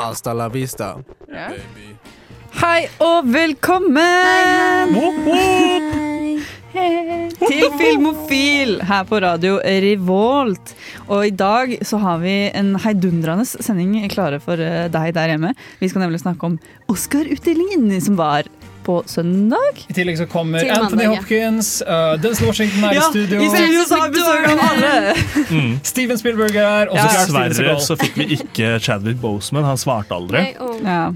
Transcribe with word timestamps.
Hasta 0.00 0.32
la 0.32 0.46
vista. 0.48 0.94
Hei 2.56 2.86
og 3.04 3.26
velkommen 3.28 4.94
til 7.42 7.66
Filmofil 7.76 8.78
her 8.88 9.04
på 9.10 9.20
Radio 9.20 9.58
Revolt. 9.60 10.72
Og 11.04 11.26
i 11.28 11.34
dag 11.36 11.74
så 11.84 12.00
har 12.00 12.22
vi 12.24 12.32
en 12.48 12.72
heidundrende 12.80 13.44
sending 13.44 14.08
klare 14.08 14.40
for 14.40 14.56
eh, 14.56 14.88
deg 14.88 15.12
der 15.18 15.34
hjemme. 15.34 15.52
Vi 15.82 15.92
skal 15.92 16.06
nemlig 16.06 16.22
snakke 16.24 16.48
om 16.48 16.56
Oscar-utdelingen 16.88 17.92
som 18.00 18.16
var 18.16 18.48
på 18.90 18.98
søndag. 19.06 19.80
I 19.88 19.94
tillegg 19.96 20.18
så 20.18 20.26
kommer 20.30 20.60
Til 20.66 20.74
Anthony 20.74 21.06
mandag, 21.06 21.06
ja. 21.06 21.20
Hopkins, 21.22 21.72
uh, 21.86 22.14
Denzel 22.20 22.50
Washington 22.50 22.84
er 22.90 22.98
i 22.98 23.04
studio, 23.08 23.40
i 23.46 23.48
studio 23.54 23.84
så 23.86 24.00
har 24.02 24.10
vi 24.10 24.18
besøk 24.18 24.48
av 24.50 24.64
alle! 24.68 25.76
Steven 25.94 26.18
Spielberg 26.20 26.56
er 26.58 26.70
her, 26.74 26.90
og 26.90 26.98
så 26.98 27.04
Ja. 27.04 27.10
klart 27.14 27.28
Steven 27.30 27.52
Dessverre 27.54 27.76
Seagal. 27.78 27.84
så 27.86 27.98
fikk 28.02 28.18
vi 28.20 28.28
ikke 28.40 28.72
Chadwick 28.82 29.20
Boseman. 29.22 29.64
Han 29.70 29.78
svarte 29.80 30.18
aldri. 30.18 30.42
Nei, 30.50 30.80
Ja. 30.84 31.12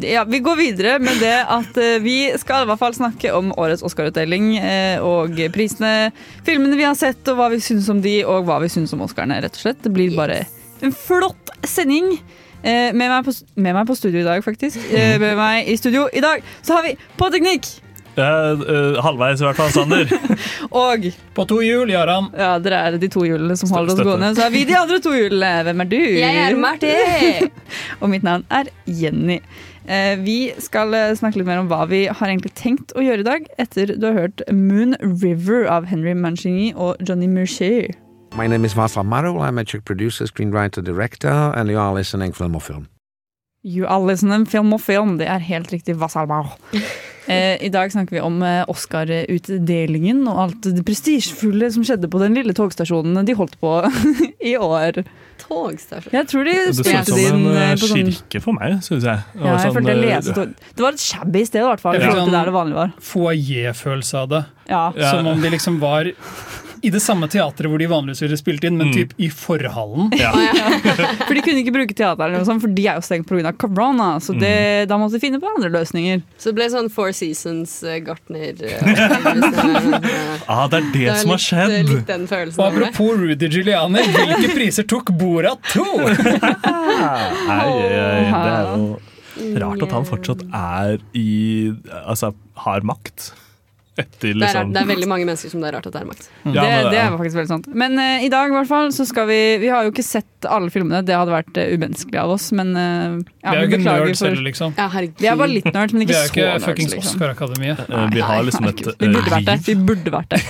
Ja, 0.00 0.24
Vi 0.24 0.38
går 0.40 0.56
videre 0.56 0.98
med 1.02 1.18
det 1.20 1.34
at 1.50 1.76
eh, 1.76 1.98
vi 2.00 2.14
skal 2.40 2.64
i 2.64 2.68
hvert 2.70 2.80
fall 2.80 2.94
snakke 2.96 3.32
om 3.36 3.50
årets 3.60 3.82
Oscar-utdeling 3.84 4.54
eh, 4.56 5.02
og 5.04 5.36
prisene, 5.52 6.10
filmene 6.46 6.78
vi 6.78 6.86
har 6.88 6.96
sett, 6.96 7.20
og 7.28 7.36
hva 7.36 7.50
vi 7.52 7.58
syns 7.60 7.90
om 7.92 8.00
de, 8.04 8.14
og 8.24 8.46
hva 8.48 8.56
vi 8.64 8.70
syns 8.72 8.94
om 8.96 9.02
Oscarene, 9.04 9.42
rett 9.44 9.58
og 9.58 9.64
slett. 9.66 9.82
Det 9.84 9.92
blir 9.92 10.14
bare 10.16 10.46
en 10.84 10.94
flott 10.96 11.52
sending. 11.68 12.14
Eh, 12.64 12.90
Med 12.96 13.10
meg, 13.12 13.24
på, 13.26 13.32
med 13.60 13.74
meg 13.76 13.86
på 13.90 13.96
studio 13.98 14.22
i 14.22 14.26
dag, 14.26 14.44
faktisk. 14.44 14.80
Eh, 14.90 15.18
Med 15.20 15.36
meg 15.36 15.68
i 15.68 15.76
studio 15.76 16.06
i 16.16 16.22
dag 16.24 16.42
så 16.64 16.78
har 16.78 16.86
vi 16.88 16.94
På 17.20 17.28
teknikk! 17.34 17.68
Eh, 18.14 18.62
halvveis 19.02 19.40
i 19.42 19.44
hvert 19.44 19.58
fall, 19.58 19.72
Sander. 19.74 20.06
Og 20.84 21.08
På 21.34 21.44
to 21.50 21.56
hjul, 21.66 21.90
Jaran. 21.90 22.28
ja, 22.38 22.52
dere 22.62 22.78
er 22.86 22.98
de 23.02 23.08
to 23.10 23.24
hjulene 23.26 23.56
som 23.58 23.72
holder 23.74 23.96
oss 23.96 24.04
gående. 24.06 24.28
Så 24.38 24.44
er 24.46 24.52
vi 24.54 24.62
de 24.68 24.76
andre 24.78 25.00
to 25.02 25.10
hjulene. 25.16 25.50
Hvem 25.66 25.82
er 25.82 25.88
du? 25.90 25.96
Jeg 26.22 26.42
er 26.44 26.54
Marti! 26.62 26.92
Og 28.00 28.12
mitt 28.12 28.22
navn 28.22 28.46
er 28.54 28.70
Jenny. 28.86 29.40
Eh, 29.84 30.14
Vi 30.22 30.38
skal 30.62 30.94
eh, 30.94 31.10
snakke 31.18 31.42
litt 31.42 31.50
mer 31.50 31.64
om 31.64 31.66
hva 31.72 31.82
vi 31.90 32.04
har 32.06 32.30
egentlig 32.30 32.54
tenkt 32.56 32.94
å 32.94 33.02
gjøre 33.04 33.26
i 33.26 33.28
dag, 33.32 33.50
etter 33.60 33.96
du 33.98 34.06
har 34.06 34.14
hørt 34.22 34.46
Moon 34.54 34.94
River 35.02 35.66
av 35.74 35.90
Henry 35.90 36.14
Mancini 36.14 36.70
og 36.76 37.02
Johnny 37.02 37.26
Mercier. 37.28 37.90
My 38.36 38.46
name 38.48 38.64
is 38.66 38.74
Václav 38.74 39.04
Marou. 39.04 39.38
I'm 39.38 39.58
a 39.58 39.64
Czech 39.64 39.84
producer, 39.84 40.26
screenwriter, 40.26 40.82
director, 40.82 41.52
and 41.56 41.70
you 41.70 41.78
are 41.80 41.94
listening 41.94 42.32
Film 42.32 42.56
or 42.56 42.60
Film. 42.60 42.88
You 43.62 43.86
are 43.86 44.00
listening 44.06 44.44
film 44.46 44.72
or 44.74 44.78
film. 44.78 45.16
Det 45.18 45.26
er 45.26 45.38
helt 45.38 45.72
riktig. 45.72 45.96
Vassalbach. 45.96 46.56
Eh, 47.26 47.56
I 47.64 47.70
dag 47.72 47.88
snakker 47.92 48.12
vi 48.12 48.20
om 48.20 48.42
eh, 48.44 48.66
Oscar-utdelingen 48.68 50.26
og 50.28 50.40
alt 50.42 50.66
det 50.76 50.82
prestisjefulle 50.84 51.70
som 51.72 51.80
skjedde 51.88 52.10
på 52.12 52.18
den 52.20 52.34
lille 52.36 52.52
togstasjonen 52.52 53.24
de 53.24 53.32
holdt 53.38 53.54
på 53.62 53.70
i 54.50 54.52
år. 54.60 54.98
Togstasjon. 55.40 56.12
Jeg 56.12 56.28
tror 56.28 56.44
de 56.44 56.52
Det 56.52 56.74
så 56.76 56.84
ut 56.84 56.90
spilte 56.90 57.06
som 57.08 57.16
det 57.16 57.24
inn 57.30 57.38
en 57.46 57.56
eh, 57.56 57.70
eh, 57.70 57.78
på 57.80 57.88
sånn 57.88 58.10
kirke 58.10 58.42
for 58.44 58.58
meg, 58.58 58.74
syns 58.84 59.08
jeg. 59.08 59.24
Det 59.32 59.40
var 59.40 59.48
ja, 59.48 59.54
jeg 59.54 59.64
sånn, 59.64 59.76
følte 59.78 59.94
jeg 59.94 60.02
leste 60.04 60.36
tog- 60.36 60.52
Det 60.76 60.84
var 60.84 60.98
et 60.98 61.04
shabby 61.06 61.44
sted, 61.48 61.62
i 61.62 61.68
hvert 61.70 61.84
fall. 61.86 61.96
Ja. 62.04 62.12
Sånn, 62.20 62.34
der 62.36 62.50
det 62.52 62.56
vanlige 62.58 62.80
var. 62.82 62.92
Foajé-følelse 63.08 64.20
av 64.20 64.28
det. 64.34 64.42
Ja. 64.68 64.84
Som 65.08 65.32
om 65.32 65.40
de 65.48 65.54
liksom 65.56 65.80
var 65.80 66.12
i 66.84 66.90
det 66.92 67.00
samme 67.02 67.26
teatret 67.32 67.68
hvor 67.70 67.80
de 67.80 67.86
vanligvis 67.90 68.20
ville 68.24 68.36
spilt 68.38 68.64
inn, 68.68 68.76
men 68.78 68.90
Mm. 68.90 68.94
typ 68.94 69.12
i 69.24 69.28
forhallen. 69.32 70.10
Ja. 70.20 70.30
For 71.26 71.32
de 71.34 71.40
kunne 71.44 71.62
ikke 71.62 71.72
bruke 71.74 71.94
teater, 71.96 72.20
eller 72.26 72.38
noe 72.42 72.46
sånt, 72.48 72.60
for 72.62 72.68
de 72.76 72.84
er 72.86 72.98
jo 73.00 73.04
stengt 73.06 73.26
pga. 73.30 73.52
korona. 73.56 74.08
Så 74.20 74.34
det, 74.38 74.88
da 74.90 74.98
måtte 75.00 75.16
de 75.16 75.22
finne 75.24 75.40
på 75.40 75.48
andre 75.48 75.70
løsninger. 75.72 76.20
Så 76.38 76.50
det 76.52 76.56
ble 76.58 76.66
sånn 76.72 76.90
Four 76.92 77.12
Seasons, 77.16 77.78
uh, 77.86 77.96
Gartner 78.04 78.52
uh, 78.64 80.44
Ah, 80.48 80.66
det 80.68 80.80
er 80.82 80.90
det, 80.92 81.08
som 81.22 81.32
har 81.34 81.42
skjedd! 81.42 81.88
Litt 81.88 82.06
den 82.10 82.26
følelsen. 82.30 82.60
Og 82.60 82.64
det. 82.76 82.88
apropos 82.90 83.16
Rudy 83.22 83.48
Giuliani, 83.48 84.04
hvilke 84.14 84.52
priser 84.54 84.86
tok 84.90 85.10
Borat 85.18 85.60
2? 85.72 85.84
Nei, 86.04 87.68
eh, 87.88 88.30
det 88.30 88.52
er 88.52 88.68
jo 88.74 88.98
rart 89.60 89.82
at 89.82 89.94
han 89.96 90.04
fortsatt 90.08 90.44
er 90.54 91.00
i 91.18 91.72
Altså, 92.04 92.32
har 92.66 92.84
makt. 92.86 93.32
Etter 93.94 94.20
Det 94.20 94.30
er, 94.32 94.38
liksom 94.42 94.72
det 94.74 94.80
er 94.80 94.86
veldig 94.90 95.06
mange 95.06 95.26
mennesker 95.28 95.50
som 95.52 95.60
det 95.62 95.68
er 95.68 95.74
rart 95.76 95.84
at 95.86 95.92
det 95.94 96.00
er 96.02 96.06
makt. 96.08 96.24
Ja, 96.44 96.50
det, 96.50 96.62
men- 96.70 96.88
det 96.90 96.98
er 96.98 97.12
faktisk 97.14 97.36
veldig 97.38 97.50
sant. 97.52 97.68
Men 97.82 97.92
uh, 98.00 98.24
i 98.26 98.30
dag 98.32 98.50
i 98.50 98.54
hvert 98.56 98.66
fall, 98.70 98.88
så 98.96 99.06
skal 99.06 99.28
vi 99.30 99.38
Vi 99.62 99.68
har 99.70 99.84
jo 99.86 99.92
ikke 99.94 100.02
sett 100.06 100.48
alle 100.50 100.68
filmene, 100.74 101.04
det 101.06 101.14
hadde 101.14 101.30
vært 101.30 101.60
uh, 101.62 101.68
umenneskelig 101.76 102.18
av 102.24 102.32
oss, 102.34 102.48
men 102.52 102.74
uh, 102.74 103.20
Vi 103.22 103.54
er 103.54 103.60
jo 103.62 103.68
ikke 103.70 103.82
nerds 103.84 104.24
heller, 104.26 104.42
liksom. 104.48 104.74
Ja. 104.76 104.88
Vi 104.90 105.30
er 105.30 105.38
bare 105.38 105.52
litt 105.52 105.70
nerds, 105.70 105.94
men 105.94 106.02
Vi 106.02 106.10
ikke 106.10 106.18
er 106.18 106.24
jo 106.24 106.26
så 106.26 106.34
ikke 106.34 106.48
nerds. 106.50 106.64
fuckings 106.66 106.96
Liksom. 106.96 107.14
Oscar-akademiet. 107.14 107.84
Uh, 107.88 108.08
Vi 108.10 108.20
har 108.26 108.42
liksom 108.50 108.66
et 108.72 108.82
Vi 108.98 109.12
burde 109.14 109.30
vært 109.30 109.46
det. 109.52 109.58
Vi 109.70 109.74
burde 109.92 110.10
vært 110.18 110.34
det. 110.34 110.42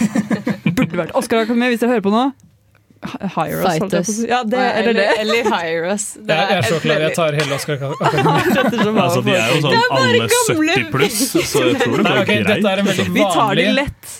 Burde 0.74 0.96
vært 1.04 1.12
Oscar-akademiet, 1.20 1.74
hvis 1.76 1.84
dere 1.84 1.94
hører 1.98 2.08
på 2.08 2.14
nå. 2.16 2.24
Hi- 3.12 3.28
Hire 3.34 3.60
us. 3.60 3.66
Fight 3.78 3.94
us. 4.00 4.10
Ja, 4.28 4.40
det, 4.44 4.58
eller 4.80 4.96
det. 4.98 5.06
Eller 5.20 5.48
hire 5.50 5.92
us. 5.94 6.06
Det 6.14 6.34
Jeg, 6.34 6.48
jeg 6.50 6.58
er 6.58 6.68
så 6.68 6.80
klar, 6.84 7.04
jeg 7.04 7.16
tar 7.18 7.38
hele 7.40 7.58
Oscar-akademiet. 7.58 8.92
Altså, 9.04 9.20
de 9.24 9.34
er 9.36 9.50
jo 9.52 9.60
sånn 9.64 9.94
alle 9.94 10.28
70 10.28 10.90
pluss, 10.92 11.18
så 11.50 11.62
jeg 11.68 11.78
tror 11.82 11.98
det 12.00 12.04
går 12.06 12.20
okay, 12.22 12.40
greit. 12.42 12.48
dette 12.50 12.72
er 12.72 12.82
en 12.82 12.88
veldig 12.88 13.06
Vi 13.14 13.24
tar 13.34 13.60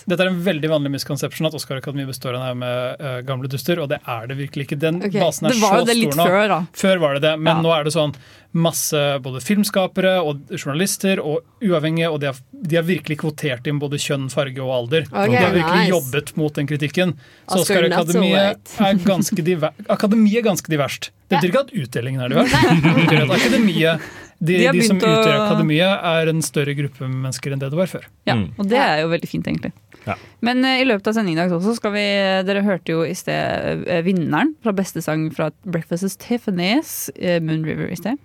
det 0.05 0.19
er 0.19 0.29
en 0.29 0.39
veldig 0.45 0.69
vanlig 0.71 0.91
misconception 0.95 1.49
at 1.49 1.57
Oscar-akademiet 1.57 2.09
består 2.11 2.37
av 2.37 2.55
med 2.57 3.01
uh, 3.01 3.19
gamle 3.27 3.49
duster, 3.51 3.81
og 3.83 3.89
det 3.91 3.99
er 4.01 4.29
det 4.29 4.37
virkelig 4.39 4.67
ikke. 4.69 4.79
Den 4.81 5.01
okay. 5.01 5.19
basen 5.19 5.49
er 5.49 5.55
Det 5.55 5.61
var 5.63 5.75
så 5.75 5.81
jo 5.83 5.89
det 5.89 5.97
litt 5.99 6.13
stor 6.13 6.21
nå. 6.21 6.29
før, 6.29 6.47
da. 6.53 6.59
Før 6.85 7.03
var 7.03 7.17
det 7.17 7.23
det, 7.27 7.35
men 7.39 7.53
Ja. 7.55 7.61
nå 7.65 7.73
er 7.75 7.87
det 7.87 7.95
sånn 7.95 8.15
masse 8.55 8.99
både 9.23 9.41
filmskapere 9.43 10.15
og 10.23 10.51
journalister 10.55 11.19
og 11.19 11.43
uavhengige, 11.63 12.09
og 12.11 12.21
de 12.23 12.29
har, 12.31 12.39
de 12.51 12.79
har 12.79 12.85
virkelig 12.87 13.19
kvotert 13.21 13.67
inn 13.67 13.81
både 13.81 13.99
kjønn, 14.01 14.29
farge 14.33 14.63
og 14.63 14.73
alder. 14.79 15.07
Okay, 15.11 15.33
de 15.35 15.41
har 15.41 15.55
virkelig 15.55 15.81
nice. 15.81 15.91
jobbet 15.91 16.33
mot 16.39 16.55
den 16.55 16.69
kritikken. 16.69 17.15
Så 17.45 17.59
so 17.59 17.65
Oscar-akademiet 17.65 18.75
er 18.79 19.01
ganske 19.05 19.45
diver 19.45 19.75
Akademiet 19.91 20.41
er 20.41 20.47
ganske 20.49 20.71
diverst. 20.71 21.11
Det 21.25 21.39
betyr 21.39 21.51
ikke 21.51 21.63
at 21.65 21.73
utdelingen 21.83 22.21
er 22.21 22.33
diverst. 22.33 22.55
Det 22.85 22.95
betyr 23.01 23.23
at 23.25 23.35
akademiet 23.39 24.09
de, 24.39 24.57
De 24.57 24.71
de 24.75 24.81
som 24.87 24.97
utgjør 24.97 25.31
å- 25.31 25.45
akademiet, 25.47 26.03
er 26.03 26.29
en 26.31 26.41
større 26.41 26.75
gruppe 26.75 27.07
mennesker 27.07 27.53
enn 27.55 27.59
det 27.59 27.69
det 27.71 27.77
var 27.79 27.87
før. 27.87 28.05
Ja, 28.27 28.35
Mm. 28.35 28.49
og 28.59 28.67
det 28.69 28.77
er 28.77 29.01
jo 29.01 29.07
veldig 29.09 29.29
fint, 29.29 29.45
egentlig. 29.47 29.71
Ja. 30.05 30.15
Men 30.41 30.63
uh, 30.63 30.75
i 30.77 30.85
løpet 30.85 31.07
av 31.07 31.13
sendingen 31.15 31.39
i 31.39 31.47
dag 31.47 31.51
også 31.57 31.75
skal 31.79 31.91
vi 31.95 32.03
Dere 32.45 32.61
hørte 32.61 32.91
jo 32.93 33.01
i 33.07 33.13
sted 33.17 33.87
uh, 33.87 34.01
vinneren 34.05 34.51
fra 34.61 34.71
beste 34.75 35.01
sang 35.01 35.29
fra 35.33 35.49
Breakfast 35.65 36.19
Tiffany's, 36.21 37.09
uh, 37.17 37.39
Moon 37.41 37.63
River, 37.65 37.87
i 37.89 37.95
sted. 37.95 38.19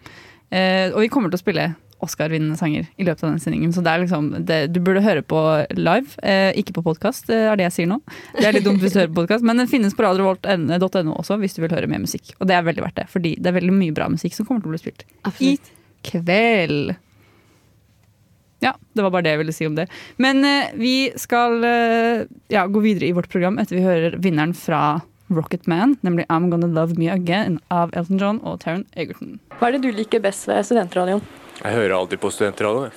Uh, 0.52 0.90
og 0.92 1.00
vi 1.04 1.08
kommer 1.08 1.30
til 1.30 1.38
å 1.38 1.44
spille 1.44 1.68
Oscar-vinnende 2.00 2.56
sanger 2.56 2.86
i 2.96 3.04
løpet 3.04 3.24
av 3.24 3.30
den 3.34 3.40
sendingen. 3.44 3.72
Så 3.76 3.82
det 3.84 3.92
er 3.92 4.00
liksom, 4.00 4.30
det, 4.48 4.72
du 4.72 4.80
burde 4.80 5.02
høre 5.04 5.20
på 5.20 5.36
live, 5.76 6.16
eh, 6.24 6.48
ikke 6.56 6.72
på 6.78 6.80
podkast, 6.86 7.28
er 7.28 7.52
det 7.60 7.66
jeg 7.66 7.74
sier 7.74 7.90
nå. 7.90 7.98
Det 8.38 8.46
er 8.48 8.54
litt 8.56 8.64
dumt 8.64 8.80
hvis 8.80 8.94
du 8.96 9.00
hører 9.02 9.10
på 9.12 9.18
podkast, 9.20 9.44
men 9.44 9.60
den 9.60 9.68
finnes 9.68 9.92
på 9.92 10.06
radiovolt.no 10.06 11.12
også 11.20 11.36
hvis 11.42 11.58
du 11.58 11.60
vil 11.60 11.74
høre 11.76 11.86
mer 11.92 12.00
musikk. 12.00 12.32
Og 12.40 12.48
det 12.48 12.56
er 12.56 12.64
veldig 12.64 12.86
verdt 12.86 13.02
det, 13.02 13.06
fordi 13.12 13.34
det 13.36 13.52
er 13.52 13.58
veldig 13.60 13.76
mye 13.76 13.92
bra 13.92 14.08
musikk 14.08 14.32
som 14.32 14.48
kommer 14.48 14.64
til 14.64 14.72
å 14.72 14.76
bli 14.78 14.80
spilt 14.80 15.04
i 15.04 15.12
Absolutt. 15.28 15.70
Kveld. 16.06 16.94
Ja, 18.60 18.74
det 18.92 19.02
var 19.06 19.10
bare 19.14 19.24
det 19.24 19.30
jeg 19.34 19.40
ville 19.40 19.54
si 19.56 19.66
om 19.68 19.76
det. 19.78 19.86
Men 20.20 20.44
eh, 20.44 20.72
vi 20.76 20.94
skal 21.16 21.62
eh, 21.64 22.26
ja, 22.52 22.66
gå 22.68 22.82
videre 22.84 23.08
i 23.08 23.14
vårt 23.16 23.30
program 23.32 23.56
etter 23.62 23.78
vi 23.78 23.84
hører 23.86 24.18
vinneren 24.20 24.52
fra 24.56 25.00
Rocket 25.30 25.64
Man, 25.70 25.94
nemlig 26.04 26.26
I'm 26.28 26.50
Gonna 26.50 26.66
Love 26.68 26.98
Me 26.98 27.06
Again 27.12 27.60
av 27.72 27.92
Elton 27.96 28.18
John 28.20 28.40
og 28.44 28.58
Taron 28.64 28.84
Egerton. 28.98 29.38
Hva 29.60 29.70
er 29.70 29.78
det 29.78 29.84
du 29.86 29.92
liker 29.96 30.20
best 30.24 30.44
ved 30.50 30.66
studentradioen? 30.66 31.22
Jeg 31.62 31.76
hører 31.76 31.94
alltid 31.96 32.20
på 32.20 32.32
studentradioen. 32.34 32.92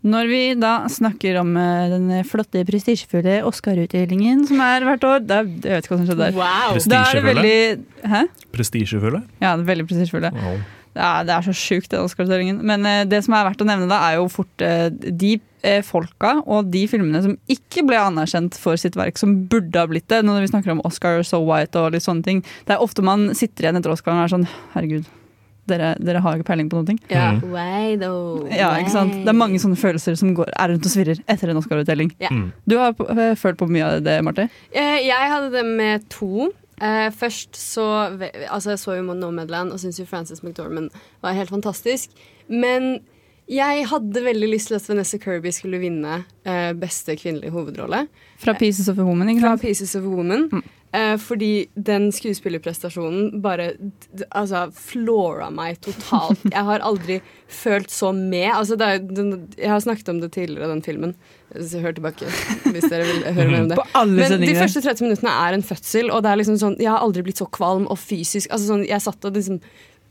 Når 0.00 0.30
vi 0.32 0.40
da 0.56 0.72
snakker 0.88 1.36
om 1.42 1.50
eh, 1.60 1.90
den 1.92 2.08
flotte, 2.24 2.62
prestisjefulle 2.64 3.42
Oscar-utdelingen 3.44 4.46
som 4.48 4.62
er 4.64 4.86
hvert 4.88 5.04
år 5.04 5.18
da, 5.28 5.42
Jeg 5.44 5.60
vet 5.76 5.84
ikke 5.84 5.92
hva 5.92 5.98
som 6.00 6.06
skjedde 6.08 6.24
der. 6.24 6.38
Wow. 6.40 6.78
Da 6.88 7.02
er 7.04 7.20
det 7.20 7.24
Prestisjefulle. 7.26 7.34
veldig 7.36 8.12
Hæ? 8.14 8.22
Prestisjefulle. 8.56 9.20
Ja, 9.44 9.52
det 9.52 9.66
er 9.66 9.68
veldig 9.74 9.86
prestisjefulle. 9.90 10.30
Wow. 10.40 10.62
Er, 10.94 11.22
det 11.28 11.34
er 11.36 11.44
så 11.46 11.52
sjukt, 11.54 11.90
den 11.92 12.02
Oscar-utdelingen. 12.02 12.58
Men 12.66 12.86
eh, 12.88 13.04
det 13.06 13.22
som 13.26 13.36
er 13.38 13.46
verdt 13.46 13.62
å 13.62 13.68
nevne, 13.68 13.86
da, 13.90 14.00
er 14.08 14.18
jo 14.18 14.26
fort 14.32 14.64
eh, 14.66 14.88
de 14.90 15.36
eh, 15.62 15.84
folka 15.86 16.40
og 16.42 16.72
de 16.72 16.82
filmene 16.90 17.22
som 17.22 17.36
ikke 17.52 17.84
ble 17.86 18.00
anerkjent 18.00 18.58
for 18.58 18.80
sitt 18.80 18.98
verk, 18.98 19.20
som 19.20 19.36
burde 19.50 19.78
ha 19.78 19.86
blitt 19.90 20.08
det. 20.10 20.24
Når 20.26 20.42
vi 20.42 20.50
snakker 20.50 20.74
om 20.74 20.82
Oscar 20.88 21.22
So 21.26 21.42
White 21.46 21.78
og 21.78 21.94
litt 21.94 22.06
sånne 22.06 22.26
ting. 22.26 22.42
Det 22.66 22.74
er 22.74 22.82
ofte 22.82 23.06
man 23.06 23.30
sitter 23.38 23.68
igjen 23.68 23.78
etter 23.78 23.94
Oscaren 23.94 24.18
og 24.18 24.26
er 24.26 24.34
sånn 24.34 24.48
Herregud, 24.74 25.06
dere, 25.70 25.92
dere 26.02 26.22
har 26.24 26.38
ikke 26.40 26.48
peiling 26.48 26.70
på 26.72 26.80
noen 26.80 26.88
ting. 26.88 26.98
Ja. 27.12 27.28
Mm. 27.36 27.44
Ja, 28.50 28.72
ikke 28.80 28.94
sant? 28.96 29.14
Det 29.22 29.30
er 29.30 29.36
mange 29.38 29.60
sånne 29.62 29.78
følelser 29.78 30.16
som 30.18 30.32
går, 30.34 30.50
er 30.58 30.72
rundt 30.72 30.88
og 30.88 30.90
svirrer 30.90 31.20
etter 31.30 31.52
en 31.52 31.60
Oscar-utdeling. 31.60 32.10
Ja. 32.22 32.32
Mm. 32.34 32.48
Du 32.66 32.74
har 32.80 32.96
følt 33.38 33.60
på 33.60 33.70
mye 33.70 33.86
av 33.86 34.02
det, 34.06 34.16
Marte? 34.26 34.48
Eh, 34.74 34.96
Jeg 35.06 35.30
hadde 35.30 35.52
det 35.54 35.62
med 35.68 36.08
to. 36.10 36.50
Eh, 36.80 37.10
først 37.12 37.56
så 37.56 37.86
Altså, 38.48 38.70
jeg 38.70 38.78
så 38.78 38.96
jo 38.96 39.14
Nomadland 39.14 39.72
og 39.72 39.80
syntes 39.80 40.00
jo 40.00 40.08
Frances 40.08 40.42
McDormand 40.42 40.90
var 41.22 41.36
helt 41.36 41.52
fantastisk. 41.52 42.10
Men 42.48 43.00
jeg 43.50 43.86
hadde 43.90 44.24
veldig 44.24 44.48
lyst 44.52 44.70
til 44.70 44.78
at 44.78 44.88
Vanessa 44.88 45.18
Kirby 45.18 45.50
skulle 45.50 45.80
vinne 45.82 46.20
uh, 46.46 46.72
beste 46.78 47.16
kvinnelige 47.18 47.50
hovedrolle. 47.50 48.04
Fra 48.38 48.54
Pieces 48.54 48.88
of 48.88 48.98
a 48.98 49.02
Woman, 49.02 49.28
ikke 49.28 49.42
Fra? 49.42 49.56
Pieces 49.56 49.96
of 49.96 50.04
a 50.04 50.12
Woman. 50.12 50.62
Eh, 50.92 51.16
fordi 51.22 51.68
den 51.74 52.08
skuespillerprestasjonen 52.10 53.42
bare 53.42 53.68
altså, 54.34 54.64
flora 54.74 55.46
meg 55.54 55.78
totalt. 55.84 56.42
Jeg 56.50 56.64
har 56.66 56.82
aldri 56.82 57.20
følt 57.46 57.92
så 57.94 58.10
med. 58.16 58.48
Altså, 58.56 58.78
det 58.78 58.88
er, 58.88 59.04
den, 59.04 59.30
jeg 59.54 59.70
har 59.70 59.84
snakket 59.84 60.10
om 60.10 60.18
det 60.22 60.32
tidligere, 60.34 60.72
den 60.72 60.82
filmen. 60.82 61.14
Hør 61.50 61.94
tilbake 61.94 62.28
hvis 62.70 62.84
dere 62.90 63.06
vil 63.08 63.24
høre 63.26 63.46
mer 63.50 63.62
om 63.64 63.70
det. 63.72 63.78
Men 64.14 64.42
de 64.42 64.52
første 64.54 64.82
30 64.82 65.06
minuttene 65.06 65.32
er 65.46 65.56
en 65.56 65.64
fødsel, 65.66 66.10
og 66.14 66.22
det 66.22 66.30
er 66.30 66.38
liksom 66.38 66.58
sånn 66.60 66.76
Jeg 66.78 66.92
har 66.92 67.02
aldri 67.02 67.24
blitt 67.26 67.42
så 67.42 67.48
kvalm 67.50 67.88
og 67.90 67.98
fysisk. 67.98 68.50
Altså 68.50 68.74
sånn, 68.74 68.84
Jeg 68.86 69.02
satt 69.02 69.26
og 69.26 69.38
liksom 69.38 69.62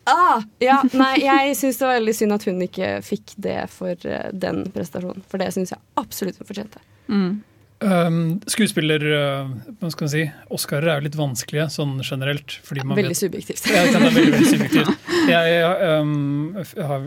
Ah, 0.10 0.42
ja, 0.64 0.80
nei, 0.98 1.20
jeg 1.22 1.54
syns 1.60 1.78
det 1.78 1.86
var 1.86 2.00
veldig 2.00 2.14
synd 2.18 2.34
at 2.34 2.46
hun 2.48 2.64
ikke 2.66 2.88
fikk 3.06 3.36
det 3.46 3.60
for 3.70 4.08
uh, 4.10 4.32
den 4.34 4.64
prestasjonen. 4.74 5.22
For 5.30 5.42
det 5.42 5.52
syns 5.54 5.74
jeg 5.76 5.84
absolutt 6.02 6.40
hun 6.40 6.50
fortjente. 6.50 6.82
Mm. 7.12 7.36
Um, 7.80 8.42
skuespiller 8.52 9.00
uh, 9.08 9.48
Hva 9.80 9.88
skal 9.94 10.04
man 10.04 10.12
si? 10.12 10.24
Oscarer 10.52 10.90
er 10.92 10.98
jo 11.00 11.06
litt 11.06 11.16
vanskelige 11.16 11.70
sånn 11.72 11.94
generelt. 12.04 12.58
Fordi 12.68 12.84
man 12.84 12.98
Veldig 13.00 13.14
vet, 13.14 13.20
subjektivt. 13.22 13.70
Ja, 13.72 13.86
det 13.88 13.94
er 13.96 14.04
veldig, 14.04 14.24
veldig 14.34 14.50
subjektivt. 14.56 15.06
Jeg, 15.30 15.54
jeg, 15.54 16.02
um, 16.02 16.58
jeg 16.60 16.88
har, 16.90 17.06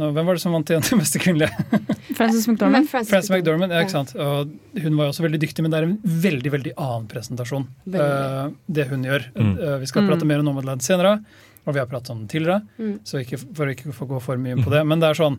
nå, 0.00 0.08
hvem 0.16 0.30
var 0.30 0.38
det 0.38 0.44
som 0.46 0.56
vant 0.56 0.72
igjen 0.72 0.86
til 0.86 1.02
beste 1.02 1.20
kvinnelige? 1.20 1.82
Frances 2.16 2.46
McDormand. 2.48 2.88
Frances 2.88 3.28
McDormand. 3.34 3.74
Ja, 3.76 3.82
ikke 3.84 3.96
sant? 3.98 4.14
Og 4.16 4.54
hun 4.80 4.96
var 4.96 5.10
jo 5.10 5.12
også 5.12 5.26
veldig 5.26 5.42
dyktig, 5.44 5.66
men 5.66 5.74
det 5.74 5.80
er 5.82 5.88
en 5.90 5.96
veldig 6.24 6.54
veldig 6.56 6.72
annen 6.80 7.10
presentasjon. 7.12 7.68
Veldig. 7.84 8.16
uh, 8.48 8.56
det 8.80 8.88
hun 8.94 9.04
gjør. 9.10 9.28
Mm. 9.36 9.52
Uh, 9.60 9.74
vi 9.84 9.90
skal 9.92 10.04
Mm. 10.04 10.08
prate 10.14 10.26
mer 10.32 10.40
om 10.40 10.48
Nomadland 10.48 10.82
senere, 10.84 11.18
og 11.64 11.72
vi 11.76 11.80
har 11.80 11.86
pratet 11.88 12.10
om 12.16 12.24
den 12.24 12.28
tidligere. 12.32 12.62
Mm. 12.80 12.96
Så 13.08 13.20
ikke, 13.20 13.38
for 13.44 13.68
å 13.68 13.72
ikke 13.76 13.92
få 13.96 14.08
gå 14.10 14.18
for 14.24 14.40
mye 14.40 14.56
inn 14.56 14.64
på 14.64 14.72
det. 14.72 14.82
Men 14.88 15.00
det 15.04 15.12
er 15.12 15.20
sånn 15.20 15.36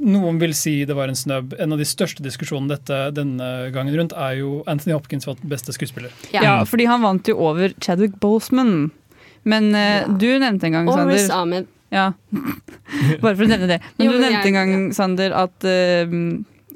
noen 0.00 0.38
vil 0.40 0.54
si 0.54 0.84
det 0.88 0.94
var 0.96 1.08
en 1.08 1.14
snøbb. 1.18 1.54
En 1.60 1.72
av 1.72 1.78
de 1.78 1.84
største 1.86 2.22
diskusjonene 2.24 2.68
dette 2.76 2.98
denne 3.14 3.48
gangen 3.74 3.94
rundt 3.98 4.12
er 4.16 4.38
jo 4.40 4.62
Anthony 4.66 4.94
Hopkins 4.96 5.26
var 5.28 5.36
beste 5.42 5.72
skuespiller. 5.76 6.10
Ja, 6.34 6.64
fordi 6.64 6.86
han 6.90 7.02
vant 7.02 7.28
jo 7.28 7.36
over 7.38 7.74
Chadwick 7.80 8.18
Boseman. 8.20 8.90
Men 9.44 9.74
eh, 9.74 10.06
du 10.08 10.28
nevnte 10.38 10.66
en 10.68 10.72
gang, 10.72 10.88
Og 10.88 10.98
Riz 11.08 11.26
Sander 11.26 11.36
Ahmed. 11.40 11.66
ja. 11.90 12.12
Bare 13.22 13.34
for 13.36 13.44
å 13.44 13.48
nevne 13.50 13.66
det. 13.70 13.80
Men 13.98 14.06
Jo, 14.06 14.12
du 14.12 14.18
nevnte 14.22 14.46
jeg- 14.46 14.54
en 14.54 14.58
gang, 14.58 14.92
Sander, 14.94 15.32
at 15.34 15.64
eh, 15.66 16.06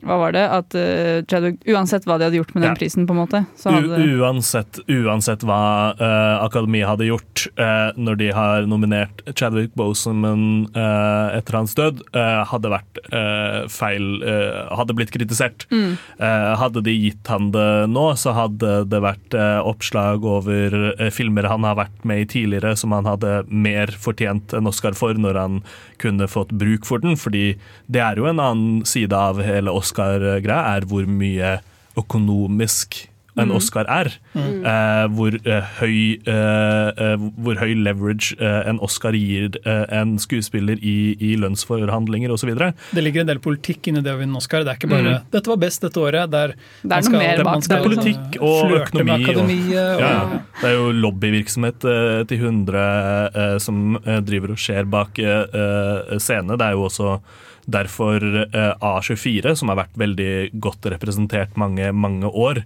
Hva 0.05 0.17
var 0.21 0.33
det? 0.37 0.45
At 0.51 0.75
uh, 0.77 1.23
Chadwick 1.31 1.63
Uansett 1.71 2.05
hva 2.07 2.19
de 2.19 2.27
hadde 2.29 2.37
gjort 2.41 2.55
med 2.55 2.63
den 2.63 2.71
Ja. 2.73 2.77
prisen, 2.79 3.07
på 3.07 3.15
en 3.15 3.21
måte, 3.23 3.45
så 3.57 3.71
hadde 3.73 4.01
uansett, 4.19 4.81
uansett 4.89 5.45
hva 5.47 5.61
uh, 6.01 6.45
Akademiet 6.45 6.89
hadde 6.89 7.07
gjort 7.09 7.47
uh, 7.59 7.93
når 7.97 8.19
de 8.21 8.29
har 8.35 8.67
nominert 8.69 9.23
Chadwick 9.39 9.75
Boseman 9.79 10.67
uh, 10.77 11.37
etter 11.37 11.57
hans 11.59 11.75
død, 11.77 12.03
eh, 12.17 12.43
hadde 12.51 12.71
vært 12.71 12.99
eh, 13.13 13.67
feil 13.73 14.23
eh, 14.23 14.69
Hadde 14.77 14.95
blitt 14.97 15.11
kritisert. 15.15 15.67
Mm. 15.71 15.97
Eh, 16.19 16.53
hadde 16.61 16.83
de 16.87 16.93
gitt 16.95 17.27
han 17.31 17.51
det 17.55 17.87
nå, 17.93 18.05
så 18.19 18.33
hadde 18.37 18.85
det 18.91 19.01
vært 19.05 19.35
eh, 19.37 19.59
oppslag 19.67 20.25
over 20.27 20.75
eh, 20.99 21.11
filmer 21.15 21.49
han 21.51 21.65
har 21.67 21.77
vært 21.79 22.05
med 22.09 22.23
i 22.25 22.29
tidligere 22.37 22.75
som 22.79 22.93
han 22.97 23.07
hadde 23.09 23.45
mer 23.51 23.93
fortjent 24.01 24.55
en 24.57 24.67
Oscar 24.71 24.97
for 24.99 25.15
når 25.19 25.39
han 25.41 25.61
kunne 26.03 26.29
fått 26.29 26.53
bruk 26.57 26.87
for 26.89 27.03
den, 27.03 27.17
fordi 27.17 27.57
det 27.93 28.03
er 28.05 28.19
jo 28.21 28.27
en 28.31 28.41
annen 28.43 28.85
side 28.89 29.13
av 29.17 29.41
hele 29.45 29.73
Oscar-greia, 29.87 30.77
er 30.77 30.87
hvor 30.91 31.07
mye 31.07 31.59
økonomisk 31.97 33.07
en 33.37 33.51
Oscar 33.53 33.85
er. 33.93 34.09
Eh, 34.33 35.07
hvor, 35.13 35.35
eh, 35.45 35.67
høy, 35.77 35.97
eh, 36.25 36.87
eh, 36.97 37.25
hvor 37.37 37.59
høy 37.61 37.75
leverage 37.85 38.33
eh, 38.41 38.63
en 38.71 38.79
Oscar 38.81 39.13
gir 39.13 39.51
eh, 39.61 39.83
en 39.93 40.15
skuespiller 40.23 40.81
i, 40.81 40.95
i 41.21 41.35
lønnsforhandlinger 41.37 42.33
osv. 42.33 42.55
Det 42.57 43.05
ligger 43.05 43.27
en 43.27 43.29
del 43.35 43.43
politikk 43.45 43.91
inni 43.93 44.01
det 44.01 44.15
å 44.15 44.23
vinne 44.23 44.41
Oscar. 44.41 44.65
Det 44.65 44.73
er 44.73 44.81
ikke 44.81 44.89
bare 44.95 45.19
'dette 45.35 45.53
var 45.53 45.61
best 45.67 45.85
dette 45.85 46.01
året'. 46.01 46.31
Det 46.33 46.41
er, 46.47 46.55
Det 46.57 46.57
er 46.57 46.89
man 46.89 46.97
noe 46.97 47.03
skal- 47.11 47.21
mer 47.21 47.45
bak 47.45 47.63
skal 47.63 47.77
det, 47.77 47.85
er 47.85 47.89
politikk 47.91 48.41
og 48.41 48.73
økonomi. 48.81 49.29
og- 49.29 49.45
Og, 49.45 50.01
Ja. 50.01 50.41
Det 50.63 50.65
er 50.71 50.75
jo 50.81 50.93
lobbyvirksomhet 51.05 51.85
eh, 51.85 52.25
til 52.25 52.39
100 52.41 53.31
eh, 53.37 53.59
som 53.59 53.97
eh, 54.07 54.21
driver 54.21 54.57
og 54.57 54.57
skjer 54.57 54.89
bak 54.89 55.19
eh, 55.19 55.45
eh. 55.53 56.17
Det 56.17 56.61
er 56.65 56.73
jo 56.73 56.89
også 56.89 57.21
derfor 57.67 58.23
eh, 58.47 58.73
A24, 58.81 59.57
som 59.59 59.69
har 59.73 59.81
vært 59.83 59.97
veldig 59.99 60.33
godt 60.63 60.87
representert 60.93 61.57
mange, 61.59 61.93
mange 61.93 62.31
år, 62.31 62.61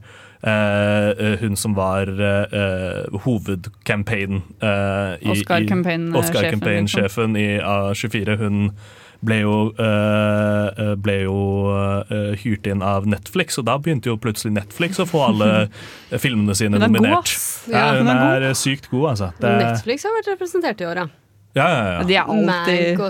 eh, 0.44 1.36
hun 1.40 1.56
som 1.56 1.74
var 1.76 2.08
uh, 2.08 3.18
hovedcampaign 3.24 4.40
i- 4.40 5.26
i- 5.26 5.34
Oscar-campaign-sjefen, 5.34 6.16
Oscar-campaign-sjefen 6.20 7.36
i 7.40 7.48
A24, 7.60 8.36
hun 8.40 8.70
ble 9.20 9.36
jo, 9.42 9.56
ble 11.04 11.16
jo 11.26 11.34
hyrt 12.40 12.64
inn 12.72 12.80
av 12.80 13.04
Netflix, 13.04 13.58
og 13.60 13.66
da 13.68 13.74
begynte 13.76 14.08
jo 14.08 14.16
plutselig 14.16 14.54
Netflix 14.56 14.96
å 15.02 15.04
få 15.08 15.20
alle 15.26 15.50
filmene 16.24 16.56
sine 16.56 16.78
Hun 16.80 16.86
er 16.86 16.88
god, 16.88 16.96
nominert. 16.96 17.34
Ja, 17.68 17.82
hun 17.98 18.06
hun 18.08 18.14
er 18.16 18.40
er 18.40 18.48
eh, 18.48 18.56
sykt 18.56 18.88
god, 18.88 19.10
altså. 19.12 19.28
Det, 19.36 19.50
Netflix 19.60 20.06
har 20.08 20.16
vært 20.16 20.30
representert 20.32 20.80
i 20.80 20.88
år, 20.88 21.02
ja. 21.04 21.08
Ja, 21.52 21.64
ja, 21.66 21.86
ja. 21.92 22.02
De 22.06 22.14
er 22.14 22.28
alltid 22.30 23.00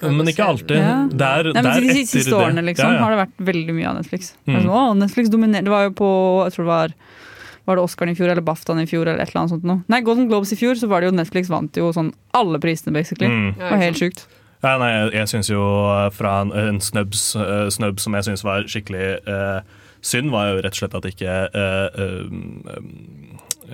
Men 0.00 0.28
ikke 0.30 0.44
alltid. 0.44 0.78
Ja. 0.78 0.94
Det 1.10 1.26
er, 1.26 1.48
Nei, 1.50 1.52
det 1.52 1.62
men 1.62 1.66
er 1.68 1.84
De 1.84 2.04
siste 2.06 2.30
det. 2.30 2.38
årene 2.38 2.64
liksom, 2.64 2.88
Ja, 2.88 2.94
ja. 2.96 3.02
har 3.04 3.12
det 3.12 3.18
vært 3.20 3.42
veldig 3.50 3.74
mye 3.76 3.90
av 3.90 3.98
Netflix. 3.98 4.30
Mm. 4.48 4.54
sånn, 4.56 4.70
å, 4.72 4.84
Netflix 5.02 5.32
dominerer. 5.32 5.66
det 5.66 5.74
var 5.74 5.84
jo 5.88 5.92
på 5.98 6.08
jeg 6.46 6.54
tror 6.54 6.64
det 6.64 6.70
var, 6.70 6.94
var 7.68 7.76
det 7.76 7.84
Oscaren 7.84 8.14
i 8.14 8.16
fjor 8.16 8.32
eller 8.32 8.46
Baftaen 8.46 8.80
i 8.80 8.86
fjor 8.88 9.04
eller 9.04 9.20
et 9.20 9.28
eller 9.28 9.42
annet 9.42 9.54
sånt 9.56 9.68
noe. 9.68 9.84
Nei, 9.92 10.00
Golden 10.06 10.30
Globes 10.32 10.54
i 10.56 10.58
fjor 10.60 10.80
så 10.80 10.88
var 10.88 11.04
det 11.04 11.12
jo 11.12 11.16
Netflix 11.18 11.52
vant 11.52 11.76
jo 11.76 11.92
sånn 11.92 12.14
alle 12.32 12.60
prisene, 12.62 12.96
basically. 12.96 13.28
Mm. 13.28 13.52
Det 13.60 13.68
var 13.68 13.84
helt 13.84 14.00
sjukt. 14.00 14.24
Ja, 14.64 14.78
nei, 14.80 14.90
jeg, 14.94 15.12
jeg 15.18 15.28
syns 15.34 15.50
jo 15.52 15.62
eh, 15.92 16.08
fra 16.16 16.38
en, 16.40 16.54
en 16.56 16.80
snubs, 16.80 17.34
uh, 17.36 17.68
snubb 17.68 18.00
som 18.00 18.16
jeg 18.16 18.30
syns 18.30 18.44
var 18.46 18.64
skikkelig 18.64 19.08
uh, 19.28 19.60
synd, 20.00 20.32
var 20.32 20.54
jo 20.54 20.62
rett 20.64 20.72
og 20.72 20.80
slett 20.80 20.96
at 20.96 21.08
ikke 21.10 21.34
uh, 21.52 22.78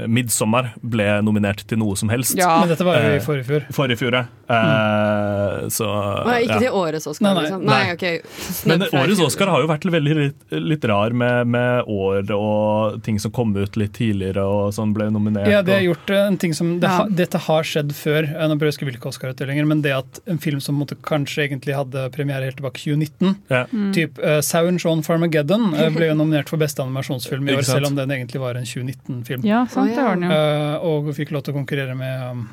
Midtsommer 0.06 0.70
ble 0.82 1.06
nominert 1.26 1.64
til 1.68 1.78
noe 1.78 1.96
som 1.98 2.08
helst. 2.12 2.36
Ja. 2.38 2.60
Men 2.62 2.68
dette 2.72 2.84
var 2.86 3.00
jo 3.00 3.08
i 3.10 3.16
Eh, 3.18 3.24
forrige 3.24 3.44
fjor. 3.48 3.64
Forrige 3.74 3.98
fjor, 4.00 4.12
ja. 4.20 4.24
Mm. 4.50 5.70
så 5.70 5.86
Å, 5.86 6.32
ikke 6.42 6.56
ja. 6.56 6.58
til 6.64 6.74
årets 6.74 7.06
Oscar, 7.10 7.24
Nei, 7.26 7.32
nei. 7.34 7.42
liksom? 7.44 7.64
Nei, 7.68 7.80
Nei. 7.84 7.92
ok. 7.94 8.66
Men 8.70 8.84
årets. 9.00 9.20
Oscar 9.26 9.50
har 9.52 9.62
jo 9.62 9.68
vært 9.70 9.84
veldig 9.94 10.14
litt, 10.18 10.40
litt 10.54 10.86
rar 10.90 11.14
med, 11.16 11.46
med 11.54 11.90
år 11.90 12.32
og 12.34 13.00
ting 13.06 13.18
som 13.22 13.32
kom 13.34 13.52
ut 13.56 13.76
litt 13.80 13.92
tidligere 13.98 14.42
og 14.46 14.72
som 14.76 14.94
ble 14.96 15.08
nominert. 15.12 15.48
Ja, 15.50 15.62
det 15.66 15.76
har 15.78 15.84
gjort 15.84 16.10
eh, 16.14 16.24
en 16.30 16.38
ting 16.40 16.54
som 16.56 16.72
det 16.80 16.88
Ja. 16.90 16.96
ha, 17.02 17.06
Dette 17.20 17.38
har 17.46 17.62
skjedd 17.66 17.92
før. 17.96 18.24
eh, 18.30 18.46
Nå 18.50 18.56
prøver 18.58 18.70
jeg 18.70 18.74
å 18.74 18.76
huske 18.76 18.88
hvilke 18.90 19.10
Oscar-utdelinger, 19.12 19.66
men 19.70 19.82
det 19.86 19.92
at 19.96 20.20
en 20.30 20.38
film 20.42 20.60
som 20.64 20.78
måtte, 20.80 20.96
kanskje 21.06 21.46
egentlig 21.48 21.76
hadde 21.76 22.08
premiere 22.14 22.44
helt 22.48 22.58
tilbake 22.60 22.80
i 22.82 22.90
2019, 22.94 23.36
Ja. 23.50 23.64
typ 23.94 24.18
uh, 24.22 24.40
Sauen 24.44 24.78
Shaun 24.82 25.02
Farmageddon, 25.06 25.70
eh, 25.74 25.90
ble 25.94 26.10
jo 26.10 26.14
nominert 26.22 26.48
for 26.50 26.58
beste 26.60 26.82
animasjonsfilm 26.82 27.48
i 27.48 27.54
år, 27.56 27.62
selv 27.66 27.86
om 27.90 27.94
den 27.98 28.10
egentlig 28.10 28.40
var 28.42 28.54
en 28.58 28.64
2019-film. 28.66 29.44
Ja, 29.46 29.64
sant, 29.66 29.79
Det 29.86 29.94
ja. 29.96 30.04
var 30.04 30.18
den 30.18 30.26
jo. 30.28 30.90
Og 30.90 31.12
fikk 31.16 31.32
lov 31.34 31.44
til 31.46 31.54
å 31.54 31.60
konkurrere 31.60 31.96
med 31.98 32.26
um, 32.30 32.44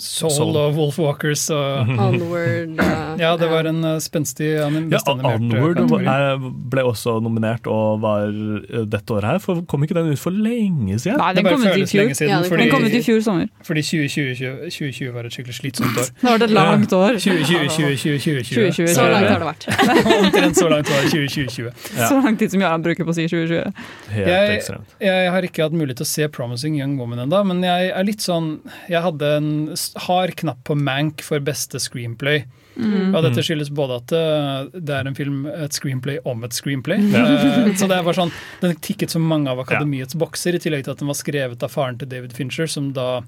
Soul, 0.00 0.30
Soul. 0.32 0.56
og 0.56 0.74
Wolf 0.78 0.96
Walkers. 0.98 1.50
Og, 1.52 1.88
Onward. 1.92 2.70
uh, 2.80 3.18
ja, 3.22 3.34
det 3.36 3.48
var 3.50 3.66
en 3.68 3.82
uh, 3.84 3.98
spenstig 4.00 4.48
anim 4.64 4.86
Ja, 4.90 4.98
Onward 5.12 5.44
kategori. 5.76 6.52
ble 6.72 6.84
også 6.88 7.18
nominert 7.22 7.66
og 7.68 8.00
var 8.00 8.30
uh, 8.32 8.84
dette 8.88 9.12
året 9.12 9.24
her. 9.28 9.38
For 9.44 9.60
kom 9.68 9.84
ikke 9.84 9.94
den 9.98 10.08
ut 10.14 10.18
for 10.22 10.32
lenge 10.32 10.96
siden? 11.02 11.18
Nei, 11.20 11.34
den 11.36 11.44
kom 11.44 11.60
ut 11.60 11.76
i 11.76 11.84
fjor. 11.84 12.14
siden, 12.16 12.30
Ja, 12.32 12.40
den 12.40 12.48
fordi, 12.50 12.62
Den 12.64 12.72
kom 12.72 12.84
ut 12.88 12.96
i 12.96 13.02
fjor 13.04 13.20
sommer. 13.26 13.48
fordi 13.62 13.82
2020, 13.82 14.70
2020 14.72 15.12
var 15.14 15.28
et 15.28 15.36
skikkelig 15.36 15.58
slitsomt 15.60 16.00
år. 16.00 16.08
Nå 16.24 16.30
var 16.32 16.38
det 16.42 16.48
et 16.48 16.56
langt 16.56 16.92
år. 16.96 17.20
2020, 17.20 17.68
2020, 17.76 18.18
2020. 18.24 18.42
2020. 18.54 18.88
Så 18.96 19.06
langt 19.12 19.28
har 19.28 19.44
det 19.44 19.50
vært. 19.52 19.68
Omtrent 20.24 20.56
så 20.62 20.68
langt 20.72 20.88
var 20.94 21.04
det 21.04 21.12
2020. 21.12 21.70
Ja. 21.98 22.08
Så 22.08 22.20
lang 22.24 22.40
tid 22.40 22.56
som 22.56 22.64
Jarand 22.64 22.88
bruker 22.88 23.04
på 23.04 23.12
å 23.12 23.18
si 23.20 23.28
2020. 23.28 23.84
Helt 24.16 24.32
Jeg- 24.32 24.56
ekstremt. 24.58 24.96
Jeg 25.04 25.30
har 25.36 25.42
ikke 25.50 25.68
hatt 25.68 25.76
mulighet 25.76 26.00
til 26.00 26.08
å 26.08 26.12
se 26.14 26.28
'Promising 26.28 26.80
Young 26.80 26.96
Woman' 26.98 27.20
ennå, 27.28 27.44
men 27.52 27.62
jeg 27.62 27.92
er 27.92 28.04
litt 28.04 28.22
sånn 28.24 28.58
Jeg 28.88 29.02
hadde 29.04 29.36
en 29.36 29.50
hard 30.06 30.34
knapp 30.40 30.62
på 30.64 30.74
Mank 30.78 31.22
for 31.22 31.40
beste 31.44 31.80
screenplay. 31.82 32.44
Mm. 32.76 33.12
Og 33.14 33.20
dette 33.22 33.42
skyldes 33.46 33.68
både 33.70 33.96
at 34.00 34.12
uh, 34.18 34.66
det 34.74 34.94
er 34.96 35.06
en 35.06 35.14
film, 35.14 35.44
et 35.46 35.76
screenplay 35.76 36.18
om 36.26 36.42
et 36.46 36.56
screenplay. 36.56 36.98
Ja. 37.12 37.22
Uh, 37.22 37.70
så 37.78 37.86
det 37.90 38.00
var 38.02 38.16
sånn 38.18 38.32
Den 38.62 38.74
tikket 38.82 39.12
så 39.14 39.20
mange 39.22 39.50
av 39.52 39.60
Akademiets 39.62 40.16
bokser, 40.18 40.56
i 40.58 40.62
tillegg 40.62 40.82
til 40.88 40.94
at 40.96 40.98
den 41.04 41.10
var 41.12 41.18
skrevet 41.18 41.62
av 41.62 41.70
faren 41.70 41.98
til 42.00 42.10
David 42.10 42.34
Fincher, 42.34 42.66
som 42.70 42.90
da 42.96 43.20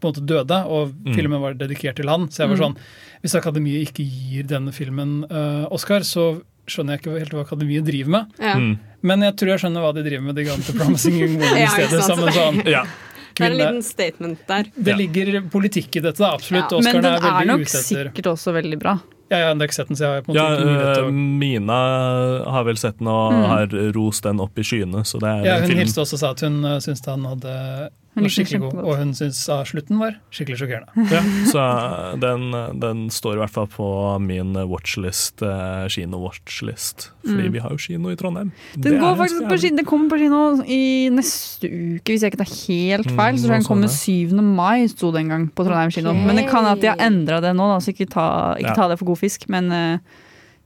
på 0.00 0.08
en 0.08 0.12
måte 0.14 0.24
døde, 0.28 0.58
og 0.68 0.92
Mm. 1.06 1.14
filmen 1.16 1.40
var 1.40 1.54
dedikert 1.56 1.96
til 1.96 2.08
han. 2.08 2.28
Så 2.28 2.42
jeg 2.44 2.50
var 2.52 2.56
sånn 2.60 2.76
Hvis 3.22 3.34
Akademiet 3.38 3.88
ikke 3.90 4.04
gir 4.04 4.44
denne 4.48 4.72
filmen 4.72 5.24
uh, 5.30 5.66
Oscar, 5.72 6.00
så 6.04 6.42
skjønner 6.68 6.96
jeg 6.96 7.00
ikke 7.04 7.18
helt 7.20 7.32
hva 7.36 7.44
Akademiet 7.46 7.84
driver 7.86 8.10
med. 8.16 8.32
Ja. 8.42 8.54
Mm. 8.58 8.78
Men 9.06 9.22
jeg 9.22 9.36
tror 9.38 9.52
jeg 9.54 9.60
skjønner 9.62 9.84
hva 9.84 9.92
de 9.94 10.02
driver 10.08 10.24
med. 10.26 10.34
De 10.36 10.44
ga 10.48 10.56
den 10.56 10.64
til 10.66 10.74
Promising 10.80 11.16
Young 11.20 11.36
Women 11.38 11.56
i 11.60 11.62
Ja, 11.62 11.68
stedet. 11.76 12.32
sånn 12.34 12.62
Ja. 12.66 12.82
Det 13.36 13.44
er 13.46 13.52
en 13.52 13.58
liten 13.60 13.82
statement 13.84 14.38
der. 14.48 14.70
Det 14.76 14.92
Ja. 14.92 14.96
ligger 14.96 15.42
politikk 15.52 15.96
i 15.96 16.00
dette, 16.00 16.18
da, 16.18 16.32
absolutt. 16.34 16.72
Ja. 16.72 16.80
Men 16.80 17.02
den 17.02 17.12
er 17.12 17.26
er 17.42 17.44
nok 17.46 17.66
sikkert 17.68 18.26
også 18.32 18.52
veldig 18.56 18.78
bra. 18.80 18.98
Ja, 19.28 19.38
ja, 19.38 19.54
det 19.54 19.62
er 19.64 19.66
ikke 19.66 19.74
sett 19.74 19.88
den, 19.88 19.96
så 19.98 20.04
jeg 20.06 20.12
har 20.14 20.22
på 20.22 20.30
en 20.30 20.36
måte 20.36 20.38
Ja, 20.38 20.54
ikke 20.54 20.66
mulighet 20.66 20.94
til 20.94 21.02
eh, 21.02 21.08
å 21.08 21.12
Mina 21.42 21.78
har 22.52 22.64
vel 22.64 22.76
sett 22.78 22.98
den 22.98 23.08
og 23.08 23.32
Mm. 23.32 23.46
har 23.50 23.66
rost 23.96 24.22
den 24.22 24.38
opp 24.40 24.56
i 24.58 24.62
skyene, 24.62 25.02
så 25.04 25.18
det 25.18 25.28
er 25.28 25.44
ja, 25.44 25.58
Hun 25.58 25.66
film 25.68 25.78
hilste 25.80 26.00
også 26.04 26.12
og 26.14 26.20
sa 26.20 26.30
at 26.30 26.40
hun 26.46 26.64
uh, 26.64 26.78
syntes 26.78 27.04
han 27.06 27.24
hadde 27.24 27.90
Hun 28.16 28.24
var 28.24 28.30
likte 28.30 28.36
den 28.40 28.46
skikkelig 28.46 28.60
god. 28.62 28.70
kjempegodt. 28.72 28.86
Og 28.88 28.96
hun 29.02 29.10
syntes 29.14 29.40
ah, 29.52 29.62
slutten 29.68 29.98
var 30.00 30.14
skikkelig 30.32 30.56
sjokkerende. 30.62 30.88
Ja, 31.12 31.20
så 31.52 31.64
den, 32.22 32.46
den 32.80 33.02
står 33.12 33.36
i 33.36 33.40
hvert 33.42 33.52
fall 33.52 33.66
på 33.68 33.88
min 34.24 34.54
watchlist, 34.70 35.42
eh, 35.44 35.84
kino-watchlist. 35.92 37.10
Fordi 37.26 37.46
Mm. 37.46 37.52
vi 37.52 37.58
har 37.60 37.70
jo 37.70 37.76
kino 37.76 38.08
i 38.10 38.16
Trondheim. 38.16 38.52
Den, 38.76 38.98
går 39.00 39.16
faktisk 39.20 39.48
på 39.50 39.58
kino, 39.60 39.76
den 39.76 39.84
kommer 39.84 40.08
på 40.10 40.18
kino 40.18 40.40
i 40.64 41.08
neste 41.12 41.68
uke, 41.68 42.08
hvis 42.14 42.22
jeg 42.24 42.32
ikke 42.32 42.40
tar 42.44 42.52
helt 42.56 43.10
feil. 43.10 43.34
Mm, 43.34 43.38
så 43.38 43.46
tror 43.46 43.52
jeg 43.54 43.62
den 43.62 43.68
kommer 43.68 43.88
7. 43.88 44.42
mai, 44.42 44.86
sto 44.88 45.10
det 45.12 45.20
en 45.24 45.28
gang 45.34 45.46
på 45.52 45.64
Trondheim 45.66 45.90
kino. 45.92 46.10
Okay. 46.14 46.26
Men 46.26 46.36
det 46.40 46.46
kan 46.48 46.64
at 46.72 46.80
de 46.80 46.86
har 46.88 46.96
endra 47.04 47.40
det 47.44 47.52
nå, 47.56 47.68
da, 47.74 47.78
så 47.84 47.92
ikke 47.92 48.08
ta, 48.08 48.28
ikke 48.56 48.72
Ja. 48.72 48.74
ta 48.74 48.88
det 48.88 48.98
for 48.98 49.06
god 49.12 49.18
fisk. 49.20 49.48
Men 49.52 49.70
eh, 49.72 49.98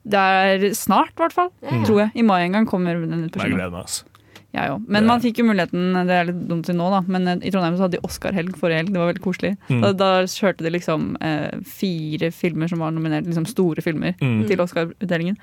det 0.06 0.14
er 0.20 0.70
snart, 0.74 1.10
i 1.16 1.20
hvert 1.24 1.32
fall. 1.34 1.50
Ja. 1.62 1.82
Tror 1.84 1.98
jeg. 2.06 2.10
I 2.14 2.22
mai 2.22 2.44
en 2.46 2.52
gang 2.52 2.66
kommer 2.66 2.94
den 2.94 3.24
ut 3.26 3.32
på 3.32 3.40
kino. 3.42 3.56
Jeg 3.56 3.58
gleder 3.58 3.74
meg. 3.74 3.82
Altså. 3.82 4.04
Jeg 4.52 4.70
òg. 4.72 4.82
Men 4.90 5.06
man 5.06 5.20
fikk 5.22 5.38
jo 5.38 5.44
muligheten, 5.46 5.92
det 6.08 6.14
er 6.16 6.24
litt 6.26 6.40
dumt 6.50 6.66
til 6.66 6.74
nå, 6.74 6.88
da, 6.90 7.00
men 7.06 7.28
eh, 7.30 7.36
i 7.46 7.52
Trondheim 7.54 7.76
så 7.78 7.84
hadde 7.86 7.98
de 8.00 8.06
Oscar-helg 8.08 8.56
forrige 8.58 8.80
helg. 8.80 8.90
Det 8.90 8.98
var 8.98 9.12
veldig 9.12 9.22
koselig. 9.22 9.52
Mm. 9.68 9.80
Da, 9.84 9.92
da 9.94 10.08
kjørte 10.26 10.66
de 10.66 10.72
liksom 10.74 11.04
eh, 11.22 11.60
fire 11.70 12.32
filmer 12.34 12.66
som 12.72 12.82
var 12.82 12.90
nominert, 12.96 13.28
liksom 13.30 13.46
store 13.46 13.84
filmer, 13.86 14.16
Mm. 14.20 14.46
til 14.50 14.58
Oscar-utdelingen. 14.64 15.36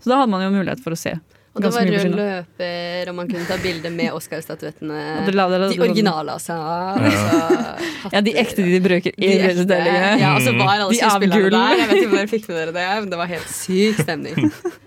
Så 0.00 0.08
da 0.10 0.16
hadde 0.22 0.32
man 0.32 0.42
jo 0.46 0.50
mulighet 0.56 0.80
for 0.84 0.96
å 0.96 0.98
se. 0.98 1.12
Og 1.54 1.62
det 1.62 1.70
var 1.70 1.86
rød 1.86 2.14
løper, 2.18 3.10
og 3.10 3.14
man 3.14 3.28
kunne 3.30 3.44
ta 3.46 3.54
bilde 3.62 3.90
med 3.94 4.10
Oscar-statuettene. 4.16 5.02
De 5.74 5.80
originale, 5.80 6.32
altså. 6.32 6.56
altså 6.98 8.10
Ja, 8.12 8.20
de 8.20 8.34
ekte 8.42 8.64
de 8.64 8.72
de 8.74 8.80
bruker 8.82 9.14
i 9.14 9.28
de 9.38 9.78
Ja, 10.18 10.34
og 10.34 10.42
så 10.42 10.54
var 10.58 10.82
alle 10.82 10.96
skuespillerne 10.98 11.50
der. 11.54 11.78
Jeg 11.78 11.88
vet 11.90 12.00
ikke 12.00 12.10
om 12.10 12.16
dere 12.18 12.32
fikk 12.32 12.48
med 12.50 12.58
dere 12.58 12.74
det, 12.74 12.88
men 13.04 13.12
det 13.12 13.20
var 13.20 13.30
helt 13.30 13.52
syk 13.54 14.02
stemning. 14.02 14.50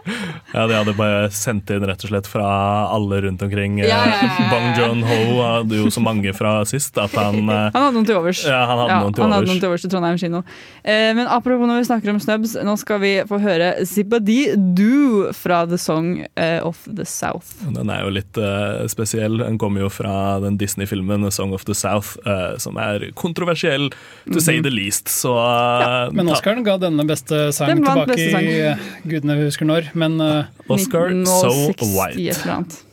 Ja, 0.53 0.63
de 0.63 0.75
hadde 0.77 0.93
bare 0.95 1.27
sendt 1.35 1.67
inn 1.75 1.83
rett 1.83 2.03
og 2.05 2.11
slett 2.11 2.27
fra 2.31 2.47
alle 2.95 3.17
rundt 3.25 3.41
omkring. 3.43 3.81
Ja, 3.81 3.89
ja, 3.89 4.05
ja, 4.07 4.29
ja. 4.39 4.45
Bong 4.53 4.67
Joon-ho 4.77 5.17
hadde 5.41 5.81
jo 5.81 5.89
så 5.91 5.99
mange 6.03 6.31
fra 6.37 6.53
sist 6.69 6.95
at 7.01 7.11
han 7.19 7.41
eh, 7.51 7.65
Han 7.73 7.75
hadde 7.75 7.97
noen 7.97 8.07
til 8.07 8.19
overs. 8.21 8.43
Ja, 8.47 8.61
han 8.69 8.79
hadde 8.79 8.93
Ja, 8.93 8.99
noen 9.03 9.17
til 9.17 9.25
han 9.25 9.35
hadde 9.35 9.51
noen 9.51 9.59
til 9.59 9.69
overs 9.69 9.83
til 9.83 9.91
Trondheim 9.91 10.19
kino. 10.21 10.43
Eh, 10.87 11.11
men 11.17 11.27
apropos 11.27 11.67
når 11.67 11.81
vi 11.81 11.89
snakker 11.89 12.13
om 12.13 12.21
snubs, 12.23 12.55
nå 12.63 12.77
skal 12.79 13.03
vi 13.03 13.13
få 13.27 13.41
høre 13.43 13.73
Zippadi 13.89 14.39
Du 14.77 15.27
fra 15.35 15.65
The 15.67 15.79
Song 15.81 16.13
eh, 16.23 16.56
of 16.63 16.83
the 16.85 17.05
South. 17.05 17.53
Den 17.73 17.91
er 17.93 18.03
jo 18.05 18.13
litt 18.15 18.39
uh, 18.41 18.85
spesiell. 18.91 19.39
Den 19.41 19.59
kommer 19.61 19.85
jo 19.85 19.89
fra 19.93 20.39
den 20.43 20.57
Disney-filmen 20.61 21.27
Song 21.31 21.53
of 21.55 21.65
the 21.69 21.75
South, 21.77 22.15
uh, 22.27 22.57
som 22.61 22.79
er 22.81 23.09
kontroversiell, 23.17 23.89
to 24.31 24.43
say 24.43 24.61
the 24.63 24.73
least. 24.73 25.11
Så 25.11 25.33
eh, 25.37 26.13
Men 26.15 26.29
Oscaren 26.33 26.63
ga 26.65 26.77
denne 26.81 27.05
beste 27.07 27.47
sang 27.55 27.71
Den 27.71 27.85
tilbake 27.85 28.15
beste 28.15 28.31
sang. 28.33 28.47
i 28.47 29.09
gudene 29.09 29.37
husker 29.43 29.69
når. 29.69 29.91
Men 29.97 30.19
Oscar 30.67 31.13
So 31.27 31.53
White. 31.95 32.83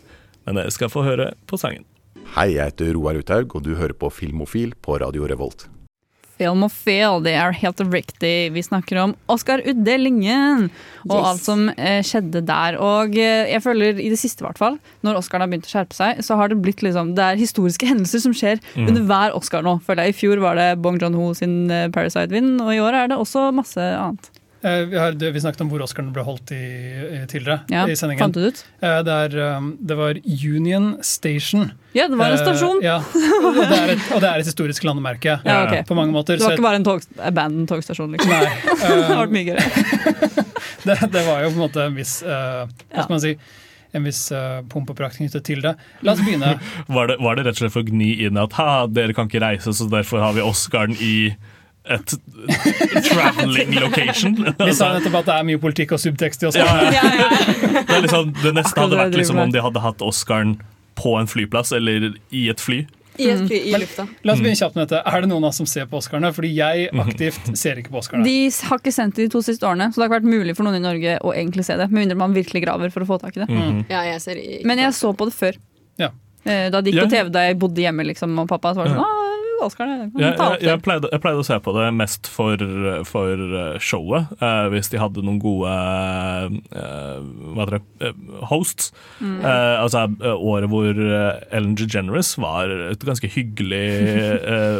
Men 0.44 0.61
dere 0.61 0.73
skal 0.75 0.92
få 0.92 1.04
høre 1.06 1.33
på 1.49 1.59
sangen. 1.61 1.87
Hei, 2.35 2.54
jeg 2.56 2.73
heter 2.73 2.97
Roar 2.97 3.21
Uthaug, 3.21 3.54
og 3.54 3.62
du 3.62 3.76
hører 3.78 3.94
på 3.94 4.11
Filmofil 4.11 4.75
på 4.83 4.99
Radio 4.99 5.28
Revolt. 5.30 5.68
Film 6.38 6.64
og 6.67 6.73
Feel, 6.75 7.21
det 7.23 7.33
er 7.38 7.53
helt 7.61 7.81
riktig. 7.93 8.50
Vi 8.55 8.62
snakker 8.67 8.99
om 9.05 9.12
Oscar-utdelingen 9.31 10.69
og 11.09 11.14
Yes. 11.14 11.26
alt 11.29 11.43
som 11.45 11.69
eh, 11.76 12.00
skjedde 12.03 12.41
der. 12.49 12.79
Og 12.81 13.14
eh, 13.21 13.50
jeg 13.53 13.62
føler 13.62 14.00
i 14.00 14.09
det 14.11 14.19
siste, 14.19 14.43
i 14.43 14.47
hvert 14.49 14.59
fall, 14.59 14.79
når 15.05 15.19
Oscaren 15.21 15.45
har 15.45 15.50
begynt 15.53 15.69
å 15.69 15.73
skjerpe 15.75 15.95
seg, 15.97 16.23
så 16.25 16.38
har 16.41 16.49
det 16.50 16.59
blitt 16.64 16.83
liksom 16.83 17.14
Det 17.14 17.23
er 17.25 17.41
historiske 17.41 17.87
hendelser 17.93 18.25
som 18.25 18.35
skjer 18.35 18.59
Mm. 18.75 18.88
under 18.88 19.03
hver 19.07 19.35
Oscar 19.37 19.62
nå. 19.62 19.76
Føler 19.87 20.09
jeg. 20.09 20.14
I 20.14 20.19
fjor 20.19 20.41
var 20.43 20.57
det 20.59 20.69
Bong 20.83 20.99
Joon-ho 20.99 21.31
sin 21.38 21.71
eh, 21.71 21.88
Parasite-vinn, 21.95 22.57
og 22.61 22.73
i 22.75 22.81
år 22.83 22.95
er 23.05 23.09
det 23.12 23.19
også 23.21 23.53
masse 23.55 23.79
annet. 23.79 24.31
Eh, 24.64 24.80
vi, 24.90 24.99
har, 24.99 25.12
vi 25.21 25.40
snakket 25.44 25.61
om 25.64 25.71
hvor 25.73 25.85
Oscaren 25.85 26.11
ble 26.14 26.25
holdt 26.26 26.50
i, 26.56 26.59
i 26.59 27.21
tidligere 27.30 27.61
Ja, 27.73 27.85
i 27.90 27.97
sendingen. 27.99 28.25
Fant 28.25 28.35
du 28.37 28.40
det 28.42 28.50
ut? 28.54 28.62
Eh, 28.80 28.99
det, 29.06 29.16
er, 29.28 29.37
um, 29.59 29.71
det 29.80 29.97
var 30.00 30.18
Union 30.25 30.90
Station. 31.04 31.68
Ja, 31.94 32.09
det 32.11 32.18
var 32.18 32.33
en 32.33 32.38
Eh, 32.38 32.42
stasjon. 32.42 32.80
ja, 32.83 32.97
og 32.99 33.59
det, 33.61 33.66
er 33.78 33.92
et, 33.94 34.06
og 34.16 34.23
det 34.25 34.30
er 34.30 34.42
et 34.42 34.49
historisk 34.49 34.85
landemerke 34.88 35.37
Ja, 35.44 35.59
okay. 35.66 35.85
på 35.87 35.94
mange 35.99 36.12
måter. 36.16 36.37
Det 36.40 36.47
var 36.49 36.56
ikke 36.59 36.66
bare 36.66 36.80
en 36.83 36.87
tog, 36.88 37.04
abandoned 37.23 37.68
togstasjon, 37.71 38.16
liksom. 38.16 38.33
Nei, 38.33 38.49
det 38.80 38.88
hadde 38.88 39.21
vært 39.21 39.37
mye 39.37 39.47
gøyere. 39.52 39.66
det, 40.88 40.97
det 41.14 41.23
var 41.28 41.44
jo 41.44 41.52
på 41.52 41.54
en 41.54 41.62
måte 41.66 41.85
en 41.88 41.94
viss 42.00 42.16
uh, 42.26 42.64
Hva 42.90 43.04
skal 43.06 43.14
man 43.14 43.23
si? 43.25 43.35
En 43.94 44.02
viss 44.02 44.25
uh, 44.35 44.59
pomp 44.66 44.88
og 44.90 44.97
prakt 44.99 45.21
knyttet 45.21 45.44
til 45.47 45.61
det. 45.62 45.76
La 46.02 46.16
oss 46.16 46.23
begynne. 46.26 46.56
Var 46.97 47.12
det, 47.12 47.16
var 47.23 47.37
det 47.38 47.44
rett 47.47 47.54
og 47.54 47.61
slett 47.62 47.75
for 47.76 47.85
å 47.85 47.90
gni 47.92 48.09
inn 48.26 48.40
at 48.42 48.56
ha, 48.59 48.71
dere 48.90 49.14
kan 49.14 49.28
ikke 49.30 49.44
reise, 49.44 49.71
så 49.78 49.87
derfor 49.92 50.18
har 50.25 50.35
vi 50.35 50.42
Oscaren 50.42 50.97
i 50.99 51.14
et 51.85 52.14
traveling 53.05 53.75
location? 53.81 54.37
Vi 54.67 54.75
sa 54.75 54.93
nettopp 54.97 55.21
at 55.21 55.26
det 55.31 55.37
er 55.38 55.47
mye 55.50 55.61
politikk 55.62 55.93
og 55.97 56.00
subtekst 56.03 56.45
i 56.45 56.50
Ja, 56.50 56.64
Oscar. 56.64 56.93
ja. 56.93 57.83
Det, 57.85 58.03
liksom, 58.07 58.33
det 58.43 58.55
neste 58.57 58.73
Akkurat 58.73 58.85
hadde 58.88 59.00
vært 59.05 59.19
liksom 59.21 59.41
om 59.45 59.53
de 59.55 59.61
hadde 59.64 59.83
hatt 59.85 60.05
Oscaren 60.05 60.57
på 60.99 61.17
en 61.21 61.26
flyplass 61.31 61.73
eller 61.76 62.12
i 62.35 62.49
et 62.53 62.61
fly. 62.62 62.85
I, 63.14 63.29
et 63.31 63.38
Mm. 63.38 63.47
fly, 63.47 63.59
i 63.71 63.79
lufta. 63.79 64.05
La 64.26 64.33
oss 64.35 64.41
begynne 64.43 64.59
kjapt 64.59 64.75
med 64.75 64.88
dette. 64.88 65.00
Er 65.07 65.21
det 65.23 65.29
noen 65.31 65.45
av 65.47 65.53
oss 65.53 65.59
som 65.61 65.67
ser 65.71 65.85
på 65.87 66.00
Oscarene? 66.00 66.33
Fordi 66.35 66.49
jeg 66.57 66.88
aktivt 66.99 67.53
ser 67.57 67.79
ikke 67.79 67.93
på 67.95 68.00
Oscarene. 68.00 68.25
De 68.26 68.50
har 68.67 68.81
ikke 68.83 68.91
sendt 68.97 69.14
det 69.14 69.29
de 69.29 69.33
to 69.37 69.43
siste 69.47 69.62
årene, 69.62 69.87
så 69.95 70.00
det 70.00 70.03
har 70.03 70.09
ikke 70.11 70.17
vært 70.25 70.33
mulig 70.35 70.57
for 70.59 70.67
noen 70.67 70.81
i 70.81 70.83
Norge 70.83 71.12
å 71.23 71.31
egentlig 71.31 71.62
se 71.69 71.76
det. 71.79 71.87
Med 71.93 72.00
mindre 72.09 72.17
man 72.19 72.35
virkelig 72.35 72.64
graver 72.67 72.91
for 72.91 73.07
å 73.07 73.11
få 73.12 73.21
tak 73.23 73.37
i 73.38 73.45
det. 73.45 73.49
Mm. 73.55 73.85
Ja, 73.88 74.03
jeg 74.09 74.19
ser 74.25 74.41
ikke 74.43 74.64
Men 74.67 74.79
jeg 74.83 74.97
så 74.99 75.12
på 75.14 75.29
det 75.31 75.35
før. 75.38 75.55
Ja. 76.03 76.11
Eh, 76.45 76.71
Da 76.75 76.81
det 76.81 76.91
gikk 76.91 77.03
Ja. 77.03 77.07
på 77.07 77.11
TV 77.14 77.31
da 77.31 77.41
jeg 77.47 77.59
bodde 77.62 77.79
hjemme 77.87 78.03
liksom, 78.11 78.35
og 78.43 78.49
pappa, 78.50 78.75
så 78.75 78.83
var 78.83 78.85
det 78.91 78.97
sånn 78.97 79.07
Ja. 79.07 79.21
Oscar, 79.62 79.87
Jeg, 79.88 80.11
jeg, 80.18 80.34
jeg, 80.64 80.80
pleide, 80.84 81.08
jeg 81.12 81.23
pleide 81.23 81.42
å 81.42 81.46
se 81.46 81.56
på 81.62 81.75
det 81.76 81.87
mest 81.96 82.28
for, 82.30 82.61
for 83.08 83.44
eh, 83.61 83.78
showet, 83.82 84.32
eh, 84.40 84.66
hvis 84.75 84.90
de 84.92 85.00
hadde 85.00 85.25
noen 85.25 85.38
gode 85.42 85.70
eh, 85.70 87.16
hva 87.54 87.64
heter 87.64 87.76
det, 87.78 87.82
eh, 88.08 88.42
hosts. 88.50 88.90
Mm. 89.20 89.38
Eh, 89.40 89.76
altså 89.84 90.04
eh, 90.08 90.34
året 90.34 90.73
hvor 90.73 90.90
Ellen 90.94 91.75
DeGeneres 91.78 92.34
var 92.42 92.73
et 92.90 93.06
ganske 93.06 93.30
hyggelig, 93.30 93.84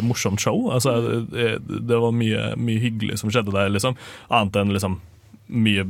morsomt 0.05 0.43
show. 0.43 0.69
Altså, 0.75 0.99
det, 1.31 1.59
det 1.65 2.01
var 2.03 2.15
mye, 2.15 2.53
mye 2.61 2.83
hyggelig 2.83 3.21
som 3.23 3.33
skjedde 3.33 3.55
der, 3.55 3.73
liksom. 3.73 3.99
Annet 4.33 4.59
enn 4.61 4.75
liksom 4.75 5.01
mye 5.55 5.85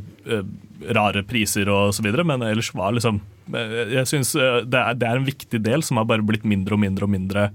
rare 0.94 1.22
priser 1.26 1.68
og 1.70 1.92
så 1.94 2.02
videre, 2.04 2.24
men 2.26 2.42
ellers 2.42 2.72
var 2.74 2.94
liksom 2.96 3.20
Jeg 3.54 4.08
syns 4.10 4.34
eh, 4.34 4.62
det, 4.66 4.82
det 5.00 5.08
er 5.08 5.20
en 5.20 5.28
viktig 5.28 5.60
del 5.62 5.84
som 5.86 6.00
har 6.00 6.08
bare 6.08 6.24
blitt 6.26 6.46
mindre 6.48 6.76
og 6.76 6.82
mindre 6.82 7.06
og 7.06 7.12
mindre 7.12 7.46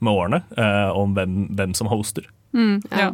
med 0.00 0.12
årene, 0.14 0.42
eh, 0.56 0.90
om 0.96 1.14
hvem, 1.16 1.46
hvem 1.56 1.74
som 1.76 1.90
hoster. 1.90 2.26
Mm, 2.56 2.80
ja. 2.90 2.98
Ja. 2.98 3.08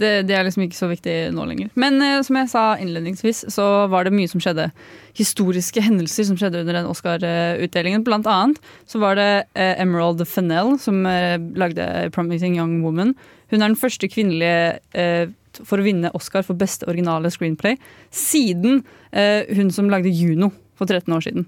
det. 0.00 0.10
Det 0.28 0.34
er 0.34 0.46
liksom 0.46 0.64
ikke 0.64 0.78
så 0.78 0.88
viktig 0.88 1.14
nå 1.36 1.44
lenger. 1.48 1.68
Men 1.76 2.00
eh, 2.02 2.20
som 2.24 2.38
jeg 2.40 2.50
sa 2.52 2.62
innledningsvis, 2.80 3.44
så 3.52 3.86
var 3.92 4.06
det 4.06 4.14
mye 4.16 4.30
som 4.30 4.40
skjedde. 4.40 4.70
Historiske 5.18 5.82
hendelser 5.84 6.28
som 6.28 6.38
skjedde 6.40 6.62
under 6.62 6.78
den 6.78 6.88
Oscar-utdelingen. 6.88 8.04
Blant 8.06 8.28
annet 8.30 8.62
så 8.88 9.02
var 9.02 9.18
det 9.18 9.30
eh, 9.54 9.74
Emerald 9.82 10.24
Fennell 10.28 10.78
som 10.80 11.04
eh, 11.06 11.36
lagde 11.58 12.08
'Promising 12.14 12.56
Young 12.56 12.80
Woman'. 12.84 13.16
Hun 13.50 13.62
er 13.62 13.68
den 13.68 13.80
første 13.80 14.08
kvinnelige 14.08 14.78
eh, 14.94 15.28
for 15.58 15.80
å 15.80 15.84
vinne 15.84 16.12
Oscar 16.14 16.44
for 16.46 16.56
beste 16.56 16.86
originale 16.88 17.30
screenplay 17.32 17.76
siden 18.14 18.84
eh, 19.12 19.48
hun 19.56 19.72
som 19.74 19.90
lagde 19.90 20.12
'Juno' 20.12 20.52
for 20.78 20.86
13 20.86 21.12
år 21.16 21.22
siden. 21.26 21.46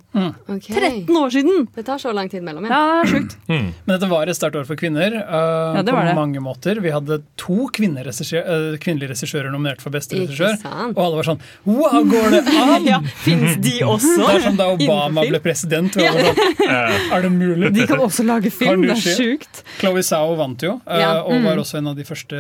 Ok. 0.50 0.66
13 0.74 1.16
år 1.16 1.30
siden! 1.30 1.68
Det 1.74 1.84
tar 1.86 1.98
så 2.02 2.10
lang 2.12 2.28
tid 2.30 2.42
mellom, 2.42 2.64
Ja, 2.66 2.80
det 3.00 3.04
er 3.04 3.12
sjukt. 3.14 3.36
Mm. 3.48 3.68
Men 3.86 3.92
dette 3.94 4.08
var 4.10 4.26
et 4.26 4.36
sterkt 4.36 4.56
år 4.58 4.66
for 4.66 4.74
kvinner 4.80 5.14
uh, 5.22 5.76
Ja, 5.78 5.82
det 5.86 5.94
på 5.94 6.02
det. 6.04 6.14
mange 6.18 6.40
måter. 6.42 6.80
Vi 6.82 6.90
hadde 6.90 7.20
to 7.38 7.60
uh, 7.64 7.70
kvinnelige 7.70 9.10
regissører 9.12 9.50
nominert 9.54 9.80
for 9.80 9.90
beste 9.94 10.18
regissør. 10.18 10.56
Og 10.94 10.98
alle 11.04 11.20
var 11.20 11.28
sånn 11.30 11.40
Wow, 11.64 12.02
går 12.10 12.30
det 12.36 12.42
an?! 12.50 12.86
Ja, 12.90 12.98
Fins 13.22 13.56
de 13.62 13.76
også? 13.86 14.16
Det 14.18 14.34
er 14.34 14.44
som 14.48 14.56
da 14.58 14.66
Obama 14.74 15.22
ble 15.28 15.38
president. 15.44 15.94
var 15.94 16.10
sånn, 16.10 16.42
er 17.14 17.22
det 17.22 17.30
mulig? 17.32 17.72
De 17.76 17.86
kan 17.86 18.00
også 18.02 18.24
lage 18.26 18.50
film, 18.50 18.82
det 18.88 18.96
er 18.98 19.14
sjukt. 19.14 19.62
Chloé 19.78 20.02
Zhao 20.06 20.34
vant 20.40 20.62
jo, 20.66 20.76
uh, 20.82 20.98
Ja. 20.98 21.12
og 21.22 21.38
var 21.44 21.54
Mm. 21.54 21.62
også 21.62 21.78
en 21.78 21.86
av 21.92 21.96
de 21.96 22.04
første 22.04 22.36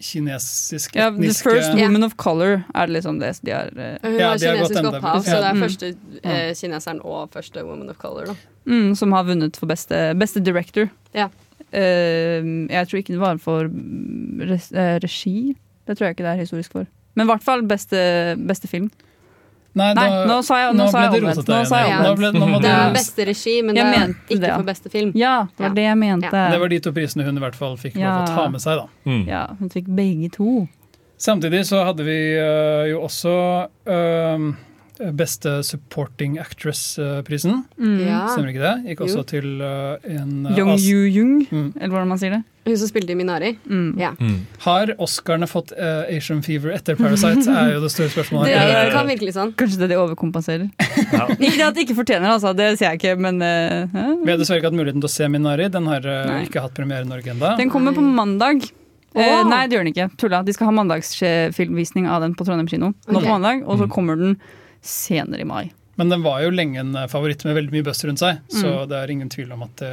kinesiske 0.00 0.96
Ja, 0.98 1.10
The 1.10 1.32
First 1.34 1.74
Ja. 1.74 1.86
Woman 1.86 2.04
of 2.04 2.16
Color 2.16 2.64
er 2.74 2.86
liksom 2.88 3.18
det 3.20 3.38
de 3.44 3.50
har 3.52 3.70
Hun 4.02 4.18
Ja, 4.18 4.30
har 4.30 4.38
de 4.38 4.46
kinesisk 4.46 4.84
opphav, 4.92 5.22
så 5.24 5.36
det 5.36 5.48
er 5.48 5.54
Mm. 5.54 5.62
første 5.62 5.94
eh, 6.28 6.54
kineseren 6.54 7.00
og 7.04 7.30
første 7.34 7.64
woman 7.64 7.90
of 7.90 7.98
color. 7.98 8.26
Da. 8.26 8.34
mm, 8.66 8.94
Som 8.96 9.12
har 9.12 9.24
vunnet 9.24 9.56
for 9.56 9.66
beste, 9.66 10.14
beste 10.18 10.40
director. 10.44 10.88
Ja. 11.14 11.28
Eh, 11.72 12.42
jeg 12.70 12.88
tror 12.88 12.98
ikke 13.02 13.14
det 13.16 13.20
var 13.20 13.38
for 13.42 13.68
mm, 13.68 14.40
res, 14.48 14.70
eh, 14.72 14.98
regi. 15.02 15.54
Det 15.86 15.96
tror 15.98 16.08
jeg 16.08 16.16
ikke 16.16 16.24
det 16.28 16.32
er 16.36 16.42
historisk 16.44 16.72
for. 16.72 16.86
Men 17.16 17.26
i 17.26 17.30
hvert 17.32 17.42
fall 17.44 17.62
beste, 17.66 17.98
beste 18.46 18.68
film. 18.70 18.90
Nei, 19.78 19.92
Nei, 19.94 20.08
da- 20.08 20.24
nå 20.26 20.38
sa 20.42 20.56
jeg, 20.58 20.74
nå 20.74 20.84
nå 20.84 20.90
sa 20.90 20.98
ble 20.98 21.02
jeg 21.04 21.12
det 21.12 21.18
omvendt. 21.22 21.38
rotete 21.38 21.52
Nå 21.54 21.66
sa 21.68 21.76
jeg 21.78 21.88
igjen. 21.88 22.02
Ja. 22.04 22.12
Omvendt. 22.12 22.36
ble- 22.38 22.50
nå 22.54 22.60
Det 22.62 22.70
er 22.72 22.94
beste 22.96 23.26
regi, 23.28 23.62
men 23.62 23.74
det 23.76 23.84
er 23.84 24.08
ikke 24.08 24.40
det, 24.40 24.48
ja. 24.48 24.56
for 24.56 24.64
beste 24.66 24.90
film. 24.90 25.12
Ja, 25.14 25.34
det 25.56 25.62
var 25.62 25.68
Ja. 25.68 25.74
det 25.74 25.82
jeg 25.84 25.98
mente. 25.98 26.30
Det 26.50 26.60
var 26.60 26.68
de 26.68 26.78
to 26.80 26.92
prisene 26.92 27.24
hun 27.24 27.36
i 27.36 27.40
hvert 27.40 27.54
fall 27.54 27.76
fikk 27.76 27.94
lov 27.94 28.02
Ja. 28.02 28.24
å 28.24 28.26
ta 28.26 28.48
med 28.48 28.60
seg. 28.60 28.76
da. 28.80 28.86
Mm. 29.06 29.26
Ja, 29.28 29.46
Hun 29.58 29.68
fikk 29.68 29.86
begge 29.94 30.30
to. 30.32 30.68
Samtidig 31.18 31.64
så 31.66 31.84
hadde 31.84 32.04
vi 32.04 32.18
øh, 32.38 32.90
jo 32.90 33.00
også 33.02 33.68
øh, 33.86 34.54
beste 35.14 35.62
supporting 35.64 36.38
actress-prisen. 36.42 37.64
Mm. 37.78 37.98
Ja. 38.06 38.20
Stemmer 38.32 38.50
ikke 38.52 38.62
det? 38.64 38.74
Gikk 38.92 39.02
også 39.06 39.20
Jo. 39.22 39.26
til 39.30 39.48
eh, 39.62 40.14
en 40.18 40.46
eh, 40.46 40.56
Young 40.58 40.70
as- 40.74 40.84
Yu 40.86 41.04
Jung, 41.08 41.34
Mm. 41.50 41.72
eller 41.80 41.88
hvordan 41.94 42.08
man 42.08 42.18
sier 42.18 42.30
det. 42.36 42.42
Hun 42.68 42.76
som 42.76 42.88
spilte 42.90 43.14
i 43.14 43.16
Minari. 43.16 43.54
Mm. 43.64 43.94
Ja. 43.96 44.10
Har 44.66 44.90
Oscarene 45.00 45.46
fått 45.48 45.70
uh, 45.72 46.04
Asian 46.12 46.42
fever 46.44 46.74
etter 46.76 46.96
Parasite, 46.98 47.48
er 47.62 47.70
jo 47.72 47.80
det 47.80 47.90
store 47.94 48.10
spørsmålet. 48.12 48.50
Det 48.52 48.84
det 48.84 48.92
kan 48.92 49.06
virke 49.08 49.24
litt 49.24 49.36
sånn. 49.38 49.54
Kanskje 49.56 49.78
det 49.80 49.88
de 49.94 49.96
overkompenserer. 50.02 50.66
Ikke 51.38 51.56
det 51.56 51.64
at 51.68 51.78
de 51.78 51.86
ikke 51.86 51.96
fortjener 51.96 52.28
altså, 52.34 52.52
det 52.58 52.74
sier 52.76 52.90
jeg 52.92 53.00
ikke, 53.00 53.14
men 53.24 53.40
uh, 53.40 53.88
Vi 54.20 54.28
har 54.30 54.36
dessverre 54.36 54.60
ikke 54.60 54.68
hatt 54.68 54.76
muligheten 54.76 55.00
til 55.00 55.08
å 55.08 55.14
se 55.14 55.30
Minari. 55.32 55.70
Den 55.72 55.88
har 55.88 56.04
uh, 56.04 56.42
ikke 56.44 56.60
hatt 56.66 56.74
premiere 56.76 57.06
i 57.06 57.08
Norge 57.08 57.32
ennå. 57.32 57.54
Den 57.56 57.70
kommer 57.72 57.96
på 57.96 58.04
mandag. 58.04 58.68
Oh. 59.16 59.40
Nei, 59.48 59.62
det 59.66 59.78
gjør 59.78 59.86
den 59.86 59.94
ikke. 59.94 60.10
Tulla. 60.20 60.42
De 60.44 60.52
skal 60.52 60.68
ha 60.68 60.72
mandagsfilmvisning 60.76 62.04
av 62.12 62.20
den 62.26 62.34
på 62.36 62.44
Trondheim 62.44 62.68
kino 62.68 62.92
nå 63.08 63.16
Ok. 63.16 63.24
på 63.24 63.32
mandag, 63.32 63.64
og 63.64 63.80
så 63.80 63.88
kommer 63.90 64.20
den 64.20 64.36
senere 64.88 65.44
i 65.44 65.48
mai. 65.48 65.64
Men 65.98 66.12
den 66.12 66.22
var 66.22 66.40
jo 66.44 66.52
lenge 66.54 66.78
en 66.82 66.94
eh, 66.96 67.08
favoritt 67.10 67.42
med 67.48 67.56
veldig 67.58 67.74
mye 67.74 67.86
buzz 67.88 68.04
rundt 68.06 68.22
seg, 68.22 68.38
så 68.54 68.68
Mm. 68.84 68.88
det 68.90 68.98
er 69.02 69.10
ingen 69.14 69.28
tvil 69.34 69.52
om 69.56 69.64
at 69.66 69.76
det 69.82 69.92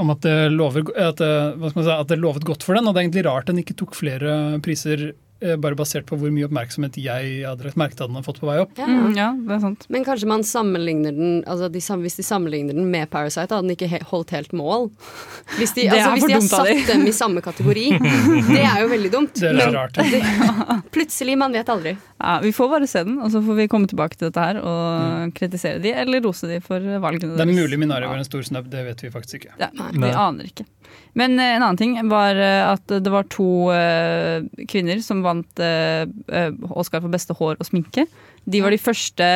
om 0.00 0.10
at 0.14 0.20
det, 0.22 0.52
lover, 0.54 0.84
at, 0.96 1.18
det, 1.18 1.58
man 1.58 1.72
si, 1.84 1.90
at 1.90 2.08
det 2.08 2.16
lovet 2.22 2.44
godt 2.46 2.62
for 2.62 2.78
den. 2.78 2.86
Og 2.86 2.94
det 2.94 3.00
er 3.00 3.06
egentlig 3.08 3.24
rart 3.26 3.48
den 3.50 3.58
ikke 3.58 3.74
tok 3.76 3.96
flere 3.98 4.60
priser 4.62 5.08
eh, 5.10 5.16
bare 5.60 5.74
basert 5.78 6.04
på 6.06 6.16
hvor 6.20 6.30
mye 6.34 6.44
oppmerksomhet 6.48 6.96
jeg 7.00 7.44
hadde 7.48 7.64
rett 7.64 7.76
merke 7.80 7.96
at 7.96 8.02
den 8.10 8.18
har 8.18 8.24
fått 8.26 8.40
på 8.42 8.46
vei 8.50 8.58
opp. 8.60 8.72
Ja. 8.76 8.86
Mm, 8.86 9.14
ja, 9.16 9.28
det 9.34 9.54
er 9.56 9.60
sant. 9.62 9.86
Men 9.88 10.04
kanskje 10.04 10.28
man 10.28 10.42
sammenligner 10.44 11.14
den 11.16 11.38
altså 11.48 11.70
de, 11.72 11.80
Hvis 12.04 12.16
de 12.20 12.24
sammenligner 12.26 12.74
den 12.76 12.90
med 12.92 13.08
Parasite, 13.10 13.48
hadde 13.54 13.64
den 13.64 13.72
ikke 13.76 13.88
he 13.88 14.00
holdt 14.10 14.30
helt 14.36 14.52
mål. 14.52 14.90
Hvis 15.58 15.72
de, 15.74 15.86
altså, 15.90 16.10
hvis 16.14 16.26
de 16.28 16.32
har 16.34 16.40
de. 16.44 16.48
satt 16.52 16.86
dem 16.92 17.06
i 17.08 17.12
samme 17.16 17.40
kategori. 17.42 17.86
Det 18.54 18.60
er 18.62 18.82
jo 18.84 18.88
veldig 18.92 19.10
dumt. 19.12 19.34
Det 19.40 19.48
er 19.50 19.56
Men 19.58 19.74
rart. 19.74 20.90
plutselig, 20.94 21.36
man 21.38 21.52
vet 21.56 21.68
aldri. 21.72 21.96
Ja, 22.20 22.36
vi 22.44 22.52
får 22.52 22.68
bare 22.70 22.86
se 22.90 23.02
den, 23.06 23.16
og 23.24 23.30
så 23.32 23.40
får 23.44 23.56
vi 23.62 23.66
komme 23.72 23.88
tilbake 23.90 24.16
til 24.18 24.28
dette 24.30 24.44
her 24.44 24.60
og 24.60 25.00
Mm. 25.00 25.32
kritisere 25.36 25.80
de, 25.82 25.90
eller 25.96 26.20
rose 26.24 26.46
de 26.48 26.58
for 26.64 26.78
valgene 26.80 27.32
deres. 27.32 27.38
Det 27.40 27.46
er 27.48 27.52
mulig 27.62 27.78
Minari 27.80 28.06
var 28.08 28.18
en 28.20 28.24
stor 28.26 28.42
snubb, 28.46 28.68
det 28.70 28.84
vet 28.86 29.02
vi 29.04 29.10
faktisk 29.10 29.40
ikke. 29.40 29.52
Ja, 29.60 29.68
vi 29.72 29.98
Nei. 30.02 30.10
aner 30.12 30.44
ikke. 30.48 30.64
Men 31.18 31.38
eh, 31.38 31.56
en 31.56 31.62
annen 31.64 31.78
ting 31.80 31.96
var 32.10 32.38
eh, 32.38 32.62
at 32.70 32.86
det 32.90 33.12
var 33.12 33.26
to 33.32 33.70
eh, 33.74 34.44
kvinner 34.70 35.00
som 35.04 35.22
vant 35.26 35.62
Oscar 36.70 37.02
for 37.02 37.10
beste 37.12 37.34
hår 37.36 37.58
og 37.58 37.66
sminke. 37.66 38.06
De 38.50 38.62
var 38.64 38.72
de 38.72 38.80
første 38.80 39.26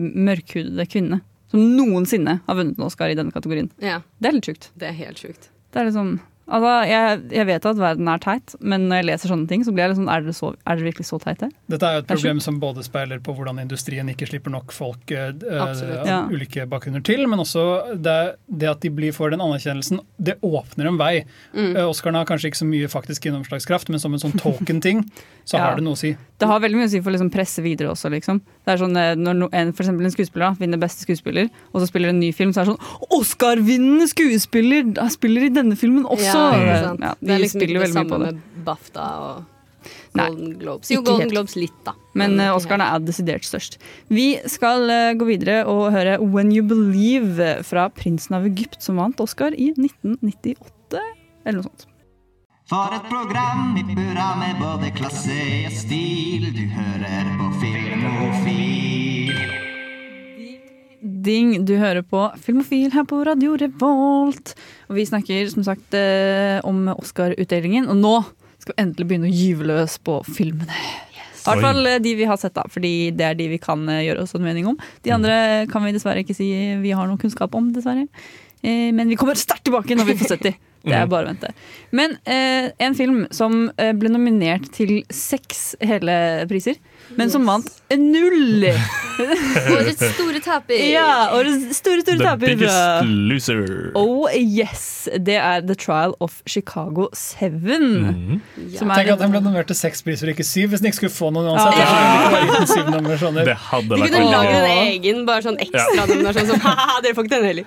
mørkhudede 0.00 0.86
kvinnene 0.90 1.20
som 1.50 1.62
noensinne 1.76 2.36
har 2.46 2.58
vunnet 2.58 2.78
en 2.78 2.86
Oscar 2.86 3.10
i 3.10 3.16
denne 3.18 3.34
kategorien. 3.34 3.70
Ja, 3.82 4.00
Det 4.22 4.28
er 4.30 4.36
litt 4.36 4.46
sjukt. 4.46 4.70
det 4.78 4.86
er 4.90 4.98
helt 5.00 5.18
sjukt. 5.18 5.48
Det 5.70 5.80
er 5.80 5.88
liksom, 5.88 6.12
altså, 6.50 6.72
jeg, 6.90 7.20
jeg 7.38 7.46
vet 7.48 7.66
at 7.70 7.78
verden 7.80 8.08
er 8.12 8.18
teit, 8.22 8.54
men 8.60 8.88
når 8.90 9.00
jeg 9.00 9.06
leser 9.10 9.32
sånne 9.32 9.48
ting, 9.48 9.64
så 9.64 9.72
blir 9.72 9.86
jeg 9.88 9.96
sånn 10.00 10.10
Er 10.12 10.24
det, 10.26 10.34
så, 10.36 10.50
er 10.66 10.76
det 10.80 10.84
virkelig 10.88 11.06
så 11.08 11.18
teit? 11.22 11.38
det? 11.40 11.48
Dette 11.70 11.86
er 11.88 11.94
jo 11.98 12.02
et 12.04 12.10
problem 12.10 12.40
som 12.44 12.58
både 12.60 12.84
speiler 12.84 13.20
på 13.24 13.34
hvordan 13.38 13.60
industrien 13.62 14.08
ikke 14.12 14.28
slipper 14.28 14.50
nok 14.54 14.72
folk 14.74 15.10
eh, 15.14 15.32
Absolutt. 15.60 16.00
av 16.02 16.06
Ja. 16.10 16.18
ulike 16.30 16.66
bakgrunner 16.70 17.02
til, 17.06 17.24
men 17.30 17.38
også 17.42 17.64
det, 18.02 18.16
det 18.50 18.68
at 18.74 18.80
de 18.84 18.90
blir 18.90 19.12
får 19.16 19.30
den 19.36 19.40
anerkjennelsen, 19.44 20.00
det 20.18 20.36
åpner 20.42 20.90
en 20.90 20.98
vei. 21.00 21.24
Mm. 21.54 21.76
Eh, 21.76 21.86
Oscarene 21.88 22.20
har 22.24 22.28
kanskje 22.28 22.50
ikke 22.50 22.60
så 22.64 22.68
mye 22.68 22.90
faktisk 22.92 23.28
gjennomslagskraft, 23.30 23.88
men 23.94 24.02
som 24.02 24.12
en 24.16 24.22
sånn 24.22 24.36
token-ting, 24.40 25.04
så 25.50 25.56
Ja. 25.56 25.64
har 25.70 25.76
det 25.80 25.84
noe 25.86 25.94
å 25.96 26.00
si. 26.00 26.12
Det 26.40 26.48
har 26.48 26.60
veldig 26.62 26.78
mye 26.80 26.88
å 26.88 26.90
si 26.92 27.00
for 27.04 27.12
liksom 27.12 27.30
presse 27.32 27.60
videre 27.64 27.90
også, 27.92 28.08
liksom. 28.12 28.38
Det 28.64 28.72
er 28.74 28.78
sånn, 28.80 28.96
eh, 28.96 29.14
Når 29.20 29.48
en, 29.52 29.72
for 29.76 29.84
eksempel 29.84 30.06
en 30.08 30.14
skuespiller 30.14 30.46
da, 30.48 30.54
vinner 30.60 30.78
beste 30.80 31.04
skuespiller, 31.04 31.50
og 31.74 31.80
så 31.82 31.88
spiller 31.90 32.08
en 32.14 32.20
ny 32.22 32.30
film, 32.32 32.52
så 32.54 32.62
er 32.62 32.70
det 32.70 32.74
sånn 32.76 33.18
Oscar-vinnende 33.20 34.06
skuespiller 34.10 34.88
spiller 35.12 35.46
i 35.48 35.52
denne 35.52 35.76
filmen 35.78 36.06
også! 36.08 36.24
Ja, 36.32 36.39
Det- 36.50 37.06
ja, 37.06 37.14
de 37.20 37.26
det 37.26 37.34
er 37.34 37.42
liksom 37.44 37.60
spiller 37.60 37.74
det 37.78 37.82
veldig 37.86 37.94
mye 37.94 38.00
samme 38.00 38.10
på 38.10 38.18
det. 38.24 38.32
med 38.34 38.64
BAFTA 38.64 39.06
og 39.20 39.44
Nei, 40.12 40.26
Golden 40.28 40.58
Globes. 40.60 40.90
Jo, 40.92 41.00
Golden 41.02 41.20
helt. 41.22 41.32
Globes 41.32 41.54
litt, 41.56 41.76
da. 41.86 41.92
Men 42.14 42.34
Men 42.36 42.40
ikke 42.46 42.56
Oscarene 42.58 42.86
er 42.94 42.98
desidert 43.00 43.44
størst. 43.48 43.78
Vi 44.10 44.26
skal 44.46 44.82
uh, 44.90 45.14
gå 45.16 45.24
videre 45.28 45.62
og 45.66 45.92
høre 45.94 46.18
When 46.20 46.50
You 46.52 46.62
Believe 46.66 47.62
fra 47.64 47.88
prinsen 47.88 48.34
av 48.36 48.44
Egypt, 48.44 48.82
som 48.82 48.96
vant 49.00 49.20
Oscar 49.20 49.54
i 49.56 49.70
1998, 49.78 51.00
eller 51.46 51.62
noe 51.62 51.68
sånt. 51.70 51.86
For 52.70 52.92
et 52.94 53.06
program 53.10 53.72
i 53.78 53.82
burra 53.82 54.28
med 54.38 54.60
både 54.60 54.92
klasse 54.94 55.38
og 55.66 55.72
stil. 55.72 56.52
Du 56.54 56.66
hører 56.76 57.32
på 57.38 57.48
Filmofil. 57.62 59.09
Ding, 61.00 61.62
du 61.64 61.78
hører 61.80 62.04
på 62.04 62.26
Filmofil 62.44 62.90
her 62.92 63.06
på 63.08 63.22
Radio 63.24 63.54
Revolt. 63.56 64.52
Og 64.90 64.98
vi 64.98 65.06
snakker 65.08 65.48
som 65.48 65.64
sagt 65.64 65.96
eh, 65.96 66.58
om 66.66 66.90
Oscar-utdelingen, 66.92 67.88
og 67.88 67.96
nå 67.96 68.12
skal 68.60 68.74
vi 68.74 68.82
endelig 68.82 69.06
begynne 69.08 69.30
å 69.30 69.32
gyve 69.32 69.68
løs 69.70 69.96
på 70.04 70.18
filmene. 70.28 70.76
I 71.40 71.46
hvert 71.46 71.64
fall 71.64 71.88
eh, 71.88 72.00
de 72.04 72.12
vi 72.18 72.28
har 72.28 72.36
sett, 72.40 72.52
da, 72.58 72.66
fordi 72.68 72.92
det 73.16 73.30
er 73.30 73.38
de 73.38 73.48
vi 73.54 73.60
kan 73.62 73.88
eh, 73.88 74.02
gjøre 74.10 74.26
oss 74.26 74.36
en 74.36 74.44
mening 74.44 74.68
om. 74.68 74.76
De 75.06 75.14
andre 75.16 75.34
kan 75.72 75.86
vi 75.86 75.94
dessverre 75.96 76.20
ikke 76.20 76.36
si 76.36 76.50
vi 76.82 76.92
har 76.92 77.08
noe 77.08 77.20
kunnskap 77.20 77.56
om, 77.56 77.72
dessverre. 77.76 78.04
Men 78.60 79.08
vi 79.08 79.16
kommer 79.16 79.38
sterkt 79.40 79.64
tilbake 79.64 79.96
når 79.96 80.10
vi 80.10 80.18
får 80.20 80.34
sett 80.34 80.50
de. 80.50 80.52
Det 80.84 80.96
er 80.96 81.08
bare 81.08 81.24
å 81.24 81.30
vente. 81.30 81.48
Men 81.96 82.12
en 82.24 82.94
film 82.96 83.22
som 83.36 83.70
ble 83.76 84.12
nominert 84.12 84.68
til 84.76 84.98
seks 85.12 85.74
hele 85.80 86.14
priser, 86.48 86.76
men 87.16 87.30
som 87.30 87.46
vant 87.46 87.70
null! 87.90 88.66
Årets 89.74 90.14
store 90.14 90.40
taper. 90.40 90.74
Ja, 90.90 91.30
årets 91.36 91.76
store, 91.76 92.00
store 92.00 92.16
The 92.16 92.24
taper 92.24 92.46
biggest 92.46 93.04
loser. 93.04 93.90
Oh 93.98 94.28
yes! 94.32 95.08
Det 95.20 95.36
er 95.36 95.60
The 95.66 95.74
Trial 95.74 96.14
of 96.20 96.38
Chicago 96.48 97.08
7. 97.12 97.50
Mhm. 97.50 98.40
Ja. 98.70 98.78
Tenk 98.94 99.10
at 99.12 99.20
den 99.20 99.34
ble 99.34 99.42
nominert 99.42 99.68
til 99.68 99.76
seks 99.76 100.02
priser 100.06 100.30
og 100.30 100.36
ikke 100.36 100.46
syv, 100.46 100.70
hvis 100.72 100.80
den 100.80 100.90
ikke 100.90 101.00
skulle 101.02 101.16
få 101.16 101.30
noen 101.34 101.50
uansett. 101.50 101.76
Ja. 101.80 101.84
Det 103.44 103.56
hadde 103.56 103.90
De 103.90 104.00
vært 104.00 104.08
kunne 104.08 104.16
veldig 104.16 104.30
lagd 104.30 104.54
en 104.54 104.70
egen 104.86 105.22
bare 105.28 105.44
sånn 105.44 105.60
ekstra 105.60 106.06
nominasjon 106.08 106.50
som 106.54 106.64
ha-ha, 106.64 106.98
dere 107.04 107.18
får 107.18 107.28
ikke 107.28 107.36
den 107.36 107.48
heller. 107.50 107.64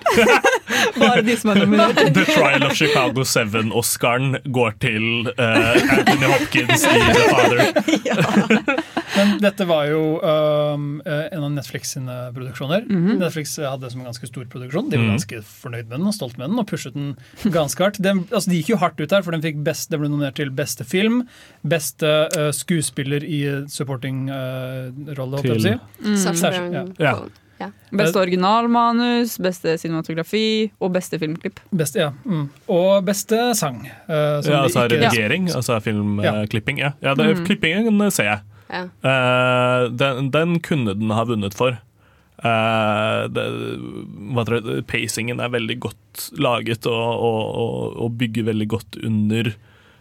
bare 1.04 1.22
de 1.28 1.38
som 1.38 1.54
er 1.54 1.62
nominert. 1.62 2.02
The 2.18 2.26
Trial 2.32 2.66
of 2.66 2.74
Chicago 2.78 3.26
7-Oscaren 3.28 4.38
går 4.58 4.76
til 4.82 5.30
uh, 5.38 5.74
Anthony 6.00 6.30
Hopkins 6.32 6.86
i 6.88 6.98
The 6.98 7.24
Father. 7.30 8.84
Men 9.16 9.38
dette 9.40 9.66
var 9.66 9.86
jo 9.86 10.18
um, 10.22 11.00
eh, 11.06 11.28
en 11.32 11.44
av 11.44 11.50
Netflix 11.54 11.92
sine 11.94 12.16
produksjoner. 12.34 12.86
Mhm. 12.88 13.18
Netflix 13.20 13.56
hadde 13.62 13.80
det 13.86 13.92
som 13.92 14.00
en 14.00 14.08
ganske 14.10 14.26
stor 14.26 14.44
produksjon. 14.50 14.90
De 14.90 14.96
var 14.96 15.04
Mhm. 15.04 15.14
ganske 15.18 15.42
fornøyd 15.44 15.86
med 15.88 15.98
den 15.98 16.06
og 16.06 16.14
stolt 16.14 16.36
med 16.38 16.50
den 16.50 16.58
og 16.58 16.66
pushet 16.66 16.94
den 16.94 17.16
ganske 17.52 17.78
hardt. 17.84 18.00
Den, 18.02 18.24
altså, 18.30 18.50
de 18.50 18.60
gikk 18.62 18.70
jo 18.74 18.76
hardt 18.82 19.00
ut 19.00 19.10
her, 19.10 19.22
for 19.22 19.30
den, 19.32 19.42
fikk 19.42 19.62
best, 19.64 19.90
den 19.90 20.00
ble 20.00 20.08
nominert 20.08 20.34
til 20.34 20.50
beste 20.50 20.84
film, 20.84 21.22
beste 21.64 22.04
uh, 22.36 22.50
skuespiller 22.50 23.22
i 23.22 23.42
supporting-rolle, 23.68 25.38
holdt 25.38 25.44
jeg 25.44 25.54
på 25.54 25.56
å 25.56 25.64
si. 25.64 25.74
Mm. 26.04 26.36
Særskilt, 26.38 26.98
ja. 27.00 27.14
Ja. 27.60 27.68
Beste 27.94 28.18
originalmanus, 28.18 29.36
beste 29.40 29.76
cinematografi 29.80 30.70
og 30.82 30.90
beste 30.92 31.18
filmklipp. 31.22 31.60
Beste, 31.72 32.00
ja. 32.02 32.10
Mm. 32.26 32.48
Og 32.68 33.04
beste 33.06 33.38
sang. 33.56 33.78
Uh, 34.08 34.42
som 34.42 34.52
Ja, 34.52 34.62
altså 34.66 34.82
ikke- 34.88 34.98
redigering, 34.98 35.46
altså 35.54 35.78
filmklipping. 35.80 36.78
Ja. 36.78 36.92
Ja, 37.00 37.14
det, 37.14 37.36
Mm. 37.38 37.46
Klippingen 37.46 38.10
ser 38.12 38.24
jeg. 38.24 38.40
Ja. 38.74 38.84
Eh, 39.06 39.88
den, 39.94 40.30
den 40.34 40.58
kunne 40.64 40.96
den 40.98 41.12
ha 41.14 41.24
vunnet 41.28 41.54
for. 41.56 41.78
Eh, 42.44 43.20
det, 43.30 43.44
jeg, 44.34 44.60
pacingen 44.90 45.40
er 45.40 45.52
veldig 45.54 45.78
godt 45.86 46.28
laget 46.36 46.88
og, 46.90 47.06
og, 47.14 47.94
og, 47.94 48.18
bygger 48.18 48.50
veldig 48.50 48.68
godt 48.74 48.98
under 49.06 49.52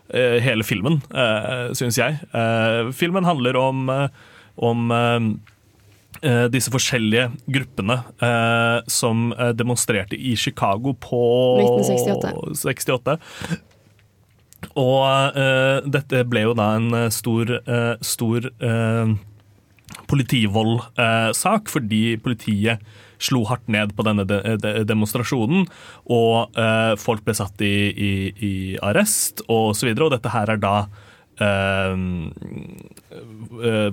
eh, 0.10 0.40
hele 0.44 0.66
filmen, 0.66 1.02
uh, 1.14 1.70
syns 1.78 2.00
jeg. 2.02 2.20
Eh, 2.34 2.90
filmen 2.96 3.28
handler 3.30 3.60
om, 3.60 3.90
om 4.56 4.96
disse 6.54 6.72
forskjellige 6.72 7.26
gruppene 7.52 7.98
eh, 8.24 8.78
som 8.88 9.34
demonstrerte 9.58 10.16
i 10.16 10.38
Chicago 10.40 10.94
på 10.96 11.20
1968. 11.84 13.18
68. 14.64 14.74
Og 14.80 15.38
uh, 15.38 15.86
dette 15.90 16.24
ble 16.30 16.48
jo 16.48 16.56
da 16.58 16.74
en 16.78 16.90
eh, 16.98 17.10
stor, 17.14 17.50
uh, 17.68 17.96
stor 18.02 18.48
uh, 18.64 19.14
politivoldsak, 20.10 21.70
fordi 21.72 22.18
politiet 22.24 22.84
slo 23.24 23.44
hardt 23.48 23.70
ned 23.72 23.94
på 23.96 24.04
denne 24.04 24.26
de 24.28 24.58
de 24.60 24.72
demonstrasjonen, 24.84 25.64
og 26.12 26.58
folk 27.00 27.22
ble 27.24 27.36
satt 27.38 27.62
i, 27.64 27.88
i, 27.94 28.12
i 28.36 28.54
arrest 28.84 29.46
og 29.48 29.72
så 29.78 29.88
videre, 29.88 30.10
og 30.10 30.12
dette 30.12 30.34
her 30.34 30.52
er 30.52 30.60
da 30.60 30.74
eh, 31.40 31.96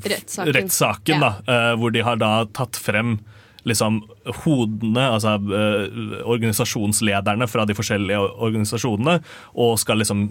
Rettssaken. 0.03 1.15
ja. 1.15 1.21
da, 1.47 1.77
hvor 1.79 1.95
de 1.95 2.03
har 2.03 2.19
da 2.19 2.33
tatt 2.57 2.81
frem 2.81 3.21
liksom 3.69 4.01
hodene, 4.45 5.07
altså 5.17 5.37
eh, 5.37 6.25
organisasjonslederne 6.25 7.49
fra 7.51 7.67
de 7.69 7.77
forskjellige 7.77 8.21
organisasjonene, 8.21 9.19
og 9.61 9.79
skal 9.83 10.01
liksom 10.01 10.27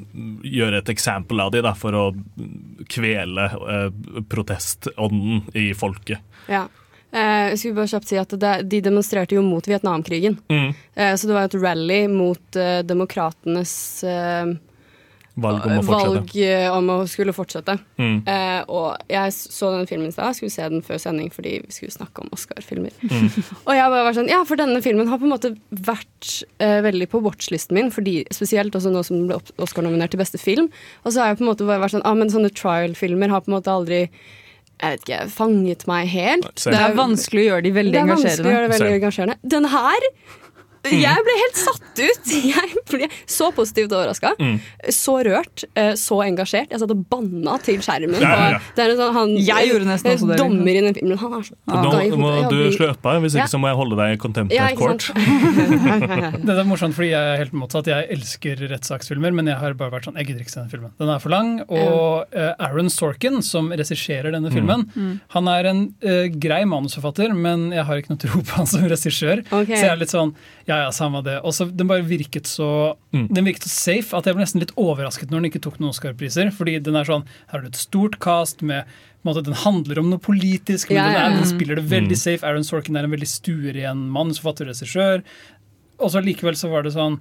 gjøre 0.45 0.81
et 0.81 0.91
eksempel 0.93 1.43
av 1.43 1.53
dem 1.53 1.65
da, 1.65 1.75
for 1.77 1.97
å 1.97 2.05
kvele 2.89 3.47
eh, 3.47 3.87
protestånden 4.31 5.45
i 5.57 5.71
folket. 5.77 6.23
Ja. 6.49 6.65
Eh, 7.11 7.49
jeg 7.51 7.59
skulle 7.59 7.79
bare 7.79 7.89
kjapt 7.89 8.11
si 8.11 8.17
at 8.21 8.33
det, 8.37 8.51
De 8.69 8.81
demonstrerte 8.85 9.33
jo 9.33 9.41
mot 9.45 9.65
Vietnamkrigen. 9.65 10.37
Mm. 10.49 10.73
Eh, 10.93 11.13
så 11.17 11.27
det 11.27 11.37
var 11.37 11.49
et 11.49 11.57
rally 11.57 12.03
mot 12.11 12.59
eh, 12.59 12.81
demokratenes 12.85 13.73
eh, 14.05 14.53
Valg 15.43 15.65
om 15.65 15.75
å 15.77 15.83
fortsette. 15.85 16.13
valg 16.13 16.33
eh, 16.45 16.65
om 16.73 16.89
å 16.93 16.97
skulle 17.09 17.35
fortsette. 17.35 17.75
Mm. 17.99 18.17
Eh, 18.29 18.59
og 18.67 19.11
jeg 19.11 19.35
så 19.35 19.71
den 19.75 19.89
filmen 19.89 20.11
i 20.11 20.15
stad, 20.15 20.37
skulle 20.37 20.53
se 20.53 20.67
den 20.73 20.83
før 20.85 21.01
sending 21.01 21.31
fordi 21.33 21.57
vi 21.63 21.75
skulle 21.75 21.95
snakke 21.95 22.23
om 22.23 22.33
Oscar-filmer. 22.35 22.95
Mm. 23.03 23.29
og 23.67 23.71
jeg 23.75 23.93
bare 23.95 24.07
var 24.07 24.17
sånn, 24.17 24.31
ja, 24.31 24.41
for 24.47 24.59
denne 24.59 24.81
filmen 24.85 25.11
har 25.11 25.21
på 25.21 25.29
en 25.29 25.35
måte 25.35 25.53
vært 25.69 26.33
eh, 26.63 26.79
veldig 26.85 27.09
på 27.11 27.23
watchlisten 27.25 27.79
min, 27.79 27.93
fordi 27.93 28.21
spesielt 28.35 28.75
også 28.75 28.93
nå 28.93 29.05
som 29.07 29.21
den 29.21 29.31
ble 29.31 29.39
Oscar-nominert 29.61 30.13
til 30.15 30.21
beste 30.21 30.41
film. 30.41 30.69
Og 31.03 31.13
så 31.13 31.23
har 31.23 31.33
jeg 31.33 31.41
på 31.41 31.47
en 31.47 31.53
måte 31.53 31.67
bare 31.69 31.83
vært 31.83 31.97
sånn, 31.97 32.05
ah, 32.07 32.17
men 32.17 32.31
sånne 32.33 32.53
trial-filmer 32.55 33.33
har 33.33 33.45
på 33.45 33.51
en 33.51 33.59
måte 33.59 33.73
aldri 33.73 34.05
jeg 34.79 34.93
vet 34.93 35.01
ikke, 35.03 35.23
fanget 35.33 35.81
meg 35.89 36.05
helt. 36.07 36.53
Det 36.63 36.71
er 36.71 36.93
vanskelig 36.95 37.41
å 37.41 37.47
gjøre 37.49 37.63
de 37.65 37.71
veldig 37.75 37.97
engasjerende. 37.99 38.29
det 38.29 38.29
er 38.29 38.29
vanskelig 38.29 38.47
å 38.47 38.53
gjøre 38.53 38.67
det 38.69 38.75
veldig 38.77 38.99
engasjerende. 38.99 39.35
Den 39.55 39.67
her 39.73 40.05
jeg 40.87 41.23
ble 41.25 41.33
helt 41.43 41.57
satt 41.59 41.99
ut! 41.99 42.29
Jeg 42.49 42.83
ble 42.87 43.07
så 43.27 43.49
positivt 43.53 43.91
overraska. 43.91 44.31
Mm. 44.39 44.55
Så 44.95 45.17
rørt, 45.27 45.65
eh, 45.75 45.91
så 45.99 46.21
engasjert. 46.23 46.69
Jeg 46.71 46.79
satt 46.79 46.93
og 46.93 47.01
banna 47.11 47.57
til 47.61 47.81
skjermen. 47.83 48.15
Ja, 48.23 48.29
ja, 48.31 48.45
ja. 48.55 48.59
Det 48.77 48.83
er 48.85 48.93
en 48.93 48.99
sånn, 49.01 49.13
han, 49.17 49.33
Jeg 49.35 49.67
gjorde 49.69 49.87
nesten 49.89 50.13
også 50.13 50.29
det, 50.29 50.37
liksom. 50.37 50.55
Dommer 50.55 50.71
i 50.79 50.83
den 50.85 50.95
filmen. 50.95 51.19
Han 51.19 51.35
er 51.39 51.43
så 51.49 51.57
Nå 51.67 52.19
må 52.21 52.31
du 52.49 52.57
sløpe 52.71 52.95
slå 53.03 53.11
av, 53.11 53.19
hvis 53.25 53.35
Ja. 53.35 53.43
ikke 53.43 53.53
så 53.53 53.59
må 53.59 53.67
jeg 53.73 53.79
holde 53.81 53.99
deg 53.99 54.15
i 54.15 54.19
contempt 54.23 54.55
court. 54.79 55.09
Det 56.47 56.55
er 56.55 56.67
morsomt, 56.67 56.95
fordi 56.97 57.09
jeg 57.11 57.33
er 57.33 57.41
helt 57.43 57.53
motsatt. 57.57 57.89
Jeg 57.91 58.07
elsker 58.15 58.63
rettssaksfilmer, 58.71 59.33
men 59.35 59.49
jeg 59.51 59.59
har 59.59 59.75
bare 59.79 59.93
vært 59.97 60.07
sånn, 60.09 60.17
jeg 60.19 60.29
gidder 60.31 60.45
ikke 60.45 60.53
se 60.55 60.61
den 60.63 60.71
filmen. 60.71 60.93
Den 61.01 61.11
er 61.13 61.21
for 61.23 61.33
lang. 61.33 61.51
Og 61.67 62.33
eh, 62.35 62.53
Aaron 62.65 62.89
Sorkin, 62.93 63.41
som 63.45 63.69
regisserer 63.73 64.31
denne 64.35 64.51
filmen, 64.53 64.87
Mm. 64.99 65.19
han 65.35 65.47
er 65.51 65.67
en 65.69 65.79
uh, 66.03 66.25
grei 66.41 66.61
manusforfatter, 66.67 67.33
men 67.35 67.67
jeg 67.75 67.83
har 67.85 67.99
ikke 67.99 68.09
noe 68.13 68.21
tro 68.21 68.39
på 68.41 68.55
han 68.57 68.67
som 68.69 68.83
regissør. 68.91 69.41
Okay. 69.45 69.75
Så 69.75 69.83
jeg 69.85 69.91
er 69.93 69.99
litt 70.01 70.13
sånn, 70.13 70.31
ja 70.69 70.77
ja, 70.85 70.89
samme 70.93 71.23
det. 71.25 71.39
Og 71.43 71.51
så 71.57 71.65
Den 71.75 71.87
bare 71.89 72.03
virket 72.05 72.45
så 72.47 72.95
Den 73.11 73.43
virket 73.47 73.65
så 73.65 73.71
safe 73.73 74.13
at 74.17 74.27
jeg 74.29 74.35
ble 74.37 74.43
nesten 74.45 74.61
litt 74.61 74.73
overrasket 74.77 75.31
når 75.31 75.41
den 75.41 75.49
ikke 75.49 75.61
tok 75.65 75.79
noen 75.81 75.89
Oscar-priser. 75.91 76.51
Fordi 76.55 76.77
den 76.85 76.95
er 76.99 77.07
sånn, 77.09 77.25
her 77.49 77.57
har 77.57 77.65
du 77.65 77.71
et 77.71 77.79
stort 77.81 78.19
cast 78.21 78.61
med 78.61 78.85
måte, 79.25 79.41
Den 79.43 79.57
handler 79.65 79.99
om 79.99 80.09
noe 80.13 80.21
politisk, 80.23 80.89
men 80.93 81.01
Ja, 81.01 81.07
den, 81.09 81.17
er, 81.33 81.37
den 81.41 81.49
spiller 81.49 81.75
det 81.81 81.87
veldig 81.89 82.15
Mm. 82.15 82.21
safe. 82.21 82.45
Aaron 82.47 82.63
Sorkin 82.63 82.95
er 82.95 83.03
en 83.09 83.11
veldig 83.11 83.27
stueren 83.27 84.05
manusforfatter 84.13 84.69
og 84.69 84.75
regissør. 84.77 85.23
Og 85.99 86.11
så 86.13 86.21
likevel 86.23 86.55
så 86.55 86.69
var 86.71 86.83
det 86.83 86.93
sånn 86.95 87.19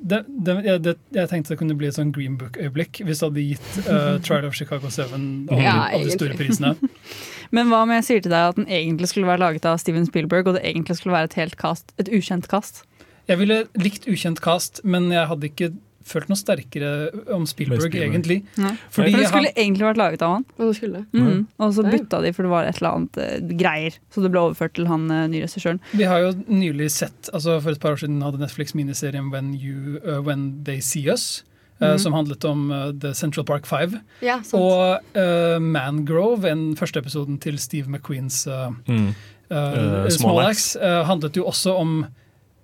det, 0.00 0.22
det, 0.28 0.56
det, 0.84 0.94
jeg 1.14 1.30
tenkte 1.30 1.54
det 1.54 1.58
kunne 1.60 1.76
bli 1.78 1.88
et 1.88 1.96
sånn 1.96 2.12
Green 2.14 2.36
Book-øyeblikk 2.40 3.00
hvis 3.06 3.22
det 3.22 3.28
hadde 3.28 3.46
gitt 3.46 3.70
uh, 3.86 4.16
Trial 4.26 4.48
of 4.48 4.56
Chicago 4.58 4.90
7 4.92 5.02
alle, 5.06 5.62
Ja, 5.62 5.78
alle 5.90 6.10
de 6.10 6.16
store 6.16 6.38
prisene. 6.38 6.74
Men 7.54 7.70
hva 7.70 7.84
om 7.86 7.94
jeg 7.94 8.06
sier 8.06 8.24
til 8.24 8.34
deg 8.34 8.52
at 8.52 8.58
den 8.58 8.68
egentlig 8.68 9.10
skulle 9.12 9.30
være 9.30 9.44
laget 9.44 9.68
av 9.68 9.78
Steven 9.82 10.06
Spielberg, 10.08 10.50
og 10.50 10.58
det 10.58 10.64
egentlig 10.66 10.98
skulle 10.98 11.14
være 11.14 11.30
et 11.30 11.40
helt 11.40 11.58
kast, 11.60 11.94
et 12.02 12.10
ukjent 12.10 12.48
kast? 12.50 12.82
Jeg 13.26 13.40
ville 13.40 13.64
likt 13.78 14.06
ukjent 14.10 14.42
cast, 14.42 14.80
men 14.86 15.08
jeg 15.14 15.26
hadde 15.30 15.48
ikke 15.48 15.72
følt 16.06 16.28
noe 16.30 16.38
sterkere 16.38 16.90
om 17.34 17.44
Spielberg, 17.50 17.82
Spielberg. 17.82 18.10
egentlig. 18.14 18.36
Nei. 18.62 18.72
For 18.94 19.02
det 19.02 19.12
det 19.16 19.24
han- 19.26 19.32
skulle 19.32 19.52
egentlig 19.56 19.86
vært 19.88 19.96
laget 20.00 20.22
av 20.22 20.34
han. 20.36 20.44
Ja, 20.58 20.64
det 20.70 20.76
skulle. 20.78 21.00
Mm. 21.12 21.46
Og 21.58 21.74
så 21.74 21.82
bytta 21.90 22.22
de, 22.22 22.32
for 22.32 22.42
det 22.46 22.50
var 22.52 22.64
et 22.70 22.76
eller 22.80 22.94
annet 22.94 23.18
eh, 23.18 23.40
greier. 23.58 23.98
Så 24.14 24.22
det 24.22 24.30
ble 24.30 24.40
overført 24.46 24.74
til 24.78 24.86
han 24.86 25.10
uh, 25.10 25.26
nye 25.26 25.42
regissøren. 25.42 25.80
Vi 25.92 26.04
har 26.04 26.20
jo 26.20 26.32
nylig 26.48 26.90
sett, 26.90 27.28
altså 27.34 27.60
For 27.62 27.70
et 27.74 27.80
par 27.80 27.92
år 27.92 28.00
siden 28.04 28.22
hadde 28.22 28.38
Netflix 28.38 28.72
miniserien 28.74 29.30
When, 29.32 29.52
you, 29.54 30.00
uh, 30.06 30.20
When 30.22 30.62
They 30.64 30.80
See 30.80 31.08
Us, 31.10 31.42
uh, 31.82 31.92
Mhm. 31.94 31.98
som 31.98 32.12
handlet 32.12 32.44
om 32.44 32.70
uh, 32.70 32.92
The 32.92 33.12
Central 33.14 33.44
Park 33.44 33.66
Five. 33.66 34.00
Ja, 34.22 34.38
sant. 34.42 34.54
Og 34.62 35.00
uh, 35.16 35.58
Mangrove, 35.60 36.42
den 36.48 36.76
første 36.76 36.98
episoden 37.02 37.38
til 37.40 37.58
Steve 37.58 37.86
McQueens 37.88 38.46
uh, 38.46 38.70
Mm. 38.88 39.08
uh, 39.08 39.14
Uh, 39.48 40.08
Small 40.08 40.10
Small 40.10 40.40
Axe, 40.48 40.76
uh, 40.80 41.04
handlet 41.06 41.36
jo 41.36 41.44
også 41.46 41.74
om 41.78 42.06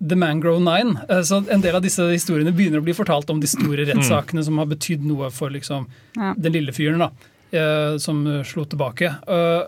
The 0.08 0.16
Mangrove 0.18 0.60
Nine. 0.60 0.96
Uh, 1.10 1.22
så 1.22 1.42
en 1.50 1.62
del 1.62 1.76
av 1.78 1.82
disse 1.84 2.02
historiene 2.10 2.52
begynner 2.54 2.82
å 2.82 2.86
bli 2.86 2.94
fortalt 2.96 3.30
om 3.30 3.40
de 3.42 3.50
store 3.50 3.86
rettssakene 3.88 4.42
som 4.44 4.58
har 4.58 4.66
betydd 4.72 5.04
noe 5.06 5.30
for 5.30 5.50
liksom, 5.54 5.86
Ja. 6.16 6.34
den 6.36 6.52
lille 6.52 6.72
fyren 6.74 6.98
da, 7.04 7.10
uh, 7.54 7.98
som 7.98 8.24
slo 8.44 8.64
tilbake. 8.64 9.14
Uh, 9.28 9.64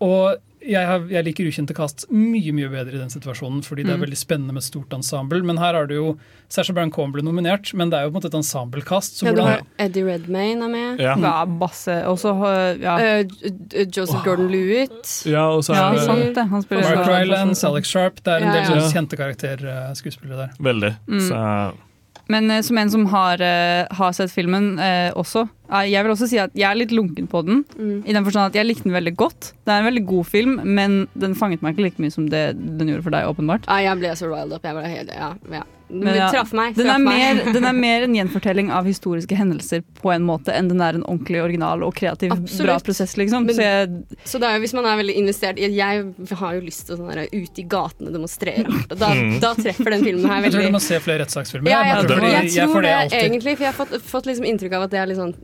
og 0.00 0.36
jeg, 0.66 0.86
har, 0.86 1.04
jeg 1.10 1.24
liker 1.24 1.46
ukjente 1.48 1.74
kast 1.76 2.04
mye 2.10 2.52
mye 2.52 2.68
bedre 2.72 2.94
i 2.96 3.00
den 3.00 3.08
situasjonen, 3.12 3.62
fordi 3.64 3.84
det 3.84 3.92
er 3.94 3.96
Mm. 3.96 4.04
veldig 4.06 4.18
spennende 4.18 4.52
med 4.52 4.62
et 4.62 4.66
stort 4.68 4.90
ensemble. 4.96 5.42
Men 5.42 5.56
her 5.62 5.74
har 5.74 5.86
du 5.86 5.94
jo 5.94 6.18
Sasha 6.48 6.72
Baron 6.74 6.90
Cohen 6.90 7.12
ble 7.12 7.22
nominert, 7.22 7.72
men 7.74 7.90
det 7.90 7.98
er 7.98 8.04
jo 8.04 8.10
på 8.10 8.16
en 8.16 8.20
måte 8.20 8.30
et 8.32 8.38
ensemblekast. 8.40 9.22
Ja, 9.24 9.32
du 9.32 9.42
har 9.42 9.62
Eddie 9.78 10.04
Redmayne 10.04 10.62
er 10.64 10.68
med. 10.68 11.00
Ja. 11.00 11.16
Ja, 11.16 11.44
Basse 11.46 11.96
Og 12.06 12.18
så 12.18 12.34
uh, 12.34 12.76
ja. 12.82 12.96
J- 13.22 13.86
Joseph 13.96 14.22
Gordon-Lewitt. 14.26 15.24
ja, 15.30 15.46
og 15.50 15.62
så 15.64 15.74
er 15.74 15.96
ja, 15.96 16.04
sant 16.04 16.34
det. 16.34 16.46
Han 16.50 16.62
spiller 16.62 16.94
Mark 16.96 17.08
Rylands, 17.08 17.64
Alex 17.64 17.88
Sharp, 17.88 18.22
det 18.22 18.32
er 18.36 18.44
en 18.46 18.52
del 18.52 18.62
ja. 18.62 18.68
sånne 18.70 18.84
Ja. 18.86 18.92
kjente 19.00 19.16
karakterskuespillere 19.16 20.36
der. 20.46 20.50
veldig. 20.60 20.92
Mm. 21.08 21.20
Så 21.28 21.74
Men 22.28 22.62
som 22.64 22.78
en 22.78 22.90
som 22.90 23.04
har, 23.06 23.38
har 23.90 24.12
sett 24.12 24.30
filmen 24.32 24.78
eh, 24.82 25.12
også, 25.14 25.48
jeg 25.68 26.04
vil 26.04 26.12
også 26.14 26.28
si 26.28 26.38
at 26.38 26.50
jeg 26.54 26.70
er 26.70 26.74
litt 26.78 26.92
lunken 26.94 27.26
på 27.28 27.44
den. 27.46 27.64
Mm. 27.78 28.02
I 28.06 28.12
den 28.12 28.24
forstand 28.24 28.50
at 28.52 28.54
jeg 28.54 28.66
likte 28.66 28.84
den 28.84 28.92
veldig 28.96 29.16
godt. 29.16 29.52
Det 29.66 29.72
er 29.72 29.82
en 29.82 29.88
veldig 29.92 30.06
god 30.06 30.26
film, 30.26 30.60
men 30.64 31.06
den 31.18 31.34
fanget 31.34 31.62
meg 31.62 31.74
ikke 31.76 31.88
like 31.90 31.98
mye 32.02 32.12
som 32.12 32.28
det 32.30 32.44
den 32.78 32.88
gjorde 32.88 33.02
for 33.02 33.10
deg, 33.10 33.26
åpenbart. 33.26 33.66
Ja, 33.66 33.80
jeg 33.90 33.98
ble 33.98 34.14
så 34.16 34.30
riled 34.30 34.52
up. 34.52 34.62
Jeg 34.62 34.74
ble 34.78 34.86
helt, 34.96 35.10
ja, 35.14 35.34
ja. 35.52 35.64
Men 35.88 36.16
ja, 36.18 36.24
traff 36.34 36.50
meg. 36.50 36.74
Den 36.74 36.88
traff 36.88 36.96
er, 36.98 37.04
meg. 37.04 37.36
mer, 37.46 37.52
den 37.54 37.64
er 37.68 37.72
mer 37.86 38.02
en 38.02 38.14
gjenfortelling 38.16 38.72
av 38.74 38.88
historiske 38.90 39.36
hendelser 39.38 39.84
på 40.00 40.10
en 40.10 40.24
måte 40.26 40.50
enn 40.50 40.66
den 40.66 40.80
er 40.82 40.96
en 40.98 41.04
ordentlig 41.06 41.38
original 41.44 41.84
og 41.86 41.94
kreativ 41.94 42.32
Absolutt. 42.34 42.66
bra 42.66 42.74
prosess, 42.88 43.14
liksom. 43.16 43.46
Men- 43.46 43.54
Så 43.54 43.62
jeg, 43.62 44.18
Så 44.26 44.40
det 44.42 44.48
er 44.48 44.56
jo, 44.56 44.62
hvis 44.64 44.74
man 44.74 44.84
er 44.90 44.96
veldig 44.98 45.14
investert 45.14 45.60
Jeg, 45.62 45.70
jeg 45.76 46.02
har 46.40 46.54
jo 46.56 46.60
lyst 46.66 46.86
til 46.88 46.96
å 46.96 46.98
sånn 46.98 47.12
ute 47.22 47.38
ut 47.38 47.58
i 47.62 47.62
gatene 47.70 48.10
demonstrere. 48.16 48.66
Da, 48.98 49.12
Mm. 49.14 49.38
da 49.38 49.54
treffer 49.54 49.90
den 49.94 50.02
filmen 50.02 50.26
her 50.28 50.42
Jeg 50.42 50.52
tror 50.56 50.62
du 50.66 50.72
må 50.74 50.80
se 50.82 50.98
flere 50.98 51.22
rettssaksfilmer. 51.22 51.70
ja, 51.70 51.82
jeg, 51.84 52.06
tror, 52.10 52.20
jeg 52.26 52.50
jeg 52.50 52.68
tror 52.68 52.82
det 52.82 53.10
det 53.10 53.22
egentlig, 53.22 53.56
for 53.56 53.64
jeg 53.64 53.72
har 53.72 53.78
fått, 53.86 54.02
fått 54.02 54.26
liksom 54.26 54.44
inntrykk 54.50 54.72
av 54.74 54.82
at 54.82 54.90
det 54.90 54.98
er 54.98 55.06
litt 55.06 55.18
sånn 55.22 55.34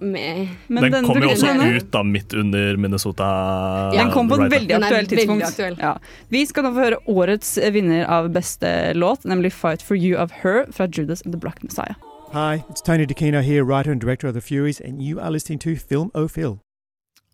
med 0.00 0.48
men 0.68 0.82
den 0.82 0.92
den 0.92 1.04
kom 1.08 1.22
jo 1.22 1.28
også 1.32 1.46
denne- 1.50 1.76
ut 1.76 1.90
da 1.92 2.02
midt 2.02 2.34
under 2.34 2.76
Minnesota. 2.76 3.28
Den 3.94 4.10
kom 4.14 4.28
på 4.30 4.38
et 4.44 4.52
veldig 4.52 4.74
aktuelt 4.78 4.96
veldig 4.96 5.18
tidspunkt. 5.18 5.44
aktuell. 5.48 5.76
Ja. 5.80 5.94
Vi 6.30 6.44
skal 6.46 6.64
nå 6.64 6.72
få 6.76 6.84
høre 6.84 7.00
årets 7.08 7.58
vinner 7.72 8.06
av 8.08 8.30
beste 8.32 8.92
låt, 8.94 9.24
nemlig 9.24 9.52
'Fight 9.52 9.82
for 9.82 9.96
You' 9.96 10.16
of 10.22 10.30
Her 10.42 10.66
fra 10.72 10.86
Judas 10.86 11.22
and 11.22 11.32
the 11.34 11.38
Black 11.40 11.62
Messiah. 11.62 11.94
Hi, 12.32 12.62
it's 12.70 12.80
Tony 12.80 13.04
DeCino 13.06 13.40
here, 13.42 13.62
writer 13.64 13.90
and 13.90 14.00
director 14.00 14.28
of 14.28 14.34
The 14.34 14.40
Furies, 14.40 14.80
and 14.80 15.02
you 15.02 15.18
are 15.18 15.30
listening 15.30 15.58
to 15.60 15.74
Film 15.76 16.10
O'Phil. 16.14 16.58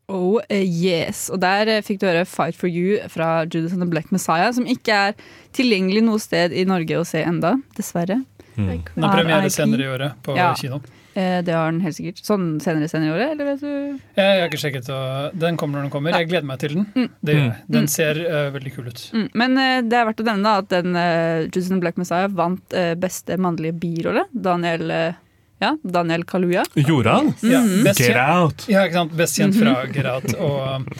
Oh 0.08 0.38
yes. 0.50 1.28
Og 1.30 1.40
der 1.42 1.66
eh, 1.68 1.82
fikk 1.82 1.98
du 2.00 2.06
høre 2.06 2.24
'Fight 2.24 2.54
for 2.54 2.68
You' 2.68 3.08
fra 3.08 3.44
Judas 3.44 3.72
and 3.72 3.82
the 3.82 3.90
Black 3.90 4.12
Messiah, 4.12 4.52
som 4.54 4.64
ikke 4.64 4.92
er 4.92 5.12
tilgjengelig 5.52 6.02
noe 6.04 6.18
sted 6.18 6.52
i 6.52 6.64
Norge 6.64 6.94
å 7.00 7.04
se 7.04 7.22
enda, 7.22 7.56
dessverre. 7.76 8.24
Mm. 8.56 8.84
Den 8.94 9.02
har 9.04 9.16
premiere 9.18 9.50
senere 9.50 9.80
i 9.82 9.88
året 9.98 10.12
på 10.22 10.36
Ja. 10.36 10.54
kino. 10.54 10.80
Eh, 11.16 11.38
det 11.42 11.54
har 11.56 11.70
den 11.72 11.80
helt 11.80 11.96
sikkert. 11.96 12.18
Sånn 12.26 12.58
senere 12.60 12.88
senere 12.92 13.08
i 13.08 13.14
året, 13.16 13.30
eller 13.32 13.46
vet 13.48 13.60
du? 13.64 14.00
Jeg, 14.18 14.40
har 14.40 14.46
ikke 14.50 14.58
sjekket, 14.60 14.88
og 14.92 15.36
den 15.40 15.56
kommer 15.56 15.78
når 15.80 15.86
den 15.88 15.92
kommer. 15.94 16.12
Jeg 16.12 16.28
gleder 16.28 16.44
meg 16.50 16.58
til 16.60 16.74
den. 16.76 16.86
Mm. 16.92 17.06
Det 17.24 17.34
gjør 17.38 17.44
jeg. 17.46 17.56
Den 17.72 17.86
Mm. 17.86 17.88
ser 17.96 18.20
uh, 18.26 18.50
veldig 18.52 18.72
kul 18.76 18.90
ut. 18.92 19.00
Mm. 19.16 19.28
Men 19.42 19.56
uh, 19.56 19.80
det 19.88 19.96
er 19.96 20.04
verdt 20.10 20.20
å 20.20 20.26
nevne 20.28 20.44
da, 20.44 20.56
at 20.60 20.68
den 20.74 20.92
uh, 20.92 21.46
Judas 21.48 21.70
Black 21.80 21.96
Messiah 21.96 22.28
vant 22.28 22.76
uh, 22.76 22.92
beste 23.00 23.38
mannlige 23.40 23.72
birolle. 23.80 24.26
Daniel 24.32 24.90
uh, 24.92 25.12
ja, 25.64 25.72
Daniel 25.82 26.24
Kaluya. 26.28 26.66
Gjorde 26.76 27.08
han? 27.16 27.32
Ja, 27.40 27.62
Mhm. 27.64 27.84
best, 27.88 27.98
Get 28.04 28.12
kjent, 28.12 28.36
out! 28.36 28.66
ja, 28.68 28.84
ikke 28.84 28.98
sant? 29.00 29.16
best 29.16 29.38
kjent 29.40 29.56
fra 29.56 29.72
Get 29.88 30.04
Out, 30.12 30.34
og 30.36 30.90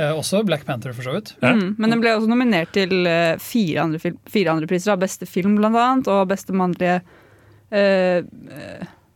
eh, 0.00 0.10
også 0.10 0.40
Black 0.48 0.64
Panther, 0.66 0.90
for 0.96 1.06
så 1.06 1.14
vidt. 1.14 1.30
Ja. 1.38 1.52
Mm. 1.54 1.76
Men 1.78 1.90
den 1.94 2.00
ble 2.02 2.16
også 2.18 2.26
nominert 2.26 2.72
til 2.74 3.06
eh, 3.06 3.36
fire, 3.38 3.84
andre 3.84 4.00
fire 4.26 4.50
andre 4.50 4.66
priser. 4.66 4.90
da. 4.96 4.98
Beste 5.06 5.28
film, 5.30 5.54
blant 5.60 5.78
annet, 5.78 6.10
og 6.10 6.26
beste 6.32 6.50
mannlige 6.58 6.96
eh, 7.70 8.24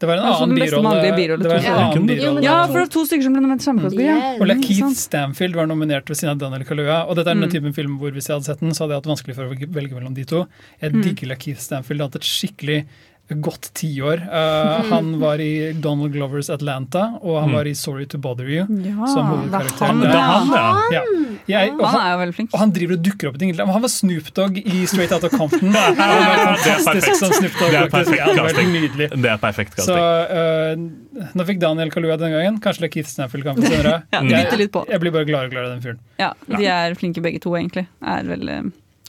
Det 0.05 0.09
var 0.11 0.21
en 0.21 0.25
Altså, 0.29 0.45
annen 0.45 0.55
den 0.59 0.69
birolle. 0.69 1.17
birolle, 1.17 1.43
var 1.49 1.57
en 1.57 1.65
tror 1.65 1.81
annen 1.81 1.95
Ja, 1.95 2.15
birolle. 2.15 2.43
Ja, 2.45 2.57
for 2.67 2.75
det 2.75 2.83
var 2.85 2.91
to 2.95 3.05
stykker 3.09 3.23
som 3.25 3.33
ble 3.33 3.41
nominert 3.45 3.63
til 3.65 3.69
samme 3.71 3.83
kategori. 3.87 4.05
Ja. 4.05 4.17
Yeah. 4.21 4.35
Og 4.35 4.45
Mm, 4.45 4.51
Lakeith. 4.53 4.95
Stanfield 5.01 5.55
var 5.57 5.67
nominert 5.71 6.07
ved 6.13 6.17
siden 6.21 6.31
av 6.35 6.39
Daniel 6.45 6.65
Kaluuya. 6.69 6.99
Og 7.09 7.17
dette 7.17 7.29
er 7.33 7.35
den 7.41 7.49
Mm. 7.49 7.55
typen 7.57 7.73
film 7.75 7.99
hvor 7.99 8.11
hvis 8.13 8.29
jeg 8.29 8.37
hadde 8.37 8.45
sett 8.51 8.61
den, 8.61 8.71
så 8.77 8.85
hadde 8.85 8.93
jeg 8.95 9.01
hatt 9.03 9.11
vanskelig 9.17 9.35
for 9.35 9.45
å 9.49 9.73
velge 9.81 9.95
mellom 9.97 10.15
de 10.15 10.25
to. 10.25 10.47
Jeg 10.83 10.93
Mm. 10.93 11.03
digger 11.03 11.27
Lakeith 11.33 11.61
Stanfield. 11.61 12.01
Han 12.01 12.11
har 12.11 12.13
hatt 12.13 12.17
et 12.17 12.29
skikkelig 12.29 12.85
godt 13.31 13.71
tiår. 13.75 14.21
Uh, 14.29 14.85
Han 14.91 15.15
var 15.21 15.41
i 15.41 15.73
Donald 15.73 16.13
Glovers 16.13 16.51
Atlanta, 16.51 17.19
og 17.23 17.41
han 17.41 17.49
Mm. 17.51 17.55
var 17.57 17.65
i 17.67 17.73
Sorry 17.75 18.05
to 18.07 18.19
Bother 18.19 18.45
You. 18.45 18.67
Ja, 18.69 19.07
Som 19.07 19.25
det 19.25 19.25
er 19.25 19.65
hovedkarakter. 19.65 19.87
han, 19.87 20.01
Det 20.01 20.09
er 20.09 20.13
Det 20.13 20.15
er 20.15 20.21
ja. 20.21 20.39
han, 20.39 20.53
ja. 20.53 21.01
Ja. 21.01 21.03
Jeg, 21.47 21.73
og, 21.73 21.87
Han 21.87 22.01
han, 22.01 22.07
er 22.07 22.13
jo 22.13 22.19
veldig 22.25 22.35
flink. 22.35 22.51
og 22.55 22.59
han 22.61 22.71
driver 22.73 22.93
og 22.95 23.03
dukker 23.05 23.29
opp 23.29 23.35
i 23.35 23.39
ting. 23.39 23.55
Han 23.57 23.83
var 23.83 23.89
Snoop 23.89 24.29
Dogg 24.35 24.59
i 24.59 24.87
Straight 24.87 25.13
Out 25.13 25.25
of 25.25 25.31
Compton. 25.33 25.73
Det 25.73 25.81
er 25.81 25.97
fantastisk 25.97 26.87
perfekt. 26.87 27.17
som 27.19 27.33
Snoop 27.33 27.59
Dogg. 27.61 27.71
Det 27.71 27.81
er 27.81 27.89
perfekt 27.89 28.19
Ja, 28.19 28.27
det 28.33 28.43
var 28.45 28.49
helt 28.49 28.93
casting. 28.93 29.23
Det 29.23 29.31
er 29.31 29.39
perfekt 29.39 29.81
Så 29.85 29.97
uh, 29.97 31.31
nå 31.35 31.45
fikk 31.49 31.61
Daniel 31.61 31.91
Kaluuya 31.91 32.17
den 32.21 32.33
gangen. 32.33 32.61
Kanskje 32.61 32.83
Lakeith 32.87 33.09
Stanfield 33.09 33.45
kan 33.45 33.57
få 33.57 33.63
senere. 33.69 34.03
Ja, 34.13 34.21
Jeg- 34.23 35.01
blir 35.01 35.13
bare 35.13 35.25
gladere 35.25 35.47
og 35.49 35.51
gladere 35.53 35.67
av 35.73 35.75
den 35.75 35.83
fyren. 35.85 35.99
Ja, 36.19 36.33
de 36.49 36.67
er 36.67 36.95
flinke 36.95 37.21
begge 37.25 37.41
to, 37.41 37.51
egentlig. 37.57 37.87
Er 38.05 38.23
vel 38.25 38.49
eh, 38.49 38.63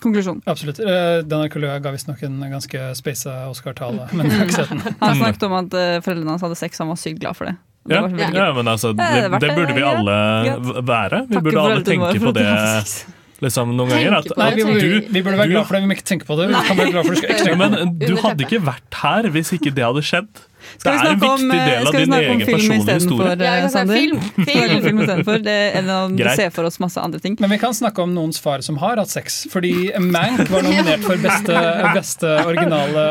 konklusjonen. 0.05 0.43
Absolutt. 0.49 0.79
Denne 0.81 1.25
Daniel 1.49 1.81
ga 1.83 1.93
visstnok 1.95 2.23
en 2.27 2.39
ganske 2.53 2.89
speisa 2.97 3.37
Oscar-tale, 3.51 4.07
men 4.15 4.29
jeg 4.29 4.39
har 4.39 4.49
ikke 4.49 4.59
sett 4.61 4.73
den. 4.73 4.99
Han 5.01 5.21
snakket 5.21 5.47
om 5.49 5.57
at 5.59 5.79
eh, 5.81 5.97
foreldrene 6.05 6.35
hans 6.37 6.45
hadde 6.45 6.59
sex, 6.59 6.79
og 6.79 6.85
han 6.85 6.93
var 6.93 7.01
sykt 7.01 7.21
glad 7.23 7.39
for 7.39 7.51
det. 7.51 7.57
Det 7.85 7.99
Ja, 7.99 8.29
ja, 8.33 8.47
men 8.57 8.67
altså, 8.67 8.95
det 8.97 9.05
det, 9.13 9.41
det 9.43 9.51
burde 9.53 9.75
vi 9.77 9.83
alle 9.85 10.15
være. 10.81 11.25
Vi 11.29 11.37
burde 11.37 11.67
alle 11.67 11.83
tenke 11.85 12.17
på 12.23 12.33
det 12.33 12.47
liksom, 13.43 13.75
noen 13.75 13.93
ganger. 13.93 14.17
At, 14.19 14.31
Nei, 14.39 14.49
vi, 14.55 14.63
at 14.63 14.71
burde, 14.71 14.89
du, 14.89 15.13
vi 15.13 15.21
burde 15.21 15.39
være 15.41 15.51
glad 15.53 15.67
for 15.67 15.77
det, 15.77 15.83
vi 15.83 15.89
må 15.89 15.97
ikke 15.97 16.07
tenke 16.11 16.27
på 16.27 16.37
det. 16.39 16.49
Vi 16.51 16.63
kan 16.69 16.79
være 16.79 16.93
glad 16.95 17.09
for 17.09 17.19
det 17.19 17.37
Ja, 17.45 17.55
men 17.63 17.95
du 18.01 18.13
hadde 18.23 18.47
ikke 18.47 18.61
vært 18.65 18.99
her 19.03 19.29
hvis 19.35 19.53
ikke 19.57 19.73
det 19.75 19.85
hadde 19.85 20.03
skjedd. 20.05 20.45
Skal 20.78 20.91
vi 20.91 20.97
Det 20.97 21.06
er 21.06 21.12
en 21.12 21.19
snakke 21.19 21.32
om, 21.32 21.49
del 21.49 21.75
av 21.75 21.86
skal 21.86 21.99
vi 21.99 22.04
din 22.06 22.12
snakke 22.13 22.30
om 22.30 22.36
egen 22.36 22.45
film 22.45 22.60
personlige 22.60 22.95
istedenfor, 22.95 23.25
for, 23.25 23.43
Ja, 23.45 23.69
Sander? 23.69 23.95
film. 23.95 24.17
Om 24.17 24.45
film 24.45 24.99
istedenfor? 25.06 25.43
Det 25.45 25.56
er 25.65 25.78
en 25.82 25.89
av 25.95 26.15
Greit. 26.19 26.36
ser 26.39 26.49
for 26.56 26.63
oss 26.69 26.80
masse 26.84 27.01
andre 27.01 27.19
ting. 27.23 27.38
Men 27.39 27.49
vi 27.56 27.58
kan 27.62 27.73
snakke 27.73 28.01
om 28.06 28.13
noens 28.15 28.39
far 28.41 28.62
som 28.65 28.78
har 28.84 28.97
hatt 29.01 29.10
sex. 29.13 29.45
Fordi 29.51 29.73
Mank 29.99 30.49
var 30.49 30.63
nominert 30.67 31.04
for 31.06 31.17
beste, 31.21 31.60
beste 31.95 32.36
originale 32.45 33.06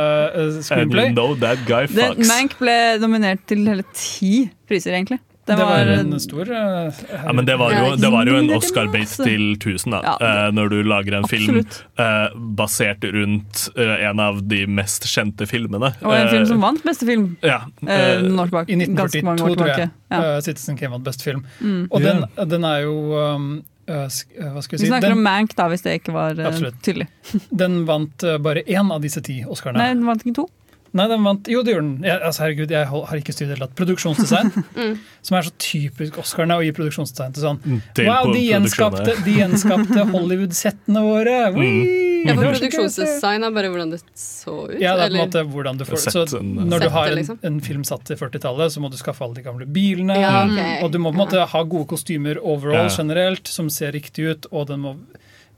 screenplay. 0.62 1.08
And 1.10 1.18
you 1.18 1.18
know 1.18 1.34
that 1.44 1.58
guy 1.66 1.86
Den, 1.86 2.14
fucks. 2.16 2.28
Mank 2.28 2.58
ble 2.58 2.78
nominert 3.02 3.46
til 3.50 3.66
hele 3.68 3.84
ti 3.94 4.50
priser, 4.68 4.92
egentlig. 4.96 5.20
Det 5.46 5.52
Det 5.58 5.64
var 5.64 5.84
var, 5.84 5.90
en 6.00 6.20
stor 6.20 6.48
uh, 6.48 7.00
Ja, 7.12 7.32
men 7.36 7.44
det 7.44 7.56
var 7.60 7.72
jo, 7.76 7.96
det 8.00 8.10
var 8.12 8.24
jo 8.30 8.36
en 8.38 8.48
Oscar-base 8.56 9.26
til 9.26 9.42
1000, 9.58 9.92
da. 9.92 9.98
Ja, 10.06 10.14
uh, 10.48 10.52
når 10.56 10.70
du 10.72 10.76
lager 10.88 11.18
en 11.18 11.26
film 11.28 11.58
Absolutt. 11.60 11.76
eh, 12.00 12.38
basert 12.56 13.04
rundt 13.12 13.66
en 13.76 14.20
av 14.24 14.40
de 14.48 14.62
mest 14.66 15.04
kjente 15.10 15.44
filmene. 15.50 15.90
og 16.00 16.14
en 16.16 16.30
film 16.32 16.46
som 16.48 16.64
vant 16.64 16.80
beste 16.86 17.04
film 17.08 17.36
Ja. 17.44 17.60
tilbake. 17.84 18.72
I 18.72 18.78
1942, 18.80 19.54
tror 19.60 19.68
jeg. 19.74 19.90
Ja. 20.10 20.40
Citizen 20.40 20.76
Kane 20.80 20.94
vant 20.96 21.04
best 21.04 21.22
film. 21.22 21.44
Mm. 21.60 21.86
Og 21.90 22.00
den, 22.02 22.24
den 22.48 22.64
er 22.64 22.80
jo 22.86 22.96
um, 23.12 23.48
Hva 23.86 24.08
skal 24.08 24.78
Vi 24.78 24.80
vi 24.80 24.86
si? 24.86 24.88
snakker 24.88 25.12
om 25.12 25.22
Mank, 25.22 25.52
da, 25.58 25.68
hvis 25.68 25.84
det 25.84 25.98
ikke 26.00 26.14
var 26.16 26.40
tydelig. 26.80 27.08
den 27.52 27.82
vant 27.84 28.24
bare 28.40 28.62
én 28.64 28.88
av 28.94 29.02
disse 29.04 29.20
ti 29.20 29.42
Oscarene. 29.44 29.82
Nei, 29.82 29.92
den 29.92 30.06
vant 30.08 30.24
ikke 30.24 30.38
to. 30.40 30.48
Nei, 30.94 31.08
den 31.10 31.24
vant, 31.26 31.48
jo, 31.50 31.62
det 31.66 31.72
gjorde 31.74 31.86
den. 31.88 32.04
Jeg, 32.06 32.20
altså, 32.22 32.44
herregud, 32.44 32.70
jeg 32.70 32.86
har 32.86 33.18
ikke 33.18 33.32
styrt 33.34 33.50
i 33.50 33.58
det. 33.58 33.68
Produksjonsdesign, 33.74 34.50
Mm. 34.78 34.92
som 35.26 35.36
er 35.38 35.46
så 35.48 35.52
typisk 35.58 36.18
Oscarene 36.22 36.54
å 36.60 36.62
gi 36.62 36.70
produksjonsdesign 36.76 37.34
til 37.34 37.42
sånn. 37.42 37.58
til 37.98 38.06
Wow, 38.06 38.30
de 38.32 38.42
gjenskapte, 38.46 39.16
de 39.26 39.34
gjenskapte 39.40 40.04
Hollywood-settene 40.14 41.02
våre! 41.02 41.36
Mm. 41.56 41.80
Ja, 42.24 42.34
for 42.38 42.46
se. 42.46 42.52
produksjonsdesign 42.54 43.44
er 43.44 43.50
bare 43.58 43.68
hvordan 43.74 43.90
det 43.92 43.98
så 44.16 44.54
ut. 44.70 44.78
Ja, 44.80 44.94
det 44.96 45.08
er 45.08 45.10
på 45.10 45.18
en 45.18 45.24
måte 45.26 45.42
hvordan 45.52 45.80
du 45.80 45.84
får 45.84 46.04
Så 46.06 46.22
Når 46.40 46.86
du 46.86 46.88
har 46.94 47.10
en, 47.10 47.18
liksom. 47.18 47.38
en 47.44 47.58
film 47.60 47.82
satt 47.84 48.06
til 48.08 48.16
40-tallet, 48.16 48.72
så 48.72 48.80
må 48.80 48.88
du 48.90 48.96
skaffe 48.96 49.26
alle 49.26 49.34
de 49.36 49.44
gamle 49.44 49.66
bilene. 49.66 50.16
Ja, 50.22 50.44
okay. 50.46 50.78
Og 50.86 50.94
du 50.94 50.98
må 51.02 51.10
på 51.12 51.18
en 51.18 51.24
måte 51.26 51.42
ha 51.52 51.62
gode 51.66 51.90
kostymer 51.90 52.38
overall 52.40 52.88
generelt, 52.94 53.50
som 53.50 53.68
ser 53.68 53.92
riktig 53.92 54.30
ut. 54.30 54.48
Og 54.52 54.70
den 54.70 54.80
må 54.86 54.94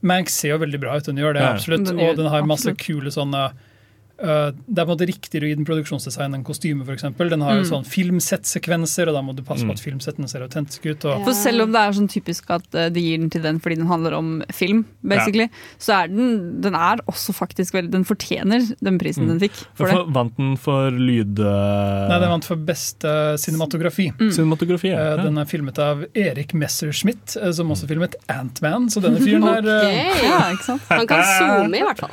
Manx 0.05 0.35
ser 0.37 0.51
jo 0.53 0.57
veldig 0.61 0.77
bra 0.81 0.97
ut, 0.99 1.07
den 1.07 1.17
gjør 1.17 1.33
det 1.39 1.41
absolutt. 1.47 1.87
Og 1.95 2.19
den 2.19 2.27
har 2.29 2.43
masse 2.45 2.69
kule 2.77 3.09
sånne 3.13 3.47
det 4.17 4.79
er 4.81 4.85
på 4.85 4.89
en 4.89 4.97
måte 4.97 5.05
riktigere 5.07 5.45
å 5.45 5.49
gi 5.51 5.55
den 5.59 5.65
produksjonsdesign 5.67 6.33
enn 6.33 6.43
kostyme, 6.43 6.81
f.eks. 6.87 7.03
Den 7.17 7.41
har 7.45 7.53
jo 7.59 7.63
Mm. 7.63 7.69
sånn 7.69 7.85
filmsettsekvenser, 7.85 9.07
og 9.09 9.13
da 9.13 9.21
må 9.21 9.35
du 9.35 9.43
passe 9.43 9.61
på 9.63 9.69
Mm. 9.69 9.77
at 9.77 9.79
filmsettene 9.83 10.29
ser 10.29 10.41
autentiske 10.41 10.89
ut. 10.91 11.05
Og, 11.05 11.23
For 11.25 11.33
selv 11.33 11.61
om 11.63 11.71
det 11.71 11.79
er 11.81 11.91
sånn 11.93 12.09
typisk 12.09 12.49
at 12.49 12.73
eh, 12.75 12.89
de 12.89 12.99
gir 13.01 13.17
den 13.19 13.29
til 13.29 13.41
den 13.41 13.59
fordi 13.59 13.75
den 13.77 13.87
handler 13.87 14.13
om 14.17 14.43
film, 14.51 14.85
basically, 15.03 15.49
så 15.79 16.03
er 16.03 16.07
den, 16.07 16.61
den 16.61 16.73
er 16.75 16.97
også 17.07 17.33
faktisk 17.35 17.73
veldig 17.73 17.91
Den 17.91 18.03
fortjener 18.05 18.65
den 18.81 18.97
prisen 18.99 19.23
Mm. 19.25 19.37
den 19.37 19.39
fikk 19.49 19.65
for 19.75 19.87
det. 19.87 20.13
Vant 20.13 20.35
den 20.37 20.57
for 20.57 20.89
lyd... 20.91 21.39
eh, 21.39 22.07
Nei, 22.09 22.19
den 22.19 22.29
vant 22.29 22.43
for 22.45 22.55
beste 22.57 23.37
cinematografi. 23.37 24.11
Mm. 24.17 24.31
Cinematografi. 24.31 24.89
Eh, 24.91 24.97
Ja. 24.97 25.15
Den 25.23 25.37
er 25.37 25.45
filmet 25.45 25.77
av 25.79 26.05
Erik 26.15 26.53
Messerschmidt, 26.53 27.37
eh, 27.41 27.51
som 27.51 27.69
også 27.69 27.87
filmet 27.87 28.15
Ant-Man. 28.29 28.87
Så 28.89 29.01
denne 29.01 29.19
fyren 29.19 29.43
er 29.57 29.67
eh, 29.67 30.09
Ok. 30.09 30.23
Ja, 30.23 30.39
ikke 30.53 30.63
sant? 30.63 30.81
Han 30.89 31.07
kan 31.07 31.23
zoome, 31.37 31.75
i 31.75 31.83
hvert 31.83 31.99
fall. 31.99 32.11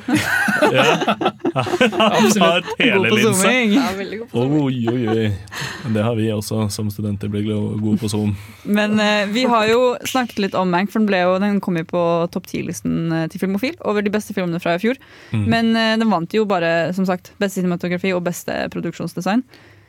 Han 1.55 1.91
har 1.99 2.21
God 2.21 3.09
på 3.11 3.21
zooming. 3.21 3.75
Ja, 3.79 3.91
god 3.99 4.31
på 4.31 4.39
zooming. 4.39 4.63
Oi, 4.65 4.79
oi, 4.93 5.09
oi. 5.09 5.29
Det 5.93 6.03
har 6.03 6.17
vi 6.17 6.31
også 6.33 6.65
som 6.73 6.89
studenter 6.93 7.29
blitt 7.33 7.49
gode 7.49 7.99
på 8.01 8.09
Zoom. 8.09 8.33
Men 8.65 8.97
eh, 9.01 9.27
vi 9.33 9.45
har 9.51 9.69
jo 9.69 9.95
snakket 10.09 10.41
litt 10.47 10.57
om 10.59 10.71
Mank, 10.73 10.93
for 10.93 11.03
den, 11.03 11.09
ble 11.11 11.21
jo, 11.21 11.37
den 11.43 11.61
kom 11.65 11.77
jo 11.79 11.85
på 11.89 12.05
topp 12.33 12.49
10-listen 12.49 13.13
eh, 13.13 13.27
til 13.33 13.43
Filmofil 13.43 13.77
over 13.85 14.05
de 14.05 14.13
beste 14.15 14.37
filmene 14.37 14.63
fra 14.63 14.79
i 14.79 14.83
fjor. 14.83 15.01
Mm. 15.35 15.45
Men 15.53 15.71
eh, 15.77 15.93
den 16.01 16.11
vant 16.13 16.35
jo 16.35 16.47
bare 16.49 16.95
som 16.97 17.07
sagt, 17.09 17.35
beste 17.43 17.61
cinematografi 17.61 18.15
og 18.17 18.25
beste 18.27 18.65
produksjonsdesign. 18.75 19.45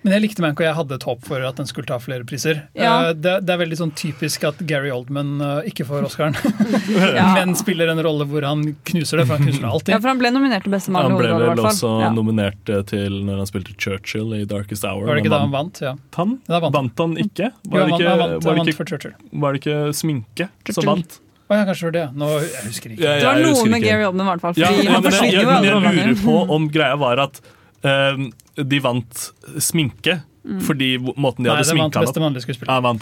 Men 0.06 0.14
jeg 0.14 0.22
likte 0.22 0.44
Mank, 0.46 0.60
og 0.62 0.66
jeg 0.68 0.76
hadde 0.78 0.98
et 1.00 1.06
håp 1.10 1.24
for 1.26 1.42
at 1.48 1.58
den 1.58 1.66
skulle 1.66 1.88
ta 1.90 1.96
flere 1.98 2.22
priser. 2.30 2.60
Ja. 2.78 3.10
Eh, 3.10 3.14
Det, 3.18 3.32
det 3.42 3.54
er 3.56 3.58
veldig 3.64 3.78
sånn 3.80 3.92
typisk 3.98 4.44
at 4.46 4.60
Gary 4.70 4.92
Oldman 4.94 5.32
eh, 5.42 5.70
ikke 5.72 5.88
får 5.90 6.06
Oscaren, 6.06 6.36
Ja. 7.18 7.32
men 7.34 7.56
spiller 7.58 7.90
en 7.90 8.02
rolle 8.06 8.28
hvor 8.30 8.46
han 8.46 8.62
knuser 8.86 9.18
det, 9.18 9.26
for 9.26 9.40
han 9.40 9.48
knuser 9.50 9.66
det 9.66 9.72
alltid. 9.72 9.94
Ja, 9.96 10.00
for 10.04 10.12
han 10.14 10.22
ble 10.22 10.30
nominert 10.36 10.68
til 10.68 10.76
beste 10.76 10.94
Han 10.94 11.00
mannlige 11.00 11.18
ble 11.24 11.32
hovedrolle, 11.34 11.50
i 11.50 11.56
vel 11.56 11.66
Han 11.66 11.72
også 11.74 11.90
vel 11.96 12.06
Ja. 12.06 12.12
nominert 12.20 12.72
eh, 12.78 12.84
til 12.94 13.18
når 13.26 13.42
han 13.42 13.50
spilte 13.50 13.76
Churchill 13.82 14.38
i 14.38 14.44
Darkest 14.54 14.86
Hour. 14.86 15.10
Var 15.10 15.18
det 15.20 15.26
ikke 15.26 15.34
da 15.36 15.42
han 15.48 15.54
vant? 15.58 15.82
Ja. 15.82 15.96
Han? 16.22 16.38
Da 16.46 16.62
vant 16.62 16.70
han. 16.70 16.78
Vant 16.78 17.04
han 17.06 17.18
ikke? 17.26 17.50
Var 17.66 17.86
han 17.86 17.90
det 17.90 18.00
ikke, 18.00 18.16
var 18.46 18.60
det 18.62 18.68
ikke, 18.68 18.78
for 18.84 18.94
Churchill. 18.94 19.18
var 19.42 19.54
det 19.58 19.64
ikke 19.66 19.80
sminke 19.98 20.50
som 20.70 20.92
vant? 20.94 21.20
Å 21.46 21.54
ja, 21.60 21.66
kanskje 21.68 21.82
det 21.82 21.90
var 21.90 21.98
det. 21.98 22.06
Nå, 22.22 22.28
jeg 22.42 22.64
husker 22.70 22.94
ikke. 22.96 23.04
Ja, 23.06 23.18
Det 23.22 23.26
var 23.26 23.42
noe 23.44 23.66
med 23.70 23.82
ikke. 23.82 23.90
Gary 23.90 24.06
Oldman, 24.08 24.26
i 24.26 24.30
hvert 24.32 24.42
fall. 24.46 24.56
Ja, 24.58 24.70
Fordi 24.74 24.86
ja, 24.88 24.94
han 24.96 25.04
men 25.06 25.14
jeg, 25.14 25.34
jeg, 25.34 25.46
jeg 25.46 25.84
lurer 25.84 26.16
på 26.24 26.38
om 26.56 26.64
greia 26.74 26.96
var 26.98 27.22
at 27.28 27.38
eh, 27.86 28.24
de 28.56 28.80
vant 28.80 29.32
sminke 29.60 30.22
fordi 30.62 30.98
hvor- 31.02 31.16
måten 31.18 31.44
de 31.44 31.50
Nei, 31.50 31.56
hadde 31.58 31.66
sminka 31.66 31.86
opp. 31.88 31.96
Nei, 31.96 32.02
det 32.02 32.06
vant 32.06 32.06
beste 32.06 32.22
mannlige 32.22 32.46
skuespiller. 32.46 32.70
Ja, 32.74 32.80
vant 32.86 33.02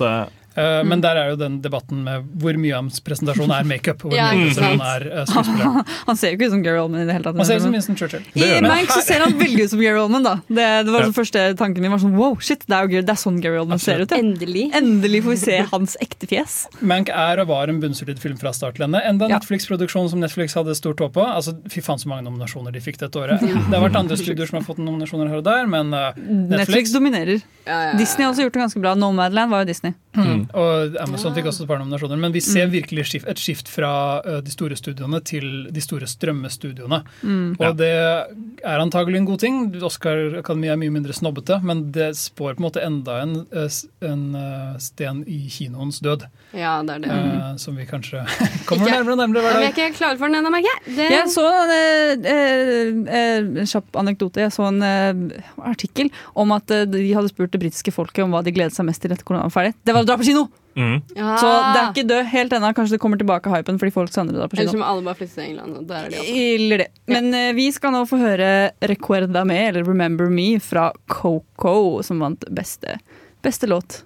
Eh, 0.56 0.84
Men 0.86 1.02
der 1.02 1.18
er 1.18 1.30
jo 1.32 1.38
den 1.40 1.62
debatten 1.64 2.04
med 2.06 2.28
hvor 2.38 2.54
mye 2.62 2.74
av 2.76 2.84
hans 2.84 3.00
presentasjon 3.02 3.50
er 3.52 3.64
makeup, 3.66 4.04
og 4.06 4.12
hvor 4.12 4.18
Ja, 4.22 4.28
mye 4.38 4.52
presentasjon 4.52 4.84
er 4.86 5.06
eh, 5.10 5.26
skuespiller. 5.26 5.86
Han 6.10 6.20
ser 6.20 6.30
jo 6.34 6.38
ikke 6.38 6.46
ut 6.50 6.54
som 6.54 6.64
Gary 6.66 6.78
Oldman 6.84 7.02
i 7.02 7.06
det 7.10 7.16
hele 7.18 7.26
tatt. 7.26 7.38
Han 7.42 7.46
ser 7.50 7.58
ut 7.62 7.66
som 7.66 7.74
Winston 7.74 7.98
Churchill. 7.98 8.24
I. 8.38 8.50
Mank 8.62 8.92
så 8.94 9.02
ser 9.06 9.24
han 9.26 9.34
veldig 9.40 9.66
ut 9.66 9.74
som 9.74 9.82
Gary 9.82 9.98
Oldman, 10.04 10.24
da. 10.28 10.36
Det, 10.48 10.68
det 10.86 10.94
var 10.94 11.08
Ja. 11.08 11.12
første 11.16 11.46
tanken 11.58 11.82
min. 11.82 11.92
var 11.92 12.00
sånn, 12.04 12.14
wow, 12.18 12.38
shit, 12.40 12.64
Det 12.68 12.76
er 12.78 12.86
jo 12.86 12.94
Gary, 12.94 13.02
det 13.08 13.16
er 13.16 13.22
sånn 13.24 13.42
Gary 13.42 13.58
Oldman 13.64 13.80
ser 13.82 14.04
ut. 14.06 14.12
Ja. 14.14 14.18
Endelig. 14.22 14.68
Endelig 14.78 15.24
får 15.26 15.34
vi 15.36 15.40
se 15.44 15.58
hans 15.74 15.98
ekte 16.06 16.30
fjes. 16.30 16.60
Mank 16.82 17.10
er 17.10 17.42
og 17.44 17.48
var 17.50 17.68
en 17.74 17.82
bunnsolid 17.82 18.20
film 18.22 18.38
fra 18.38 18.54
start 18.54 18.76
til 18.78 18.86
ende. 18.88 19.02
Enda 19.04 19.28
Ja. 19.30 19.40
Netflix-produksjon 19.40 20.10
som 20.14 20.20
Netflix 20.22 20.54
hadde 20.58 20.76
stort 20.78 21.00
håp 21.02 21.14
på. 21.18 21.26
Altså, 21.26 21.56
fy 21.70 21.82
faen 21.82 21.98
så 22.02 22.08
mange 22.12 22.24
nominasjoner 22.30 22.72
de 22.72 22.80
fikk 22.84 22.98
dette 23.02 23.18
året. 23.20 23.42
Det 23.42 23.74
har 23.74 23.82
vært 23.90 23.98
andre 24.00 24.18
studier 24.20 24.46
som 24.50 24.60
har 24.62 24.66
fått 24.68 24.78
nominasjoner 24.84 25.30
her 25.32 25.42
og 25.42 25.46
der, 25.48 25.66
men 25.68 25.94
uh, 25.94 26.12
Netflix, 26.54 26.92
dominerer. 26.94 27.42
Ja, 27.66 27.72
ja, 27.74 27.92
ja. 27.92 27.98
Disney 27.98 28.26
har 28.26 28.34
også 28.34 28.44
gjort 28.46 28.54
det 28.54 28.62
ganske 28.66 28.82
bra. 28.84 28.94
Nomadland 28.96 29.52
var 29.52 29.64
jo 29.64 29.72
Disney. 29.72 29.94
Mm. 30.16 30.43
Og 30.54 30.96
Amazon 31.04 31.34
fikk 31.36 31.46
også 31.52 31.64
et 31.64 31.70
par 31.70 31.80
nominasjoner. 31.80 32.18
Men 32.20 32.32
vi 32.36 32.40
ser 32.42 32.68
Mm. 32.68 32.72
virkelig 32.74 33.06
skift, 33.10 33.28
et 33.28 33.38
skift 33.38 33.68
fra 33.68 34.22
uh, 34.26 34.42
de 34.42 34.52
store 34.52 34.76
studioene 34.76 35.20
til 35.24 35.68
de 35.72 35.82
store 35.82 36.08
strømmestudioene. 36.08 37.04
Mm. 37.24 37.56
Og 37.60 37.78
det 37.78 37.90
er 37.94 38.80
antagelig 38.80 39.18
en 39.22 39.26
god 39.26 39.40
ting. 39.40 39.58
Oscar-akademiet 39.84 40.74
er 40.74 40.80
mye 40.82 40.92
mindre 40.94 41.14
snobbete, 41.14 41.60
men 41.64 41.92
det 41.92 42.12
spår 42.18 42.56
på 42.56 42.64
en 42.64 42.68
måte 42.68 42.84
enda 42.84 43.22
en, 43.24 43.36
uh, 43.54 43.68
en 44.02 44.24
uh, 44.36 44.78
sten 44.80 45.24
i 45.28 45.48
kinoens 45.50 46.00
død. 46.04 46.26
ja, 46.54 46.82
det 46.84 46.96
er 46.96 47.00
det. 47.00 47.10
uh, 47.12 47.56
som 47.58 47.76
vi 47.76 47.86
kanskje 47.86 48.24
kommer 48.66 48.88
Ikke- 48.88 48.98
nærmere 48.98 49.14
og 49.14 49.22
nærmere 49.24 49.42
hver 49.44 49.54
dag. 49.54 49.62
Vi 49.62 49.68
er 49.68 49.74
ikke 49.92 49.98
klare 49.98 50.18
for 50.18 50.28
den 50.28 50.40
ennå, 50.42 50.50
merker 50.52 50.72
jeg. 50.74 50.96
Det- 50.98 51.12
Jeg 51.12 51.28
så 51.30 51.46
en 51.54 52.26
eh, 52.26 52.34
eh, 52.34 53.60
eh, 53.60 53.66
kjapp 53.70 53.96
anekdote. 54.02 54.42
Jeg 54.42 54.52
så 54.56 54.68
en 54.68 54.82
eh, 54.82 55.42
artikkel 55.70 56.10
om 56.36 56.52
at 56.56 56.72
eh, 56.72 56.86
de 56.90 57.04
hadde 57.14 57.30
spurt 57.30 57.52
det 57.54 57.62
britiske 57.62 57.94
folket 57.94 58.24
om 58.26 58.32
hva 58.34 58.42
de 58.44 58.52
gledet 58.52 58.74
seg 58.74 58.86
mest 58.88 59.02
til 59.04 59.12
etter 59.14 59.24
koronaen 59.28 59.50
var 59.52 59.56
ferdig. 59.62 59.74
Det 59.86 59.94
var 59.94 60.02
å 60.04 60.08
dra 60.10 60.18
på 60.18 60.26
kino! 60.26 60.33
Mm. 60.74 61.02
Ja. 61.16 61.36
Så 61.38 61.50
det 61.74 61.80
er 61.82 61.90
ikke 61.92 62.06
død 62.10 62.26
helt 62.32 62.54
ennå. 62.58 62.70
Kanskje 62.74 62.96
det 62.96 63.02
kommer 63.04 63.20
tilbake 63.22 63.52
hypen 63.54 63.78
fordi 63.82 63.94
folk 63.94 64.10
savner 64.14 64.34
det. 64.34 64.48
på 64.50 64.58
Eller 64.58 64.72
kino. 64.72 64.80
som 64.80 64.86
alle 64.88 65.04
bare 65.06 65.28
til 65.28 65.44
England. 65.44 65.76
Og 65.78 65.88
der 65.88 66.08
er 66.08 66.10
de 66.16 66.78
det. 66.82 66.88
Men 67.14 67.34
eh, 67.38 67.52
vi 67.54 67.68
skal 67.72 67.94
nå 67.94 68.06
få 68.10 68.18
høre 68.18 68.72
'Recuerda 68.82 69.44
me', 69.46 69.68
eller 69.70 69.84
'Remember 69.84 70.30
Me', 70.34 70.60
fra 70.60 70.92
Coco, 71.08 72.02
som 72.02 72.20
vant 72.20 72.44
beste, 72.50 72.98
beste 73.44 73.68
låt 73.70 74.02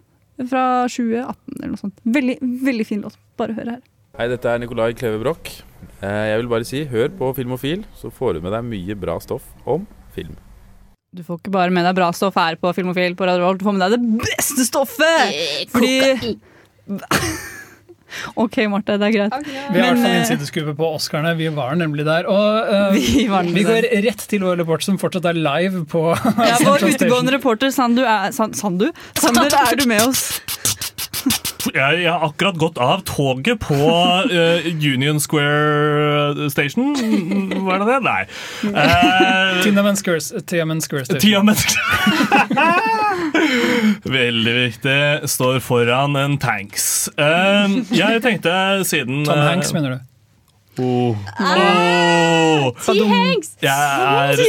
fra 0.50 0.88
2018 0.88 1.36
eller 1.56 1.72
noe 1.72 1.78
sånt. 1.78 1.96
Veldig, 2.04 2.38
veldig 2.42 2.86
fin 2.86 3.02
låt. 3.02 3.16
Bare 3.38 3.54
hør 3.54 3.72
her. 3.78 3.82
Hei, 4.18 4.28
dette 4.28 4.46
er 4.50 4.60
Nicolai 4.60 4.94
Kleve 4.94 5.22
Broch. 5.24 5.62
Eh, 6.02 6.28
Jeg 6.34 6.40
vil 6.42 6.50
bare 6.50 6.66
si, 6.66 6.84
hør 6.86 7.10
på 7.10 7.34
Filmofil, 7.36 7.86
så 7.96 8.12
får 8.12 8.34
du 8.34 8.42
med 8.42 8.52
deg 8.52 8.64
mye 8.66 8.96
bra 9.00 9.20
stoff 9.20 9.44
om 9.66 9.88
film. 10.14 10.36
Du 11.16 11.24
får 11.24 11.40
ikke 11.40 11.54
bare 11.54 11.72
med 11.74 11.86
deg 11.88 11.96
bra 11.98 12.10
stoff 12.16 12.36
her 12.36 12.58
på 12.60 12.72
Filmofil 12.76 13.16
på 13.18 13.28
Radio 13.30 13.48
Volt, 13.48 13.62
du 13.62 13.68
får 13.68 13.78
med 13.78 13.86
deg 13.86 13.96
det 13.96 14.26
beste 14.26 14.66
stoffet! 14.68 15.38
Fordi 15.72 16.36
OK, 18.40 18.58
Marte, 18.72 18.96
det 19.00 19.08
er 19.10 19.14
greit. 19.14 19.34
Okay, 19.36 19.54
ja. 19.56 19.64
Vi 19.72 19.82
har 19.82 19.90
i 19.90 19.90
hvert 19.90 20.00
fall 20.00 20.14
eh, 20.14 20.20
innsideskupet 20.22 20.78
på 20.80 20.90
Oscarene. 20.96 21.34
Vi 21.40 21.50
var 21.52 21.76
nemlig 21.80 22.06
der. 22.08 22.28
Og 22.32 22.70
uh, 22.72 22.94
Vi 22.96 23.26
var 23.28 23.44
nemlig 23.44 23.66
vi 23.66 23.66
går 23.68 23.88
der. 23.88 24.04
rett 24.08 24.24
til 24.32 24.46
vår 24.48 24.62
report, 24.62 24.86
som 24.86 25.00
fortsatt 25.02 25.28
er 25.32 25.40
live 25.40 25.84
på 25.92 26.04
Ja, 26.16 26.56
vår 26.68 26.88
utegående 26.88 27.36
reporter 27.36 27.74
Sandu 27.76 28.04
er 28.06 28.32
San, 28.36 28.56
Sandu? 28.58 28.88
Sander, 29.20 29.52
er 29.52 29.80
du 29.80 29.84
med 29.92 30.06
oss? 30.08 30.24
Jeg, 31.74 32.02
jeg 32.04 32.12
har 32.12 32.24
akkurat 32.28 32.58
gått 32.60 32.78
av 32.82 33.02
toget 33.08 33.60
på 33.64 33.76
uh, 33.76 34.68
Union 34.68 35.20
Square 35.20 36.50
Station. 36.54 36.94
Var 37.68 37.84
det 37.84 37.88
det? 37.90 37.98
Nei. 38.06 38.22
Uh, 38.64 39.62
Tiananmen 39.64 39.98
Square, 40.00 40.22
Station. 40.22 41.20
Tiamen 41.20 41.56
Veldig 44.18 44.54
viktig. 44.62 45.00
Står 45.30 45.60
foran 45.66 46.16
en 46.20 46.38
tanks. 46.42 47.10
Uh, 47.20 47.82
jeg 47.92 48.24
tenkte 48.24 48.54
siden 48.88 49.26
Tom 49.28 49.38
eh, 49.38 49.50
Hanks, 49.52 49.74
mener 49.76 49.98
du? 49.98 50.17
Oh. 50.80 51.16
Oh. 51.42 52.72
T-Hanks! 52.84 53.54
Jeg 53.64 53.74
er 53.74 54.42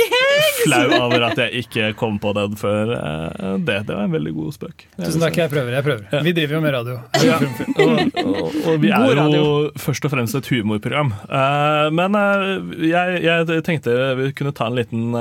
flau 0.63 0.87
over 1.07 1.25
at 1.31 1.39
jeg 1.41 1.63
ikke 1.65 1.91
kom 1.99 2.19
på 2.23 2.33
den 2.37 2.57
før 2.61 2.93
eh, 2.97 3.55
det. 3.65 3.79
Det 3.89 3.95
var 3.97 4.05
en 4.09 4.15
veldig 4.17 4.33
god 4.37 4.57
spøk. 4.57 4.85
Tusen 4.99 5.23
takk, 5.25 5.39
jeg 5.41 5.53
prøver. 5.53 5.77
jeg 5.79 5.87
prøver. 5.87 6.25
Vi 6.27 6.35
driver 6.37 6.59
jo 6.59 6.63
med 6.65 6.75
radio. 6.77 6.99
Ja. 7.25 7.39
Og, 7.79 7.95
og, 8.25 8.59
og 8.75 8.81
vi 8.83 8.93
er 8.95 9.23
jo 9.37 9.47
først 9.81 10.05
og 10.09 10.13
fremst 10.15 10.39
et 10.41 10.51
humorprogram. 10.53 11.15
Eh, 11.29 11.89
men 11.97 12.19
eh, 12.19 12.77
jeg, 12.91 13.23
jeg 13.29 13.63
tenkte 13.69 13.97
vi 14.19 14.31
kunne 14.39 14.55
ta 14.57 14.69
en 14.71 14.79
liten 14.79 15.17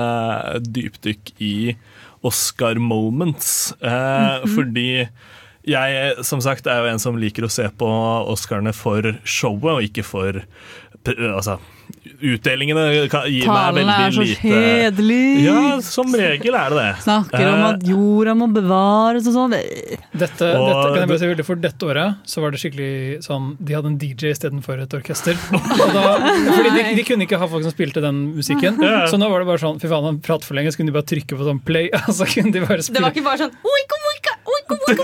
dypdykk 0.67 1.33
i 1.43 1.55
Oscar 2.27 2.79
moments. 2.81 3.73
Eh, 3.81 3.95
Mhm. 4.37 4.53
Fordi 4.55 4.89
jeg 5.67 6.23
som 6.25 6.39
sagt 6.43 6.67
er 6.67 6.79
jo 6.83 6.89
en 6.93 6.99
som 7.01 7.17
liker 7.19 7.43
å 7.43 7.49
se 7.51 7.65
på 7.79 7.87
Oscarene 8.31 8.71
for 8.75 9.03
showet, 9.27 9.73
og 9.77 9.83
ikke 9.83 10.03
for 10.07 10.39
Eh, 11.05 11.35
altså, 11.35 11.57
Utdelingene 12.17 12.83
gir 12.97 13.09
meg 13.11 13.13
veldig 13.13 13.29
lite. 13.29 13.45
Talen 13.45 13.89
er 13.93 14.13
så 14.15 14.23
lite 14.25 14.41
kjedelig. 14.41 15.25
Ja, 15.45 15.59
som 15.85 16.15
regel 16.17 16.55
er 16.57 16.73
det 16.73 16.77
det. 16.79 16.93
Snakker 17.03 17.43
om 17.51 17.57
Eh, 17.57 17.67
at 17.67 17.83
jorda 17.85 18.33
må 18.37 18.47
bevares 18.53 19.27
og 19.29 19.33
sånn. 19.35 19.53
Dette, 19.53 20.17
dette 20.17 20.47
kan 20.47 20.97
jeg 20.97 21.07
bare 21.07 21.07
det- 21.07 21.19
si 21.21 21.27
veldig 21.29 21.45
For 21.45 21.55
dette 21.55 21.85
året 21.85 22.15
så 22.25 22.41
var 22.41 22.51
det 22.51 22.59
skikkelig 22.59 23.21
sånn 23.25 23.55
De 23.63 23.73
hadde 23.75 23.85
en 23.91 23.97
DJ 24.01 24.31
istedenfor 24.33 24.81
et 24.81 24.89
orkester. 24.97 25.35
Og 25.53 25.93
da, 25.93 26.17
fordi 26.57 26.69
de, 26.73 26.95
de 26.97 27.03
kunne 27.03 27.23
ikke 27.27 27.37
ha 27.37 27.47
folk 27.47 27.63
som 27.63 27.71
spilte 27.75 28.01
den 28.01 28.33
musikken. 28.35 28.77
Så 29.11 29.17
nå 29.21 29.29
var 29.29 29.39
det 29.43 29.47
bare 29.51 29.61
sånn 29.61 29.79
Fy 29.79 29.87
faen, 29.87 30.03
han 30.09 30.19
prater 30.19 30.45
for 30.49 30.55
lenge, 30.57 30.71
så 30.73 30.77
kunne 30.81 30.89
de 30.91 30.97
bare 30.97 31.05
trykke 31.05 31.37
på 31.37 31.43
sånn 31.45 31.61
play. 31.63 31.89
Og 32.07 32.13
så 32.17 32.25
kunne 32.25 32.51
de 32.51 32.59
bare 32.65 32.81
Det 32.81 33.01
var 33.03 33.11
ikke 33.13 33.23
bare 33.29 33.37
sånn 33.45 33.53
oiko, 33.61 33.95
oiko, 34.09 34.31
oiko, 34.57 34.73
oiko, 34.87 35.03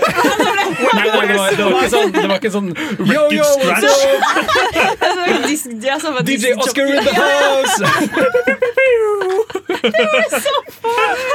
Nei, 0.94 1.04
det, 1.04 1.36
var, 1.38 1.50
det 1.54 1.64
var 1.64 1.78
ikke 1.78 1.90
sånn, 1.94 2.10
det 2.14 2.26
var 2.26 2.38
ikke 2.40 2.52
sånn 2.54 2.68
Yo, 3.06 3.22
yo, 3.30 3.44
scratch! 3.54 3.84
sånn 6.02 6.18
DJ 6.28 6.54
Oscar 6.74 6.86
in 6.86 7.04
the 7.04 7.14
house! 7.14 7.80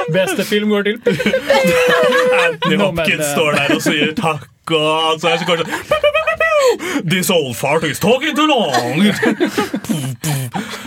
Beste 0.14 0.44
film 0.44 0.70
går 0.70 0.82
til 0.82 1.00
Anthony 2.48 2.78
Hopkins 2.78 3.26
eh, 3.26 3.32
står 3.32 3.52
der 3.52 3.76
og 3.76 3.82
sier 3.82 4.14
takk, 4.18 4.72
og 4.72 5.20
så 5.22 5.28
er 5.28 5.32
det 5.32 5.40
så 5.40 5.46
kanskje 5.46 5.66
This 7.10 7.30
old 7.30 7.56
fart 7.56 7.84
is 7.84 8.00
talking 8.00 8.36
too 8.36 8.48
long! 8.48 9.04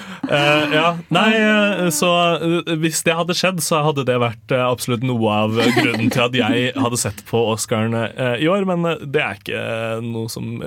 Eh, 0.23 0.65
ja, 0.71 0.87
nei, 1.11 1.31
eh, 1.35 1.89
så 1.91 2.11
eh, 2.37 2.73
hvis 2.79 3.03
det 3.07 3.17
hadde 3.19 3.35
skjedd, 3.37 3.63
så 3.65 3.81
hadde 3.89 4.05
det 4.07 4.19
vært 4.23 4.55
absolutt 4.55 5.05
noe 5.07 5.35
av 5.35 5.57
grunnen 5.59 6.13
til 6.13 6.25
at 6.25 6.37
jeg 6.39 6.73
hadde 6.79 7.01
sett 7.01 7.25
på 7.29 7.41
Oscaren 7.53 7.97
i 8.39 8.49
år, 8.51 8.67
men 8.69 8.87
det 9.03 9.23
er 9.23 9.41
ikke 9.41 9.63
noe 10.07 10.31
som 10.33 10.61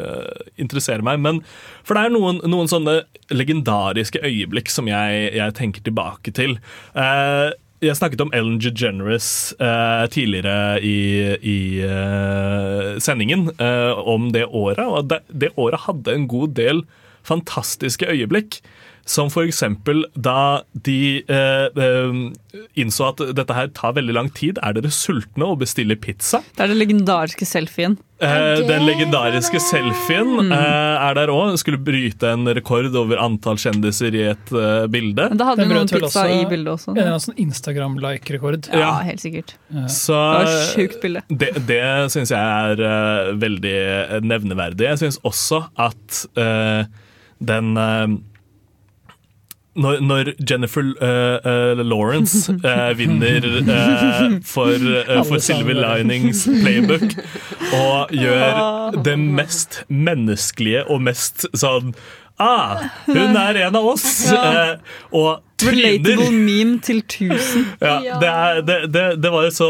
interesserer 0.60 1.06
meg. 1.06 1.22
Men 1.24 1.44
for 1.88 1.96
det 1.96 2.08
er 2.08 2.16
noen, 2.16 2.42
noen 2.44 2.72
sånne 2.72 3.02
legendariske 3.32 4.22
øyeblikk 4.26 4.72
som 4.74 4.90
jeg, 4.92 5.30
jeg 5.38 5.58
tenker 5.58 5.86
tilbake 5.86 6.36
til. 6.36 6.60
Uh, 6.98 7.56
jeg 7.84 7.98
snakket 8.00 8.24
om 8.24 8.32
Ellen 8.36 8.58
DeGeneres 8.62 9.28
eh, 9.60 10.06
tidligere 10.12 10.80
i, 10.80 11.00
i 11.44 11.58
eh, 11.84 12.96
sendingen 13.04 13.50
eh, 13.60 13.92
om 14.00 14.30
det 14.34 14.46
året, 14.48 14.86
og 14.86 15.10
det, 15.12 15.22
det 15.28 15.52
året 15.60 15.86
hadde 15.86 16.16
en 16.16 16.28
god 16.32 16.56
del 16.58 16.86
fantastiske 17.26 18.08
øyeblikk. 18.08 18.62
Som 19.06 19.30
eksempel 19.46 20.00
da 20.18 20.64
de 20.74 21.24
eh, 21.30 21.68
eh, 21.78 22.16
innså 22.82 23.12
at 23.12 23.20
dette 23.38 23.54
her 23.54 23.68
tar 23.78 23.94
veldig 23.94 24.16
lang 24.18 24.32
tid. 24.34 24.58
Er 24.66 24.74
dere 24.74 24.90
sultne 24.90 25.46
og 25.46 25.60
bestiller 25.62 26.00
pizza? 26.02 26.40
Det 26.58 26.64
er 26.66 26.72
den 26.74 26.80
legendariske 26.82 27.46
selfien. 27.46 28.00
Eh, 28.24 28.64
den 28.66 28.86
legendariske 28.88 29.60
selfien 29.62 30.32
Mm. 30.42 30.52
eh, 30.52 31.06
er 31.10 31.14
der 31.20 31.28
òg. 31.30 31.54
Skulle 31.62 31.78
bryte 31.86 32.32
en 32.34 32.48
rekord 32.48 32.90
over 32.98 33.22
antall 33.22 33.58
kjendiser 33.62 34.16
i 34.18 34.26
et 34.32 34.52
eh, 34.58 34.88
bilde. 34.90 35.30
Men 35.30 35.38
da 35.38 35.52
hadde 35.52 35.68
vi 35.70 35.78
noen 35.78 35.88
pizza 35.94 36.26
også 36.26 36.42
i 36.42 36.46
bildet 36.50 36.74
også. 36.74 36.96
En 36.98 37.04
eller 37.06 37.22
sånn 37.30 37.38
Instagram-like-rekord. 37.46 38.70
Ja, 38.74 38.92
helt 39.06 39.22
sikkert. 39.22 39.54
Så, 39.88 40.18
Det 40.18 40.46
var 40.50 40.70
sjukt 40.74 41.02
bilde. 41.06 41.22
Det, 41.30 41.54
det 41.70 41.82
syns 42.10 42.34
jeg 42.34 42.42
er 42.42 42.86
eh, 42.90 43.34
veldig 43.38 43.80
nevneverdig. 44.26 44.90
Jeg 44.96 45.04
syns 45.06 45.22
også 45.22 45.68
at 45.78 46.24
eh, 46.42 46.88
den 47.54 47.76
når, 49.76 50.00
når 50.00 50.32
Jennifer 50.50 50.82
uh, 50.82 51.38
uh, 51.46 51.84
Lawrence 51.84 52.52
uh, 52.52 52.92
vinner 53.00 53.48
for, 54.44 54.76
for 55.28 55.38
Silver. 55.44 55.76
Linings 55.76 56.46
Playbook 56.48 57.18
og 57.76 58.14
gjør 58.16 59.02
det 59.04 59.18
mest 59.20 59.82
menneskelige 59.90 60.86
og 60.88 61.04
mest 61.10 61.50
sånn 61.58 61.96
Ah, 62.36 62.82
hun 63.08 63.38
er 63.40 63.56
en 63.64 63.78
av 63.80 63.86
oss! 63.88 64.26
Ja. 64.28 64.74
Og 65.16 65.38
tryner. 65.56 66.02
Relatable 66.04 66.34
meme 66.36 66.82
til 66.84 67.00
1000. 67.00 67.64
Ja, 67.86 67.94
det, 68.20 68.28
er, 68.28 68.60
det, 68.68 68.78
det, 68.92 69.04
det 69.24 69.32
var 69.32 69.46
jo 69.48 69.54
så, 69.56 69.70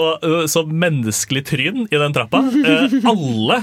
så 0.49 0.63
menneskelig 0.65 1.43
tryn 1.45 1.83
i 1.85 1.99
den 2.01 2.15
trappa. 2.15 2.41
Alle 3.05 3.59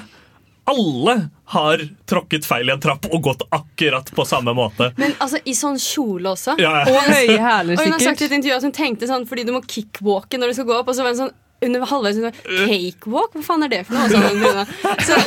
alle 0.64 1.14
har 1.52 1.82
tråkket 2.08 2.46
feil 2.46 2.68
i 2.70 2.72
en 2.72 2.80
trapp 2.80 3.06
og 3.10 3.22
gått 3.22 3.42
akkurat 3.50 4.08
på 4.14 4.24
samme 4.24 4.54
måte. 4.56 4.92
Men 4.96 5.14
altså, 5.18 5.40
i 5.44 5.54
sånn 5.58 5.78
kjole 5.82 6.32
også. 6.32 6.54
Ja, 6.62 6.82
ja. 6.82 6.92
Og 6.92 7.08
høye 7.10 7.38
hæler, 7.40 7.74
Og 7.76 7.84
hun 7.84 7.96
har 7.96 8.04
sagt 8.04 8.22
i 8.22 8.28
et 8.28 8.36
intervju 8.38 8.56
at 8.56 8.66
hun 8.68 8.76
tenkte 8.76 9.08
sånn 9.10 9.26
fordi 9.28 9.44
du 9.48 9.52
må 9.56 9.62
kickwalke 9.66 10.38
når 10.40 10.52
du 10.52 10.60
skal 10.60 10.68
gå 10.70 10.78
opp. 10.78 10.92
Og 10.92 10.96
så 10.96 11.04
var 11.04 11.14
hun 11.14 11.20
sånn 11.24 11.34
under 11.66 11.86
halvveis 11.88 12.18
hun 12.18 12.40
Cakewalk? 12.66 13.36
Hva 13.36 13.44
faen 13.46 13.66
er 13.66 13.72
det 13.72 13.82
for 13.88 13.96
noe? 13.96 14.06
Og 14.06 15.02
så, 15.06 15.16
så, 15.16 15.18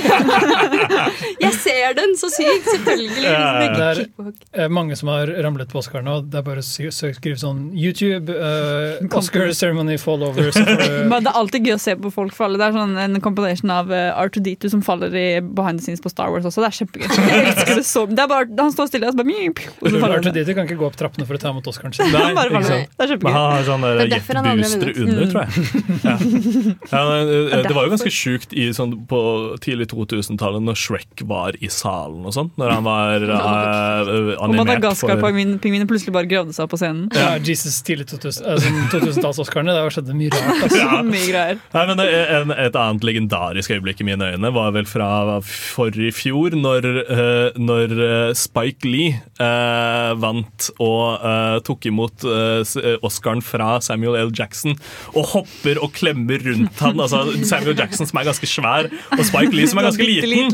jeg 1.45 1.53
ser 1.61 1.95
den 1.97 2.15
så 2.19 2.29
sykt, 2.33 2.67
selvfølgelig. 2.71 3.23
Det 3.25 3.85
Liksom, 3.95 4.29
er 4.31 4.65
eh, 4.65 4.69
mange 4.71 4.97
som 4.99 5.11
har 5.11 5.29
ramlet 5.45 5.71
på 5.71 5.79
Oscar 5.81 6.03
nå. 6.05 6.17
Det 6.29 6.39
er 6.39 6.45
bare 6.45 6.63
å 6.63 6.65
skrive 6.65 7.37
sånn 7.39 7.67
YouTube, 7.75 8.33
uh, 8.33 9.01
Oscar 9.19 9.51
ceremony 9.55 9.95
du 9.95 10.25
Men 11.09 11.23
det 11.23 11.31
er 11.31 11.37
alltid 11.39 11.67
gøy 11.67 11.75
å 11.75 11.81
se 11.81 11.95
på 11.99 12.11
folk 12.13 12.35
falle. 12.35 12.59
Det 12.61 12.67
er 12.67 12.75
sånn 12.75 12.95
en 12.99 13.19
compilation 13.23 13.71
av 13.73 13.91
eh, 13.93 14.11
R2D2 14.25 14.71
som 14.73 14.83
faller 14.85 15.15
i 15.15 15.27
behind 15.41 15.79
the 15.79 15.85
scenes 15.85 16.03
på 16.03 16.11
Star 16.11 16.31
Wars 16.33 16.47
også. 16.47 16.63
Det 16.63 16.69
er 16.69 16.77
kjempegøy. 16.79 17.07
Jeg 17.15 17.45
elsker 17.51 17.81
det 17.81 17.85
så 17.87 18.05
det 18.09 18.23
er 18.23 18.31
bare, 18.31 18.49
Han 18.59 18.73
står 18.73 18.91
stille 18.91 19.09
og 19.09 19.15
så 19.15 19.21
bare 19.21 19.29
mjau, 19.31 19.53
og 19.55 19.89
så 19.89 20.01
faller 20.01 20.19
han. 20.19 20.29
R2D2 20.29 20.57
kan 20.57 20.69
ikke 20.69 20.79
gå 20.81 20.89
opp 20.89 20.99
trappene 20.99 21.27
for 21.27 21.37
å 21.37 21.41
ta 21.41 21.53
imot 21.53 21.69
Oscaren 21.71 21.95
sin. 21.95 22.11
Nei, 22.13 22.31
Bare 22.37 22.51
ikke 22.51 22.63
sant. 22.69 22.95
Det 22.95 23.07
er 23.07 23.13
kjempegøy. 23.13 23.29
Men 23.29 23.39
han 23.39 23.47
har 23.51 23.67
sånn 23.69 23.85
jetbooster 24.15 24.91
er 24.91 25.01
under, 25.05 25.25
tror 25.31 25.41
jeg. 25.45 25.49
Ja. 26.05 26.15
Ja, 26.91 27.01
men, 27.09 27.29
eh, 27.29 27.63
det 27.65 27.73
var 27.75 27.88
jo 27.88 27.93
ganske 27.93 28.11
sjukt 28.13 28.53
i, 28.55 28.67
sånn, 28.75 28.93
på 29.09 29.19
tidlig 29.63 29.89
2000-tallet, 29.93 30.63
når 30.65 30.79
Shrek 30.79 31.23
var 31.29 31.57
i 31.63 31.69
salen 31.71 32.25
og 32.27 32.35
sånn. 32.35 32.51
Når 32.59 32.73
han 32.75 32.85
var 32.85 33.25
uh, 33.31 33.35
Og 33.35 34.43
animert 34.47 34.83
for 34.99 35.13
Madagaskar-pingvinene 35.15 35.89
plutselig 35.89 36.15
bare 36.15 36.29
gravde 36.29 36.55
seg 36.55 36.67
opp 36.67 36.73
på 36.75 36.81
scenen. 36.81 37.07
Ja, 37.15 37.35
Jesus 37.39 37.79
tidlig 37.85 38.07
2000, 38.13 38.45
eh, 38.45 38.61
sånn 38.65 38.81
2000-talls-Oscarene. 38.93 39.75
Det 39.75 39.85
har 39.85 39.95
skjedd 39.97 40.13
mye 40.15 40.33
rart. 40.35 40.51
Altså. 40.55 40.81
Ja. 40.85 40.99
Mye 41.05 41.25
greier. 41.25 41.59
Nei, 41.73 41.83
men 41.89 41.97
det 41.97 42.05
en, 42.35 42.51
Et 42.51 42.75
annet 42.77 43.05
legendarisk 43.07 43.71
øyeblikk 43.73 44.01
i 44.03 44.05
mine 44.07 44.27
øyne 44.35 44.51
var 44.53 44.73
vel 44.75 44.85
fra 44.88 45.07
forrige 45.45 46.13
fjor, 46.15 46.53
når, 46.59 46.88
uh, 47.09 47.57
når 47.57 47.95
eh, 48.05 48.33
Spike 48.38 48.85
Lee 48.88 49.15
uh, 49.39 50.13
vant 50.19 50.69
og 50.83 51.25
eh, 51.25 51.57
tok 51.65 51.88
imot 51.89 52.25
eh, 52.27 52.61
eh, 52.61 52.97
Oscaren 53.05 53.43
fra 53.45 53.79
Samuel 53.83 54.17
L. 54.19 54.31
Jackson 54.35 54.75
og 55.15 55.31
hopper 55.33 55.79
og 55.83 55.93
klemmer 55.95 56.14
rundt 56.15 56.82
han. 56.84 57.01
Altså 57.01 57.21
Samuel 57.47 57.78
Jackson 57.78 58.10
som 58.10 58.19
er 58.21 58.28
ganske 58.30 58.49
svær, 58.49 58.89
og 59.15 59.23
Spike 59.28 59.56
Lee 59.56 59.69
som 59.69 59.82
er 59.82 59.89
ganske 59.89 60.08
liten. 60.08 60.54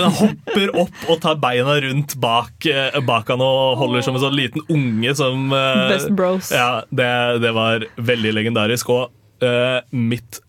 Han 0.00 0.16
hopper 0.20 0.74
opp 0.84 1.04
og 1.08 1.20
tar 1.24 1.40
beina 1.42 1.78
rundt 1.84 2.16
bak, 2.22 2.54
eh, 2.68 2.98
bak 3.06 3.32
han 3.32 3.42
og 3.44 3.76
holder 3.80 4.06
som 4.06 4.18
en 4.18 4.24
sånn 4.26 4.38
liten 4.38 4.64
unge 4.72 5.14
som 5.18 5.52
eh, 5.56 5.84
Best 5.92 6.12
bros. 6.16 6.52
Ja, 6.54 6.84
det, 6.90 7.12
det 7.44 7.54
var 7.56 7.86
veldig 7.96 8.34
legendarisk. 8.38 8.92
Og 8.92 9.12
uh, 9.44 9.80
mitt, 9.94 10.40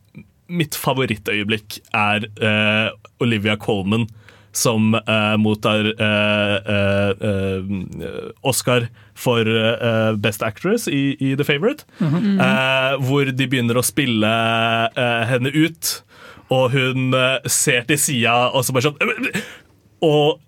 mitt 0.51 0.77
favorittøyeblikk 0.79 1.79
er 1.97 2.27
uh, 2.41 2.93
Olivia 3.23 3.57
Colman 3.59 4.07
som 4.53 4.93
uh, 4.95 5.35
mottar 5.41 5.87
eh, 5.97 6.71
eh, 7.27 7.63
Oscar 8.41 8.87
for 9.13 9.45
Best 10.17 10.43
Actress 10.43 10.87
i, 10.87 11.15
i 11.19 11.35
The 11.35 11.43
Favourite. 11.45 11.85
Mhm. 11.99 12.39
eh, 12.41 12.95
hvor 13.05 13.29
de 13.31 13.47
begynner 13.47 13.77
å 13.77 13.85
spille 13.85 14.29
henne 15.29 15.51
ut, 15.53 15.91
og 16.53 16.71
hun 16.73 17.13
ser 17.49 17.85
til 17.89 17.97
sida 17.97 18.49
og 18.53 18.65
så 18.65 18.73
bare 18.75 18.89
sånn 18.89 18.97
og 20.03 20.41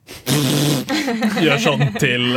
gjør 1.46 1.62
sånn 1.63 1.86
til, 2.02 2.36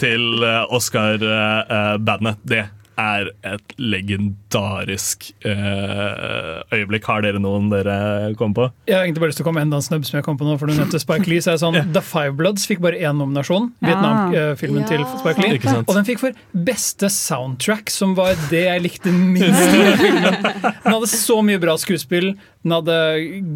til 0.00 0.44
Oscar-bandet. 0.70 2.44
Det 2.46 2.64
er 3.00 3.30
et 3.46 3.74
legendarisk 3.80 5.30
eh, 5.46 6.60
øyeblikk. 6.74 7.06
Har 7.08 7.24
dere 7.24 7.40
noen 7.42 7.70
dere 7.72 7.96
kommer 8.38 8.56
på? 8.56 8.66
Jeg 8.90 8.96
har 8.98 9.06
egentlig 9.06 9.24
bare 9.24 9.32
lyst 9.32 9.40
til 9.40 9.46
å 9.46 9.48
komme 9.48 9.60
med 9.62 9.68
enda 9.68 9.80
en 9.80 9.86
snubb 9.86 10.06
som 10.08 10.18
jeg 10.18 10.26
kom 10.26 10.38
på 10.40 10.48
nå, 10.48 10.56
for 10.60 10.70
du 10.70 10.76
nevnte 10.76 11.00
Spike 11.02 11.30
Lee. 11.30 11.42
så 11.44 11.52
er 11.52 11.58
det 11.58 11.64
sånn, 11.64 11.78
The 11.96 12.04
Five 12.04 12.36
Bloods 12.38 12.66
fikk 12.70 12.82
bare 12.84 13.00
én 13.00 13.18
nominasjon. 13.20 13.70
Ja. 13.80 13.90
Vietnam-filmen 13.90 14.88
til 14.90 15.04
Spike 15.22 15.46
Lee. 15.46 15.76
Og 15.80 15.94
den 15.96 16.08
fikk 16.08 16.22
for 16.22 16.44
beste 16.70 17.10
soundtrack, 17.14 17.92
som 17.94 18.14
var 18.18 18.36
det 18.52 18.66
jeg 18.66 18.84
likte 18.86 19.14
minst 19.14 19.64
i 19.64 19.96
filmen. 20.00 20.40
Den 20.60 20.92
hadde 20.92 21.10
så 21.10 21.40
mye 21.46 21.60
bra 21.62 21.76
skuespill, 21.80 22.32
den 22.64 22.76
hadde 22.76 23.00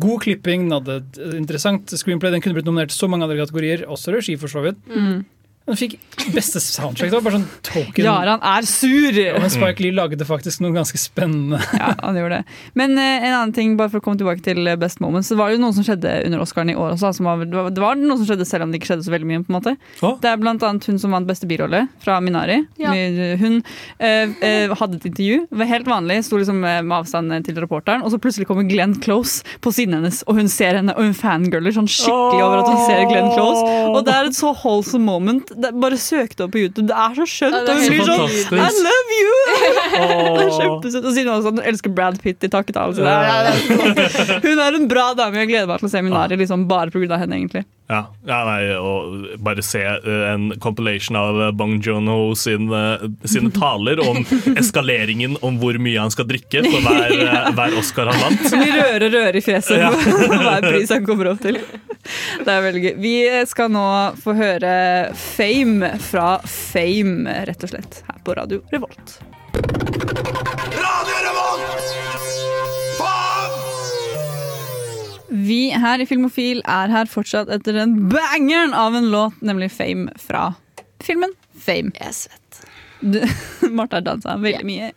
god 0.00 0.24
klipping, 0.24 0.68
den 0.68 0.78
hadde 0.78 1.34
interessant 1.36 1.92
screenplay. 1.92 2.32
Den 2.32 2.44
kunne 2.44 2.56
blitt 2.56 2.68
nominert 2.68 2.94
til 2.94 3.02
så 3.02 3.10
mange 3.10 3.26
andre 3.26 3.42
kategorier, 3.42 3.84
også 3.90 4.14
regi 4.16 4.38
for 4.40 4.52
så 4.52 4.64
vidt. 4.64 4.80
Mm. 4.88 5.24
Den 5.64 5.78
fikk 5.80 5.94
beste 6.34 6.60
soundtrack. 6.60 7.08
Det 7.08 7.16
var 7.16 7.24
bare 7.24 7.38
sånn 7.38 7.46
token. 7.64 8.04
Jaran 8.04 8.42
er 8.44 8.66
sur! 8.68 9.16
Ja, 9.16 9.38
men 9.40 9.52
Spike 9.52 9.80
Lee 9.80 9.94
lagde 9.96 10.26
faktisk 10.28 10.60
noe 10.60 10.74
ganske 10.76 11.00
spennende. 11.00 11.60
Ja, 11.84 11.90
han 12.00 12.16
gjorde 12.16 12.38
det. 12.40 12.54
Men 12.78 12.98
eh, 13.00 13.24
en 13.24 13.34
annen 13.34 13.52
ting, 13.56 13.72
bare 13.78 13.90
for 13.92 14.00
å 14.00 14.04
komme 14.04 14.20
tilbake 14.20 14.44
til 14.44 14.60
eh, 14.68 14.76
Best 14.80 15.00
Moments, 15.02 15.28
Det 15.32 15.38
var 15.40 15.52
jo 15.52 15.60
noe 15.62 15.74
som 15.76 15.84
skjedde 15.86 16.12
under 16.28 16.42
Oscaren 16.44 16.70
i 16.72 16.76
år 16.76 16.94
også. 16.94 17.14
Som 17.16 17.28
var, 17.28 17.42
det, 17.42 17.56
var, 17.56 17.70
det 17.72 17.82
var 17.82 17.98
noe 17.98 18.16
som 18.20 18.28
skjedde 18.28 18.46
selv 18.48 18.66
om 18.66 18.72
det 18.72 18.80
ikke 18.80 18.92
skjedde 18.92 19.06
så 19.08 19.14
veldig 19.14 19.28
mye. 19.30 19.42
på 19.44 19.52
en 19.52 19.56
måte. 19.58 19.74
Det 20.22 20.30
er 20.30 20.40
blant 20.40 20.64
annet 20.68 20.88
hun 20.88 21.00
som 21.00 21.16
vant 21.16 21.28
beste 21.28 21.48
birolle, 21.48 21.84
fra 22.04 22.18
Minari. 22.24 22.60
Ja. 22.80 22.92
Hun 23.40 23.58
eh, 23.98 24.36
eh, 24.44 24.76
hadde 24.76 25.00
et 25.00 25.08
intervju, 25.10 25.40
var 25.50 25.70
helt 25.72 25.88
vanlig, 25.88 26.20
sto 26.28 26.40
liksom 26.40 26.60
eh, 26.60 26.80
med 26.84 26.96
avstand 27.00 27.34
til 27.48 27.58
reporteren, 27.64 28.04
og 28.04 28.12
så 28.12 28.20
plutselig 28.20 28.48
kommer 28.50 28.68
Glenn 28.68 28.96
Close 29.04 29.44
på 29.64 29.72
siden 29.74 29.98
hennes, 29.98 30.22
og 30.28 30.38
hun 30.40 30.52
ser 30.52 30.78
henne, 30.80 30.94
og 30.94 31.08
hun 31.08 31.16
fangirler 31.16 31.74
sånn 31.74 31.88
skikkelig 31.90 32.44
over 32.44 32.62
at 32.62 32.70
hun 32.72 32.84
ser 32.84 33.04
Glenn 33.10 33.32
Close. 33.32 33.64
Og 33.90 34.00
det 34.06 34.14
er 34.14 34.30
et 34.30 34.38
så 34.38 34.52
wholesome 34.60 35.08
moment. 35.08 35.53
Det, 35.54 35.70
bare 35.82 35.98
søk 36.00 36.34
det 36.36 36.44
opp 36.46 36.52
på 36.54 36.62
YouTube, 36.64 36.86
det 36.90 36.96
er 37.04 37.14
så 37.18 37.26
skjønt. 37.28 37.54
Ja, 37.54 37.62
er 37.62 37.70
og 37.70 37.82
hun 37.82 37.92
blir 37.94 38.08
sånn. 38.08 38.58
I 38.58 38.68
love 38.88 39.18
you! 39.20 39.34
Det 40.34 40.44
er 40.44 40.50
kjempesøtt. 40.56 41.04
Og 41.06 41.14
siden 41.14 41.30
hun 41.30 41.36
også 41.38 41.64
elsker 41.70 41.92
Brad 41.94 42.18
Pitt 42.22 42.44
i 42.44 42.50
takket 42.50 42.78
av. 42.80 42.92
Altså. 42.92 43.04
ja. 43.04 44.40
Hun 44.44 44.60
er 44.64 44.76
en 44.78 44.86
bra 44.90 45.06
dame. 45.16 45.42
Jeg 45.42 45.50
gleder 45.52 45.68
meg 45.70 45.82
til 45.82 45.88
å 45.88 45.92
se 45.92 46.02
Minari 46.04 46.38
liksom, 46.40 46.66
bare 46.70 46.92
pga. 46.94 47.18
henne, 47.20 47.38
egentlig. 47.38 47.64
Ja, 47.90 48.00
ja 48.24 48.38
nei, 48.48 48.60
og 48.80 49.38
bare 49.44 49.62
se 49.64 49.82
eh, 49.84 50.22
en 50.30 50.48
compilation 50.62 51.18
av 51.20 51.40
eh, 51.46 51.50
Bong 51.56 51.76
Joon-ho 51.84 52.32
sine, 52.38 52.82
sine 53.28 53.52
taler 53.60 54.00
om 54.00 54.22
eskaleringen 54.56 55.36
om 55.44 55.58
hvor 55.60 55.76
mye 55.76 56.00
han 56.00 56.12
skal 56.14 56.28
drikke 56.30 56.64
for 56.64 56.80
hver, 56.86 57.12
eh, 57.12 57.50
hver 57.58 57.76
Oscar 57.80 58.08
han 58.12 58.22
vant. 58.24 58.46
Så 58.48 58.60
mye 58.60 58.78
røre 58.78 59.12
røre 59.12 59.40
i 59.40 59.44
fjeset 59.44 59.82
Ja. 59.84 59.92
hver 59.92 60.64
pris 60.70 60.94
han 60.96 61.04
kommer 61.04 61.34
opp 61.34 61.44
til. 61.44 61.60
Det 62.44 62.50
er 62.50 62.64
veldig 62.64 62.82
gøy. 62.84 62.94
Vi 63.00 63.14
skal 63.48 63.70
nå 63.72 63.86
få 64.20 64.34
høre 64.36 64.74
Fame 65.18 65.94
fra 66.04 66.38
Fame, 66.48 67.38
rett 67.48 67.64
og 67.64 67.72
slett, 67.72 68.02
her 68.08 68.18
på 68.26 68.36
Radio 68.36 68.60
Revolt. 68.74 69.16
Radio 69.54 71.16
Revolt! 71.28 71.94
Faen! 72.98 73.56
Vi 75.48 75.62
her 75.72 76.04
i 76.04 76.08
Filmofil 76.08 76.62
er 76.70 76.92
her 76.92 77.10
fortsatt 77.10 77.50
etter 77.52 77.80
den 77.80 77.96
bangeren 78.12 78.76
av 78.76 78.94
en 78.98 79.10
låt, 79.12 79.40
nemlig 79.42 79.72
Fame 79.74 80.12
fra 80.20 80.52
filmen 81.04 81.32
Fame. 81.54 81.94
Jeg 81.96 82.10
er 82.10 82.16
svett. 82.16 82.64
Martha 83.74 83.96
har 83.98 84.04
dansa 84.06 84.36
veldig 84.40 84.64
mye. 84.68 84.90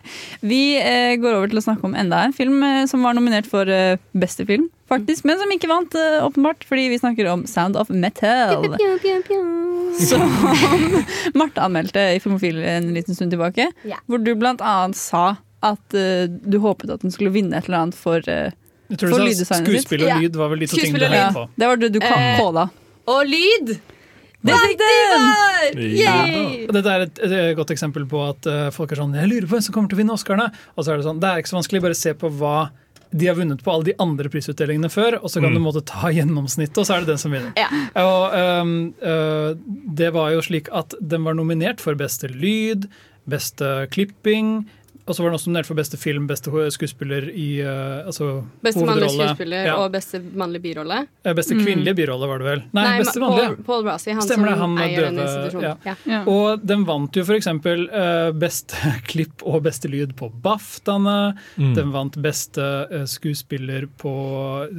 Vi 0.46 0.60
eh, 0.80 1.16
går 1.20 1.34
over 1.40 1.48
til 1.52 1.60
å 1.60 1.64
snakke 1.66 1.84
om 1.90 1.96
enda 1.98 2.22
en 2.28 2.34
film 2.36 2.62
eh, 2.64 2.86
som 2.90 3.04
var 3.04 3.18
nominert 3.18 3.48
for 3.50 3.68
eh, 3.72 3.98
beste 4.18 4.46
film, 4.48 4.68
faktisk, 4.92 5.26
men 5.28 5.40
som 5.42 5.52
ikke 5.52 5.70
vant, 5.72 5.96
eh, 5.98 6.20
åpenbart, 6.26 6.64
fordi 6.70 6.88
vi 6.94 7.00
snakker 7.02 7.28
om 7.32 7.46
Sound 7.50 7.76
of 7.80 7.90
Metal. 7.90 8.64
Som 9.98 10.22
Martha 11.40 11.64
anmeldte 11.66 12.02
i 12.14 12.20
Filmofil 12.22 12.60
en 12.70 12.92
liten 12.94 13.16
stund 13.18 13.32
tilbake, 13.34 13.70
Ja. 13.88 13.98
hvor 14.06 14.22
du 14.22 14.34
blant 14.38 14.62
annet 14.62 14.96
sa 15.00 15.38
at 15.66 15.96
eh, 15.98 16.28
du 16.30 16.60
håpet 16.62 16.92
at 16.94 17.02
den 17.02 17.12
skulle 17.12 17.32
vinne 17.34 17.58
et 17.58 17.66
eller 17.66 17.88
annet 17.88 17.98
for, 17.98 18.22
eh, 18.30 18.52
Jeg 18.92 19.00
tror 19.02 19.10
for 19.16 19.18
du 19.18 19.24
sa 19.24 19.30
lyddesignet 19.32 19.72
skuespill 19.72 20.04
og 20.06 20.22
lyd 20.22 20.36
var 20.38 20.52
vel 20.54 20.62
de 20.62 20.68
to 20.70 20.78
tingene 20.78 21.00
Skuespill 21.00 21.02
du 21.02 21.08
og 21.08 21.16
Ja, 21.18 21.24
heiet 21.24 21.40
på. 21.40 21.46
det 21.58 21.68
var 21.72 21.82
det 21.82 21.90
du 21.96 22.00
Eh, 22.04 22.38
kåla. 22.40 22.68
Og 23.08 23.22
lyd! 23.26 23.78
Det 24.48 24.58
fikk 24.64 24.82
den! 24.82 25.28
Yay! 25.98 26.66
Og 26.68 26.74
Dette 26.78 26.94
er 26.96 27.06
et, 27.08 27.22
et 27.28 27.56
godt 27.58 27.72
eksempel 27.76 28.06
på 28.10 28.22
at 28.30 28.48
uh, 28.50 28.68
folk 28.76 28.92
er 28.96 29.02
sånn 29.02 29.16
Jeg 29.18 29.30
lurer 29.32 29.48
på 29.50 29.56
hvem 29.58 29.66
som 29.68 29.76
kommer 29.76 29.92
til 29.92 29.98
å 30.00 30.02
vinne 30.04 30.16
Oscarene. 30.18 30.50
Og 30.76 30.86
så 30.86 30.94
er 30.94 31.00
det 31.02 31.08
sånn, 31.08 31.22
det 31.24 31.30
er 31.32 31.42
ikke 31.44 31.52
så 31.54 31.60
vanskelig. 31.60 31.84
Bare 31.88 31.98
se 32.00 32.14
på 32.18 32.32
hva 32.40 32.58
de 33.08 33.30
har 33.30 33.38
vunnet 33.40 33.62
på 33.64 33.72
alle 33.72 33.88
de 33.88 33.94
andre 34.04 34.28
prisutdelingene 34.28 34.90
før, 34.92 35.16
og 35.24 35.30
så 35.32 35.40
kan 35.40 35.54
Mm. 35.54 35.56
du 35.56 35.64
måtte 35.64 35.84
ta 35.88 36.10
gjennomsnittet, 36.18 36.78
og 36.82 36.88
så 36.90 36.98
er 36.98 37.06
det 37.06 37.14
den 37.14 37.22
som 37.22 37.32
vinner. 37.32 37.54
Ja. 37.56 37.70
Og 38.04 38.36
um, 38.66 38.74
uh, 39.00 39.54
Det 39.96 40.10
var 40.16 40.34
jo 40.36 40.42
slik 40.44 40.68
at 40.76 40.96
den 41.00 41.24
var 41.24 41.38
nominert 41.40 41.80
for 41.84 41.96
beste 41.96 42.28
lyd, 42.28 42.90
beste 43.28 43.88
klipping, 43.96 44.66
og 45.08 45.16
så 45.16 45.24
var 45.24 45.30
den 45.32 45.38
også 45.40 45.48
nominert 45.50 45.66
for 45.70 45.78
beste 45.80 45.98
film, 45.98 46.28
beste 46.28 46.52
skuespiller 46.76 47.30
i 47.32 47.62
uh, 47.64 48.06
altså, 48.10 48.44
Beste 48.62 48.84
mannlige 48.86 49.14
skuespiller 49.16 49.66
Ja. 49.70 49.76
og 49.80 49.92
beste 49.94 50.20
mannlige 50.36 50.62
birolle. 50.68 51.08
Eh, 51.24 51.34
Beste 51.34 51.56
kvinnelige 51.56 51.96
birolle, 51.96 52.28
var 52.28 52.38
det 52.44 52.48
vel? 52.50 52.64
Nei, 52.76 52.86
beste 53.00 53.20
mannlige. 53.24 53.56
Paul, 53.56 53.64
Paul 53.70 53.88
Rossi, 53.88 54.12
han 54.12 54.22
Stemmer 54.22 54.50
det, 54.52 54.58
som 54.58 54.62
han 54.66 54.74
med 54.76 54.84
eier 54.90 55.06
den 55.08 55.16
døve- 55.16 55.28
institusjonen. 55.28 55.64
ja. 55.64 55.76
Ja. 55.86 55.96
Ja. 56.12 56.20
Og 56.28 56.66
den 56.68 56.84
vant 56.86 57.16
jo 57.16 57.24
f.eks. 57.24 57.48
Uh, 57.48 58.32
beste 58.38 58.76
klipp 59.12 59.44
og 59.48 59.64
beste 59.64 59.88
lyd 59.92 60.14
på 60.20 60.30
BAFTAene. 60.44 61.18
Mm. 61.58 61.74
Den 61.78 61.92
vant 61.96 62.20
beste 62.22 62.62
uh, 62.92 63.06
skuespiller 63.08 63.88
på 63.98 64.12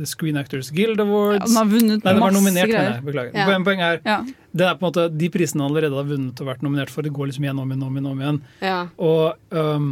Screen 0.04 0.36
Actors 0.36 0.70
Guild 0.70 1.00
Awards. 1.00 1.46
Den 1.48 1.56
har 1.56 1.64
vunnet 1.72 2.04
Nei, 2.04 2.12
den 2.12 2.20
var 2.20 2.30
masse 2.30 2.40
nominert, 2.42 2.68
greier. 2.68 2.82
mener 2.84 2.98
jeg. 2.98 3.06
Beklager. 3.08 3.32
Ja. 3.38 3.46
Poeng- 3.48 3.64
Poenget 3.68 3.88
er, 3.88 4.00
Ja. 4.04 4.18
det 4.58 4.66
er 4.66 4.74
på 4.76 4.84
en 4.86 4.92
måte 4.92 5.08
de 5.18 5.28
prisene 5.30 5.62
han 5.64 5.70
allerede 5.72 5.94
har 5.98 6.04
vunnet 6.08 6.40
og 6.40 6.46
vært 6.52 6.62
nominert 6.62 6.90
for. 6.90 7.02
Det 7.02 7.12
går 7.12 7.26
liksom 7.32 7.44
igjen 7.48 7.58
om 7.60 7.72
igjen 7.72 7.82
om 7.86 7.96
igjen. 7.96 8.06
om 8.12 8.20
igjen. 8.22 8.40
Ja. 8.62 8.78
Og 8.98 9.34
um, 9.52 9.88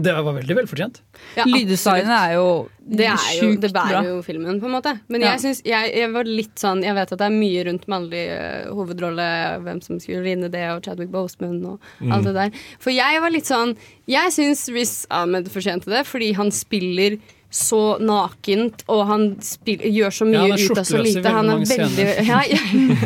det 0.00 0.12
var 0.16 0.24
veldig 0.38 0.54
velfortjent. 0.56 1.00
Ja, 1.36 1.44
Lyddesignet 1.44 2.08
er 2.16 2.30
jo 2.38 2.46
det, 2.80 3.04
er 3.10 3.18
jo, 3.36 3.42
sjukt 3.42 3.60
det 3.60 3.70
bra. 3.74 3.82
bærer 3.90 4.06
jo 4.08 4.22
filmen, 4.24 4.56
på 4.62 4.64
en 4.70 4.72
måte. 4.72 4.94
Men 5.12 5.20
Ja. 5.20 5.32
jeg 5.34 5.40
synes, 5.42 5.60
jeg, 5.68 5.90
jeg 6.00 6.12
var 6.14 6.24
litt 6.24 6.54
sånn 6.58 6.80
Jeg 6.82 6.94
vet 6.96 7.12
at 7.12 7.18
det 7.20 7.26
er 7.26 7.34
mye 7.36 7.64
rundt 7.68 7.84
mannlig 7.92 8.22
eh, 8.32 8.70
hovedrolle, 8.72 9.26
hvem 9.62 9.82
som 9.84 10.00
skulle 10.00 10.24
vinne 10.24 10.48
det, 10.50 10.64
og 10.72 10.80
Chadwick 10.86 11.10
Boseman 11.12 11.60
og 11.66 11.80
alt 12.10 12.24
det 12.24 12.34
der. 12.34 12.50
For 12.80 12.90
jeg 12.90 13.20
var 13.20 13.30
litt 13.30 13.46
sånn 13.46 13.76
Jeg 14.08 14.32
syns 14.32 14.64
Riz 14.72 14.94
Ahmed 15.10 15.52
fortjente 15.52 15.92
det, 15.92 16.06
fordi 16.08 16.32
han 16.40 16.50
spiller 16.50 17.18
så 17.52 17.98
nakent, 18.00 18.80
og 18.88 19.02
han 19.10 19.24
spiller, 19.44 19.84
gjør 19.92 20.14
så 20.16 20.24
mye 20.24 20.46
Ja, 20.48 20.56
ut 20.56 20.78
av 20.80 20.86
så 20.88 21.00
lite. 21.04 21.32
Han 21.34 21.50
er 21.52 21.64
veldig 21.68 22.06
ja, 22.24 22.38
ja. 22.48 22.60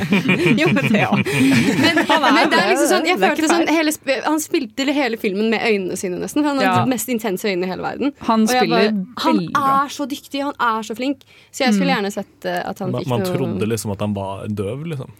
Jo, 0.60 0.68
men 0.70 0.86
det 0.92 1.02
òg. 1.08 1.22
Men, 1.26 1.98
men 2.06 2.52
det 2.52 2.60
er 2.60 2.70
liksom 2.70 2.90
sånn 2.92 3.08
Jeg 3.10 3.18
følte 3.18 3.50
sånn 3.50 3.66
hele, 3.74 3.94
Han 4.28 4.38
spilte 4.44 4.86
hele 4.94 5.18
filmen 5.18 5.50
med 5.50 5.66
øynene 5.66 5.98
sine, 5.98 6.20
nesten. 6.22 6.44
For 6.44 6.52
han 6.52 6.62
hadde 6.62 6.68
Ja. 6.70 6.84
de 6.86 6.94
mest 6.94 7.10
intense 7.10 7.48
øynene 7.50 7.66
i 7.66 7.72
hele 7.74 7.82
verden. 7.82 8.14
Han 8.30 8.46
Og 8.46 8.54
jeg 8.54 8.62
spiller 8.62 8.88
bare, 8.92 9.06
Han 9.26 9.42
er 9.50 9.94
så 9.98 10.06
dyktig, 10.14 10.44
han 10.46 10.54
er 10.70 10.86
så 10.86 10.94
flink. 10.98 11.26
Så 11.50 11.66
jeg 11.66 11.74
skulle 11.74 11.90
gjerne 11.96 12.14
sett 12.14 12.46
eh, 12.46 12.62
at 12.62 12.78
han 12.84 12.94
fikk 12.94 13.06
fikk 13.06 13.14
man 13.16 13.26
trodde 13.26 13.68
liksom 13.74 13.94
at 13.96 14.02
han 14.06 14.14
var 14.14 14.46
døv, 14.46 14.86
liksom. 14.94 15.10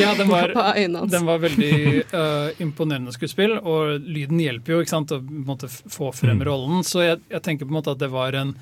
Ja, 0.00 0.14
den 0.18 0.30
var, 0.30 0.52
den 1.06 1.26
var 1.26 1.42
veldig 1.42 1.74
uh, 2.12 2.62
imponerende 2.62 3.12
skuespill, 3.14 3.56
og 3.60 4.00
lyden 4.02 4.40
hjelper 4.42 4.76
jo 4.76 4.84
ikke 4.84 4.94
sant, 4.94 5.12
å 5.14 5.20
på 5.22 5.34
en 5.34 5.44
måte, 5.48 5.68
få 5.70 6.10
frem 6.16 6.42
rollen. 6.46 6.82
Så 6.86 7.04
jeg, 7.04 7.20
jeg 7.32 7.44
tenker 7.46 7.68
på 7.68 7.74
en 7.74 7.78
måte 7.80 7.94
at 7.94 8.00
det 8.02 8.10
var 8.12 8.36
en, 8.38 8.54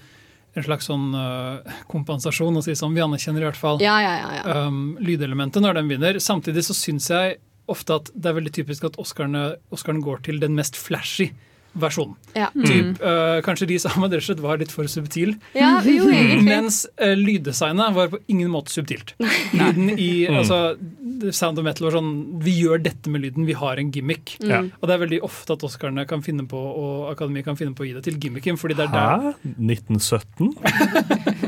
en 0.52 0.66
slags 0.66 0.90
sånn 0.90 1.12
uh, 1.16 1.78
kompensasjon 1.92 2.60
å 2.60 2.64
si 2.64 2.76
sånn. 2.78 2.96
Vi 2.96 3.04
anerkjenner 3.04 3.44
i 3.44 3.48
hvert 3.50 3.60
fall 3.60 3.80
Ja, 3.84 3.96
ja, 4.04 4.12
ja. 4.20 4.34
ja. 4.40 4.66
um, 4.66 4.98
lydelementet 5.00 5.64
når 5.64 5.80
den 5.80 5.90
vinner. 5.92 6.20
Samtidig 6.22 6.66
så 6.68 6.76
syns 6.76 7.08
jeg 7.12 7.38
ofte 7.70 8.00
at 8.00 8.10
det 8.14 8.28
er 8.28 8.38
veldig 8.40 8.52
typisk 8.54 8.88
at 8.90 8.98
Oscarene, 9.00 9.54
Oscaren 9.74 10.02
går 10.04 10.24
til 10.26 10.42
den 10.42 10.56
mest 10.58 10.76
flashy 10.78 11.30
versjonen. 11.72 12.16
ja. 12.36 12.48
Typ, 12.52 13.00
uh, 13.02 13.40
kanskje 13.44 13.68
de 13.70 13.78
sammen 13.82 14.10
rett 14.10 14.22
og 14.22 14.26
slett 14.26 14.42
var 14.44 14.60
litt 14.60 14.72
for 14.74 14.88
subtil. 14.90 15.34
ja 15.56 15.74
jo. 15.84 16.08
Mens 16.44 16.84
uh, 17.00 17.14
lyddesignet 17.18 17.94
var 17.96 18.12
på 18.12 18.20
ingen 18.32 18.50
måte 18.52 18.72
subtilt. 18.72 19.14
Lyden 19.56 19.92
i 19.96 20.26
altså, 20.30 20.76
Sound 21.30 21.60
of 21.60 21.66
Metal 21.66 21.86
var 21.86 21.96
sånn 21.98 22.12
Vi 22.44 22.54
gjør 22.62 22.82
dette 22.84 23.10
med 23.12 23.24
lyden, 23.24 23.46
vi 23.48 23.56
har 23.58 23.80
en 23.80 23.92
gimmick. 23.94 24.36
Mm. 24.42 24.50
Ja. 24.50 24.62
Og 24.80 24.88
det 24.88 24.96
er 24.96 25.04
veldig 25.04 25.20
ofte 25.28 25.56
at 25.56 25.66
Oscarene 25.66 26.06
kan 26.08 26.24
finne 26.24 26.46
på 26.48 26.60
og 26.60 27.10
Akademiet 27.12 27.48
kan 27.48 27.58
finne 27.58 27.76
på 27.76 27.84
å 27.84 27.88
gi 27.88 27.96
det 27.96 28.04
til 28.06 28.18
gimmicken. 28.20 28.58
fordi 28.60 28.78
det 28.78 28.88
er 28.88 28.94
der 28.94 29.28
Hæ? 29.28 29.34
1917? 29.72 30.52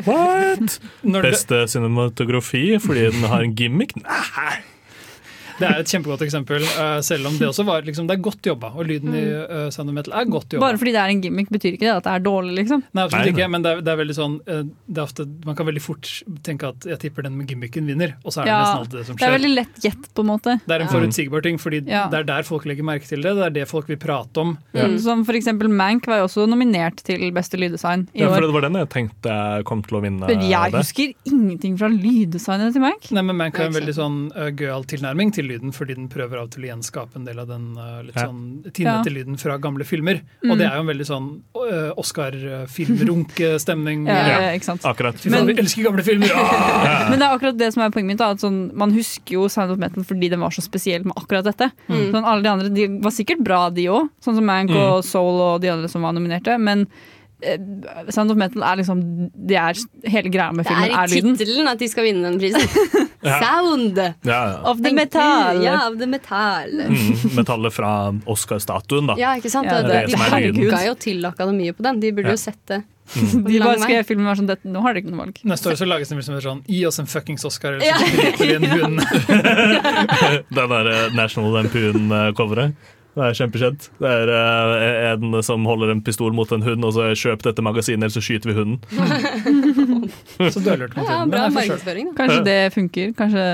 What? 0.09 0.79
når 1.03 1.27
det, 1.27 1.35
Beste 1.35 1.65
cinematografi 1.73 2.67
fordi 2.83 3.09
den 3.15 3.29
har 3.31 3.45
en 3.45 3.57
gimmick? 3.59 3.97
Nei! 4.05 4.63
Det 5.61 5.69
er 5.69 5.81
et 5.83 5.91
kjempegodt 5.91 6.23
eksempel, 6.27 6.63
eh, 6.65 6.99
selv 7.07 7.29
om 7.31 7.37
det 7.39 7.47
også 7.49 7.65
var 7.67 7.83
liksom, 7.87 8.07
Det 8.09 8.17
er 8.17 8.23
godt 8.25 8.43
jobba, 8.49 8.73
og 8.75 8.87
lyden 8.89 9.15
i 9.15 9.23
uh, 9.25 9.69
Sound 9.75 9.91
of 9.93 9.95
Metal 9.97 10.15
er 10.19 10.25
godt 10.31 10.55
jobba. 10.57 10.67
Bare 10.67 10.79
fordi 10.81 10.93
det 10.97 11.01
er 11.03 11.13
en 11.15 11.21
gimmick, 11.23 11.51
betyr 11.55 11.77
ikke 11.77 11.87
det 11.87 11.93
at 11.95 12.07
det 12.09 12.15
er 12.15 12.25
dårlig, 12.27 12.55
liksom. 12.63 12.83
Nei, 12.95 13.05
absolutt 13.07 13.31
ikke, 13.33 13.49
men 13.55 13.63
det 13.67 13.73
er, 13.75 13.83
det 13.87 13.93
er 13.95 14.01
veldig 14.01 14.17
sånn 14.19 14.35
eh, 14.51 14.63
det 14.87 14.99
er 15.01 15.05
ofte, 15.07 15.27
Man 15.47 15.59
kan 15.59 15.69
veldig 15.69 15.83
fort 15.85 16.11
tenke 16.47 16.71
at 16.75 16.89
jeg 16.91 16.99
tipper 17.05 17.27
den 17.29 17.37
med 17.39 17.51
gimmicken 17.51 17.87
vinner, 17.91 18.17
og 18.25 18.35
så 18.35 18.43
er 18.43 18.49
det 18.49 18.55
Ja, 18.55 18.61
nesten 18.65 18.83
alltid 18.85 18.99
det 18.99 19.07
som 19.09 19.17
skjer. 19.17 19.23
Det 19.25 19.29
er 19.31 19.37
veldig 19.39 19.53
lett 19.55 19.87
gjett, 19.89 20.09
på 20.15 20.25
en 20.25 20.31
måte. 20.33 20.57
Det 20.65 20.77
er 20.79 20.85
en 20.87 20.93
forutsigbar 20.93 21.45
ting, 21.47 21.59
fordi 21.63 21.83
Ja. 21.89 22.07
det 22.11 22.21
er 22.23 22.29
der 22.33 22.43
folk 22.49 22.65
legger 22.67 22.85
merke 22.87 23.07
til 23.09 23.23
det. 23.23 23.35
Det 23.39 23.47
er 23.47 23.55
det 23.61 23.69
folk 23.71 23.89
vil 23.89 24.01
prate 24.01 24.41
om. 24.41 24.57
Mm. 24.75 24.99
Som 25.05 25.25
for 25.25 25.39
eksempel 25.39 25.69
Mank 25.71 26.07
var 26.11 26.23
jo 26.23 26.29
også 26.29 26.49
nominert 26.51 27.03
til 27.07 27.31
beste 27.35 27.59
lyddesign 27.61 28.09
i 28.15 28.21
Ja, 28.25 28.29
for 28.33 28.43
år. 28.43 28.49
det 28.49 28.55
var 28.59 28.67
den 28.69 28.81
jeg 28.81 28.89
tenkte 28.91 29.31
jeg 29.35 29.65
kom 29.69 29.83
til 29.83 29.99
å 29.99 30.03
vinne 30.03 30.27
Men 30.27 30.41
jeg 30.49 30.73
det. 30.73 30.81
husker 30.83 31.15
ingenting 31.31 31.79
fra 31.79 31.89
lyddesignet 31.89 32.73
til 32.75 32.83
Mank. 32.85 33.11
Nei, 33.13 33.23
men 33.23 33.37
Mank 33.37 33.57
har 33.57 33.67
en 33.71 33.77
veldig 33.77 33.95
sånn 33.97 34.19
uh, 34.37 34.51
gøyal 34.51 34.85
tilnærming 34.91 35.33
til 35.35 35.44
lyden, 35.47 35.73
fordi 35.77 35.95
den 35.99 36.09
prøver 36.13 36.39
av 36.41 36.45
og 36.49 36.51
til 36.55 36.65
å 36.65 36.69
gjenskape 36.73 37.17
en 37.21 37.25
del 37.29 37.39
av 37.43 37.47
den 37.51 37.77
uh, 37.79 38.03
litt 38.07 38.17
sånn 38.19 38.65
tinete 38.75 39.11
lyden 39.13 39.37
fra 39.41 39.57
gamle 39.63 39.85
filmer. 39.89 40.21
Og 40.43 40.55
Mm. 40.55 40.59
det 40.59 40.67
er 40.67 40.75
jo 40.77 40.83
en 40.85 40.91
veldig 40.93 41.07
sånn 41.09 41.29
uh, 41.57 41.93
Oscar-filmrunk-stemning. 42.85 44.05
Ja, 44.15 44.15
Ja. 44.29 44.41
ja, 44.49 44.51
ikke 44.57 44.65
sant? 44.69 44.85
Akkurat. 44.89 45.17
Fy 45.21 45.31
faen, 45.33 45.47
vi 45.49 45.55
elsker 45.61 45.83
gamle 45.89 46.03
filmer! 46.07 46.31
Ah! 46.45 47.09
Men 47.11 47.19
det 47.21 47.27
er 47.27 47.33
akkurat 47.37 47.57
det 47.59 47.71
som 47.75 47.83
er 47.85 47.91
poenget 47.95 48.11
mitt. 48.15 48.19
Da, 48.21 48.31
at 48.35 48.43
sånn, 48.43 48.59
man 48.77 48.93
husker 48.95 49.37
jo 49.39 49.47
Sound 49.53 49.73
of 49.75 49.79
Metal 49.81 50.05
fordi 50.07 50.29
den 50.33 50.41
var 50.43 50.51
så 50.55 50.63
spesiell 50.65 51.05
med 51.07 51.17
akkurat 51.19 51.45
dette. 51.47 51.71
Mm. 51.89 52.11
Sånn, 52.13 52.25
alle 52.27 52.43
de 52.45 52.51
andre 52.51 52.69
de 52.75 52.87
var 53.05 53.13
sikkert 53.15 53.43
bra, 53.45 53.61
de 53.75 53.87
òg. 53.93 54.09
Sånn 54.25 54.37
som 54.39 54.47
Mank 54.49 54.71
og 54.75 55.03
Soul 55.07 55.41
og 55.41 55.61
de 55.65 55.69
andre 55.73 55.89
som 55.93 56.03
var 56.05 56.13
nominerte. 56.17 56.57
Men 56.61 56.79
eh, 56.87 56.89
Sound 58.15 58.31
of 58.33 58.37
Metal 58.41 58.63
er 58.65 58.77
liksom 58.81 59.01
Det 59.35 59.57
er 59.61 59.79
hele 60.11 60.31
greia 60.33 60.53
med 60.57 60.67
filmen, 60.69 60.85
er 60.91 60.95
er 61.03 61.13
i 61.13 61.21
lyden. 61.21 61.37
tittelen 61.41 61.69
at 61.71 61.79
de 61.83 61.89
skal 61.93 62.05
vinne 62.09 62.23
den 62.31 62.39
prisen. 62.41 62.69
Sound! 63.25 63.97
Ja, 63.99 64.13
ja. 64.29 64.57
Of 64.69 64.83
the 64.85 64.93
metal. 64.93 65.63
Ja, 65.65 65.77
of 65.89 65.95
the 66.01 66.07
metall. 66.07 66.75
Mm, 66.91 67.23
metallet 67.39 67.73
fra 67.73 67.93
Oscar-statuen, 68.29 69.07
da. 69.09 69.15
Ja, 69.17 69.31
ikke 69.41 69.49
sant? 69.53 69.65
Ja, 69.71 69.79
det, 69.81 69.89
det 69.89 69.95
det 69.95 70.01
de 70.01 70.13
det 70.13 70.19
som 70.19 70.35
lyden. 70.43 70.59
hooka 70.67 70.83
jo 70.91 70.95
til 71.07 71.25
akademiet 71.31 71.79
på 71.79 71.87
den. 71.87 72.01
De 72.03 72.13
burde 72.13 72.29
Ja. 72.29 72.35
jo 72.37 72.43
sett 72.43 72.61
det. 72.69 72.83
Mm. 73.15 73.45
De 73.45 73.59
bare 73.61 73.79
skrev 73.81 74.07
filmen 74.09 74.25
var 74.29 74.37
sånn 74.39 74.47
dette, 74.49 74.65
Nå 74.65 74.81
har 74.81 74.95
dere 74.95 75.03
ikke 75.05 75.11
noe 75.13 75.25
valg. 75.27 75.41
Neste 75.45 75.69
år 75.69 75.77
så 75.77 75.85
lages 75.89 76.09
det 76.09 76.17
liksom 76.17 76.39
sånn 76.41 76.63
Gi 76.69 76.79
oss 76.89 76.99
en 77.03 77.09
fuckings 77.09 77.45
Oscar, 77.45 77.75
eller 77.77 77.85
så 77.85 78.07
dreper 78.21 78.47
vi 78.49 78.55
en 78.55 78.65
hund. 78.65 79.01
Den 80.55 80.69
der 80.73 80.91
eh, 80.93 81.09
National 81.17 81.53
Lampoon-coveret. 81.59 82.73
Det 83.15 83.23
er 83.23 83.37
kjempekjent. 83.39 83.85
Det 84.03 84.11
er 84.11 84.31
uh, 84.35 85.13
en 85.15 85.37
som 85.47 85.63
holder 85.69 85.93
en 85.93 86.01
pistol 86.03 86.33
mot 86.35 86.51
en 86.53 86.65
hund, 86.67 86.83
og 86.85 86.93
så 86.97 87.13
kjøp 87.15 87.45
dette 87.47 87.63
magasinet, 87.63 88.03
eller 88.09 88.15
så 88.17 88.23
skyter 88.25 88.51
vi 88.51 88.57
hunden. 88.59 88.81
Så 90.55 90.61
dølert 90.61 90.93
mot 90.97 91.07
Ja, 91.07 91.21
tiden. 91.23 91.31
Bra 91.31 91.45
markedsføring, 91.55 92.09
da. 92.11 92.15
Kanskje 92.19 92.41
det 92.45 92.57
funker. 92.75 93.13
Kanskje, 93.17 93.45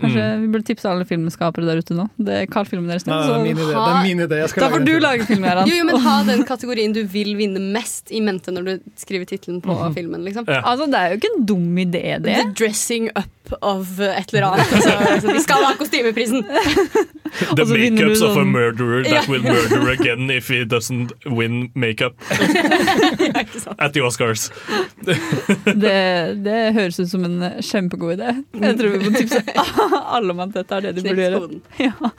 kanskje 0.00 0.22
Mm. 0.32 0.40
vi 0.42 0.48
burde 0.54 0.66
tipse 0.66 0.88
alle 0.88 1.04
filmskapere 1.06 1.66
der 1.68 1.78
ute 1.82 1.94
nå. 1.94 2.06
Det 2.18 2.38
er 2.42 2.46
Kall 2.50 2.64
filmen 2.66 2.88
deres 2.90 3.04
ned. 3.06 3.14
det 3.14 3.34
er 3.36 3.42
min 3.44 3.56
idé. 3.56 3.66
Det 3.68 3.92
er 3.92 4.02
min 4.06 4.22
idé. 4.24 4.40
Da 4.64 4.68
får 4.72 4.84
du 4.86 4.92
lage 4.98 5.26
film, 5.28 5.44
Gøran. 5.44 5.68
Jo, 5.68 5.76
jo, 5.76 5.84
men 5.84 6.00
ha 6.06 6.16
den 6.26 6.44
kategorien 6.48 6.92
du 6.96 7.02
vil 7.04 7.34
vinne 7.38 7.60
mest 7.76 8.10
i 8.10 8.20
mente 8.24 8.50
når 8.54 8.64
du 8.64 8.72
skriver 8.96 9.28
tittelen 9.28 9.60
på 9.62 9.76
filmen. 9.94 10.24
liksom. 10.24 10.48
Ja. 10.48 10.62
Altså, 10.64 10.88
det 10.90 10.98
er 10.98 11.12
jo 11.14 11.20
ikke 11.20 11.32
en 11.36 11.46
dum 11.52 11.78
idé, 11.84 12.04
det. 12.22 12.38
The 12.40 12.48
dressing 12.64 13.10
up 13.14 13.56
of 13.60 13.98
et 14.00 14.32
eller 14.32 14.48
annet. 14.54 14.72
Altså, 14.72 14.96
altså, 15.12 15.32
de 15.36 15.40
skal 15.44 15.64
ha 15.68 15.74
kostymeprisen! 15.78 16.44
The 17.32 17.62
Og 17.62 17.68
så 17.68 17.74
vinner 17.78 18.10
of 18.10 18.12
a 18.12 18.34
sånn- 18.34 18.50
murderer 18.52 19.04
that 19.08 19.28
will 19.28 19.42
murder 19.42 19.88
again 19.94 20.28
if 20.30 20.48
he 20.52 20.64
doesn't 20.68 21.12
win 21.26 21.70
makeup 21.74 22.12
at 23.78 23.92
the 23.94 24.02
Oscars. 24.04 24.50
det. 25.64 26.42
Det 26.44 26.58
høres 26.76 26.98
ut 27.00 27.08
som 27.10 27.24
en 27.24 27.38
kjempegod 27.64 28.18
idé. 28.18 28.34
Jeg 28.60 28.76
tror 28.78 28.96
vi 28.98 29.08
må 29.10 29.12
tipse 29.16 29.40
alle 30.16 30.34
om 30.34 30.42
at 30.44 30.52
dette 30.56 30.76
er 30.76 30.80
det 30.90 30.94
de 30.98 31.06
burde 31.08 31.22
gjøre. 31.24 31.60
Ja. 31.80 32.12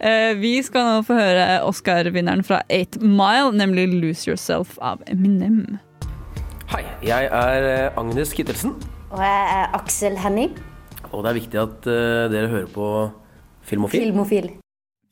Eh, 0.00 0.32
Vi 0.38 0.52
skal 0.66 0.84
nå 0.88 0.96
få 1.06 1.16
høre 1.18 1.46
Oscar-vinneren 1.66 2.42
fra 2.46 2.60
Eight 2.70 2.98
Mile, 3.02 3.52
nemlig 3.54 3.88
'Lose 3.94 4.26
Yourself' 4.30 4.78
av 4.82 5.02
Eminem. 5.06 5.78
Hei, 6.68 6.82
jeg 7.02 7.30
er 7.32 7.68
eh, 7.70 7.98
Agnes 7.98 8.32
Kittelsen, 8.36 8.74
Og 9.10 9.22
jeg 9.22 9.46
er 9.54 9.70
Aksel 9.78 10.18
Henning, 10.20 10.50
og 11.12 11.22
det 11.24 11.30
er 11.30 11.38
viktig 11.40 11.60
at 11.62 11.86
eh, 11.88 12.26
dere 12.28 12.50
hører 12.52 12.66
på 12.74 12.88
Filmofil. 13.68 14.08
filmofil. 14.08 14.50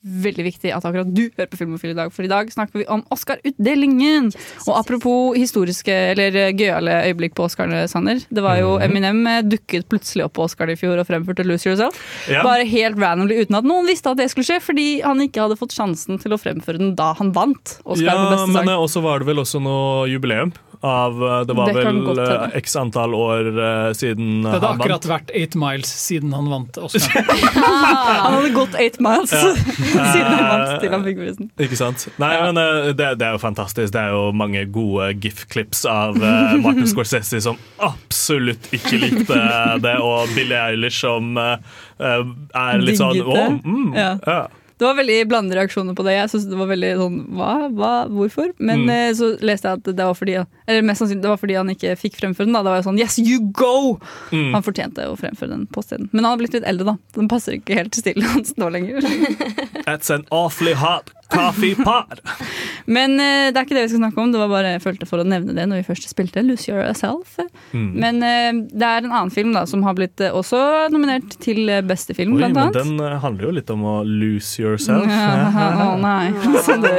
Veldig 0.07 0.44
viktig 0.46 0.70
at 0.70 0.84
akkurat 0.86 1.09
du 1.11 1.24
hører 1.34 1.48
på 1.50 1.59
Filmofil 1.59 1.90
i 1.90 1.96
dag, 1.98 2.12
for 2.14 2.22
i 2.22 2.28
dag 2.30 2.46
snakker 2.52 2.78
vi 2.78 2.84
om 2.94 3.00
Oscar-utdelingen. 3.11 4.28
Og 4.68 4.76
apropos 4.78 5.34
historiske 5.34 5.90
eller 6.12 6.36
eh, 6.38 6.52
gøyale 6.54 7.00
øyeblikk 7.09 7.34
på 7.34 7.46
Oscarene, 7.48 7.88
Sander. 7.90 8.20
Det 8.30 8.44
var 8.44 8.61
jo 8.61 8.76
Eminem 8.84 9.24
eh, 9.26 9.40
dukket 9.42 9.88
plutselig 9.90 10.28
opp 10.28 10.36
på 10.38 10.44
Oscar 10.46 10.70
i 10.70 10.76
fjor 10.78 11.00
og 11.02 11.09
fremførte 11.09 11.42
'Lose 11.42 11.66
Yourself'. 11.66 11.98
Ja. 12.30 12.44
Bare 12.46 12.68
helt 12.70 13.00
randomly 13.02 13.40
uten 13.42 13.59
at 13.59 13.66
noen 13.66 13.88
visste 13.90 14.12
at 14.12 14.20
det 14.20 14.28
skulle 14.30 14.46
skje, 14.46 14.61
fordi 14.62 14.86
han 15.02 15.18
ikke 15.26 15.42
hadde 15.42 15.59
fått 15.59 15.74
sjansen 15.74 16.20
til 16.22 16.36
å 16.36 16.38
fremføre 16.38 16.78
den 16.78 16.94
da 16.94 17.12
han 17.18 17.32
vant 17.34 17.80
Oscar 17.82 17.96
for 17.96 18.07
Ja, 18.07 18.30
beste 18.30 18.46
sang. 18.46 18.54
sang. 18.61 18.64
men 18.70 18.78
også 18.78 19.02
var 19.02 19.18
det 19.18 19.26
vel 19.32 19.42
også 19.42 19.59
noe 19.64 20.07
jubileum. 20.12 20.52
Av, 20.81 21.12
eh, 21.22 21.41
det 21.47 21.55
var 21.57 21.70
Det 21.72 21.85
vel 21.85 22.01
godt 22.05 22.18
eh, 22.18 22.57
x 22.59 22.77
antall 22.77 23.14
år 23.16 23.49
eh, 23.49 23.93
siden 23.97 24.43
Det 24.45 24.53
hadde 24.53 24.70
akkurat 24.74 25.09
vært 25.09 25.31
Eight 25.35 25.55
Miles 25.59 25.89
siden 25.89 26.35
han 26.37 26.51
vant 26.53 26.77
Oscar. 26.79 27.24
Han 28.27 28.37
hadde 28.37 28.51
gått 28.55 28.74
eight 28.81 28.99
miles 29.01 29.33
Ja. 29.33 29.53
siden 30.12 30.29
han 30.29 30.45
vant 30.51 30.83
til 30.83 30.93
han 30.93 31.05
fikk 31.07 31.18
prisen. 31.20 31.49
Ikke 31.62 31.79
sant? 31.79 32.07
Nei, 32.20 32.31
men 32.43 32.59
det, 32.99 33.09
det 33.20 33.27
er 33.27 33.37
jo 33.37 33.41
fantastisk. 33.41 33.93
Det 33.95 34.01
er 34.01 34.14
jo 34.14 34.31
mange 34.37 34.64
gode 34.72 35.09
GIF-klips 35.22 35.85
av 35.91 36.18
Martin 36.18 36.89
Scorsese 36.91 37.41
som 37.45 37.59
absolutt 37.85 38.68
ikke 38.77 39.01
likte 39.01 39.41
det, 39.83 39.97
og 40.03 40.33
Billie 40.37 40.61
Eilish 40.72 41.01
som 41.05 41.37
er 41.39 42.83
litt 42.83 43.01
sånn 43.01 43.22
Å, 43.22 43.35
oh, 43.35 43.59
mm, 43.62 43.91
Ja. 43.97 44.41
Det 44.79 44.85
var 44.85 44.95
veldig 44.99 45.14
blandede 45.31 45.57
reaksjoner 45.57 45.95
på 45.97 46.05
det. 46.05 46.12
Jeg 46.18 46.29
synes 46.35 46.47
det 46.51 46.57
var 46.61 46.66
veldig 46.68 46.91
sånn, 47.01 47.14
hva, 47.39 47.53
hva, 47.72 47.93
hvorfor? 48.12 48.51
Men 48.59 48.83
Mm. 48.85 48.91
eh, 48.93 49.12
så 49.16 49.31
leste 49.41 49.70
jeg 49.70 49.79
at 49.81 49.85
det 49.97 50.05
var 50.05 50.14
fordi 50.14 50.35
Eller 50.68 50.83
mest 50.83 51.01
sannsynlig 51.01 51.22
det 51.22 51.31
var 51.31 51.39
fordi 51.41 51.55
han 51.57 51.68
ikke 51.70 51.95
fikk 51.97 52.16
fremføre 52.20 52.45
den. 52.45 52.53
Da, 52.53 52.62
Det 52.62 52.70
var 52.74 52.83
jo 52.83 52.89
sånn, 52.91 52.99
yes, 52.99 53.18
you 53.18 53.39
go! 53.53 53.99
Mm. 54.33 54.53
Han 54.53 54.62
fortjente 54.66 55.07
å 55.09 55.16
fremføre 55.16 55.49
den 55.55 55.66
på 55.70 55.81
stedet. 55.85 56.09
Men 56.12 56.24
han 56.24 56.33
har 56.35 56.39
blitt 56.43 56.53
litt 56.59 56.66
eldre, 56.66 56.85
da. 56.93 56.97
Den 57.14 57.29
passer 57.29 57.53
ikke 57.57 57.74
helt 57.79 57.93
til 57.93 58.03
stilen 58.03 58.27
hans 58.35 58.53
nå 58.59 58.68
lenger. 58.74 59.01
That's 59.87 60.11
an 60.11 60.27
awfully 60.31 60.74
hot 60.74 61.11
coffee. 61.29 61.74
Men 62.87 63.16
uh, 63.18 63.49
det 63.51 63.59
er 63.59 63.64
ikke 63.64 63.77
det 63.77 63.87
vi 63.87 63.93
skal 63.93 64.03
snakke 64.03 64.22
om. 64.22 64.33
Det 64.33 64.41
var 64.41 64.51
bare 64.53 64.74
jeg 64.77 64.83
følte 64.85 65.09
for 65.09 65.22
å 65.22 65.27
nevne 65.27 65.57
det 65.57 65.66
når 65.68 65.83
vi 65.83 65.87
først 65.89 66.09
spilte 66.11 66.45
Lose 66.47 66.70
Yourself. 66.70 67.37
Mm. 67.72 67.89
Men 68.03 68.20
uh, 68.22 68.62
det 68.70 68.87
er 68.89 69.05
en 69.05 69.12
annen 69.12 69.33
film 69.35 69.53
da 69.57 69.64
som 69.68 69.85
har 69.87 69.97
blitt 69.99 70.22
uh, 70.22 70.31
også 70.37 70.61
nominert 70.95 71.39
til 71.43 71.70
beste 71.87 72.16
film, 72.16 72.37
Oi, 72.37 72.45
blant 72.45 72.59
men 72.59 72.74
den 72.77 73.20
handler 73.22 73.51
jo 73.51 73.55
litt 73.59 73.72
om 73.74 73.85
å 73.87 73.97
lose 74.07 74.62
yourself. 74.62 75.07
Ja, 75.11 75.68
Å 75.87 75.93
nei. 76.01 76.31
Så 76.66 76.79
det, 76.83 76.97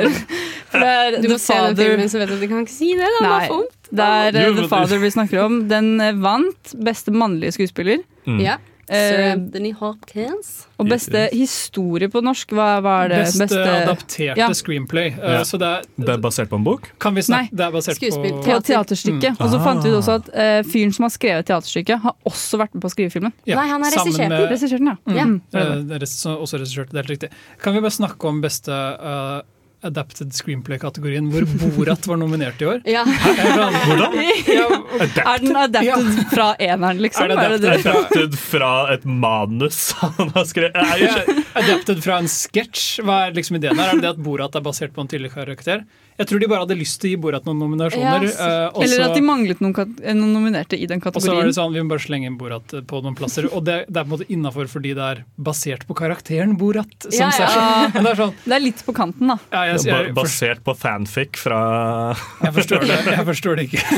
for 0.72 0.84
det 0.84 0.94
er 0.94 1.20
Du 1.24 1.30
må 1.32 1.40
se 1.42 1.58
den 1.70 1.78
filmen, 1.80 2.12
så 2.12 2.22
vet 2.22 2.32
du 2.32 2.38
at 2.38 2.44
du 2.44 2.50
kan 2.52 2.64
ikke 2.66 2.76
si 2.76 2.94
det. 2.98 3.10
Da. 3.20 3.36
Nei, 3.40 3.62
Det 3.90 4.08
er 4.44 4.58
The 4.58 4.68
Father 4.72 5.02
vi 5.02 5.12
snakker 5.14 5.46
om. 5.46 5.62
Den 5.72 5.96
vant 6.24 6.76
beste 6.84 7.14
mannlige 7.16 7.56
skuespiller. 7.58 8.04
Mm. 8.28 8.42
Ja. 8.44 8.58
Sir 8.88 9.20
Eh, 9.20 9.32
Anthony 9.34 9.74
Hopkins. 9.74 10.66
og 10.80 10.88
beste 10.88 11.30
historie 11.34 12.08
på 12.08 12.22
norsk. 12.24 12.50
Hva 12.56 12.82
var 12.82 13.10
det? 13.10 13.18
Beste, 13.26 13.58
adapterte 13.60 14.38
Ja. 14.38 14.48
screenplay. 14.54 15.10
Uh, 15.12 15.34
Ja. 15.38 15.42
Så 15.44 15.60
det 15.60 15.68
er, 15.68 15.82
Det 16.00 16.10
er 16.10 16.18
basert 16.18 16.48
på 16.50 16.56
en 16.56 16.64
bok? 16.64 16.88
kan 17.00 17.14
vi 17.14 17.22
snakke 17.22 17.50
Nei. 17.52 17.58
Det 17.58 17.66
er 17.68 17.72
basert 17.72 17.96
Skuespill. 18.00 18.32
på 18.32 18.44
Teater. 18.46 18.74
teaterstykket. 18.84 19.38
Mm. 19.38 19.42
Og 19.46 19.52
så 19.52 19.60
fant 19.64 19.84
vi 19.84 19.90
ut 19.90 19.96
Ah. 19.96 20.00
også 20.00 20.16
at 20.16 20.30
uh, 20.30 20.72
fyren 20.72 20.94
som 20.94 21.04
har 21.04 21.10
skrevet 21.10 21.46
teaterstykket, 21.46 22.00
har 22.02 22.16
også 22.26 22.58
vært 22.58 22.74
med 22.74 22.82
på 22.84 22.88
å 22.88 22.92
skrive 22.96 23.12
filmen. 23.12 23.34
Ja, 23.46 23.56
Nei, 23.56 23.68
han 23.68 23.84
har 23.84 23.92
regissert 23.92 24.18
med- 24.18 24.30
den. 24.70 24.88
Ja. 24.88 24.96
Mm. 25.06 25.16
Ja. 25.18 25.24
Mm. 25.26 25.42
Eh, 25.54 25.84
det 25.84 25.92
er 25.92 26.00
rest- 26.00 26.26
også 26.26 26.58
regissert, 26.60 26.90
det 26.92 27.00
er 27.00 27.04
helt 27.04 27.20
riktig. 27.20 27.30
Kan 27.62 27.74
vi 27.74 27.82
bare 27.82 27.92
snakke 27.92 28.26
om 28.28 28.42
beste 28.42 28.72
eh, 28.72 29.42
adapted 29.86 30.34
screenplay-kategorien, 30.34 31.28
hvor 31.32 31.46
Borat 31.76 32.08
var 32.10 32.18
nominert 32.18 32.62
i 32.62 32.66
år? 32.66 32.80
Ja. 32.90 33.04
Hvordan? 33.06 34.16
Ja, 34.48 34.66
Er 35.36 35.44
den 35.44 35.56
adapted 35.60 36.22
fra 36.34 36.48
eneren, 36.60 37.02
liksom? 37.04 37.30
Er 37.30 37.52
det 37.54 37.60
det? 37.62 37.76
Adapted 37.86 38.38
fra 38.42 38.72
et 38.96 39.06
manus 39.06 39.92
han 40.02 40.34
har 40.34 40.48
skrevet? 40.50 40.76
Nei, 40.82 40.98
ja, 41.06 41.22
adapted 41.62 42.02
fra 42.06 42.18
en 42.24 42.30
sketsj? 42.32 43.04
Hva 43.06 43.20
er 43.28 43.38
liksom 43.38 43.60
ideen 43.62 43.78
her? 43.78 43.94
Er 43.94 44.02
det 44.02 44.08
det 44.08 44.14
at 44.16 44.24
Borat 44.26 44.58
er 44.58 44.66
basert 44.66 44.96
på 44.98 45.06
en 45.06 45.12
tidligere 45.14 45.38
karakter? 45.46 45.86
Jeg 46.18 46.30
tror 46.32 46.42
de 46.42 46.50
bare 46.50 46.64
hadde 46.66 46.78
lyst 46.78 47.00
til 47.02 47.10
å 47.10 47.14
gi 47.14 47.20
Borat 47.22 47.46
noen 47.48 47.60
nominasjoner. 47.62 48.26
Ja, 48.26 48.70
eh, 48.72 48.84
Eller 48.84 49.04
at 49.06 49.16
de 49.16 49.22
manglet 49.22 49.62
noen, 49.64 49.96
eh, 50.02 50.16
noen 50.18 50.34
nominerte 50.34 50.78
i 50.78 50.88
den 50.90 51.02
kategorien. 51.02 51.22
og 51.22 51.24
så 51.24 51.36
var 51.36 51.46
det 51.46 51.56
sånn, 51.58 51.74
Vi 51.74 51.84
må 51.84 51.90
bare 51.94 52.04
slenge 52.04 52.26
inn 52.26 52.38
Borat 52.38 52.74
på 52.88 53.02
noen 53.04 53.16
plasser. 53.18 53.48
Og 53.54 53.64
det, 53.66 53.86
det 53.88 54.02
er 54.02 54.04
på 54.04 54.14
en 54.14 54.16
måte 54.18 54.30
innafor 54.34 54.70
fordi 54.72 54.96
det 54.98 55.06
er 55.06 55.24
basert 55.38 55.86
på 55.88 55.98
karakteren 55.98 56.58
Borat. 56.58 56.90
Som 57.06 57.14
Ja, 57.14 57.32
ja. 57.38 57.90
Men 57.94 58.04
det 58.04 58.14
er 58.16 58.22
sånn 58.24 58.34
Det 58.46 58.56
er 58.58 58.64
litt 58.64 58.84
på 58.86 58.96
kanten, 58.98 59.28
da. 59.28 59.38
ja, 59.52 59.64
jeg, 59.74 59.84
jeg, 59.86 60.08
jeg, 60.08 60.16
Basert 60.18 60.64
på 60.66 60.76
fanfic 60.78 61.38
fra 61.38 61.62
jeg, 62.46 62.54
forstår 62.58 62.88
det, 62.88 63.00
jeg 63.14 63.28
forstår 63.32 63.62
det 63.62 63.70
ikke. 63.70 63.86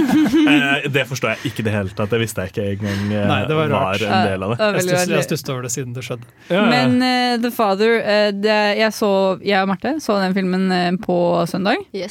Eh, 0.50 0.88
Det 0.90 1.04
forstår 1.06 1.36
jeg 1.36 1.52
ikke 1.52 1.62
i 1.62 1.66
det 1.68 1.74
hele 1.74 1.94
tatt. 1.94 2.10
Det 2.12 2.20
visste 2.22 2.44
jeg 2.46 2.54
ikke 2.54 2.66
engang 2.74 3.12
eh, 3.14 3.26
Nei, 3.30 3.40
det 3.48 3.56
var 3.58 3.70
var, 3.70 4.04
en 4.04 4.28
del 4.28 4.46
av 4.46 4.56
Det 4.58 4.70
det. 4.88 4.96
Jeg 5.14 5.28
stusset 5.28 5.52
over 5.54 5.68
det 5.68 5.72
siden 5.74 5.94
det 5.96 6.04
skjedde. 6.06 6.28
Ja, 6.50 6.64
ja. 6.64 6.66
Men 6.72 6.98
uh, 7.04 7.42
The 7.44 7.52
Father 7.54 8.00
uh, 8.02 8.30
det, 8.36 8.58
jeg, 8.80 8.94
så, 8.96 9.12
jeg 9.46 9.62
og 9.62 9.70
Marte 9.72 9.96
så 10.04 10.18
den 10.24 10.36
filmen 10.38 10.72
eh, 10.74 10.90
på 11.02 11.18
søndag. 11.50 11.84
Yes. 11.96 12.09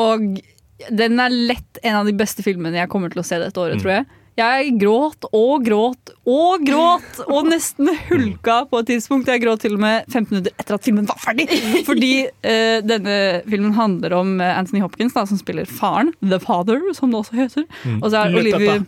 Og 0.00 0.40
den 0.90 1.20
er 1.22 1.30
lett 1.30 1.78
en 1.82 2.00
av 2.00 2.06
de 2.08 2.12
beste 2.18 2.42
filmene 2.42 2.74
jeg 2.80 2.90
kommer 2.92 3.12
til 3.12 3.22
å 3.22 3.26
se 3.26 3.38
dette 3.38 3.60
året, 3.60 3.78
Mm. 3.78 3.82
tror 3.82 3.92
jeg. 3.94 4.06
Jeg 4.36 4.78
gråt 4.80 5.24
og 5.32 5.64
gråt 5.64 6.10
og 6.24 6.62
gråt, 6.64 7.18
og 7.28 7.48
nesten 7.50 7.90
hulka 8.08 8.62
på 8.70 8.80
et 8.80 8.86
tidspunkt. 8.94 9.28
Jeg 9.28 9.42
gråt 9.42 9.60
til 9.64 9.74
og 9.76 9.82
med 9.84 10.06
15 10.08 10.30
minutter 10.32 10.52
etter 10.56 10.74
at 10.78 10.86
filmen 10.86 11.08
var 11.08 11.18
ferdig. 11.20 11.46
Fordi 11.84 12.12
eh, 12.24 12.78
denne 12.84 13.16
filmen 13.48 13.74
handler 13.76 14.16
om 14.16 14.40
eh, 14.40 14.58
Anthony 14.58 14.80
Hopkins, 14.84 15.12
da, 15.16 15.26
som 15.28 15.38
spiller 15.40 15.68
faren. 15.68 16.14
The 16.24 16.40
Father, 16.40 16.80
som 16.96 17.12
det 17.12 17.20
også 17.20 17.36
heter. 17.38 17.66
Mm. 17.84 17.98
Og 18.00 18.08
så 18.10 18.16
er 18.22 18.38
Olivia. 18.40 18.78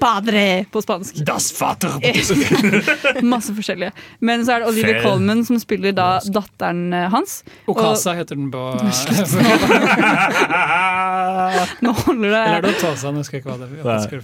Padre 0.00 0.64
på 0.72 0.82
spansk. 0.84 1.20
Das 1.28 1.50
Vater! 1.58 1.98
Masse 3.34 3.52
forskjellige. 3.56 3.92
Men 4.24 4.46
så 4.46 4.56
er 4.56 4.64
det 4.64 4.72
Olivia 4.72 5.02
Colman 5.04 5.44
som 5.48 5.60
spiller 5.60 5.92
da 5.96 6.08
datteren 6.32 6.92
eh, 6.96 7.10
hans. 7.12 7.42
Okasa 7.68 8.16
heter 8.16 8.40
den 8.40 8.48
på 8.52 8.62
Nå 11.82 11.92
holder 12.04 12.28
det 12.28 12.38
Eller 12.38 12.56
er 12.56 12.64
det 12.64 12.74
Otasa? 12.76 13.08
Jeg 13.08 13.16
husker 13.20 13.40
ikke 13.40 13.50
hva 13.52 13.58
det 13.60 13.68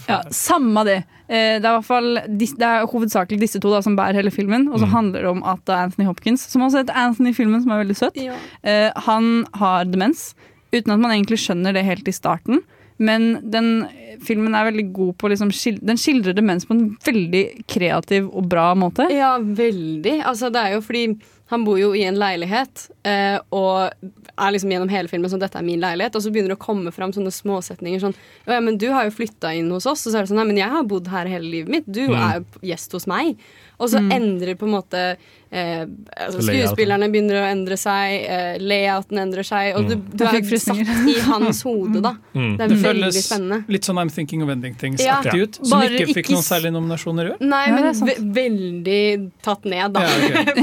Ja, 0.09 0.20
Samme 0.35 0.85
det. 0.89 0.99
Eh, 1.29 1.59
Det 1.61 1.64
er, 1.64 1.74
hvert 1.79 1.85
fall, 1.85 2.14
det 2.39 2.62
er 2.62 2.87
hovedsakelig 2.87 3.39
disse 3.41 3.61
to 3.61 3.70
da, 3.70 3.81
som 3.85 3.97
bærer 3.97 4.14
hele 4.14 4.31
filmen. 4.31 4.68
Og 4.72 4.79
så 4.81 4.87
Mm. 4.87 4.93
handler 4.93 5.20
det 5.22 5.31
om 5.31 5.43
at 5.45 5.64
det 5.66 5.74
er 5.74 5.83
Anthony 5.85 6.07
Hopkins, 6.07 6.41
som 6.51 6.62
også 6.62 6.79
heter 6.85 6.95
Anthony 6.97 7.31
i 7.31 7.35
filmen, 7.35 7.62
som 7.62 7.70
er 7.72 7.85
veldig 7.85 7.97
søt. 7.97 8.16
Ja. 8.16 8.35
Eh, 8.64 8.91
Han 8.97 9.45
har 9.55 9.85
demens, 9.85 10.35
uten 10.72 10.91
at 10.93 10.99
man 11.01 11.11
egentlig 11.12 11.39
skjønner 11.39 11.72
det 11.74 11.85
helt 11.85 12.09
i 12.09 12.12
starten. 12.12 12.62
Men 12.99 13.49
den 13.49 13.87
filmen 14.24 14.55
er 14.57 14.72
veldig 14.72 14.93
god 14.93 15.18
på 15.18 15.29
liksom, 15.31 15.51
Den 15.85 15.97
skildrer 15.97 16.35
demens 16.35 16.64
på 16.66 16.72
en 16.74 16.97
veldig 17.05 17.64
kreativ 17.68 18.29
og 18.35 18.49
bra 18.49 18.74
måte. 18.74 19.09
Ja, 19.11 19.39
veldig. 19.39 20.22
Altså, 20.24 20.51
det 20.51 20.57
er 20.57 20.72
jo 20.74 20.81
fordi 20.81 21.20
Han 21.51 21.64
bor 21.64 21.79
jo 21.79 21.93
i 21.95 22.03
en 22.05 22.16
leilighet, 22.16 22.91
eh, 23.07 23.39
og 23.51 23.91
er 24.39 24.53
liksom 24.55 24.70
gjennom 24.70 24.89
hele 24.91 25.09
filmen 25.09 25.30
sånn 25.30 25.41
'Dette 25.41 25.59
er 25.59 25.62
min 25.66 25.80
leilighet', 25.80 26.14
og 26.16 26.22
så 26.22 26.30
begynner 26.32 26.49
det 26.55 26.59
å 26.59 26.66
komme 26.66 26.93
fram 26.93 27.12
sånne 27.12 27.32
småsetninger 27.34 28.01
sånn 28.01 28.14
'Å 28.47 28.53
ja, 28.55 28.61
men 28.61 28.78
du 28.78 28.89
har 28.93 29.05
jo 29.05 29.11
flytta 29.11 29.55
inn 29.57 29.70
hos 29.70 29.86
oss', 29.86 30.07
og 30.07 30.12
så 30.12 30.16
er 30.18 30.22
det 30.22 30.30
sånn 30.30 30.36
'Nei, 30.39 30.47
men 30.47 30.57
jeg 30.57 30.70
har 30.70 30.84
bodd 30.84 31.07
her 31.09 31.26
hele 31.26 31.51
livet 31.51 31.68
mitt. 31.68 31.86
Du 31.93 32.09
Mm. 32.09 32.14
er 32.14 32.39
jo 32.41 32.45
gjest 32.62 32.93
hos 32.93 33.07
meg'. 33.07 33.36
Og 33.80 33.89
så 33.91 33.99
Mm. 34.01 34.11
endrer 34.12 34.55
på 34.57 34.64
en 34.66 34.72
måte 34.82 35.16
eh, 35.51 35.84
altså 36.16 36.42
Skuespillerne 36.44 37.09
begynner 37.12 37.40
å 37.42 37.46
endre 37.51 37.76
seg, 37.80 38.24
eh, 38.28 38.59
layouten 38.61 39.18
endrer 39.22 39.44
seg, 39.46 39.76
og 39.76 39.88
du, 39.88 39.96
Mm. 39.96 40.16
du 40.16 40.24
er 40.24 40.59
satt 40.59 41.09
i 41.09 41.20
hans 41.20 41.62
hode, 41.62 42.01
da. 42.03 42.14
Mm. 42.38 42.57
Det 42.57 42.64
er 42.64 42.68
Det 42.68 42.76
veldig 42.84 43.22
spennende. 43.24 43.64
litt 43.68 43.82
sånn 43.82 43.99
I'm 43.99 44.11
Thinking 44.14 44.42
of 44.44 44.49
Ending 44.51 44.74
Ja. 44.74 44.78
Things-aktig 44.78 45.42
ut. 45.42 45.55
Som 45.66 45.80
Bare 45.80 45.88
ikke 45.90 46.14
fikk 46.14 46.18
ikke 46.28 46.34
noen 46.36 46.44
særlige 46.46 46.72
nominasjoner 46.76 47.26
i 47.26 47.30
år. 47.32 47.40
Nei, 47.40 47.64
Ja, 47.66 47.74
men 47.74 48.07
ve 48.07 48.14
veldig 48.38 49.30
tatt 49.42 49.64
ned, 49.64 49.92
da. 49.92 50.03
Ja, 50.03 50.14
okay. 50.14 50.62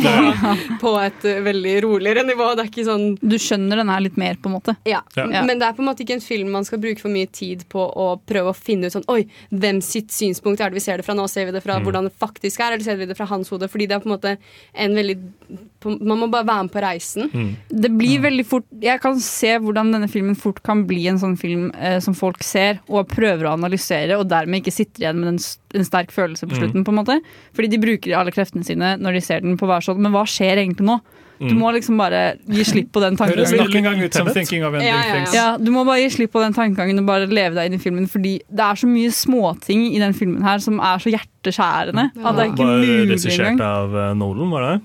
på, 0.80 0.80
på 0.86 0.94
et 1.04 1.26
eh, 1.26 1.42
veldig 1.44 1.74
roligere 1.84 2.24
nivå. 2.28 2.48
Det 2.56 2.64
er 2.66 2.70
ikke 2.72 2.86
sånn 2.88 3.06
Du 3.20 3.36
skjønner 3.42 3.82
den 3.82 3.90
her 3.92 4.00
litt 4.06 4.16
mer, 4.18 4.36
på 4.40 4.48
en 4.52 4.56
måte. 4.56 4.76
ja. 4.88 5.02
Ja. 5.16 5.42
Men 5.44 5.60
det 5.60 5.68
er 5.68 5.74
på 5.74 5.84
en 5.84 5.90
måte 5.90 6.04
ikke 6.06 6.16
en 6.16 6.24
film 6.24 6.52
man 6.56 6.64
skal 6.68 6.80
bruke 6.80 7.00
for 7.02 7.10
mye 7.12 7.28
tid 7.32 7.66
på 7.72 7.82
å 7.96 8.08
prøve 8.28 8.52
å 8.54 8.56
finne 8.56 8.88
ut 8.88 8.94
sånn 8.96 9.04
Oi, 9.12 9.26
hvem 9.52 9.82
sitt 9.84 10.10
synspunkt 10.16 10.62
er 10.64 10.70
det 10.72 10.80
vi 10.80 10.84
ser 10.86 10.98
det 11.02 11.06
fra 11.06 11.14
nå? 11.18 11.28
Ser 11.30 11.46
vi 11.50 11.52
det 11.56 11.64
fra 11.66 11.76
Mm. 11.80 11.84
hvordan 11.84 12.04
det 12.08 12.14
faktisk 12.18 12.60
er, 12.64 12.74
eller 12.74 12.84
ser 12.86 12.96
vi 12.96 13.06
det 13.06 13.18
fra 13.18 13.26
hans 13.28 13.50
hode? 13.52 13.68
Fordi 13.68 13.88
det 13.90 13.96
er 13.98 14.00
på 14.00 14.08
en 14.08 14.16
måte 14.16 14.38
en 14.78 14.96
veldig 14.98 15.16
Man 15.86 16.18
må 16.18 16.28
bare 16.34 16.48
være 16.48 16.64
med 16.66 16.72
på 16.74 16.82
reisen. 16.82 17.28
Det 17.70 17.92
blir 17.94 18.20
veldig 18.24 18.46
fort 18.50 18.66
Jeg 18.82 18.98
kan 19.04 19.20
se 19.22 19.52
hvordan 19.62 19.92
denne 19.94 20.08
filmen 20.10 20.34
fort 20.36 20.64
kan 20.66 20.82
bli 20.90 21.04
en 21.12 21.20
sånn 21.22 21.36
film 21.38 21.68
eh, 21.78 22.00
som 22.02 22.16
folk 22.18 22.42
ser 22.44 22.80
og 22.90 23.08
prøver 23.12 23.46
å 23.46 23.54
analysere, 23.54 24.18
og 24.18 24.26
dermed 24.32 24.64
ikke 24.64 24.74
sitter 24.74 25.04
igjen 25.06 25.20
med 25.22 25.34
en, 25.36 25.40
en 25.78 25.86
sterk 25.86 26.10
følelse 26.16 26.48
på 26.50 26.56
Mm. 26.56 26.60
slutten. 26.64 26.84
på 26.88 26.92
en 26.96 27.00
måte 27.04 27.20
Fordi 27.54 27.70
de 27.70 27.78
bruker 27.78 28.18
alle 28.18 28.32
kreftene 28.34 28.66
sine 28.66 28.96
når 28.98 29.14
de 29.14 29.22
ser 29.22 29.42
den 29.46 29.58
på 29.58 29.68
hver 29.70 29.86
sånn. 29.86 30.02
Men 30.02 30.12
hva 30.12 30.26
skjer 30.26 30.58
egentlig 30.64 30.88
nå? 30.90 31.00
Du 31.40 31.54
må 31.60 31.72
liksom 31.76 31.98
bare 32.00 32.38
gi 32.48 32.64
slipp 32.64 32.92
på 32.96 33.02
den 33.04 33.18
tankegangen. 33.20 33.68
Ja, 34.86 35.00
ja. 35.10 35.34
Ja, 35.36 35.58
du 35.58 35.72
må 35.72 35.84
bare 35.86 36.00
gi 36.06 36.10
slipp 36.16 36.32
på 36.32 36.40
den 36.44 36.54
tankegangen 36.56 37.00
og 37.02 37.06
bare 37.10 37.28
leve 37.28 37.56
deg 37.58 37.68
inn 37.72 37.78
i 37.80 37.82
filmen. 37.84 38.08
Fordi 38.08 38.38
det 38.48 38.64
er 38.64 38.76
så 38.80 38.88
mye 38.88 39.12
småting 39.12 39.88
i 39.94 40.00
den 40.00 40.14
filmen 40.16 40.44
her 40.44 40.60
som 40.64 40.80
er 40.80 40.98
så 41.04 41.12
hjerteskjærende. 41.12 42.10
At 42.24 42.36
det 42.38 42.46
er 42.46 42.52
ikke 42.54 42.68
mulig 42.72 42.90
engang. 42.90 43.10
regissert 43.12 43.62
av 43.62 43.96
eh, 43.96 44.14
Nolan, 44.16 44.52
var 44.56 44.62
det? 44.70 44.76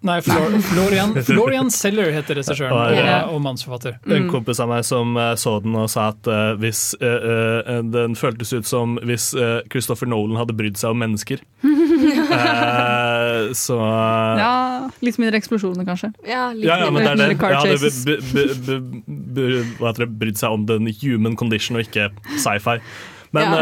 Nei, 0.00 0.16
Flor 0.24 0.54
Florian, 0.64 1.10
Florian 1.28 1.70
Seller 1.70 2.08
heter 2.14 2.38
regissøren 2.40 2.72
eh, 2.96 3.10
og, 3.26 3.34
og 3.34 3.42
mannsforfatter. 3.44 3.98
En 4.08 4.30
kompis 4.32 4.60
av 4.62 4.70
meg 4.70 4.86
som 4.88 5.12
eh, 5.20 5.34
så 5.36 5.58
den 5.60 5.76
og 5.76 5.90
sa 5.92 6.06
at 6.14 6.30
uh, 6.30 6.54
hvis 6.60 6.94
uh, 7.02 7.26
uh, 7.68 7.82
den 7.84 8.16
føltes 8.16 8.54
ut 8.56 8.68
som 8.68 8.96
hvis 9.04 9.30
Christopher 9.72 10.08
Nolan 10.08 10.40
hadde 10.40 10.56
brydd 10.56 10.80
seg 10.80 10.94
om 10.94 11.02
mennesker. 11.04 11.44
Eh, 12.30 13.52
så 13.58 13.76
Ja, 14.38 14.52
litt 15.04 15.18
mindre 15.20 15.38
eksplosjoner, 15.40 15.84
kanskje. 15.88 16.12
Ja, 16.24 16.50
ja, 16.54 16.78
ja, 16.84 16.90
men 16.92 17.02
det 17.04 17.12
er 17.12 17.32
det. 17.34 17.38
Car 17.40 17.56
chases. 17.64 18.04
b- 18.06 18.18
b- 18.32 18.46
b- 18.66 18.80
b- 19.06 19.62
hva 19.80 19.90
heter 19.90 20.06
det, 20.06 20.10
brydd 20.20 20.38
seg 20.40 20.54
om 20.54 20.66
den 20.68 20.88
human 21.02 21.36
condition 21.40 21.78
og 21.78 21.84
ikke 21.86 22.08
sci-fi. 22.40 22.78
Men 23.32 23.52
Ja. 23.52 23.58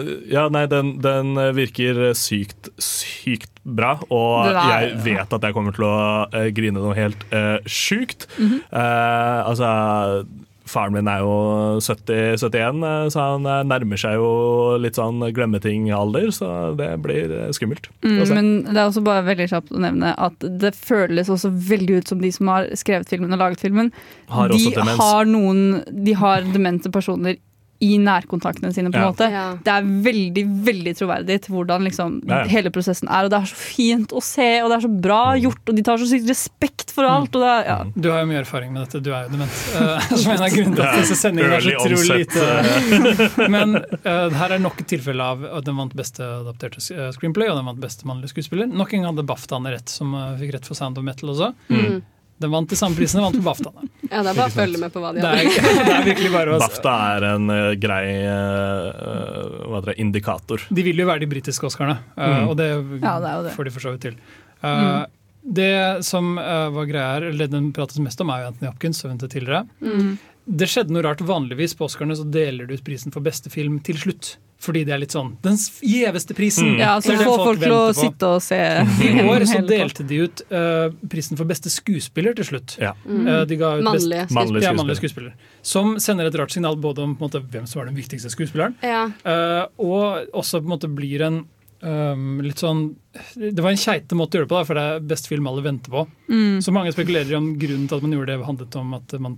uh, 0.00 0.12
ja, 0.32 0.48
nei, 0.48 0.64
den, 0.66 0.94
den 1.04 1.34
virker 1.56 2.14
sykt, 2.16 2.70
sykt 2.80 3.52
bra, 3.64 3.98
og 4.08 4.48
er- 4.48 4.60
jeg 4.70 4.96
vet 5.04 5.32
at 5.32 5.42
jeg 5.42 5.56
kommer 5.56 5.76
til 5.76 5.84
å 5.88 5.98
uh, 6.32 6.48
grine 6.56 6.80
noe 6.80 6.96
helt 6.96 7.24
uh, 7.32 7.58
sjukt. 7.66 8.26
Mm 8.38 8.48
-hmm. 8.48 8.60
uh, 8.72 9.48
altså 9.48 10.26
Faren 10.64 10.94
min 10.94 11.06
er 11.06 11.18
jo 11.20 11.78
70, 11.78 12.38
71, 12.40 12.84
eh, 12.84 13.08
så 13.12 13.20
han 13.20 13.68
nærmer 13.68 14.00
seg 14.00 14.14
jo 14.16 14.78
litt 14.80 14.96
sånn 14.96 15.20
glemmeting-alder, 15.36 16.30
så 16.32 16.48
det 16.78 16.88
blir 17.04 17.52
skummelt. 17.52 17.90
Mm, 18.00 18.22
men 18.32 18.48
det 18.70 18.78
er 18.80 18.88
også 18.88 19.04
bare 19.04 19.26
veldig 19.26 19.48
kjapt 19.52 19.74
å 19.76 19.82
nevne 19.84 20.14
at 20.16 20.32
det 20.40 20.72
føles 20.74 21.28
også 21.28 21.52
veldig 21.52 22.00
ut 22.00 22.08
som 22.08 22.18
de 22.24 22.32
som 22.32 22.48
har 22.48 22.70
skrevet 22.80 23.12
filmen 23.12 23.36
og 23.36 23.38
laget 23.44 23.60
filmen, 23.60 23.92
Har 24.28 24.48
de 24.48 24.72
har 24.96 25.24
noen 25.28 25.84
De 26.04 26.12
har 26.16 26.40
demente 26.40 26.90
personer 26.90 27.36
i 27.82 27.96
nærkontaktene 27.98 28.72
sine, 28.72 28.90
på 28.92 28.96
en 28.96 29.02
Ja. 29.02 29.10
måte. 29.10 29.30
Ja. 29.30 29.44
Det 29.56 29.72
er 29.72 29.82
veldig 29.82 30.44
veldig 30.64 30.94
troverdig 30.96 31.40
til 31.42 31.54
hvordan 31.54 31.82
liksom, 31.82 32.20
Ja, 32.28 32.44
hele 32.44 32.70
prosessen 32.70 33.08
er. 33.08 33.24
Og 33.24 33.30
det 33.30 33.40
er 33.42 33.50
så 33.50 33.58
fint 33.58 34.08
å 34.14 34.22
se, 34.22 34.62
og 34.62 34.70
det 34.70 34.76
er 34.78 34.88
så 34.88 35.00
bra 35.00 35.34
gjort, 35.36 35.68
og 35.68 35.76
de 35.76 35.82
tar 35.82 35.98
så 35.98 36.06
sykt 36.08 36.28
respekt 36.28 36.92
for 36.94 37.04
alt. 37.04 37.34
Og 37.34 37.42
det 37.42 37.50
er, 37.50 37.64
ja. 37.66 37.78
Du 37.96 38.10
har 38.10 38.20
jo 38.22 38.30
mye 38.30 38.40
erfaring 38.40 38.72
med 38.72 38.86
dette, 38.86 39.02
du 39.02 39.12
er 39.12 39.26
jo 39.26 39.34
dement. 39.34 39.50
Uh, 39.74 40.00
som 40.16 40.32
en 40.32 40.46
av 40.46 40.50
grunnene 40.54 40.76
til 40.76 40.84
at 40.86 41.02
disse 41.02 41.18
sendingene 41.18 41.58
er 41.58 41.60
så 41.60 41.74
utrolig 41.74 42.24
lite 42.24 43.48
Men 43.54 43.76
uh, 43.76 44.30
her 44.38 44.56
er 44.56 44.62
nok 44.62 44.80
et 44.80 44.88
tilfelle 44.94 45.22
av 45.34 45.44
at 45.44 45.64
den 45.66 45.76
vant 45.76 45.94
beste 45.94 46.22
adapterte 46.24 46.80
eh, 46.94 47.10
screenplay, 47.16 47.50
og 47.50 47.58
den 47.58 47.68
vant 47.68 47.82
beste 47.82 48.06
mannlige 48.08 48.34
skuespiller. 48.34 48.70
Nok 48.70 48.94
en 48.94 49.02
gang 49.04 49.12
hadde 49.12 49.26
BAFTAene 49.28 49.74
rett, 49.74 49.88
som 49.90 50.14
uh, 50.14 50.34
fikk 50.40 50.54
rett 50.56 50.66
for 50.68 50.78
Sound 50.78 50.98
of 50.98 51.04
Metal 51.06 51.30
også. 51.34 51.52
Mm. 51.68 52.02
Den 52.44 52.52
vant 52.52 52.68
de 52.70 52.76
samme 52.78 52.96
prisene, 52.98 53.24
vant 53.24 53.36
på 53.40 53.44
BAFTAene. 53.46 53.88
Ja, 54.10 54.20
det 54.22 54.30
er 54.34 54.36
bare 54.36 54.50
å 54.50 54.54
følge 54.54 54.80
med 54.82 54.92
på 54.94 55.00
hva 55.02 55.10
de 55.16 55.22
Det 55.24 55.30
er, 55.32 55.48
har. 55.48 55.84
det 55.88 55.94
er 55.96 56.06
virkelig 56.10 56.32
bare 56.34 56.54
å 56.54 56.60
BAFTA 56.62 56.94
er 57.16 57.26
en 57.32 57.48
uh, 57.50 57.72
grei 57.80 58.04
uh, 58.28 59.80
det, 59.88 59.94
indikator. 60.02 60.62
De 60.70 60.84
vil 60.86 61.00
jo 61.02 61.06
være 61.08 61.24
de 61.24 61.30
britiske 61.30 61.66
Oscarene, 61.68 61.98
uh, 62.18 62.24
Mm. 62.34 62.48
og 62.50 62.56
det, 62.60 62.68
Ja, 63.02 63.18
det 63.20 63.32
det. 63.48 63.54
får 63.56 63.64
de 63.68 63.70
for 63.74 63.80
så 63.88 63.94
vidt 63.94 64.04
til. 64.08 64.16
Uh, 64.64 65.04
Det 65.44 66.04
som 66.06 66.38
uh, 66.38 66.70
var 66.72 66.86
greia 66.88 67.08
her, 67.18 67.26
eller 67.32 67.50
den 67.52 67.72
prates 67.76 67.98
mest 68.00 68.20
om, 68.24 68.30
er 68.32 68.44
jo 68.44 68.52
Anthony 68.52 68.70
Hopkins, 68.70 69.00
som 69.00 69.10
vi 69.10 69.14
nevnte 69.16 69.28
tidligere. 69.34 69.64
Mm. 69.84 70.14
Det 70.46 70.68
skjedde 70.68 70.92
noe 70.92 71.02
rart. 71.04 71.20
Vanligvis 71.24 71.74
på 71.76 71.84
Oscarene 71.88 72.16
så 72.16 72.24
deler 72.28 72.66
du 72.68 72.74
ut 72.76 72.84
prisen 72.84 73.12
for 73.12 73.20
beste 73.24 73.50
film 73.52 73.78
til 73.84 73.96
slutt. 74.00 74.36
Fordi 74.64 74.82
det 74.88 74.94
er 74.96 75.00
litt 75.02 75.12
sånn 75.12 75.34
den 75.44 75.58
gjeveste 75.84 76.32
prisen. 76.36 76.70
Mm. 76.74 76.78
Ja, 76.80 76.94
Det 76.96 77.04
så 77.04 77.12
er 77.12 77.18
det 77.20 77.26
får 77.28 77.42
folk 77.50 77.60
til 77.60 77.74
å 77.76 77.80
på. 77.90 77.96
sitte 78.00 78.30
og 78.32 78.42
se 78.44 78.60
I 79.10 79.24
år 79.28 79.44
så 79.50 79.60
delte 79.68 80.06
de 80.08 80.20
ut 80.24 80.42
uh, 80.50 80.88
prisen 81.12 81.36
for 81.40 81.44
beste 81.50 81.68
skuespiller 81.72 82.36
til 82.38 82.48
slutt. 82.48 82.76
Mm. 83.04 83.26
Uh, 83.28 83.42
de 83.50 83.58
ga 83.60 83.74
ut 83.76 83.84
best- 83.84 84.08
Mannlige 84.08 84.26
skuespiller. 84.30 84.64
Ja, 84.64 84.72
mannlige 84.78 85.00
skuespiller. 85.02 85.34
Som 85.64 85.96
sender 86.00 86.30
et 86.32 86.38
rart 86.40 86.54
signal 86.56 86.76
både 86.80 87.04
om 87.04 87.12
på 87.18 87.28
måte, 87.28 87.42
hvem 87.44 87.66
som 87.68 87.82
er 87.84 87.90
den 87.92 87.98
viktigste 88.00 88.32
skuespilleren, 88.32 88.74
Ja. 88.84 89.04
uh, 89.28 89.66
og 89.78 90.30
også 90.32 90.60
på 90.62 90.68
en 90.68 90.74
måte 90.78 90.88
blir 90.94 91.22
en 91.28 91.42
um, 91.84 92.40
litt 92.44 92.60
sånn 92.62 92.86
Det 93.36 93.60
var 93.60 93.70
en 93.74 93.80
keitete 93.80 94.16
måte 94.16 94.38
å 94.38 94.40
gjøre 94.40 94.48
det 94.48 94.52
på, 94.54 94.60
da, 94.60 94.64
for 94.68 94.78
det 94.80 94.84
er 94.94 95.08
best 95.12 95.28
film 95.28 95.46
alle 95.50 95.62
venter 95.64 95.92
på. 95.92 96.06
Mm. 96.32 96.62
Så 96.64 96.72
mange 96.72 96.92
spekulerer 96.96 97.36
om 97.36 97.52
grunnen 97.60 97.84
til 97.90 97.98
at 98.00 98.06
man 98.06 98.16
gjorde 98.16 98.32
det, 98.32 98.46
handlet 98.48 98.78
om 98.80 98.94
at 98.96 99.12
man 99.20 99.36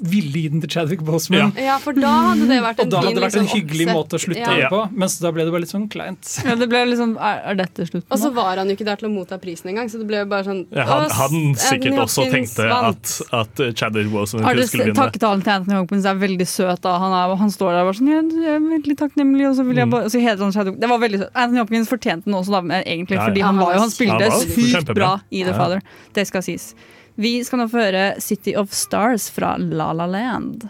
ville 0.00 0.32
gi 0.32 0.48
den 0.48 0.60
til 0.62 0.70
Chadwick 0.70 1.02
Boseman. 1.04 1.52
ja, 1.56 1.76
for 1.78 1.92
da 1.92 2.08
hadde 2.32 2.46
det 2.48 2.58
vært 2.64 2.80
en 2.80 2.86
Og 2.86 2.90
da 2.90 3.00
hadde 3.02 3.14
det 3.14 3.22
vært 3.22 3.36
en 3.36 3.44
liksom, 3.44 3.58
hyggelig 3.60 3.86
oppsett. 3.86 3.96
måte 3.96 4.16
å 4.18 4.22
slutte 4.24 4.54
Ja. 4.58 4.68
på, 4.72 4.80
mens 4.98 5.18
da 5.20 5.30
ble 5.30 5.44
det 5.44 5.52
bare 5.52 5.60
litt 5.62 5.70
sånn 5.70 5.88
kleint. 5.92 6.44
Ja, 6.44 6.54
det 6.56 6.68
ble 6.68 6.80
liksom 6.90 7.12
Er, 7.20 7.42
er 7.52 7.54
dette 7.54 7.86
slutten 7.86 8.10
Og 8.10 8.18
så 8.18 8.32
var 8.34 8.56
han 8.56 8.66
jo 8.68 8.74
ikke 8.74 8.84
der 8.88 8.96
til 8.96 9.08
å 9.08 9.12
motta 9.12 9.38
prisen 9.38 9.70
engang, 9.70 9.88
så 9.92 9.98
det 10.00 10.06
ble 10.08 10.16
jo 10.24 10.26
bare 10.26 10.44
sånn 10.48 10.66
Ja, 10.74 10.84
han, 10.88 11.10
han 11.10 11.54
sikkert 11.54 11.98
også 12.02 12.26
tenkte 12.32 12.66
at, 12.72 13.12
at 13.32 13.62
Chadwick 13.78 14.10
Boseman 14.10 14.42
skulle 14.66 14.84
vinne. 14.90 14.96
Takketalen 14.98 15.42
til 15.44 15.52
Anthony 15.52 15.76
Hopkins 15.78 16.04
er 16.04 16.14
veldig 16.18 16.48
søt. 16.48 16.80
da 16.82 16.98
Han, 16.98 17.12
er, 17.12 17.36
han 17.36 17.50
står 17.50 17.70
der 17.76 17.80
og 17.84 17.92
bare 17.92 17.98
sånn 18.00 18.10
jeg, 18.10 18.48
er 18.56 18.58
veldig 18.58 18.96
takknemlig, 18.98 19.46
og 19.50 19.54
så 19.60 19.64
vil 19.68 19.76
jeg 19.76 19.86
Mm. 19.86 19.90
bare 19.90 20.10
så 20.10 20.18
heter 20.22 20.42
han 20.42 20.52
Chadwick. 20.52 20.80
Det 20.80 20.88
var 20.88 20.98
veldig 20.98 21.18
søt. 21.20 21.30
Anthony 21.34 21.58
Hopkins 21.62 21.88
fortjente 21.88 22.24
den 22.24 22.34
også, 22.34 22.50
da, 22.50 22.82
egentlig, 22.82 23.16
Ja, 23.16 23.22
ja. 23.22 23.28
fordi 23.28 23.40
han 23.42 23.52
han 23.52 23.64
var 23.66 23.74
jo 23.74 23.80
Han 23.80 23.90
spilte 23.90 24.30
sykt 24.42 24.94
bra 24.94 25.20
i 25.30 25.42
The 25.44 25.50
Ja. 25.50 25.56
Father. 25.56 25.82
Det 26.14 26.26
skal 26.26 26.42
sies. 26.42 26.74
Vi 27.20 27.34
skal 27.44 27.60
nå 27.60 27.68
få 27.68 27.82
høre 27.82 28.04
City 28.24 28.54
of 28.56 28.72
Stars 28.72 29.28
fra 29.32 29.54
La 29.60 29.90
La 29.96 30.06
Land. 30.08 30.64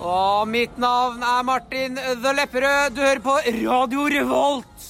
Og 0.00 0.48
mitt 0.48 0.76
navn 0.80 1.20
er 1.24 1.44
Martin 1.44 1.96
The 1.96 2.32
Lepperød. 2.36 2.96
Du 2.96 3.00
hører 3.04 3.22
på 3.24 3.36
Radio 3.62 4.06
Revolt. 4.12 4.86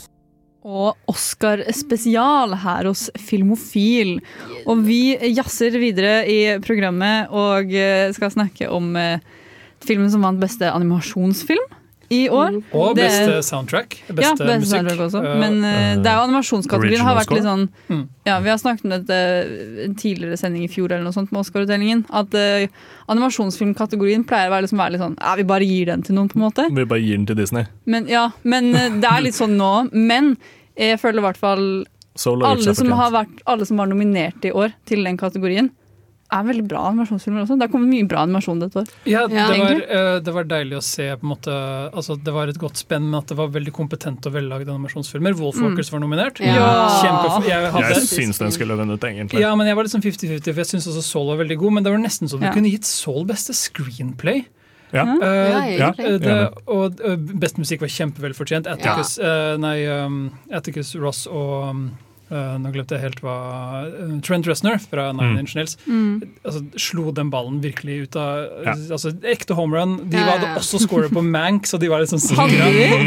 Og 0.61 0.99
Oscar 1.09 1.63
spesial 1.73 2.55
her 2.63 2.91
hos 2.91 3.09
Filmofil. 3.19 4.19
Og 4.67 4.85
vi 4.87 5.17
jazzer 5.33 5.79
videre 5.81 6.23
i 6.29 6.41
programmet 6.63 7.31
og 7.33 7.73
skal 8.15 8.35
snakke 8.35 8.69
om 8.71 8.93
eh, 8.99 9.23
filmen 9.87 10.11
som 10.13 10.27
vant 10.27 10.43
beste 10.43 10.69
animasjonsfilm 10.69 11.80
i 12.11 12.29
år. 12.29 12.57
Og 12.75 12.97
Det- 12.97 13.05
beste 13.07 13.43
soundtrack. 13.47 13.97
Beste 14.09 14.23
ja, 14.23 14.33
beste 14.35 14.59
musikk. 14.61 14.71
soundtrack 14.73 15.01
også. 15.07 15.21
Uh, 15.23 15.39
Men 15.39 15.59
uh, 15.63 16.03
det 16.03 16.11
er 16.11 16.17
jo 16.19 16.25
animasjonskategorien 16.27 17.05
har 17.07 17.17
vært 17.21 17.35
litt 17.37 17.45
sånn 17.47 17.69
Mm. 17.91 18.09
Ja, 18.27 18.41
Vi 18.41 18.49
har 18.51 18.59
snakket 18.59 18.85
om 18.85 18.91
dette 18.91 19.19
en 19.85 19.95
tidligere 19.95 20.37
sending 20.39 20.65
i 20.65 20.69
fjor 20.69 20.91
eller 20.91 21.05
noe 21.05 21.13
sånt 21.15 21.31
med 21.33 21.41
Oscar-utdelingen. 21.45 22.05
At 22.11 22.35
uh, 22.35 22.67
animasjonsfilmkategorien 23.09 24.25
pleier 24.27 24.51
å 24.51 24.55
være, 24.57 24.67
liksom, 24.67 24.79
være 24.83 24.93
litt 24.97 25.05
sånn 25.05 25.17
Ja, 25.21 25.35
vi 25.37 25.45
bare 25.45 25.67
gir 25.67 25.87
den 25.87 26.03
til 26.03 26.15
noen, 26.19 26.29
på 26.29 26.37
en 26.39 26.45
måte. 26.49 26.67
Vi 26.75 26.85
bare 26.85 27.01
gir 27.03 27.17
den 27.17 27.27
til 27.27 27.37
Disney. 27.37 27.67
Men, 27.87 28.07
ja, 28.11 28.31
men 28.43 28.75
uh, 28.75 28.89
det 29.01 29.11
er 29.11 29.23
litt 29.23 29.39
sånn 29.39 29.57
nå. 29.61 29.73
Men 29.93 30.37
jeg 30.77 30.99
føler 31.01 31.23
i 31.23 31.27
hvert 31.29 31.41
fall 31.41 31.67
alle 32.21 32.75
som, 32.75 32.91
har 32.99 33.13
vært, 33.15 33.39
alle 33.47 33.67
som 33.69 33.79
var 33.81 33.87
nominert 33.87 34.45
i 34.45 34.51
år 34.53 34.75
til 34.89 35.05
den 35.07 35.17
kategorien, 35.17 35.71
er 36.33 36.45
veldig 36.47 36.65
bra 36.71 36.83
animasjonsfilmer 36.91 37.43
også. 37.45 37.57
Det 37.59 37.67
har 37.67 37.73
kommet 37.73 37.91
mye 37.91 38.07
bra 38.11 38.23
animasjon 38.27 38.61
dette 38.63 38.83
år. 38.83 38.91
Ja, 39.09 39.23
Ja, 39.31 39.47
det, 39.51 39.59
var, 39.61 39.81
eh, 39.99 40.19
det 40.27 40.35
var 40.37 40.45
deilig 40.51 40.77
å 40.79 40.83
se 40.85 41.07
på 41.17 41.27
en 41.27 41.33
måte 41.33 41.55
altså 41.91 42.17
Det 42.23 42.33
var 42.35 42.49
et 42.53 42.59
godt 42.61 42.77
spenn, 42.81 43.09
men 43.11 43.19
at 43.21 43.27
det 43.33 43.37
var 43.39 43.49
veldig 43.55 43.73
kompetente 43.77 44.31
og 44.31 44.37
vellagde 44.39 44.71
animasjonsfilmer. 44.71 45.35
Wolfwalkers 45.41 45.91
var 45.93 46.01
nominert. 46.05 46.39
Mm. 46.41 46.55
Ja. 46.55 46.71
Kjempe, 47.03 47.49
jeg 47.49 47.73
hadde, 47.75 47.95
Jeg 47.95 48.07
syns 48.09 48.39
den 48.39 48.55
skulle 48.55 48.77
vunnet, 48.79 49.03
egentlig. 49.03 49.41
ja, 49.43 49.55
men 49.59 49.67
jeg 49.67 49.77
var 49.77 49.85
litt 49.89 49.93
sånn 49.95 50.05
50-50, 50.07 50.53
for 50.53 50.63
jeg 50.65 50.71
syns 50.75 50.87
også 50.93 51.03
Soul 51.03 51.27
var 51.35 51.43
veldig 51.45 51.59
god. 51.59 51.73
Men 51.79 51.85
det 51.85 51.93
var 51.93 52.03
nesten 52.03 52.29
så 52.31 52.39
du 52.39 52.47
Ja. 52.47 52.53
kunne 52.55 52.71
gitt 52.71 52.85
Soul 52.87 53.25
beste 53.27 53.53
screenplay. 53.57 54.45
Ja. 54.93 55.05
Uh, 55.05 55.77
Ja, 55.79 55.93
eh, 55.99 56.19
det, 56.19 56.37
og 56.67 56.97
best 57.39 57.59
musikk 57.59 57.81
var 57.85 57.89
kjempevelfortjent. 57.89 58.67
Atticus, 58.67 59.19
uh, 59.23 59.57
nei, 59.57 59.87
um, 59.87 60.33
Atticus 60.51 60.95
Ross 60.99 61.27
og 61.31 61.71
um, 61.71 61.85
eh, 62.31 62.59
Nå 62.59 62.73
glemte 62.73 62.95
jeg 62.97 63.01
helt 63.01 63.21
hva 63.21 63.35
uh, 63.87 64.21
Trent 64.23 64.47
Reznor 64.47 64.79
fra 64.81 65.13
Nine 65.13 65.31
Mm. 65.35 65.39
Inch 65.43 65.55
Nails 65.57 65.77
Mm. 65.87 66.23
altså, 66.45 66.63
slo 66.79 67.11
den 67.13 67.31
ballen 67.31 67.61
virkelig 67.61 68.03
ut 68.09 68.17
av 68.17 68.49
Ja. 68.65 68.75
altså, 68.97 69.13
Ekte 69.23 69.55
homerun. 69.55 70.09
De 70.11 70.17
Ja, 70.17 70.27
ja, 70.27 70.33
hadde 70.39 70.59
også 70.61 70.81
scoret 70.87 71.11
på 71.11 71.23
Mank, 71.25 71.67
så 71.67 71.79
de 71.79 71.89
var 71.89 72.01
litt 72.01 72.11
sånn. 72.11 72.21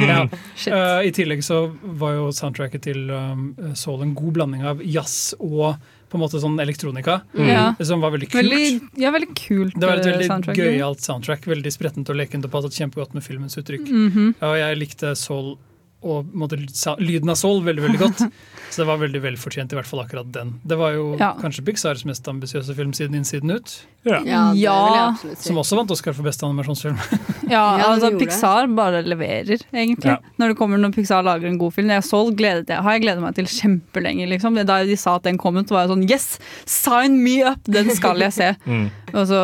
Ja. 0.07 0.28
Shit. 0.55 0.74
Eh, 0.74 1.07
I 1.07 1.11
tillegg 1.11 1.43
så 1.43 1.71
var 1.84 2.13
jo 2.15 2.30
soundtracket 2.32 2.82
til 2.82 3.09
um, 3.11 3.55
Soul 3.76 4.01
en 4.03 4.13
god 4.15 4.34
blanding 4.34 4.63
av 4.65 4.82
jazz 4.84 5.34
og 5.39 5.76
på 6.13 6.19
en 6.19 6.21
måte 6.21 6.38
sånn 6.39 6.59
elektronika, 6.61 7.21
Mm. 7.34 7.76
Som 7.84 7.99
var 8.01 8.11
veldig 8.13 8.28
kult. 8.30 8.43
Veldig, 8.45 8.82
ja, 9.01 9.09
veldig 9.09 9.30
kult 9.34 9.74
Det 9.80 9.88
var 9.89 9.97
et 9.97 10.05
veldig 10.05 10.28
soundtrack. 10.28 10.55
gøyalt 10.57 11.01
soundtrack. 11.01 11.41
Veldig 11.49 11.71
sprettent 11.74 12.09
og 12.09 12.15
lekent 12.15 12.45
og 12.45 12.51
passet 12.51 12.71
kjempegodt 12.78 13.15
med 13.15 13.24
filmens 13.24 13.57
uttrykk. 13.57 13.88
-hmm. 13.89 14.36
Ja, 14.39 14.47
og 14.51 14.57
jeg 14.57 14.78
likte 14.78 15.15
Soul 15.17 15.57
og 16.04 16.30
måte, 16.36 16.58
lyden 16.99 17.30
av 17.32 17.36
Soul 17.39 17.64
veldig 17.64 17.84
veldig 17.88 17.99
godt. 18.01 18.24
Så 18.74 18.82
det 18.82 18.88
var 18.89 18.97
veldig 18.97 19.20
velfortjent, 19.22 19.74
i 19.74 19.78
hvert 19.78 19.86
fall 19.86 19.99
akkurat 20.01 20.32
den. 20.34 20.56
Det 20.66 20.76
var 20.80 20.93
jo 20.95 21.16
Ja. 21.20 21.34
kanskje 21.38 21.62
Pixars 21.68 22.06
mest 22.10 22.26
ambisiøse 22.28 22.74
film 22.76 22.91
siden 22.97 23.14
Innsiden 23.20 23.51
ut. 23.54 23.74
Ja, 24.04 24.18
det 24.20 24.24
vil 24.26 24.32
jeg 24.34 24.64
Ja. 24.64 25.14
si. 25.22 25.36
Som 25.47 25.60
også 25.62 25.78
vant 25.78 25.91
Oscar 25.93 26.14
for 26.18 26.24
beste 26.26 26.43
animasjonsfilm. 26.47 26.97
Ja, 27.54 27.78
Ja, 27.78 27.89
altså 27.93 28.10
Pixar 28.18 28.68
bare 28.74 29.04
leverer, 29.04 29.60
egentlig. 29.74 30.06
Ja. 30.10 30.18
Når 30.39 30.54
det 30.54 30.58
kommer 30.58 30.80
når 30.82 30.93
Pixar 30.95 31.22
lager 31.24 31.45
en 31.47 31.58
god 31.60 31.74
film. 31.76 31.89
Jeg 31.93 32.01
så 32.08 32.24
gledet 32.36 32.68
jeg, 32.72 32.82
har 32.82 32.91
jeg 32.97 33.01
gledet 33.04 33.22
meg 33.22 33.36
til 33.36 33.45
kjempelenge. 33.45 34.28
Liksom. 34.32 34.56
Da 34.66 34.80
de 34.84 34.95
sa 34.97 35.16
at 35.20 35.24
den 35.28 35.38
kom 35.38 35.58
ut, 35.58 35.70
var 35.70 35.86
jeg 35.86 35.91
sånn 35.93 36.10
Yes! 36.10 36.39
Sign 36.66 37.22
me 37.24 37.43
up! 37.43 37.60
Den 37.70 37.89
skal 37.93 38.18
jeg 38.18 38.34
se. 38.34 38.56
Mm. 38.66 38.89
Og 39.14 39.28
så 39.30 39.39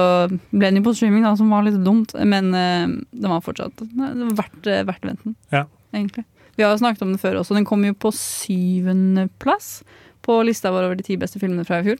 ble 0.50 0.70
den 0.72 0.78
jo 0.80 0.84
på 0.90 0.96
streaming, 0.96 1.22
da, 1.24 1.36
som 1.38 1.50
var 1.52 1.62
litt 1.68 1.78
dumt. 1.84 2.16
Men 2.26 2.50
uh, 2.56 2.88
den 3.14 3.30
var 3.30 3.42
fortsatt 3.46 3.76
den 3.78 3.92
det 4.00 4.30
var 4.32 4.46
verdt, 4.48 4.70
verdt 4.88 5.06
venten, 5.06 5.36
Ja. 5.54 5.66
egentlig. 5.94 6.24
Vi 6.60 6.64
har 6.68 6.74
jo 6.76 6.82
snakket 6.82 7.06
om 7.06 7.14
den 7.14 7.22
før 7.22 7.38
også. 7.40 7.56
Den 7.56 7.64
kom 7.64 7.86
jo 7.88 7.94
på 7.96 8.10
syvendeplass 8.12 9.80
på 10.28 10.42
lista 10.44 10.74
vår 10.76 10.90
over 10.90 10.98
de 11.00 11.06
ti 11.08 11.16
beste 11.16 11.40
filmene 11.40 11.64
fra 11.64 11.78
i 11.80 11.86
fjor. 11.86 12.00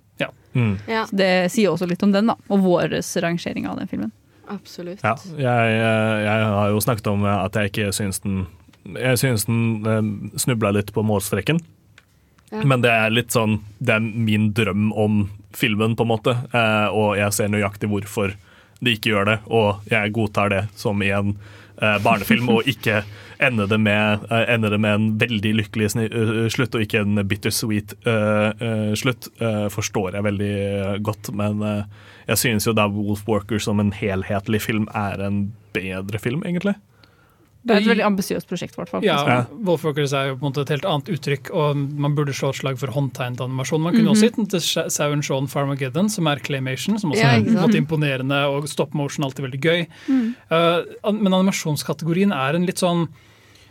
Mm. 0.52 0.74
Ja, 0.90 1.06
Så 1.08 1.16
det 1.16 1.30
sier 1.54 1.72
også 1.72 1.88
litt 1.88 2.02
om 2.04 2.12
den, 2.12 2.28
da. 2.28 2.36
Og 2.52 2.66
vår 2.66 2.98
rangering 3.24 3.70
av 3.72 3.78
den 3.80 3.88
filmen. 3.88 4.12
absolutt. 4.52 5.00
Ja, 5.06 5.14
jeg, 5.38 5.78
eh, 5.80 6.16
jeg 6.26 6.50
har 6.52 6.74
jo 6.74 6.82
snakket 6.84 7.08
om 7.08 7.24
at 7.24 7.56
jeg 7.56 7.72
ikke 7.72 7.94
syns 7.96 8.20
den 8.20 8.48
Jeg 8.98 9.20
syns 9.22 9.46
den 9.46 9.86
eh, 9.88 10.02
snubla 10.36 10.72
litt 10.76 10.92
på 10.92 11.04
målstreken. 11.08 11.62
Ja. 12.52 12.66
Men 12.66 12.82
det 12.82 12.90
er 12.92 13.14
litt 13.14 13.32
sånn 13.32 13.62
Det 13.80 13.94
er 13.96 14.00
min 14.02 14.52
drøm 14.58 14.92
om 14.92 15.30
filmen, 15.54 15.96
på 15.96 16.04
en 16.04 16.12
måte. 16.12 16.36
Eh, 16.52 16.88
og 16.92 17.16
jeg 17.16 17.32
ser 17.32 17.48
nøyaktig 17.48 17.88
hvorfor 17.88 18.36
de 18.82 18.92
ikke 18.96 19.12
gjør 19.14 19.26
det, 19.26 19.40
og 19.48 19.88
jeg 19.92 20.12
godtar 20.16 20.50
det 20.50 20.62
som 20.76 21.00
i 21.04 21.10
en 21.16 21.34
eh, 21.36 21.56
barnefilm, 22.04 22.50
og 22.52 22.68
ikke 22.68 23.04
ender 23.40 23.68
det 23.68 23.80
med, 23.80 24.20
eh, 24.32 24.54
ender 24.54 24.70
det 24.70 24.80
med 24.80 24.96
en 24.96 25.08
veldig 25.20 25.54
lykkelig 25.62 25.90
eh, 25.96 26.48
slutt, 26.52 26.76
og 26.76 26.84
ikke 26.84 27.04
en 27.06 27.22
bittersweet 27.28 27.96
uh, 28.08 28.52
eh, 28.60 28.92
slutt, 29.00 29.30
eh, 29.40 29.68
forstår 29.72 30.18
jeg 30.18 30.28
veldig 30.28 30.52
eh, 30.60 30.98
godt. 31.06 31.32
Men 31.34 31.64
eh, 31.64 31.84
jeg 32.28 32.44
synes 32.44 32.68
jo 32.68 32.76
da 32.76 32.90
Wolf 32.92 33.24
Walker 33.28 33.62
som 33.64 33.80
en 33.80 33.94
helhetlig 33.96 34.62
film 34.62 34.90
er 34.94 35.24
en 35.24 35.42
bedre 35.74 36.20
film, 36.20 36.44
egentlig. 36.44 36.76
Det 37.66 37.76
er 37.76 37.82
et 37.82 37.88
veldig 37.90 38.06
ambisiøst 38.08 38.48
prosjekt, 38.48 38.76
hvert 38.80 38.88
fall. 38.90 39.04
Ja, 39.04 39.18
Ja. 39.28 39.46
Wolfwalkers 39.52 40.14
er 40.14 40.30
jo 40.30 40.36
på 40.38 40.46
en 40.48 40.52
måte 40.54 40.62
et 40.62 40.70
helt 40.70 40.86
annet 40.88 41.10
uttrykk, 41.12 41.52
og 41.54 41.76
man 41.76 42.16
burde 42.16 42.32
slå 42.34 42.50
et 42.54 42.56
slag 42.62 42.78
for 42.80 42.88
håndtegnet 42.88 43.42
animasjon. 43.44 43.82
Man 43.82 43.94
kunne 43.94 44.06
Mhm. 44.08 44.16
også 44.16 44.24
gitt 44.30 44.36
den 44.38 44.46
til 44.48 44.60
Sauen 44.90 45.22
Shaun 45.22 45.48
Farmageddon, 45.48 46.10
som 46.10 46.26
er 46.28 46.38
claymation, 46.40 46.98
som 46.98 47.12
også 47.12 47.20
Ja, 47.20 47.36
er 47.36 47.44
måte 47.68 47.76
imponerende, 47.76 48.48
og 48.48 48.70
stop 48.70 48.94
motion 48.94 49.26
alltid 49.26 49.44
veldig 49.52 49.62
gøy. 49.62 49.88
Mm. 50.08 50.36
Uh, 50.50 51.12
men 51.12 51.34
animasjonskategorien 51.34 52.32
er 52.32 52.56
en 52.56 52.66
litt 52.66 52.78
sånn 52.80 53.10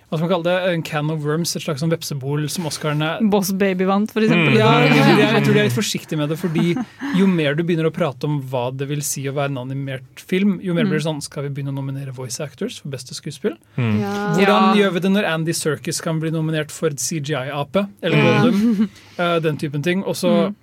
hva 0.08 0.16
skal 0.16 0.24
man 0.24 0.30
kalle 0.32 0.44
det, 0.48 0.72
en 0.72 0.82
can 0.82 1.10
of 1.12 1.20
worms, 1.24 1.50
et 1.56 1.62
slags 1.62 1.82
sånn 1.82 1.90
vepsebol 1.92 2.46
som 2.48 2.64
Oscarene 2.64 3.10
Boss 3.30 3.50
Baby 3.52 3.84
vant, 3.84 4.10
for 4.10 4.24
eksempel. 4.24 4.54
ja, 4.56 4.70
jeg, 4.86 4.96
er, 5.04 5.18
jeg 5.36 5.44
tror 5.44 5.52
de 5.52 5.60
er 5.60 5.66
litt 5.68 5.76
forsiktige 5.76 6.16
med 6.16 6.30
det, 6.32 6.38
fordi 6.40 6.72
jo 7.18 7.26
mer 7.28 7.54
du 7.54 7.62
begynner 7.62 7.90
å 7.90 7.92
prate 7.92 8.24
om 8.24 8.38
hva 8.48 8.70
det 8.72 8.88
vil 8.88 9.02
si 9.04 9.26
å 9.28 9.34
være 9.36 9.52
en 9.52 9.58
animert 9.66 10.22
film, 10.24 10.58
jo 10.64 10.72
mer 10.72 10.84
Mm. 10.88 10.90
blir 10.94 10.98
det 11.02 11.04
sånn 11.06 11.20
Skal 11.22 11.42
vi 11.44 11.50
begynne 11.58 11.74
å 11.74 11.76
nominere 11.76 12.14
voice 12.16 12.40
actors 12.40 12.78
for 12.80 12.88
beste 12.88 13.12
skuespill? 13.12 13.58
Mm. 13.76 14.00
Ja. 14.00 14.14
Hvordan 14.38 14.76
gjør 14.78 14.92
vi 14.96 15.00
det 15.00 15.10
når 15.12 15.28
Andy 15.28 15.52
Serkis 15.52 16.00
kan 16.00 16.20
bli 16.20 16.30
nominert 16.30 16.70
for 16.72 16.88
CGI-ape? 16.90 17.88
Eller 18.02 18.16
Ja. 18.16 18.40
Goldum? 18.42 18.88
Eh, 19.18 19.38
den 19.42 19.56
typen 19.58 19.82
ting. 19.82 20.04
Og 20.04 20.14
så, 20.14 20.30
Mm. 20.48 20.54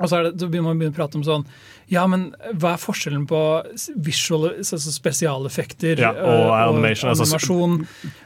Og 0.00 0.08
så, 0.10 0.18
er 0.18 0.22
det, 0.28 0.34
så 0.40 0.48
begynner 0.52 0.74
man 0.74 0.90
å 0.90 0.94
prate 0.96 1.16
om 1.16 1.24
sånn 1.24 1.44
Ja, 1.88 2.02
men 2.10 2.28
hva 2.58 2.74
er 2.74 2.80
forskjellen 2.82 3.26
på 3.30 3.38
visual, 4.04 4.50
altså 4.58 4.78
spesialeffekter 4.92 5.98
Ja, 6.02 6.10
og 6.12 6.46
eh, 6.50 6.62
animation, 6.68 7.10
og 7.10 7.20
animasjon? 7.22 7.76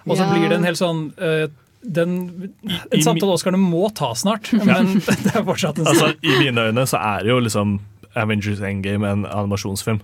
Og 0.06 0.16
så 0.16 0.22
Ja. 0.24 0.30
blir 0.32 0.48
det 0.50 0.58
en 0.58 0.64
helt 0.66 0.80
sånn 0.80 1.02
uh, 1.20 1.46
den, 1.82 2.16
I- 2.68 2.80
En 2.98 3.02
samtale 3.06 3.32
Oscarene 3.36 3.60
må 3.62 3.86
ta 3.96 4.10
snart, 4.14 4.50
men 4.52 4.98
det 5.24 5.32
er 5.34 5.44
fortsatt 5.46 5.78
en 5.80 5.86
sånn. 5.86 5.94
Altså, 5.94 6.10
I 6.26 6.34
mine 6.42 6.66
øyne 6.70 6.86
så 6.90 6.98
er 7.00 7.22
det 7.24 7.30
jo 7.32 7.38
liksom 7.40 7.78
Avengers 8.18 8.60
Endgame 8.60 9.06
en 9.08 9.22
animasjonsfilm. 9.24 10.00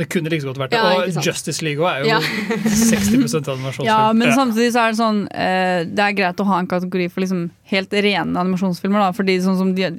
Det 0.00 0.06
kunne 0.08 0.30
like 0.32 0.40
så 0.44 0.48
godt 0.48 0.60
vært 0.62 0.72
det. 0.72 0.80
Ja, 0.80 0.92
og. 0.96 1.24
Justice 1.26 1.64
League 1.64 1.84
er 1.84 2.04
jo 2.04 2.08
Ja. 2.08 2.20
60% 2.64 3.50
animasjonsfilm. 3.52 3.88
Ja, 3.88 4.12
men 4.16 4.32
samtidig 4.32 4.70
så 4.72 4.84
er 4.84 4.94
det 4.94 5.00
sånn 5.00 5.18
uh, 5.28 5.80
Det 5.88 6.06
er 6.06 6.16
greit 6.16 6.40
å 6.40 6.46
ha 6.48 6.60
en 6.62 6.70
kategori 6.70 7.10
for 7.12 7.24
liksom 7.24 7.50
helt 7.72 7.92
rene 7.92 8.40
animasjonsfilmer. 8.40 9.04
Da, 9.04 9.10
fordi 9.16 9.36
sånn 9.44 9.58
som 9.60 9.74
de, 9.76 9.90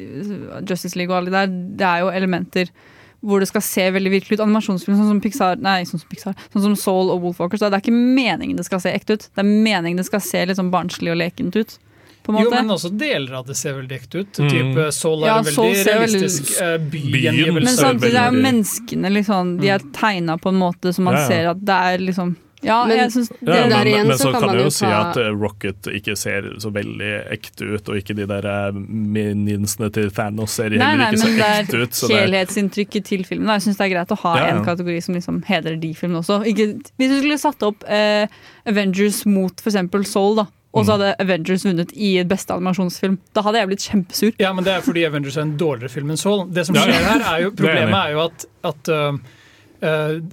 Justice 0.66 0.98
League 0.98 1.14
og 1.14 1.20
alle 1.20 1.30
de 1.30 1.38
der, 1.38 1.54
det 1.82 1.88
er 1.92 2.02
jo 2.06 2.10
elementer 2.22 2.74
hvor 3.22 3.38
det 3.38 3.52
skal 3.52 3.62
se 3.62 3.84
veldig 3.94 4.12
virkelig 4.16 4.40
ut. 4.40 4.44
Animasjonsfilm 4.48 4.98
sånn 4.98 5.12
som 5.12 5.22
Pixar, 5.22 5.60
nei, 5.62 5.84
sånn 5.86 6.02
som, 6.02 6.10
Pixar, 6.10 6.34
sånn 6.50 6.66
som 6.66 6.78
Soul 6.80 7.12
og 7.14 7.22
Wolfwalkers. 7.28 7.62
Det 7.62 7.70
er 7.70 7.84
ikke 7.84 7.94
meningen 7.94 8.58
det 8.58 8.66
skal 8.66 8.82
se 8.82 8.94
ekte 8.98 9.20
ut. 9.20 9.28
Det 9.30 9.44
er 9.44 9.52
meningen 9.52 10.02
det 10.02 10.08
skal 10.10 10.24
se 10.26 10.42
litt 10.50 10.58
sånn 10.58 10.74
barnslig 10.74 11.14
og 11.14 11.20
lekent 11.22 11.58
ut. 11.60 11.78
På 12.24 12.36
en 12.36 12.44
Jo, 12.44 12.52
men 12.54 12.70
også 12.76 12.92
deler 12.94 13.34
av 13.40 13.48
det 13.48 13.56
ser 13.58 13.74
veldig 13.80 13.96
ekte 13.98 14.22
ut. 14.22 14.40
Mm. 14.44 14.50
Type 14.54 14.92
Soul 14.94 15.24
er 15.24 15.28
Ja, 15.32 15.38
en 15.42 15.46
Soul 15.50 15.72
veldig 15.74 15.88
realistisk 15.88 16.52
uh, 16.62 16.78
Byen 16.78 17.10
bygjengivelse. 17.16 17.66
Men 17.66 17.80
samtidig 17.80 18.20
er 18.22 18.30
jo 18.36 18.46
menneskene 18.46 19.10
liksom 19.18 19.58
De 19.64 19.74
er 19.74 19.90
tegna 19.98 20.38
på 20.38 20.54
en 20.54 20.60
måte 20.62 20.94
som 20.94 21.06
man 21.10 21.18
Ja, 21.18 21.26
ja. 21.26 21.28
ser 21.34 21.50
at 21.56 21.66
det 21.66 21.80
er 21.90 21.98
liksom 22.12 22.36
Ja, 22.62 22.84
Men- 22.86 23.10
det 23.10 23.26
Ja, 23.42 23.56
der 23.66 23.70
men, 23.74 23.88
igjen 23.90 24.08
men 24.08 24.18
så 24.20 24.28
så 24.28 24.32
kan 24.36 24.42
kan 24.44 24.52
du 24.54 24.60
jo 24.62 24.70
ta... 24.70 24.76
si 24.78 24.86
at 24.86 25.18
eh, 25.18 25.32
Rocket 25.34 25.88
ikke 25.98 26.14
ser 26.16 26.42
så 26.62 26.70
veldig 26.72 27.10
ekte 27.34 27.66
ut, 27.74 27.90
og 27.90 27.98
ikke 27.98 28.14
de 28.20 28.28
der 28.30 28.46
eh, 28.46 28.72
minionsene 29.16 29.90
til 29.96 30.12
Thanos 30.14 30.52
ser 30.60 30.70
Nei, 30.70 30.78
heller 30.78 30.98
nei, 31.02 31.08
ikke 31.10 31.24
så 31.24 31.32
men 31.32 31.42
ekte 31.42 31.82
ut. 31.82 31.98
Men 32.04 32.12
det 32.12 32.18
er, 32.20 32.22
helhetsinntrykket 32.28 33.04
til 33.10 33.24
filmen. 33.26 33.48
da. 33.50 33.56
Jeg 33.58 33.66
syns 33.66 33.78
det 33.82 33.88
er 33.88 33.94
greit 33.96 34.14
å 34.14 34.20
ha 34.22 34.36
Ja, 34.38 34.46
ja. 34.46 34.56
en 34.60 34.66
kategori 34.70 35.02
som 35.02 35.16
liksom 35.18 35.42
hedrer 35.50 35.80
de 35.82 35.92
filmene 35.98 36.22
også. 36.22 36.38
Ikke, 36.54 36.70
hvis 37.02 37.10
du 37.10 37.18
skulle 37.24 37.40
satt 37.42 37.66
opp 37.66 37.82
eh, 37.90 38.28
Avengers 38.70 39.24
mot 39.26 39.58
f.eks. 39.66 40.12
Soul, 40.14 40.36
da, 40.44 40.46
og 40.74 40.84
Mm. 40.84 40.86
så 40.88 40.92
hadde 40.98 41.16
Avengers 41.20 41.64
vunnet 41.66 41.92
i 41.94 42.24
beste 42.24 42.54
animasjonsfilm, 42.56 43.18
da 43.34 43.42
hadde 43.42 43.58
jeg 43.60 43.68
blitt 43.68 43.86
kjempesur. 43.90 44.34
Ja, 44.40 44.54
men 44.54 44.64
det 44.64 44.72
er 44.74 44.82
fordi 44.82 45.06
Avengers 45.06 45.36
er 45.38 45.42
en 45.42 45.58
dårligere 45.58 45.90
film 45.92 46.10
enn 46.12 46.18
Soul. 46.18 46.48
Det 46.50 46.66
som 46.66 46.76
skjer 46.76 46.94
her 46.94 47.20
er 47.36 47.42
jo, 47.44 47.50
Det 47.52 47.58
Problemet 47.58 48.06
er 48.06 48.12
jo 48.14 48.20
at, 48.30 48.46
at 48.64 48.90
uh, 48.90 49.18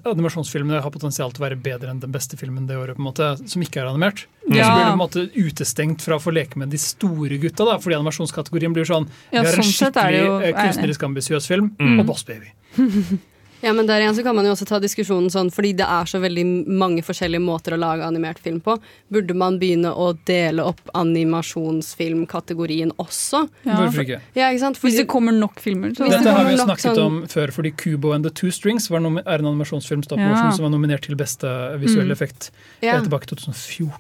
animasjonsfilmene 0.04 0.82
har 0.84 0.90
potensial 0.92 1.32
til 1.32 1.42
å 1.42 1.46
være 1.48 1.56
bedre 1.62 1.88
enn 1.90 2.00
den 2.02 2.12
beste 2.12 2.36
filmen 2.36 2.66
det 2.68 2.76
året, 2.76 2.96
på 2.96 3.00
en 3.02 3.08
måte, 3.08 3.28
som 3.48 3.62
ikke 3.64 3.80
er 3.80 3.88
animert. 3.88 4.26
Ja. 4.48 4.64
Så 4.68 4.74
blir 4.74 4.84
du 4.84 4.90
på 4.90 4.92
en 4.92 5.02
måte 5.02 5.24
utestengt 5.34 6.02
fra 6.04 6.16
å 6.18 6.22
få 6.22 6.32
leke 6.36 6.56
med 6.60 6.70
de 6.70 6.78
store 6.78 7.38
gutta, 7.40 7.64
da, 7.64 7.78
fordi 7.80 7.96
animasjonskategorien 7.98 8.72
blir 8.76 8.84
sånn 8.88 9.08
Ja, 9.32 9.40
Vi 9.42 9.46
har 9.48 9.54
en 9.54 9.62
sånn 9.62 9.88
er 9.88 9.90
skikkelig 9.90 10.24
jo- 10.24 10.38
eh, 10.40 10.52
kunstnerisk 10.52 11.02
ambisiøs 11.08 11.46
film, 11.48 11.70
Mm. 11.80 12.00
og 12.00 12.06
Boss 12.06 12.22
Baby. 12.24 12.52
Ja, 13.60 13.72
men 13.72 13.86
der 13.88 14.00
igjen 14.00 14.14
så 14.14 14.22
kan 14.22 14.36
man 14.36 14.44
jo 14.46 14.52
også 14.54 14.66
ta 14.68 14.78
diskusjonen 14.78 15.30
sånn, 15.34 15.50
fordi 15.50 15.72
det 15.80 15.86
er 15.86 16.04
så 16.06 16.20
veldig 16.22 16.44
mange 16.68 17.02
forskjellige 17.02 17.42
måter 17.42 17.74
å 17.74 17.78
lage 17.80 18.06
animert 18.06 18.38
film 18.38 18.60
på. 18.62 18.76
Burde 19.10 19.34
man 19.34 19.58
begynne 19.58 19.90
å 19.90 20.12
dele 20.28 20.62
opp 20.62 20.80
animasjonsfilmkategorien 20.94 22.92
også? 23.02 23.48
Ja. 23.66 23.74
Hvorfor 23.80 24.04
ikke? 24.04 24.20
Ja, 24.38 24.48
ikke 24.52 24.62
sant? 24.62 24.78
Hvis 24.82 24.96
det 25.00 25.06
kommer 25.10 25.34
nok 25.34 25.58
filmer. 25.62 25.90
Så. 25.96 26.06
Dette 26.08 26.22
det 26.24 26.34
har 26.36 26.44
vi 26.46 26.54
jo 26.56 26.64
snakket 26.64 26.86
sånn- 26.94 27.04
om 27.06 27.22
før, 27.26 27.48
fordi 27.52 27.74
Kubo 27.76 28.12
and 28.12 28.24
the 28.24 28.30
Two 28.30 28.50
Strings 28.50 28.88
var 28.90 28.98
er 29.00 29.38
en 29.38 29.44
animasjonsfilm 29.46 30.02
Ja. 30.16 30.50
som 30.52 30.62
var 30.64 30.70
nominert 30.70 31.02
til 31.02 31.16
beste 31.16 31.46
visuelle 31.80 32.14
Mm. 32.14 32.16
effekt 32.16 32.50
ja, 32.82 32.94
eh, 32.96 33.00
tilbake 33.02 33.24
i 33.24 33.26
2014. 33.34 33.92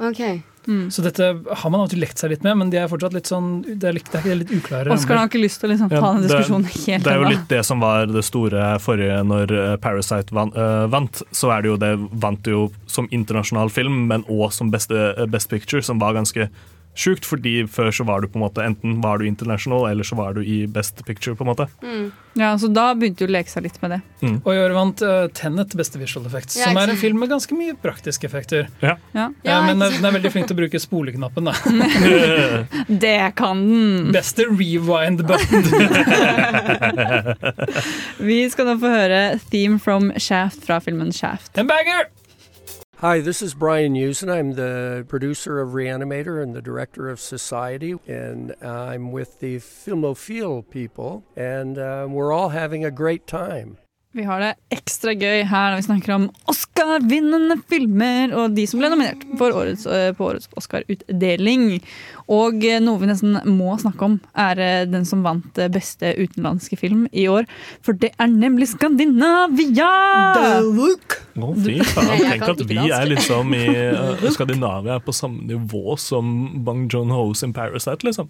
ok. 0.00 0.42
Mm. 0.66 0.90
Så 0.94 1.02
dette 1.02 1.26
har 1.58 1.70
man 1.70 1.80
alltid 1.82 1.98
lekt 1.98 2.18
seg 2.22 2.30
litt 2.30 2.44
med, 2.46 2.56
men 2.56 2.70
de 2.70 2.76
er 2.78 2.86
fortsatt 2.86 3.12
litt 3.16 3.26
sånn 3.26 3.62
Det 3.80 3.88
er 3.88 3.92
litt, 3.96 4.10
det 4.12 4.20
er 4.30 4.36
litt 4.38 4.52
uklare. 4.54 4.92
Oskar 4.94 5.16
har 5.18 5.26
ikke 5.26 5.40
lyst 5.42 5.58
til 5.60 5.68
å 5.68 5.72
liksom, 5.72 5.88
ta 5.90 5.96
Ja, 5.96 6.12
den 6.12 6.22
det- 6.22 6.28
diskusjonen 6.30 6.66
helt 6.70 7.04
det 7.04 7.12
er 7.12 7.18
jo 7.18 7.28
litt 7.32 7.48
det 7.48 7.64
som 7.66 7.80
var 7.80 8.06
det 8.06 8.22
store 8.24 8.78
forrige 8.78 9.16
når 9.26 9.50
eh, 9.58 9.76
Parasite 9.82 10.30
van, 10.32 10.52
Øh, 10.52 10.86
vant. 10.92 11.22
Så 11.32 11.50
er 11.50 11.62
det 11.62 11.68
jo 11.72 11.76
det 11.76 11.92
vant 12.12 12.46
jo 12.46 12.70
som 12.86 13.08
internasjonal 13.10 13.70
film, 13.70 14.06
men 14.06 14.22
òg 14.30 14.52
som 14.52 14.70
beste, 14.70 14.94
eh, 15.18 15.26
Best 15.26 15.48
Picture, 15.50 15.82
som 15.82 15.98
var 15.98 16.14
ganske 16.14 16.48
sjukt. 16.94 17.24
Fordi 17.28 17.62
før 17.70 17.90
så 17.94 18.04
var 18.08 18.20
du 18.20 18.28
på 18.28 18.38
en 18.40 18.44
måte 18.46 18.64
enten 18.66 19.00
var 19.02 19.18
du 19.18 19.26
international, 19.28 19.86
eller 19.90 20.04
så 20.04 20.14
var 20.18 20.34
du 20.36 20.42
i 20.44 20.66
Best 20.66 21.04
Picture, 21.06 21.36
på 21.38 21.44
en 21.46 21.50
måte. 21.52 21.68
Mm. 21.82 22.10
Ja, 22.34 22.54
så 22.58 22.68
da 22.72 22.94
begynte 22.96 23.26
du 23.26 23.28
å 23.28 23.32
leke 23.34 23.50
seg 23.52 23.62
litt 23.66 23.76
med 23.82 23.90
det. 23.92 23.98
Og 24.40 24.48
i 24.54 24.60
år 24.62 24.72
vant 24.72 25.02
uh, 25.04 25.26
Tenet 25.36 25.74
beste 25.76 25.98
visual 26.00 26.24
effects, 26.30 26.56
Ja, 26.56 26.70
som 26.70 26.78
er 26.80 26.88
en 26.94 27.00
film 27.00 27.18
med 27.20 27.28
ganske 27.28 27.52
mye 27.56 27.74
praktiske 27.76 28.24
effekter. 28.28 28.70
Ja. 28.80 28.94
Ja. 29.12 29.26
Eh, 29.42 29.50
Ja, 29.50 29.58
men 29.66 29.82
den 29.84 30.04
er 30.08 30.14
veldig 30.16 30.32
flink 30.32 30.48
til 30.48 30.56
å 30.56 30.60
bruke 30.62 30.80
spoleknappen. 30.80 31.44
da. 31.50 31.54
Det 33.04 33.18
kan 33.36 33.60
den! 33.68 34.08
Beste 34.16 34.48
rewind-button. 34.48 35.68
Vi 38.32 38.40
skal 38.52 38.68
nå 38.70 38.76
få 38.80 38.90
høre 38.92 39.20
Theme 39.52 39.78
from 39.82 40.10
Shaft 40.16 40.64
fra 40.66 40.80
filmen 40.84 41.12
Shaft. 41.12 41.52
En 41.58 41.68
banger! 41.70 42.08
Hi, 43.02 43.18
this 43.20 43.42
is 43.42 43.54
Brian 43.54 43.96
Usen. 43.96 44.30
I'm 44.30 44.52
the 44.52 45.04
producer 45.08 45.58
of 45.60 45.70
Reanimator 45.70 46.40
and 46.40 46.54
the 46.54 46.62
director 46.62 47.10
of 47.10 47.18
Society, 47.18 47.96
and 48.06 48.54
I'm 48.62 49.10
with 49.10 49.40
the 49.40 49.56
Filmophile 49.56 50.70
people, 50.70 51.24
and 51.34 51.78
uh, 51.78 52.06
we're 52.08 52.32
all 52.32 52.50
having 52.50 52.84
a 52.84 52.92
great 52.92 53.26
time. 53.26 53.78
Vi 54.12 54.24
har 54.28 54.42
det 54.44 54.50
ekstra 54.74 55.14
gøy 55.16 55.46
her 55.48 55.70
når 55.72 55.78
vi 55.78 55.84
snakker 55.86 56.12
om 56.12 56.24
Oscar-vinnende 56.52 57.56
filmer 57.64 58.34
og 58.36 58.52
de 58.52 58.66
som 58.68 58.82
ble 58.82 58.90
nominert 58.92 59.22
for 59.40 59.56
årets, 59.56 59.86
eh, 59.88 60.10
på 60.12 60.26
årets 60.28 60.50
Oscar-utdeling. 60.60 61.78
Og 62.28 62.60
eh, 62.68 62.76
noe 62.84 63.00
vi 63.00 63.08
nesten 63.08 63.38
må 63.48 63.72
snakke 63.80 64.04
om, 64.04 64.18
er 64.36 64.60
eh, 64.60 64.82
den 64.84 65.08
som 65.08 65.22
vant 65.24 65.56
beste 65.72 66.12
utenlandske 66.18 66.76
film 66.76 67.06
i 67.08 67.24
år. 67.32 67.48
For 67.80 67.96
det 67.96 68.10
er 68.20 68.28
nemlig 68.28 68.68
Skandinavia! 68.74 69.88
Å, 71.32 71.48
fy 71.56 71.78
faen. 71.80 72.12
Tenk 72.20 72.44
at 72.50 72.62
vi 72.68 72.78
er 72.92 73.08
liksom 73.08 73.56
i 73.56 73.64
Skandinavia 74.36 74.98
er 74.98 75.06
på 75.06 75.16
samme 75.16 75.46
nivå 75.48 75.96
som 75.96 76.28
Bang 76.66 76.84
John-Hos 76.92 77.46
in 77.48 77.56
Parasite, 77.56 78.04
liksom. 78.04 78.28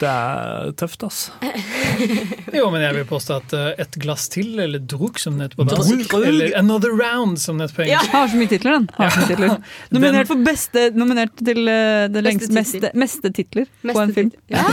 Det 0.00 0.08
er 0.08 0.72
tøft, 0.80 1.04
ass. 1.04 1.26
Jo, 2.56 2.70
men 2.72 2.80
jeg 2.80 2.94
vil 2.96 3.06
påstå 3.08 3.36
at 3.42 3.52
Et 3.82 3.96
glass 4.00 4.30
til, 4.32 4.54
eller 4.62 4.85
druk 4.90 5.18
som 5.20 5.38
det 5.38 5.48
heter 5.48 5.60
på 5.60 5.66
dansk, 5.68 6.14
eller 6.18 6.54
Another 6.58 6.92
Round 6.94 7.40
som 7.40 7.58
det 7.58 7.66
heter 7.66 7.76
på 7.76 7.84
engelsk. 7.86 8.10
Ja, 8.12 8.18
har 8.18 8.28
så 8.32 8.40
mye 8.40 8.50
titler, 8.50 8.76
den. 8.76 8.88
Har 8.96 9.14
så 9.14 9.22
mye 9.22 9.30
titler. 9.30 9.54
Nominert 9.96 10.30
for 10.30 10.42
beste 10.46 10.84
Nominert 10.96 11.34
til 11.40 11.62
uh, 11.64 12.06
det 12.12 12.22
lengste 12.26 12.52
meste, 12.56 12.90
meste 12.98 13.32
titler 13.36 13.68
på 13.68 13.90
Meste 13.90 14.04
en 14.04 14.14
film. 14.16 14.32
Ja. 14.52 14.64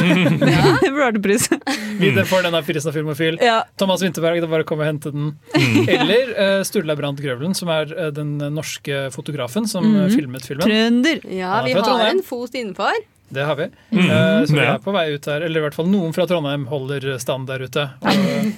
Bradepris. 0.97 1.49
Videre 2.03 2.26
får 2.30 2.47
den 2.47 2.59
av 2.59 2.68
Firesen 2.68 2.93
av 2.93 2.99
Filmofil. 2.99 3.39
Thomas 3.80 4.03
Winterberg, 4.05 4.41
det 4.41 4.49
er 4.49 4.53
bare 4.53 4.68
å 4.68 4.70
komme 4.70 4.86
og 4.86 4.91
hente 4.91 5.14
den. 5.14 5.34
Mm. 5.55 5.89
Eller 5.97 6.36
uh, 6.38 6.59
Sturla 6.68 6.97
Brandt 6.99 7.24
Grøvlen, 7.24 7.57
som 7.57 7.72
er 7.74 7.93
uh, 7.97 8.09
den 8.16 8.36
norske 8.53 9.07
fotografen 9.16 9.68
som 9.68 9.86
mm 9.86 9.95
-hmm. 10.01 10.16
filmet 10.16 10.45
filmen. 10.45 10.68
Trønder. 10.68 11.20
Ja, 11.30 11.64
vi 11.66 11.74
har 11.74 12.07
en 12.09 12.24
fot 12.24 12.53
innenfor. 12.53 13.12
Det 13.34 13.46
har 13.48 13.58
vi. 13.60 13.70
Mm. 13.92 14.04
Uh, 14.06 14.46
så 14.46 14.58
vi 14.58 14.66
er 14.66 14.84
på 14.84 14.94
vei 14.96 15.08
ut 15.14 15.30
her. 15.32 15.46
Eller 15.46 15.62
i 15.62 15.66
hvert 15.68 15.78
fall 15.78 15.90
noen 15.92 16.14
fra 16.16 16.28
Trondheim 16.30 16.68
holder 16.72 17.16
stand 17.22 17.50
der 17.50 17.66
ute. 17.66 17.88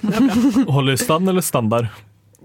Holder 0.76 1.00
stand 1.00 1.32
eller 1.32 1.46
standard? 1.46 1.90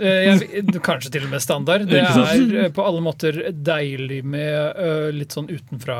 Eh, 0.01 0.31
jeg, 0.31 0.65
kanskje 0.85 1.13
til 1.15 1.27
og 1.27 1.33
med 1.35 1.43
standard. 1.45 1.87
Det 1.91 2.01
er 2.05 2.65
eh, 2.65 2.71
på 2.75 2.85
alle 2.87 3.03
måter 3.05 3.41
deilig 3.53 4.23
med 4.25 4.81
eh, 4.81 5.09
litt 5.15 5.37
sånn 5.37 5.51
utenfra 5.51 5.99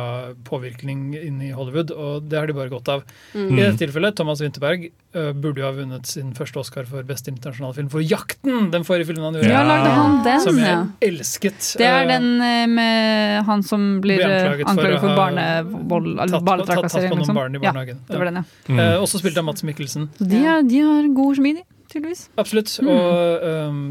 påvirkning 0.49 1.11
inn 1.19 1.41
i 1.45 1.53
Hollywood, 1.57 1.93
og 1.95 2.29
det 2.31 2.41
har 2.41 2.51
de 2.51 2.57
bare 2.57 2.73
godt 2.73 2.91
av. 2.93 3.05
Mm. 3.35 3.51
I 3.59 3.63
dette 3.63 3.83
tilfellet, 3.85 4.17
Thomas 4.19 4.43
Winterberg 4.43 4.89
eh, 4.91 5.31
burde 5.37 5.63
jo 5.63 5.69
ha 5.69 5.75
vunnet 5.77 6.09
sin 6.11 6.33
første 6.37 6.63
Oscar 6.63 6.89
for 6.89 7.07
beste 7.07 7.33
internasjonale 7.33 7.77
film 7.77 7.91
for 7.93 8.01
'Jakten'! 8.05 8.71
Den 8.75 8.87
forrige 8.89 9.11
filmen 9.11 9.29
han 9.29 9.39
gjorde. 9.39 9.53
Ja, 9.53 9.65
lagde 9.69 9.95
han 9.97 10.19
den, 10.27 10.41
Som 10.45 10.59
jeg 10.61 10.71
ja. 10.73 10.81
elsket. 11.11 11.73
Det 11.81 11.89
er 11.91 12.09
den 12.11 12.31
med 12.75 13.45
han 13.47 13.63
som 13.67 14.01
blir 14.01 14.21
Blir 14.21 14.65
anklaget 14.65 15.01
for 15.01 15.11
for 15.11 15.17
barnevold 15.17 16.11
tatt 16.17 16.25
eller 16.25 16.39
på- 16.39 16.45
barnetrakassering. 16.51 17.11
tatt 17.11 17.11
på 17.11 17.17
noen 17.17 17.25
liksom. 17.25 17.35
barn 17.35 17.57
i 17.57 17.61
Ja, 17.63 17.73
det 18.09 18.19
var 18.19 18.25
den, 18.31 18.41
ja. 18.41 18.95
Eh, 18.95 18.97
også 19.01 19.21
spilt 19.21 19.39
av 19.39 19.45
Mats 19.45 19.63
Mikkelsen. 19.67 20.09
De, 20.19 20.41
er, 20.45 20.63
de 20.63 20.81
har 20.85 21.09
god 21.15 21.37
smid, 21.41 21.61
de, 21.61 21.80
tydeligvis. 21.91 22.29
Absolutt. 22.41 22.73
Mm. 22.83 22.89
Og 22.95 23.45
um, 23.71 23.83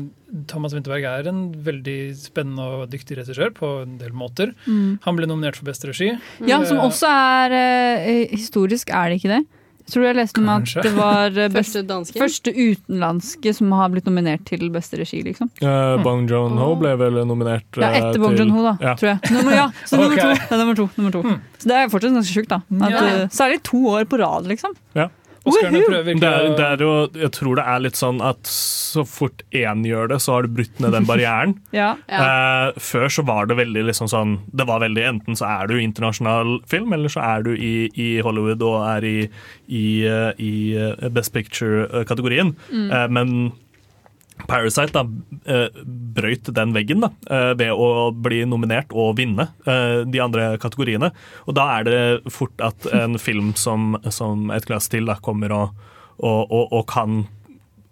Thomas 0.49 0.73
Winterberg 0.75 1.05
er 1.09 1.29
en 1.31 1.43
veldig 1.65 1.99
spennende 2.19 2.65
og 2.79 2.89
dyktig 2.93 3.19
regissør 3.19 3.53
på 3.57 3.71
en 3.83 3.97
del 4.01 4.13
måter. 4.15 4.53
Mm. 4.65 4.99
Han 5.05 5.19
ble 5.19 5.29
nominert 5.29 5.59
for 5.59 5.69
beste 5.69 5.89
regi. 5.91 6.11
Ja, 6.47 6.61
som 6.65 6.79
Eh, 6.79 6.85
også 6.85 7.09
er 7.11 7.55
uh, 7.55 8.27
historisk, 8.35 8.89
er 8.93 9.09
det 9.11 9.21
ikke 9.21 9.33
det? 9.37 9.45
Jeg 9.89 9.95
tror 9.95 10.03
jeg 10.05 10.15
leste 10.19 10.37
om 10.43 10.49
at 10.53 10.71
det 10.85 10.89
var 10.93 11.33
best, 11.55 11.73
Første 11.89 12.19
første 12.21 12.51
utenlandske 12.53 13.53
som 13.57 13.71
har 13.73 13.89
blitt 13.89 14.05
nominert 14.05 14.43
til 14.45 14.67
beste 14.69 14.99
regi, 14.99 15.23
liksom. 15.25 15.49
Uh, 15.63 15.97
Bong 16.05 16.27
Joon-ho 16.29 16.75
ble 16.77 16.91
vel 16.99 17.17
nominert 17.25 17.79
Ja, 17.81 17.89
eh, 17.89 17.97
etter 18.03 18.21
Bong 18.21 18.37
Joon-ho, 18.37 18.61
da, 18.67 18.75
Ja. 18.85 18.93
tror 18.99 19.15
jeg. 19.15 19.33
Nummer, 19.33 19.55
ja, 19.57 19.65
så 19.89 19.97
nummer 20.03 20.21
to. 20.21 20.29
Ja, 20.37 20.59
nummer 20.61 20.77
to, 20.77 20.85
nummer 20.99 21.15
to. 21.15 21.23
Så 21.57 21.71
det 21.71 21.79
er 21.79 21.89
fortsatt 21.89 22.13
ganske 22.19 22.35
sjukt, 22.37 22.53
da. 22.53 22.61
At, 22.85 22.93
Ja. 22.93 23.25
særlig 23.33 23.63
to 23.65 23.81
år 23.95 24.05
på 24.05 24.21
rad, 24.21 24.45
liksom. 24.51 24.77
Ja. 24.93 25.09
Oscarene 25.49 25.81
prøver 25.85 26.07
Det 26.07 26.13
virkelig 26.13 26.29
er, 26.29 26.49
å 26.49 26.57
det 26.57 26.67
er 26.67 26.83
jo, 26.85 26.93
jeg 27.23 27.31
tror 27.37 27.59
det 27.59 27.65
er 27.73 27.83
litt 27.85 27.99
sånn 27.99 28.21
at 28.25 28.49
så 28.49 29.05
fort 29.07 29.43
én 29.55 29.83
gjør 29.87 30.11
det, 30.13 30.19
så 30.23 30.35
har 30.35 30.45
du 30.45 30.55
brutt 30.59 30.81
ned 30.83 30.95
den 30.95 31.09
barrieren. 31.09 31.57
Ja. 31.79 31.93
uh, 32.09 32.75
før 32.81 33.11
så 33.13 33.23
var 33.27 33.47
det 33.49 33.55
veldig 33.59 33.83
liksom 33.85 34.07
sånn 34.09 34.31
Det 34.57 34.65
var 34.67 34.81
veldig 34.81 35.03
Enten 35.05 35.37
så 35.37 35.45
er 35.47 35.69
du 35.69 35.75
internasjonal 35.79 36.57
film, 36.69 36.91
eller 36.95 37.11
så 37.11 37.21
er 37.23 37.45
du 37.45 37.51
i, 37.53 37.89
i 37.93 38.09
Hollywood 38.25 38.63
og 38.65 38.77
er 38.87 39.05
i, 39.05 39.17
i, 39.67 39.85
eh, 40.07 40.31
i 40.41 40.53
eh, 40.75 41.09
Best 41.13 41.33
Picture-kategorien. 41.35 42.55
Mm. 42.71 42.87
Uh, 42.89 43.05
men 43.15 43.35
Parasite 44.47 44.93
da, 44.95 45.03
eh, 45.45 45.81
brøyt 46.15 46.49
den 46.55 46.73
veggen 46.73 47.03
da, 47.03 47.11
eh, 47.29 47.53
ved 47.59 47.73
å 47.73 48.09
bli 48.15 48.43
nominert 48.49 48.93
og 48.95 49.17
vinne 49.19 49.49
eh, 49.65 50.05
de 50.05 50.21
andre 50.23 50.51
kategoriene. 50.61 51.11
Og 51.47 51.57
da 51.57 51.67
er 51.77 51.87
det 51.87 52.31
fort 52.33 52.63
at 52.63 52.87
en 52.93 53.19
film 53.21 53.53
som, 53.59 53.97
som 54.09 54.49
Et 54.55 54.65
glass 54.65 54.89
til 54.89 55.09
da, 55.09 55.19
kommer 55.21 55.53
og, 55.53 55.83
og, 56.19 56.47
og, 56.49 56.65
og 56.71 56.87
kan 56.89 57.27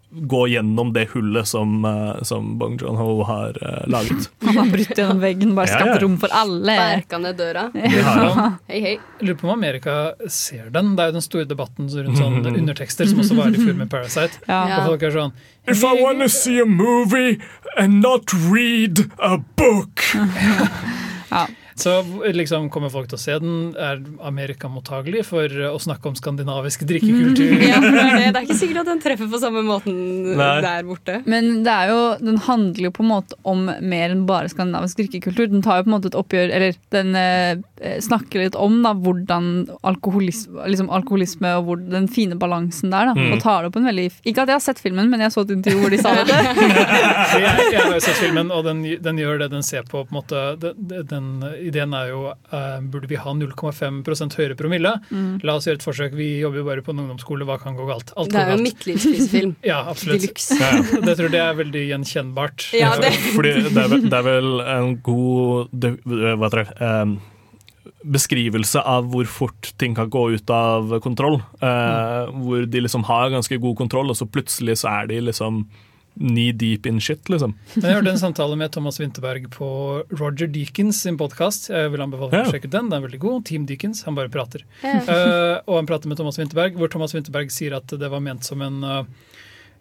gå 0.10 0.48
gjennom 0.48 0.94
det 0.94 1.10
hullet 1.12 1.48
som, 1.48 1.86
eh, 1.86 2.22
som 2.24 2.58
Bong 2.58 2.78
Joon-ho 2.80 3.24
har 3.28 3.58
eh, 3.62 3.88
laget. 3.92 4.30
Han 4.46 4.58
har 4.58 4.70
brutt 4.72 4.94
gjennom 4.98 5.20
veggen, 5.20 5.52
bare 5.56 5.68
Ja, 5.68 5.86
ja. 5.86 5.98
rom 6.00 6.16
for 6.18 6.32
alle. 6.32 6.76
Sparka 6.78 7.18
ned 7.18 7.38
døra. 7.38 7.66
Ja. 7.76 8.54
Hei, 8.68 8.80
hei. 8.82 8.94
Lurer 9.20 9.36
på 9.36 9.48
om 9.50 9.54
Amerika 9.58 10.14
ser 10.30 10.70
den. 10.72 10.96
Det 10.96 11.04
er 11.04 11.12
jo 11.12 11.18
den 11.20 11.26
store 11.28 11.46
debatten 11.46 11.90
rundt 11.92 12.18
sånn 12.18 12.40
Mhm. 12.42 12.56
undertekster, 12.64 13.06
som 13.08 13.20
også 13.20 13.36
var 13.36 13.48
i 13.52 13.60
filmen 13.60 13.90
Parasite. 13.90 14.40
Ja. 14.48 14.64
Og 14.80 14.86
folk 14.94 15.04
er 15.04 15.12
sånn 15.12 15.34
If 15.68 15.84
I 15.84 15.94
wanna 16.02 16.30
see 16.30 16.60
a 16.62 16.66
movie 16.66 17.38
and 17.78 18.00
not 18.02 18.32
read 18.34 19.10
a 19.20 19.38
book 19.58 20.00
Så 21.78 21.94
liksom 22.34 22.70
kommer 22.74 22.90
folk 22.94 23.10
til 23.12 23.18
å 23.20 23.22
se 23.22 23.36
den. 23.42 23.58
Er 23.78 24.02
Amerika 24.26 24.70
mottagelig 24.72 25.24
for 25.30 25.52
å 25.70 25.76
snakke 25.82 26.10
om 26.10 26.16
skandinavisk 26.18 26.86
drikkekultur? 26.90 27.54
Ja, 27.68 27.78
for 27.84 27.94
det, 27.94 28.04
er 28.04 28.16
det. 28.18 28.28
det 28.34 28.40
er 28.40 28.46
ikke 28.48 28.58
sikkert 28.58 28.80
at 28.84 28.90
den 28.92 29.02
treffer 29.04 29.30
på 29.30 29.40
samme 29.42 29.62
måten 29.66 29.98
Nei. 30.38 30.50
der 30.64 30.86
borte. 30.88 31.20
Men 31.30 31.62
det 31.66 31.74
er 31.74 31.92
jo, 31.92 32.00
den 32.24 32.40
handler 32.48 32.88
jo 32.90 32.94
på 32.96 33.04
en 33.06 33.12
måte 33.12 33.38
om 33.48 33.66
mer 33.68 34.14
enn 34.14 34.24
bare 34.30 34.50
skandinavisk 34.52 35.02
drikkekultur. 35.02 35.50
Den 35.52 35.64
tar 35.66 35.82
jo 35.82 35.88
på 35.88 35.92
en 35.92 35.96
måte 35.98 36.12
et 36.12 36.18
oppgjør, 36.18 36.54
eller 36.58 36.78
den 36.96 37.14
eh, 37.20 37.98
snakker 38.04 38.46
litt 38.46 38.58
om 38.58 38.80
da, 38.86 38.94
hvordan 38.98 39.50
alkoholisme, 39.88 40.66
liksom 40.72 40.90
alkoholisme 40.94 41.54
og 41.60 41.68
hvor, 41.70 41.82
den 41.94 42.10
fine 42.12 42.38
balansen 42.40 42.94
der. 42.94 43.12
Da, 43.12 43.16
Mm. 43.18 43.32
Og 43.34 43.40
tar 43.42 43.64
det 43.64 43.70
opp 43.72 43.78
en 43.80 43.88
veldig 43.88 44.04
Ikke 44.30 44.44
at 44.44 44.50
jeg 44.52 44.56
har 44.60 44.62
sett 44.62 44.80
filmen, 44.80 45.08
men 45.10 45.24
jeg 45.24 45.34
så 45.34 45.42
et 45.42 45.52
intervju 45.56 45.80
hvor 45.82 45.92
de 45.94 45.98
sa 46.00 46.12
det. 46.22 46.36
Jeg, 47.38 47.66
jeg 47.74 47.82
har 47.82 48.00
sett 48.04 48.20
filmen, 48.22 48.52
og 48.54 48.64
den, 48.66 48.84
den 49.04 49.20
gjør 49.20 49.42
det 49.42 49.48
den 49.52 49.66
ser 49.66 49.84
på. 49.88 50.04
på 50.06 50.14
en 50.14 50.18
måte, 50.20 50.44
den, 50.62 51.08
den 51.10 51.28
Ideen 51.68 51.94
er 51.98 52.10
jo 52.14 52.22
eh, 52.32 52.80
burde 52.94 53.10
vi 53.12 53.20
ha 53.20 53.34
0,5% 53.36 54.38
høyere 54.40 54.58
promille. 54.60 54.94
Mm. 55.12 55.38
La 55.48 55.56
oss 55.60 55.68
gjøre 55.68 55.80
et 55.82 55.86
forsøk. 55.86 56.16
Vi 56.18 56.28
jobber 56.42 56.62
jo 56.62 56.66
bare 56.70 56.84
på 56.86 56.94
en 56.96 57.04
ungdomsskole, 57.06 57.46
hva 57.50 57.60
kan 57.62 57.76
gå 57.78 57.86
galt? 57.90 58.14
Alt 58.18 58.32
Det 58.34 58.42
er 58.44 58.54
jo 58.56 58.60
midtlivskrisefilm. 58.66 59.56
Ja, 59.72 59.84
absolutt. 59.92 60.22
Deluxe. 60.26 60.58
Ja, 60.60 60.74
ja. 60.80 61.02
Det 61.08 61.18
tror 61.20 61.30
jeg 61.36 61.44
er 61.46 61.58
veldig 61.62 61.86
gjenkjennbart. 61.94 62.68
Ja, 62.78 62.94
det- 63.02 63.14
Fordi 63.38 63.56
det 63.68 63.74
er, 63.84 63.90
vel, 63.96 64.06
det 64.10 64.20
er 64.22 64.28
vel 64.32 64.54
en 64.66 64.94
god 65.06 65.74
det, 65.86 65.96
hva 66.08 66.48
heter 66.48 66.64
det, 66.64 66.78
Um, 66.88 67.18
beskrivelse 68.08 68.80
av 68.88 69.08
hvor 69.12 69.26
fort 69.28 69.72
ting 69.82 69.96
kan 69.98 70.10
gå 70.14 70.22
ut 70.36 70.50
av 70.54 70.94
kontroll. 71.04 71.40
Eh, 71.60 72.30
Hvor 72.44 72.66
de 72.70 72.82
liksom 72.84 73.04
har 73.08 73.32
ganske 73.34 73.58
god 73.60 73.76
kontroll, 73.80 74.12
og 74.14 74.16
så 74.20 74.28
plutselig 74.30 74.78
så 74.84 74.92
er 75.02 75.10
de 75.12 75.18
liksom 75.28 75.64
knee 76.20 76.52
deep 76.52 76.86
in 76.90 77.00
shit, 77.04 77.30
liksom. 77.30 77.56
Jeg 77.76 77.94
hørte 77.94 78.12
en 78.14 78.22
samtale 78.22 78.58
med 78.60 78.72
Thomas 78.74 79.00
Winterberg 79.00 79.50
på 79.54 79.70
Roger 80.18 80.50
Deakins 80.52 81.02
sin 81.06 81.18
podkast. 81.20 81.70
Jeg 81.70 81.92
vil 81.94 82.04
anbefale 82.06 82.32
å 82.32 82.44
Ja. 82.46 82.52
sjekke 82.52 82.70
den. 82.70 82.90
Den 82.90 82.98
er 83.04 83.08
veldig 83.08 83.20
god. 83.20 83.46
Team 83.46 83.66
Deakins. 83.66 84.04
Han 84.06 84.16
bare 84.16 84.30
prater. 84.30 84.64
Ja. 84.84 85.00
Uh, 85.08 85.62
og 85.68 85.76
han 85.82 85.90
prater 85.90 86.08
med 86.08 86.18
Thomas 86.18 86.38
Winterberg, 86.38 86.76
hvor 86.76 86.90
Thomas 86.90 87.14
Winterberg 87.14 87.52
sier 87.52 87.76
at 87.78 87.88
det 87.88 88.10
var 88.10 88.20
ment 88.20 88.44
som 88.44 88.62
en 88.62 88.84
uh, 88.84 89.04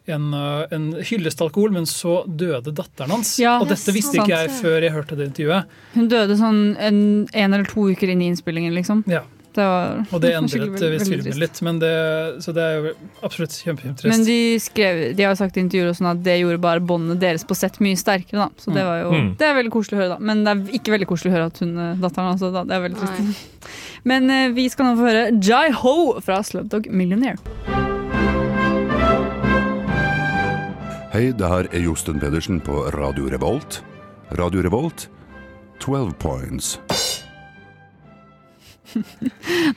en, 0.07 0.34
en 0.34 0.84
hyllest 0.93 1.11
hyllestalkohol, 1.11 1.72
men 1.74 1.87
så 1.91 2.20
døde 2.30 2.70
datteren 2.74 3.11
hans. 3.16 3.32
Ja, 3.43 3.57
og 3.61 3.68
dette 3.70 3.95
visste 3.95 4.20
ikke 4.20 4.37
jeg 4.37 4.53
før 4.61 4.84
jeg 4.84 4.95
hørte 4.95 5.18
det 5.18 5.30
intervjuet. 5.32 5.72
Hun 5.97 6.11
døde 6.12 6.37
sånn 6.39 6.61
en, 6.78 7.01
en 7.32 7.57
eller 7.57 7.66
to 7.66 7.89
uker 7.91 8.12
inn 8.12 8.22
i 8.22 8.30
innspillingen, 8.30 8.74
liksom. 8.76 9.03
Ja. 9.11 9.24
Det 9.57 9.64
var, 9.64 10.02
Og 10.12 10.20
det 10.20 10.32
endret 10.38 10.82
visst 10.92 11.09
filmen 11.09 11.38
litt, 11.40 11.61
men 11.64 11.78
det, 11.80 11.92
så 12.44 12.52
det 12.57 12.64
er 12.66 12.74
jo 12.76 12.90
absolutt 13.24 13.54
kjempeinteressant. 13.64 14.12
Men 14.12 14.26
de, 14.28 14.38
skrev, 14.61 15.00
de 15.16 15.24
har 15.24 15.32
jo 15.32 15.40
sagt 15.40 15.57
i 15.57 15.62
intervjuer 15.64 15.96
sånn 15.96 16.11
at 16.12 16.20
det 16.26 16.34
gjorde 16.42 16.61
bare 16.61 16.84
båndet 16.84 17.22
deres 17.22 17.46
på 17.48 17.57
sett 17.57 17.78
mye 17.84 17.96
sterkere. 17.96 18.46
Da. 18.46 18.48
Så 18.61 18.74
det 18.76 18.84
var 18.84 19.00
jo 19.00 19.14
Mm. 19.16 19.28
Det 19.38 19.46
er 19.46 19.54
veldig 19.57 19.70
koselig 19.72 19.96
å 19.96 20.00
høre, 20.00 20.16
da. 20.16 20.18
Men 20.28 20.42
det 20.44 20.52
er 20.52 20.76
ikke 20.76 20.92
veldig 20.92 21.07
koselig 21.09 21.30
å 21.30 21.34
høre 21.36 21.46
at 21.48 21.61
hun 21.62 21.70
eh, 21.78 21.96
datteren 22.02 22.32
altså, 22.34 22.50
da. 22.52 22.64
Det 22.68 22.74
er 22.76 22.82
veldig 22.84 23.00
trist. 23.00 23.68
Men 24.11 24.30
eh, 24.34 24.48
vi 24.52 24.66
skal 24.68 24.90
nå 24.90 24.96
få 24.98 25.07
høre 25.09 25.24
Jai 25.40 25.70
Ho 25.80 25.94
fra 26.26 26.42
Slubdog 26.44 26.90
Millionaire. 26.92 27.40
Hei, 31.14 31.30
det 31.32 31.48
her 31.48 31.68
er 31.72 31.86
Josten 31.86 32.20
Pedersen 32.20 32.61
på 32.61 32.82
Radio 32.98 33.30
Revolt. 33.32 33.80
Radio 34.36 34.61
Revolt, 34.66 35.09
12 35.80 36.12
points. 36.20 36.74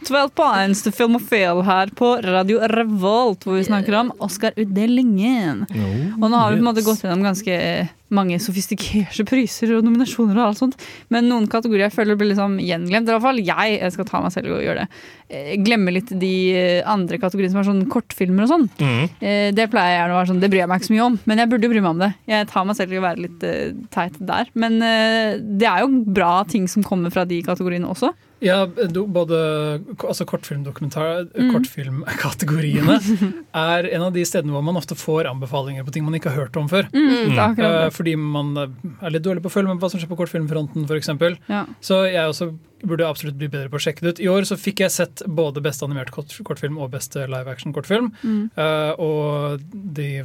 12 0.07 0.34
points 0.38 0.84
to 0.86 0.93
film 0.95 1.18
og 1.20 1.26
fail 1.30 1.64
her 1.68 1.91
på 1.97 2.16
Radio 2.26 2.64
Revolt, 2.72 3.45
hvor 3.45 3.60
vi 3.60 3.68
snakker 3.68 3.97
om 3.99 4.12
Oscar-utdelingen. 4.24 5.66
Og 6.20 6.28
nå 6.28 6.36
har 6.36 6.51
vi 6.51 6.60
på 6.60 6.64
en 6.64 6.70
måte 6.72 6.86
gått 6.86 7.05
gjennom 7.05 7.26
ganske 7.26 7.57
mange 8.10 8.39
sofistikerte 8.41 9.22
priser 9.30 9.76
og 9.76 9.86
nominasjoner 9.86 10.38
og 10.39 10.47
alt 10.47 10.62
sånt. 10.64 10.78
Men 11.14 11.28
noen 11.30 11.45
kategorier 11.51 11.88
jeg 11.88 11.93
føler 11.93 12.18
blir 12.18 12.32
liksom 12.32 12.57
gjenglemt. 12.64 13.05
I 13.05 13.14
hvert 13.14 13.26
fall 13.26 13.41
jeg, 13.41 13.76
jeg 13.78 13.93
skal 13.93 14.07
ta 14.10 14.22
meg 14.24 14.34
selv 14.34 14.55
og 14.55 14.64
gjøre 14.66 14.86
det. 14.86 15.03
Eh, 15.30 15.51
Glemme 15.62 15.93
litt 15.93 16.10
de 16.18 16.32
eh, 16.57 16.80
andre 16.89 17.20
kategoriene 17.22 17.53
som 17.53 17.62
er 17.62 17.68
sånn 17.70 17.84
kortfilmer 17.91 18.47
og 18.47 18.53
sånn. 18.53 18.66
Mm. 18.82 19.03
Det 19.53 19.68
pleier 19.70 19.93
jeg 19.93 19.99
gjerne 19.99 20.16
å 20.16 20.20
være 20.20 20.32
sånn, 20.32 20.41
det 20.41 20.49
bryr 20.49 20.64
jeg 20.64 20.72
meg 20.72 20.82
ikke 20.82 20.89
så 20.89 20.95
mye 20.95 21.05
om, 21.05 21.20
men 21.30 21.43
jeg 21.43 21.51
burde 21.51 21.70
jo 21.70 21.74
bry 21.76 21.84
meg 21.84 21.91
om 21.91 22.01
det. 22.01 22.10
Jeg 22.34 22.49
tar 22.49 22.66
meg 22.66 22.80
selv 22.80 22.95
i 22.95 22.99
å 22.99 23.05
være 23.05 23.26
litt 23.28 23.45
eh, 23.45 23.78
teit 23.93 24.18
der. 24.32 24.49
Men 24.57 24.82
eh, 24.86 25.38
det 25.62 25.70
er 25.70 25.86
jo 25.86 26.01
bra 26.10 26.34
ting 26.49 26.66
som 26.72 26.86
kommer 26.86 27.14
fra 27.14 27.28
de 27.30 27.43
kategoriene 27.45 27.93
også. 27.93 28.12
Ja, 28.42 28.62
do, 28.66 29.04
både 29.12 29.36
altså 30.00 30.26
kortfilm, 30.30 30.62
dokumentar, 30.64 31.26
Mm. 31.36 31.50
kortfilmkategoriene 31.54 32.96
er 33.54 33.88
en 33.94 34.06
av 34.06 34.14
de 34.16 34.24
stedene 34.28 34.54
hvor 34.56 34.64
man 34.66 34.78
ofte 34.80 34.96
får 34.98 35.28
anbefalinger 35.30 35.84
på 35.88 35.92
ting 35.96 36.06
man 36.08 36.16
ikke 36.18 36.32
har 36.32 36.46
hørt 36.46 36.58
om 36.60 36.70
før. 36.72 36.88
Mm. 36.94 37.36
Eh, 37.36 37.90
Fordi 37.96 38.16
man 38.20 38.54
eh, 38.58 38.74
er 39.04 39.14
litt 39.16 39.26
dårlig 39.26 39.44
på 39.44 39.52
å 39.52 39.56
følge 39.58 39.72
med 39.74 39.80
på 39.82 39.88
hva 39.88 39.92
som 39.94 40.02
skjer 40.02 40.12
på 40.12 40.20
kortfilmfronten, 40.22 40.88
f.eks. 40.90 41.12
Ja. 41.52 41.66
Så 41.84 42.02
jeg 42.08 42.26
også 42.32 42.52
burde 42.80 43.08
absolutt 43.10 43.36
bli 43.40 43.50
bedre 43.52 43.68
på 43.72 43.76
å 43.80 43.84
sjekke 43.84 44.06
det 44.06 44.14
ut. 44.16 44.22
I 44.24 44.30
år 44.32 44.48
så 44.48 44.56
fikk 44.60 44.86
jeg 44.86 44.96
sett 44.96 45.24
både 45.28 45.60
beste 45.64 45.84
animert 45.88 46.14
kort, 46.16 46.32
kortfilm 46.48 46.78
og 46.80 46.94
beste 46.96 47.26
live 47.28 47.52
action 47.52 47.76
kortfilm. 47.76 48.14
Mm. 48.24 48.46
Uh, 48.56 48.94
og 49.04 49.66
de 50.00 50.24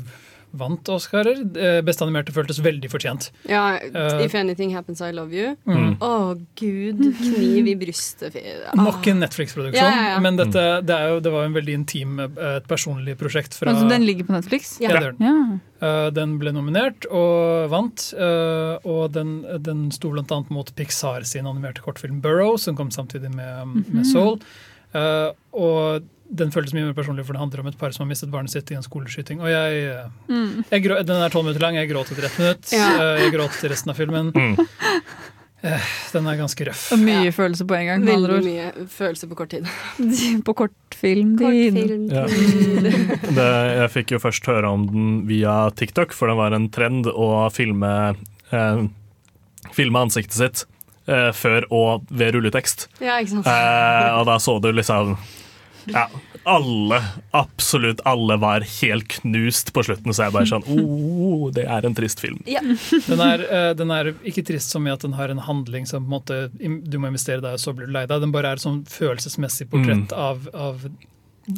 vant 0.54 0.88
Oscarer. 0.94 1.40
Eh, 1.56 1.80
Beste 1.86 2.04
animerte 2.06 2.32
føltes 2.34 2.60
veldig 2.64 2.90
fortjent. 2.92 3.30
Ja, 3.50 3.74
Eh, 3.84 4.24
If 4.24 4.34
anything 4.34 4.72
happens, 4.74 5.00
I 5.00 5.10
love 5.12 5.32
you. 5.34 5.56
Å, 5.66 5.74
Mm. 5.74 6.46
gud. 6.56 6.98
Kniv 7.18 7.66
i 7.68 7.74
brystet. 7.76 8.36
ah. 8.72 8.76
Nok 8.76 9.06
en 9.08 9.20
Netflix-produksjon, 9.20 9.74
Ja, 9.74 9.90
ja, 9.90 10.08
ja. 10.14 10.20
men 10.20 10.36
dette, 10.36 10.80
det, 10.86 10.90
er 10.94 11.08
jo, 11.14 11.20
det 11.20 11.32
var 11.32 11.42
jo 11.42 11.46
en 11.46 11.54
veldig 11.54 11.74
intim, 11.74 12.18
eh, 12.20 12.56
et 12.56 12.66
personlig 12.68 13.16
prosjekt. 13.18 13.54
Fra, 13.54 13.70
Altså, 13.72 13.88
den 13.88 14.02
ligger 14.06 14.24
på 14.24 14.32
Netflix? 14.40 14.78
Ja, 14.80 14.88
det 15.00 15.18
den. 15.18 15.26
Ja. 15.26 15.58
Eh, 15.82 16.10
den 16.10 16.38
ble 16.38 16.52
nominert 16.52 17.04
og 17.10 17.68
vant, 17.70 18.14
eh, 18.16 18.78
og 18.84 19.12
den, 19.12 19.42
den 19.62 19.90
sto 19.90 20.10
annet 20.14 20.50
mot 20.50 20.74
Pixar 20.76 21.24
sin 21.26 21.44
animerte 21.46 21.80
kortfilm 21.82 22.20
'Burrow', 22.22 22.58
som 22.58 22.74
kom 22.76 22.90
samtidig 22.90 23.34
med, 23.34 23.66
Mhm. 23.66 23.84
med 23.92 24.04
'Soul'. 24.06 24.40
Eh, 24.40 24.44
og 24.94 26.04
den 26.34 26.50
føltes 26.50 26.72
mye 26.74 26.86
mer 26.88 26.94
personlig, 26.96 27.24
for 27.26 27.36
det 27.36 27.40
handler 27.42 27.60
om 27.62 27.66
et 27.70 27.78
par 27.78 27.92
som 27.94 28.04
har 28.06 28.10
mistet 28.10 28.30
barnet 28.32 28.50
sitt 28.50 28.70
i 28.72 28.76
en 28.78 28.82
skoleskyting. 28.82 29.42
Og 29.44 29.50
jeg, 29.52 29.84
eh, 29.92 30.08
Mm. 30.32 30.64
jeg 30.70 30.82
grå, 30.82 31.04
Den 31.04 31.20
er 31.22 31.28
tolv 31.30 31.44
minutter 31.44 31.60
lang, 31.62 31.74
jeg 31.76 31.90
gråt 31.90 32.10
etter 32.10 32.24
ett 32.24 32.38
minutt. 32.38 32.72
Ja. 32.72 32.88
Eh, 33.14 33.20
jeg 33.24 33.32
gråt 33.34 33.60
resten 33.70 33.90
av 33.90 33.96
filmen. 33.96 34.32
Eh, 35.64 35.80
den 36.12 36.26
er 36.26 36.36
ganske 36.36 36.66
røff. 36.66 36.92
Og 36.92 36.98
mye 36.98 37.30
følelse 37.32 37.64
på 37.64 37.74
en 37.78 37.86
gang. 37.86 38.02
Veldig 38.04 38.40
mye 38.44 38.86
følelse 38.88 39.28
på 39.30 39.36
kort 39.38 39.48
tid. 39.54 39.64
på 40.44 40.54
kortfilm. 40.54 41.38
Kortfilm. 41.38 42.10
Ja. 42.12 42.26
Det, 43.38 43.48
jeg 43.78 43.90
fikk 43.94 44.12
jo 44.12 44.18
først 44.18 44.44
høre 44.50 44.68
om 44.68 44.84
den 44.90 45.26
via 45.26 45.70
TikTok, 45.70 46.12
for 46.12 46.28
det 46.28 46.36
var 46.36 46.52
en 46.52 46.68
trend 46.68 47.06
å 47.06 47.50
filme, 47.52 48.16
eh, 48.52 48.82
filme 49.72 49.96
ansiktet 50.04 50.36
sitt 50.36 50.64
eh, 51.06 51.30
før 51.36 51.66
og 51.70 52.04
ved 52.10 52.34
rulletekst. 52.36 52.88
Ja, 53.00 53.18
ikke 53.20 53.36
sant? 53.38 53.46
Eh, 53.50 54.10
og 54.18 54.26
da 54.30 54.38
så 54.42 54.58
du 54.62 54.70
liksom 54.72 55.16
ja, 55.86 56.06
alle, 56.48 56.96
absolutt 57.36 58.00
alle 58.08 58.38
var 58.40 58.64
helt 58.80 59.08
knust 59.18 59.72
på 59.76 59.82
slutten, 59.84 60.14
så 60.16 60.24
jeg 60.26 60.32
bare 60.32 60.48
sånn 60.48 60.64
oh, 60.72 61.50
det 61.52 61.66
er 61.68 61.84
en 61.84 61.96
trist 61.96 62.22
film. 62.24 62.38
Den 63.10 63.20
er, 63.20 63.44
eh, 63.44 63.70
den 63.76 63.92
er 63.92 64.12
ikke 64.24 64.46
trist 64.48 64.72
som 64.72 64.86
i 64.88 64.92
at 64.94 65.04
den 65.04 65.12
har 65.18 65.28
en 65.32 65.42
handling 65.44 65.84
som 65.88 66.04
på 66.04 66.08
en 66.08 66.14
måte, 66.16 66.38
du 66.88 66.96
må 67.00 67.10
investere 67.12 67.44
deg, 67.44 67.58
og 67.58 67.60
så 67.60 67.74
blir 67.76 67.90
du 67.90 67.92
lei 67.98 68.06
deg. 68.08 68.22
Den 68.24 68.32
bare 68.32 68.54
er 68.54 68.60
et 68.60 68.64
sånn 68.64 68.80
følelsesmessig 68.88 69.68
portrett 69.72 70.12
av, 70.16 70.48
av, 70.56 70.88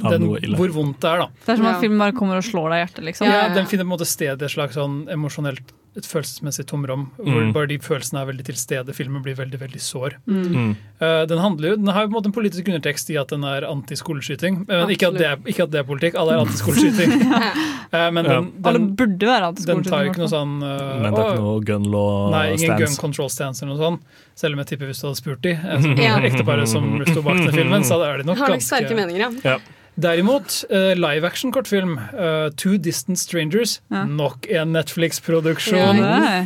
Av 0.03 0.11
den, 0.17 0.27
hvor 0.59 0.73
vondt 0.75 0.99
det 1.05 1.11
er. 1.13 1.21
da. 1.23 1.27
Det 1.47 1.53
er 1.53 1.57
som 1.63 1.67
Ja. 1.71 1.77
at 1.77 1.85
filmen 1.87 1.99
bare 2.03 2.15
kommer 2.19 2.41
og 2.41 2.47
slår 2.51 2.71
deg 2.73 2.79
i 2.81 2.83
hjertet. 2.83 3.05
liksom. 3.07 3.27
Ja, 3.31 3.49
Den 3.55 3.67
finner 3.71 3.85
på 3.87 3.93
en 3.93 3.95
måte 3.95 4.07
sted 4.11 4.43
i 4.43 4.45
et 4.49 4.51
slags 4.51 4.75
sånn 4.75 5.05
emosjonelt 5.15 5.71
et 5.97 6.05
følelsesmessig 6.07 6.67
tomrom, 6.69 7.07
hvor 7.17 7.41
Mm. 7.47 7.53
bare 7.55 7.67
de 7.71 7.79
følelsene 7.79 8.21
er 8.21 8.27
veldig 8.31 8.45
til 8.45 8.57
stede. 8.61 8.93
Filmen 8.95 9.23
blir 9.25 9.35
veldig 9.37 9.59
veldig 9.61 9.81
sår. 9.81 10.17
Mm. 10.29 10.77
Eh, 11.01 11.27
den 11.27 11.39
handler 11.39 11.71
jo, 11.71 11.77
den 11.77 11.87
har 11.89 12.03
jo 12.05 12.09
på 12.09 12.13
en 12.13 12.17
måte 12.19 12.27
en 12.31 12.37
politisk 12.37 12.69
undertekst 12.69 13.11
i 13.11 13.17
at 13.21 13.29
den 13.33 13.45
er 13.45 13.63
anti-skoleskyting. 13.69 14.67
Men 14.69 14.89
ikke 14.93 15.09
at, 15.09 15.15
det 15.19 15.27
er, 15.27 15.37
ikke 15.47 15.63
at 15.65 15.71
det 15.73 15.81
er 15.81 15.89
politikk, 15.89 16.15
alle 16.21 16.37
er 16.37 16.45
anti-skoleskyting. 16.45 17.17
Eh, 17.87 18.11
men 18.11 18.25
den, 18.27 18.47
Alle 18.67 18.79
den, 18.81 18.97
burde 18.99 19.27
være 19.29 19.53
den 19.63 19.85
tar 19.87 20.03
jo 20.03 20.11
ikke 20.11 20.19
noe 20.19 20.29
sånn 20.29 20.57
uh, 20.59 20.97
Men 21.01 21.15
det 21.15 21.21
er 21.23 21.29
ikke 21.31 21.45
noe 21.45 21.61
gun 21.69 21.85
law 21.93 22.31
Nei, 22.35 22.41
ingen 22.57 22.81
gun-control-stance 22.81 23.63
eller 23.63 23.77
noe 23.77 23.79
sånt. 23.79 24.03
Selv 24.35 24.57
om 24.57 24.63
jeg 24.65 24.67
tipper 24.73 24.91
hvis 24.91 25.01
du 25.01 25.07
hadde 25.07 25.21
spurt 25.21 25.41
de, 25.47 25.53
som 25.55 25.95
Ja. 26.03 26.17
ekteparet 26.27 26.67
som 26.69 26.89
sto 27.07 27.23
bak 27.23 27.39
den 27.39 27.55
filmen, 27.55 27.87
så 27.87 28.01
er 28.03 28.19
de 28.19 28.27
nok 28.27 28.43
Har 28.43 28.51
nok 28.57 28.65
sterke 28.67 28.99
meninger, 28.99 29.23
ja. 29.23 29.31
Ja. 29.55 29.57
Derimot, 29.97 30.65
eh, 30.71 30.93
live 30.95 31.25
action-kortfilm, 31.25 31.99
eh, 31.99 32.51
Two 32.57 32.77
Distant 32.79 33.19
Strangers, 33.19 33.81
Ja. 33.91 34.05
nok 34.05 34.47
en 34.51 34.73
Netflix-produksjon. 34.73 35.97
Ja? 35.97 36.45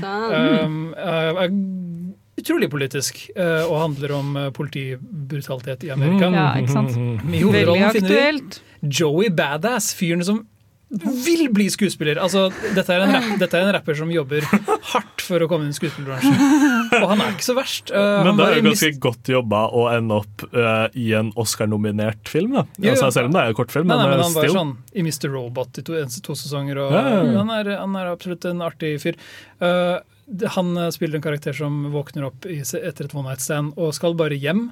Um, 1.44 2.14
utrolig 2.38 2.70
politisk 2.70 3.18
og 3.36 3.74
handler 3.80 4.14
om 4.16 4.38
politibrutalitet 4.56 5.84
i 5.84 5.90
Amerika. 5.92 6.30
Ja, 6.32 6.54
ikke 6.56 6.72
sant? 6.72 6.90
I 6.96 7.18
Veldig 7.20 7.42
hovedrollen 7.42 7.92
finner 7.92 8.08
vi 8.08 8.16
aktuelt. 8.16 8.60
Joey 8.82 9.28
Badass, 9.28 9.94
fyren 9.94 10.24
som 10.24 10.46
vil 10.90 11.44
bli 11.54 11.68
skuespiller. 11.70 12.18
Altså, 12.18 12.48
dette, 12.74 12.90
er 12.90 13.04
en 13.04 13.12
rapp, 13.14 13.28
dette 13.38 13.58
er 13.58 13.66
en 13.68 13.72
rapper 13.76 13.96
som 13.98 14.10
jobber 14.10 14.46
hardt 14.92 15.22
for 15.22 15.44
å 15.44 15.48
komme 15.50 15.68
inn 15.68 15.74
i 15.74 15.78
skuespillerbransjen. 15.78 16.34
Og 16.98 17.06
han 17.12 17.22
er 17.22 17.34
ikke 17.36 17.46
så 17.46 17.56
verst. 17.58 17.92
Uh, 17.94 18.24
Men 18.26 18.40
det 18.40 18.48
er 18.48 18.58
jo 18.58 18.66
ganske 18.66 18.92
godt 19.06 19.30
jobba 19.30 19.64
å 19.70 19.86
ende 19.92 20.20
opp 20.24 20.46
uh, 20.50 20.88
i 20.98 21.12
en 21.18 21.30
Oscar-nominert 21.38 22.30
film. 22.30 22.58
da. 22.58 22.66
Jo, 22.74 22.88
jo. 22.88 22.94
Altså, 22.96 23.12
selv 23.14 23.30
om 23.30 23.36
det 23.36 23.44
er 23.44 23.54
en 23.54 23.58
kortfilm, 23.60 23.90
Nei, 23.90 23.98
nei, 24.00 24.08
men, 24.10 24.16
men 24.18 24.26
han 24.26 24.38
var 24.38 24.54
sånn 24.56 24.76
i 24.90 25.06
Mr. 25.06 25.28
Robot 25.30 25.82
i 25.82 25.86
to, 25.86 25.98
to 26.26 26.38
sesonger, 26.38 26.82
og 26.82 26.94
Ja, 26.96 27.02
ja, 27.06 27.20
ja. 27.22 27.36
Han, 27.38 27.52
er, 27.54 27.74
han 27.78 28.00
er 28.00 28.10
absolutt 28.10 28.50
en 28.50 28.64
artig 28.66 28.96
fyr. 29.04 29.20
Uh, 29.62 30.00
han 30.54 30.76
eh, 30.76 30.90
spiller 30.94 31.18
en 31.18 31.22
karakter 31.22 31.52
som 31.56 31.90
våkner 31.92 32.28
opp 32.28 32.46
etter 32.46 33.06
et 33.08 33.14
one 33.14 33.28
night 33.28 33.42
stand 33.42 33.74
og 33.80 33.94
skal 33.96 34.14
bare 34.18 34.38
hjem 34.38 34.68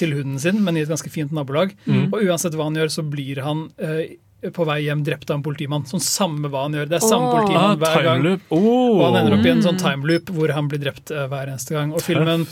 til 0.00 0.12
hunden 0.16 0.40
sin, 0.42 0.60
men 0.64 0.76
i 0.76 0.84
et 0.84 0.90
ganske 0.92 1.12
fint 1.12 1.32
nabolag. 1.34 1.74
Mm. 1.88 2.10
Og 2.10 2.24
uansett 2.26 2.56
hva 2.58 2.68
han 2.68 2.76
gjør, 2.76 2.92
så 2.92 3.04
blir 3.08 3.40
han 3.44 3.68
eh, 3.80 4.18
på 4.54 4.64
vei 4.66 4.82
hjem 4.86 5.02
drept 5.04 5.30
av 5.30 5.36
en 5.38 5.42
politimann. 5.42 5.82
Sånn 5.84 6.00
samme 6.04 6.48
hva 6.48 6.62
han 6.66 6.72
gjør. 6.78 6.88
Det 6.88 6.98
er 7.02 7.06
samme. 7.08 7.28
Ah, 7.28 7.38
politimann 7.40 7.78
hver 7.82 8.02
gang. 8.06 8.40
Oh. 8.50 9.00
Og 9.00 9.04
han 9.12 9.16
ender 9.24 9.38
opp 9.38 9.46
i 9.46 9.50
en 9.50 9.58
Mm. 9.58 9.66
sånn 9.66 9.78
timeloop 9.82 10.30
hvor 10.30 10.52
han 10.54 10.68
blir 10.68 10.78
drept 10.78 11.10
eh, 11.10 11.26
hver 11.26 11.48
eneste 11.48 11.74
gang. 11.74 11.92
Og 11.92 12.00
filmen 12.00 12.46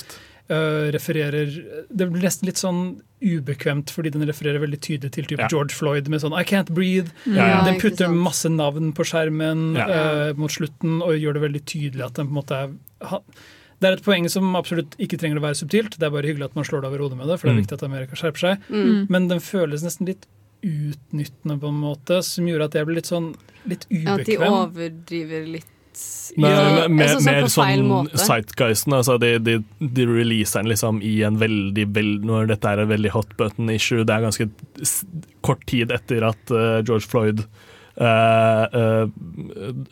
uh, 0.50 0.90
refererer 0.94 1.46
Det 1.90 2.06
blir 2.10 2.22
nesten 2.22 2.46
litt 2.46 2.56
sånn 2.58 3.00
ubekvemt, 3.22 3.90
fordi 3.90 4.10
den 4.12 4.22
refererer 4.28 4.60
veldig 4.62 4.78
tydelig 4.80 5.10
til 5.12 5.24
type 5.24 5.40
Ja. 5.42 5.48
George 5.50 5.74
Floyd 5.74 6.08
med 6.08 6.20
sånn 6.20 6.34
I 6.38 6.44
can't 6.44 6.70
breathe. 6.74 7.10
Ja, 7.26 7.46
ja. 7.48 7.64
Den 7.64 7.80
putter 7.80 8.08
masse 8.12 8.46
navn 8.50 8.92
på 8.92 9.02
skjermen 9.06 9.76
Ja. 9.76 9.86
uh, 9.86 10.32
mot 10.38 10.50
slutten 10.50 11.02
og 11.02 11.14
gjør 11.18 11.34
det 11.34 11.42
veldig 11.42 11.64
tydelig 11.64 12.04
at 12.04 12.14
den 12.14 12.26
på 12.28 12.30
en 12.36 12.42
måte 12.42 12.52
er 12.52 13.06
ha- 13.08 13.22
det 13.80 13.88
er 13.90 13.92
et 13.98 14.02
poeng 14.04 14.28
som 14.30 14.54
absolutt 14.56 14.94
ikke 14.98 15.18
trenger 15.18 15.36
å 15.38 15.42
være 15.42 15.58
subtilt. 15.58 15.98
Det 15.98 16.02
er 16.06 16.10
bare 16.10 16.22
hyggelig 16.24 16.44
at 16.46 16.54
man 16.56 16.64
slår 16.64 16.80
det 16.82 16.88
over 16.88 16.98
hodet 16.98 17.18
med 17.18 17.26
det, 17.28 17.38
for 17.40 17.48
det 17.48 17.52
er 17.52 17.58
Mm. 17.60 17.66
viktig 17.66 17.72
at 17.72 17.82
Amerika 17.82 18.14
skjerper 18.16 18.38
seg. 18.40 18.58
Mm. 18.70 19.06
Men 19.10 19.28
den 19.28 19.38
føles 19.38 19.82
nesten 19.84 20.06
litt 20.06 20.26
utnyttende 20.62 21.58
på 21.60 21.70
en 21.70 21.80
måte, 21.80 22.22
som 22.24 22.48
gjorde 22.48 22.70
at 22.70 22.76
jeg 22.78 22.88
ble 22.88 22.98
litt 22.98 23.10
sånn 23.10 23.32
litt 23.66 23.86
Ja, 23.90 24.14
At 24.16 24.26
de 24.28 24.36
overdriver 24.38 25.48
litt. 25.56 25.72
Nei, 26.36 26.50
Ja, 26.50 26.88
mer, 26.92 27.14
altså, 27.16 27.22
sånn 27.24 27.30
mer 27.30 27.46
sånn. 27.54 28.10
Sightguisten. 28.20 28.96
Altså 28.98 29.16
de, 29.22 29.30
de, 29.40 29.54
de 29.80 30.06
releaser 30.08 30.60
den 30.62 30.72
liksom 30.74 31.00
i 31.00 31.14
en 31.24 31.38
veldig 31.40 31.86
vel, 31.96 32.10
Når 32.26 32.50
dette 32.52 32.68
er 32.68 32.82
en 32.82 32.90
veldig 32.90 33.14
hot 33.14 33.32
button 33.38 33.70
issue, 33.72 34.04
det 34.04 34.12
er 34.12 34.26
ganske 34.26 34.48
kort 35.46 35.64
tid 35.70 35.94
etter 35.94 36.26
at 36.28 36.52
eh, 36.52 36.82
George 36.84 37.08
Floyd 37.08 37.46
eh, 37.96 38.64
eh, 38.80 39.06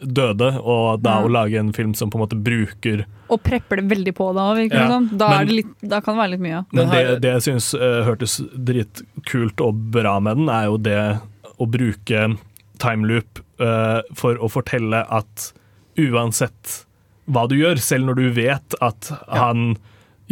døde, 0.05 0.51
og 0.61 1.03
da 1.03 1.19
Ja. 1.21 1.25
å 1.27 1.31
lage 1.33 1.59
en 1.59 1.73
film 1.73 1.95
som 1.95 2.11
på 2.11 2.19
en 2.19 2.25
måte 2.27 2.37
bruker 2.43 3.05
Og 3.31 3.43
prepper 3.43 3.77
det 3.81 3.89
veldig 3.89 4.15
på 4.15 4.35
da, 4.35 4.55
virker 4.55 4.77
det 4.77 4.83
Ja, 4.85 4.89
som. 4.89 5.09
Da, 5.17 5.29
men- 5.31 5.41
er 5.41 5.45
det 5.47 5.55
litt, 5.55 5.75
da 5.81 6.01
kan 6.01 6.15
det 6.17 6.21
være 6.23 6.31
litt 6.35 6.41
mye. 6.45 6.65
Men 6.73 6.91
det, 6.91 7.21
det 7.23 7.33
jeg 7.33 7.43
syns 7.49 7.75
eh, 7.75 8.05
hørtes 8.05 8.41
dritkult 8.55 9.61
og 9.65 9.75
bra 9.91 10.19
med 10.21 10.37
den, 10.37 10.49
er 10.49 10.65
jo 10.69 10.77
det 10.77 11.21
å 11.59 11.67
bruke 11.71 12.37
timeloop 12.83 13.39
uh, 13.61 14.03
for 14.15 14.35
å 14.43 14.49
fortelle 14.51 15.05
at 15.09 15.53
uansett 15.97 16.85
hva 17.31 17.47
du 17.49 17.55
gjør, 17.57 17.79
selv 17.81 18.09
når 18.11 18.15
du 18.19 18.25
vet 18.37 18.75
at 18.83 19.09
han 19.31 19.77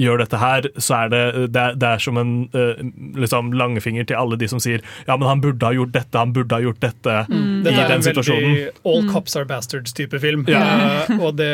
gjør 0.03 0.23
dette 0.23 0.41
her, 0.41 0.69
så 0.77 0.99
er 1.03 1.13
det, 1.13 1.23
det, 1.55 1.63
er, 1.63 1.79
det 1.79 1.89
er 1.89 2.03
som 2.03 2.21
en 2.21 2.35
eh, 2.59 2.83
liksom 3.19 3.53
langfinger 3.57 4.09
til 4.09 4.19
alle 4.19 4.39
de 4.41 4.49
som 4.51 4.61
sier 4.63 4.83
ja, 5.07 5.17
men 5.17 5.29
han 5.29 5.43
burde 5.45 5.67
ha 5.67 5.75
gjort 5.77 5.95
dette, 5.95 6.19
han 6.19 6.35
burde 6.37 6.59
ha 6.59 6.65
gjort 6.65 6.83
dette 6.83 7.19
Mm. 7.33 7.63
Dette 7.65 7.77
i 7.77 7.83
er 7.83 7.93
en 7.95 8.03
veldig 8.05 8.71
All 8.89 9.05
cops 9.11 9.37
are 9.39 9.47
bastards-type 9.49 10.19
film. 10.23 10.45
Ja. 10.51 10.63
uh, 11.09 11.13
og 11.23 11.37
det, 11.39 11.51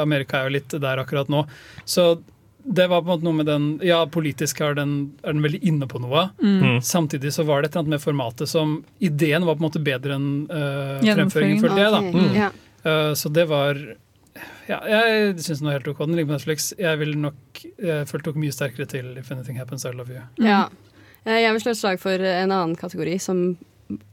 Amerika 0.00 0.40
er 0.40 0.48
jo 0.48 0.54
litt 0.58 0.76
der 0.82 1.02
akkurat 1.02 1.30
nå. 1.32 1.44
Så 1.88 2.20
det 2.64 2.86
var 2.90 3.02
på 3.02 3.08
en 3.08 3.12
måte 3.14 3.26
noe 3.26 3.38
med 3.38 3.48
den 3.48 3.68
Ja, 3.86 4.02
politisk 4.06 4.60
er 4.64 4.76
den, 4.78 4.94
er 5.24 5.34
den 5.34 5.42
veldig 5.44 5.62
inne 5.66 5.88
på 5.90 6.00
noe. 6.02 6.28
Mm. 6.42 6.80
Samtidig 6.84 7.32
så 7.34 7.46
var 7.48 7.62
det 7.62 7.70
et 7.70 7.76
eller 7.76 7.86
annet 7.86 7.96
med 7.96 8.04
formatet 8.04 8.50
som 8.50 8.80
Ideen 9.00 9.46
var 9.48 9.56
på 9.56 9.64
en 9.64 9.68
måte 9.68 9.84
bedre 9.84 10.18
enn 10.18 10.30
uh, 10.50 11.00
fremføringen, 11.00 11.62
for 11.64 11.76
det. 11.76 11.88
da. 11.96 12.02
Mm. 12.04 12.60
Eh, 12.82 13.12
så 13.14 13.28
det 13.28 13.44
var 13.50 13.80
ja, 14.70 15.00
Jeg 15.10 15.40
syns 15.42 15.58
den 15.62 15.68
var 15.70 15.78
helt 15.78 15.88
ok. 15.92 15.98
Den 16.06 16.14
ligger 16.18 16.30
på 16.32 16.38
Netflix. 16.38 16.70
Jeg 16.78 16.98
vil 17.00 17.16
nok, 17.18 17.62
jeg 17.82 18.06
følte 18.10 18.30
nok 18.30 18.38
mye 18.42 18.54
sterkere 18.54 18.86
til 18.90 19.16
If 19.18 19.30
Anything 19.34 19.58
Happens, 19.58 19.84
I 19.84 19.92
Love 19.96 20.14
You. 20.14 20.22
Ja. 20.46 20.62
Eh, 21.26 21.40
Jeg 21.42 21.52
vil 21.52 21.60
slå 21.64 21.74
et 21.74 21.80
slag 21.80 22.00
for 22.00 22.10
en 22.26 22.52
annen 22.54 22.76
kategori 22.76 23.18
som 23.20 23.56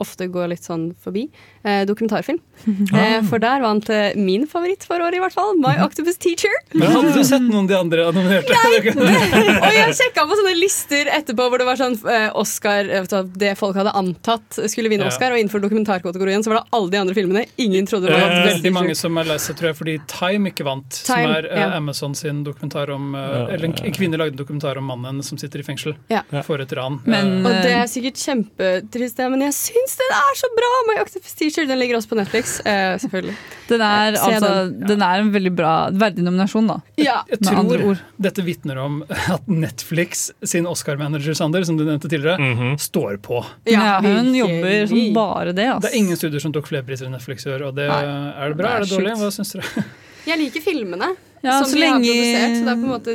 ofte 0.03 0.28
går 0.32 0.49
litt 0.53 0.63
sånn 0.65 0.89
forbi. 1.03 1.28
Eh, 1.63 1.84
dokumentarfilm. 1.89 2.39
Eh, 2.97 3.21
for 3.30 3.38
der 3.39 3.61
vant 3.61 3.88
eh, 3.93 4.15
min 4.17 4.47
favoritt 4.49 4.84
for 4.88 4.99
året, 5.03 5.15
i 5.17 5.21
hvert 5.21 5.34
fall. 5.36 5.53
My 5.61 5.75
Octopus 5.84 6.17
Teacher. 6.17 6.51
Men 6.73 6.89
hadde 6.91 7.11
du 7.13 7.19
sett 7.28 7.43
noen 7.45 7.65
av 7.65 7.69
de 7.69 7.75
andre 7.78 8.05
nominerte? 8.15 8.55
Og 9.67 9.73
jeg 9.75 9.93
sjekka 9.99 10.23
på 10.30 10.38
sånne 10.39 10.53
lister 10.57 11.09
etterpå 11.13 11.47
hvor 11.51 11.61
det 11.61 11.67
var 11.67 11.80
sånn 11.80 11.95
eh, 12.09 12.28
Oscar 12.38 12.89
eh, 12.89 13.05
Det 13.38 13.53
folk 13.59 13.78
hadde 13.80 13.93
antatt 13.97 14.59
skulle 14.71 14.89
vinne 14.91 15.05
Ja. 15.07 15.11
Oscar, 15.13 15.32
og 15.36 15.39
innenfor 15.41 15.61
dokumentarkategorien 15.63 16.43
så 16.43 16.51
var 16.51 16.59
det 16.61 16.75
alle 16.78 16.91
de 16.95 16.99
andre 17.03 17.15
filmene 17.17 17.43
ingen 17.61 17.86
trodde 17.88 18.09
Det 18.09 18.15
var 18.17 18.25
Octopus 18.32 18.49
veldig 18.55 18.71
mange 18.75 18.95
som 18.99 19.19
er 19.21 19.30
lei 19.30 19.38
seg, 19.43 19.57
tror 19.59 19.69
jeg, 19.71 19.78
fordi 19.80 19.95
Time 20.11 20.51
ikke 20.51 20.65
vant. 20.67 20.89
Time, 20.97 21.05
som 21.21 21.36
er 21.38 21.49
eh, 21.51 21.61
ja. 21.61 21.69
Amazon 21.78 22.15
sin 22.17 22.41
dokumentar 22.47 22.91
om 22.95 23.13
eh, 23.15 23.53
Eller 23.53 23.69
en, 23.69 23.78
kvinne 23.95 24.19
lagde 24.19 24.34
en 24.36 24.41
dokumentar 24.41 24.82
om 24.82 24.89
mannen 24.89 25.21
som 25.25 25.38
sitter 25.39 25.61
i 25.63 25.67
fengsel 25.67 25.95
Ja. 26.11 26.23
for 26.47 26.63
et 26.63 26.73
ran. 26.78 26.99
Men, 27.05 27.38
Eh, 27.38 27.45
Og 27.47 27.63
det 27.63 27.73
er 27.78 27.88
sikkert 27.91 28.17
kjempetrist, 28.23 29.17
det, 29.19 29.30
men 29.32 29.41
jeg 29.47 29.53
syns 29.68 29.93
den 29.99 30.13
er 30.18 30.36
så 30.39 30.49
bra! 30.55 30.70
My 30.89 30.95
Octopus 31.03 31.34
Teacher. 31.38 31.65
Den 31.70 31.80
ligger 31.82 31.97
også 31.99 32.09
på 32.11 32.18
Netflix, 32.20 32.57
uh, 32.65 32.95
selvfølgelig. 33.03 33.36
Den 33.68 33.82
er, 33.84 34.15
Se 34.15 34.32
altså, 34.32 34.51
den. 34.72 34.88
den 34.88 35.01
er 35.03 35.24
en 35.24 35.32
veldig 35.34 35.51
bra, 35.57 35.72
verdig 35.91 36.24
nominasjon, 36.26 36.68
da. 36.72 36.78
Ja. 36.97 37.18
jeg 37.30 37.41
med 37.43 37.51
andre 37.61 37.78
tror 37.82 37.89
ord. 37.91 38.03
dette 38.28 38.45
vitner 38.47 38.78
om 38.84 39.01
at 39.09 39.47
Netflix 39.51 40.30
sin 40.47 40.65
Oscar-manager, 40.70 41.36
Sander, 41.38 41.63
som 41.68 41.78
du 41.78 41.84
nevnte 41.84 42.09
tidligere, 42.11 42.38
Mhm. 42.39 42.78
står 42.80 43.18
på. 43.22 43.43
Ja, 43.68 43.99
hun 44.01 44.34
jobber 44.36 44.88
som 44.88 45.13
bare 45.13 45.53
det. 45.53 45.68
Det 45.84 45.91
er 45.91 45.97
ingen 45.97 46.18
studier 46.18 46.39
som 46.41 46.53
tok 46.55 46.68
flere 46.72 46.84
priser 46.88 47.05
enn 47.09 47.15
Netflix 47.18 47.45
i 47.45 47.51
år. 47.55 47.68
Og 47.68 47.76
det, 47.76 47.88
Nei. 47.91 48.03
er 48.03 48.49
det 48.53 48.57
bra? 48.57 48.68
Det 48.68 48.74
er 48.74 48.82
Er 48.82 48.86
det 48.88 48.95
dårlig? 48.95 49.18
Hva 49.22 49.32
syns 49.36 49.53
dere? 49.57 49.86
Jeg 50.28 50.39
liker 50.41 50.61
filmene 50.65 51.13
Ja, 51.43 51.59
som 51.61 51.70
så 51.72 51.76
de 51.78 51.86
har 51.88 51.99
produsert, 52.01 52.55
så 52.57 52.63
det 52.65 52.72
er 52.72 52.80
på 52.82 52.88
en 52.88 52.93
måte 52.95 53.13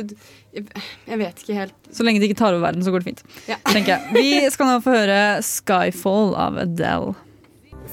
Jeg, 0.53 1.17
vet 1.19 1.41
ikke 1.43 1.57
helt. 1.57 1.73
Så 1.91 2.05
lenge 2.05 2.21
de 2.21 2.29
ikke 2.29 2.37
tar 2.39 2.53
over 2.53 2.61
verden, 2.67 2.83
så 2.85 2.93
går 2.93 3.03
det 3.03 3.09
fint. 3.11 3.23
Ja. 3.49 3.57
tenker 3.71 3.95
jeg. 3.95 4.13
Vi 4.13 4.51
skal 4.53 4.69
nå 4.69 4.77
få 4.85 4.93
høre 4.93 5.19
'Skyfall' 5.41 6.35
av 6.37 6.61
Adele. 6.67 7.15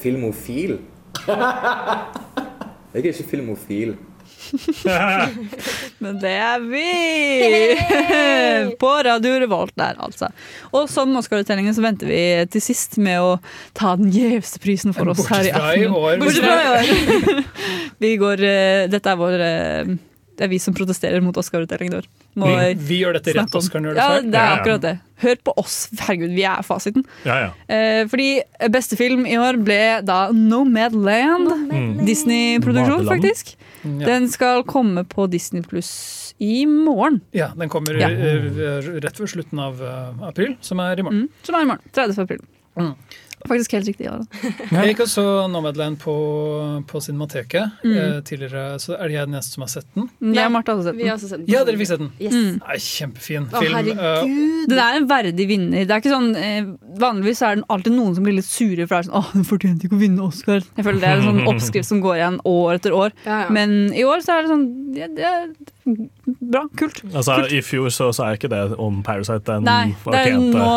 Filmofil? 0.00 0.78
Jeg 2.90 3.04
er 3.04 3.12
ikke 3.12 3.28
filmofil. 3.30 3.92
Men 6.02 6.16
det 6.18 6.32
er 6.32 6.62
vi! 6.64 6.86
På 8.82 8.90
Radio 9.06 9.36
Revolt 9.44 9.74
der, 9.78 9.94
altså. 10.02 10.30
Og 10.74 10.88
som 10.90 11.14
Oscar-uttellingen 11.20 11.74
så 11.76 11.84
venter 11.84 12.10
vi 12.10 12.20
til 12.50 12.64
sist 12.64 12.98
med 12.98 13.20
å 13.22 13.36
ta 13.78 13.94
den 14.00 14.10
gjeveste 14.14 14.58
prisen 14.62 14.96
for 14.96 15.12
oss 15.12 15.22
her 15.30 15.46
i 15.46 15.54
aften. 15.54 15.94
år. 15.94 16.18
Bortsett 16.22 16.46
fra 16.46 16.58
i 16.58 16.68
år. 16.74 17.44
Vi 18.02 18.14
går, 18.20 18.44
eh, 18.50 18.88
dette 18.90 19.12
er 19.12 19.20
vår 19.20 19.46
eh, 19.46 19.92
Det 20.40 20.46
er 20.46 20.52
vi 20.54 20.58
som 20.62 20.72
protesterer 20.72 21.20
mot 21.20 21.36
Oscar-utdelingen 21.36 21.92
i 21.92 21.96
år. 22.00 22.06
Vi, 22.40 22.52
vi 22.88 23.00
gjør 23.02 23.18
dette 23.18 23.34
rett, 23.36 23.52
om. 23.52 23.60
Oscar 23.60 23.82
gjør 23.84 23.92
det 23.92 24.00
Ja, 24.00 24.06
feil. 24.14 24.30
det 24.32 24.38
er 24.40 24.46
Ja, 24.46 24.54
ja. 24.54 24.60
akkurat 24.62 24.80
det. 24.86 24.92
Hør 25.20 25.36
på 25.44 25.52
oss. 25.60 25.74
Herregud, 26.00 26.32
vi 26.32 26.44
er 26.48 26.62
fasiten. 26.64 27.04
Ja, 27.28 27.36
ja. 27.42 27.50
Eh, 27.68 28.06
fordi 28.08 28.28
beste 28.72 28.96
film 28.96 29.26
i 29.28 29.36
år 29.36 29.58
ble 29.60 29.80
da 30.08 30.30
Nomadland. 30.32 31.52
Disney-produksjon, 32.08 33.04
faktisk. 33.08 33.52
Ja. 33.84 34.06
Den 34.06 34.28
skal 34.32 34.64
komme 34.68 35.04
på 35.08 35.28
Disney 35.32 35.62
pluss 35.64 36.34
i 36.40 36.64
morgen. 36.66 37.20
Ja, 37.36 37.50
den 37.56 37.68
kommer 37.68 38.00
Ja. 38.00 38.08
eh, 38.08 38.80
rett 39.04 39.16
før 39.20 39.28
slutten 39.28 39.58
av 39.60 39.80
eh, 39.82 40.24
april, 40.28 40.56
som 40.64 40.80
er 40.80 40.98
i 40.98 41.02
morgen. 41.04 41.22
Mm, 41.28 41.28
som 41.44 41.54
er 41.54 41.60
i 41.60 41.68
morgen. 41.74 41.82
30. 41.92 42.22
april. 42.24 42.40
Mm. 42.76 42.94
Faktisk 43.48 43.72
helt 43.72 43.86
riktig. 43.88 44.04
Ja. 44.04 44.18
da. 44.20 44.50
Jeg 44.70 44.90
gikk 44.94 45.00
og 45.06 45.08
så 45.08 45.24
Nomadland 45.50 45.98
på, 46.02 46.14
på 46.86 47.00
Cinemateket 47.00 47.70
Mm. 47.84 47.94
eh, 47.96 48.20
tidligere, 48.26 48.78
så 48.82 48.94
er 48.98 49.08
det 49.08 49.14
jeg 49.16 49.26
den 49.26 49.34
eneste 49.38 49.54
som 49.56 49.62
har 49.64 49.70
sett 49.72 49.86
den. 49.94 50.08
Jeg 50.34 50.44
og 50.46 50.52
Marte 50.52 50.72
har 50.72 50.78
også 50.78 50.90
sett 50.90 50.96
Vi 51.00 51.06
har 51.08 51.16
også 51.16 51.28
sett 51.30 51.40
den. 51.40 51.48
Ja, 51.48 51.64
dere 51.64 51.80
fikk 51.80 51.88
sett 51.90 52.02
den. 52.02 52.10
Yes. 52.20 52.34
Mm. 52.34 52.58
Nei, 52.60 52.76
kjempefin 52.76 53.46
Å, 53.48 53.62
film. 53.64 53.74
Eh, 53.74 53.94
herregud. 53.94 54.68
Den 54.68 54.78
er 54.84 54.98
en 55.00 55.08
verdig 55.08 55.46
vinner. 55.48 55.86
Det 55.88 55.90
er 55.96 56.02
ikke 56.04 56.12
sånn, 56.14 56.30
eh, 56.36 56.70
Vanligvis 57.00 57.42
er 57.46 57.56
det 57.56 57.64
alltid 57.70 57.92
noen 57.96 58.14
som 58.14 58.24
blir 58.24 58.34
litt 58.36 58.44
sure 58.50 58.86
for 58.86 58.94
det 59.00 59.06
er 59.06 59.10
sånn, 59.10 59.16
'Å, 59.16 59.32
hun 59.32 59.44
fortjente 59.44 59.84
ikke 59.88 59.96
å 59.96 60.02
vinne 60.04 60.20
Oscar. 60.26 60.60
Jeg 60.76 60.84
føler 60.84 61.00
Det 61.00 61.08
er 61.08 61.16
en 61.16 61.28
sånn 61.30 61.46
oppskrift 61.54 61.88
som 61.88 62.00
går 62.02 62.16
igjen 62.20 62.40
år 62.44 62.74
etter 62.76 62.92
år. 62.92 63.12
Ja, 63.24 63.42
ja. 63.44 63.48
Men 63.50 63.92
i 63.94 64.02
år 64.04 64.20
så 64.20 64.36
er 64.38 64.42
det 64.42 64.50
sånn 64.50 64.66
ja, 64.96 65.06
det 65.08 65.24
er 65.24 65.46
Bra. 66.40 66.62
Kult. 66.76 67.00
Altså, 67.14 67.36
I 67.50 67.60
fjor 67.64 67.88
så 67.94 68.08
sa 68.16 68.28
jeg 68.30 68.40
ikke 68.40 68.50
det 68.52 68.60
om 68.80 69.00
Parasite. 69.06 69.40
Den 69.46 69.64
Nei, 69.68 69.94
det 70.04 70.20
er, 70.20 70.36
nå, 70.38 70.70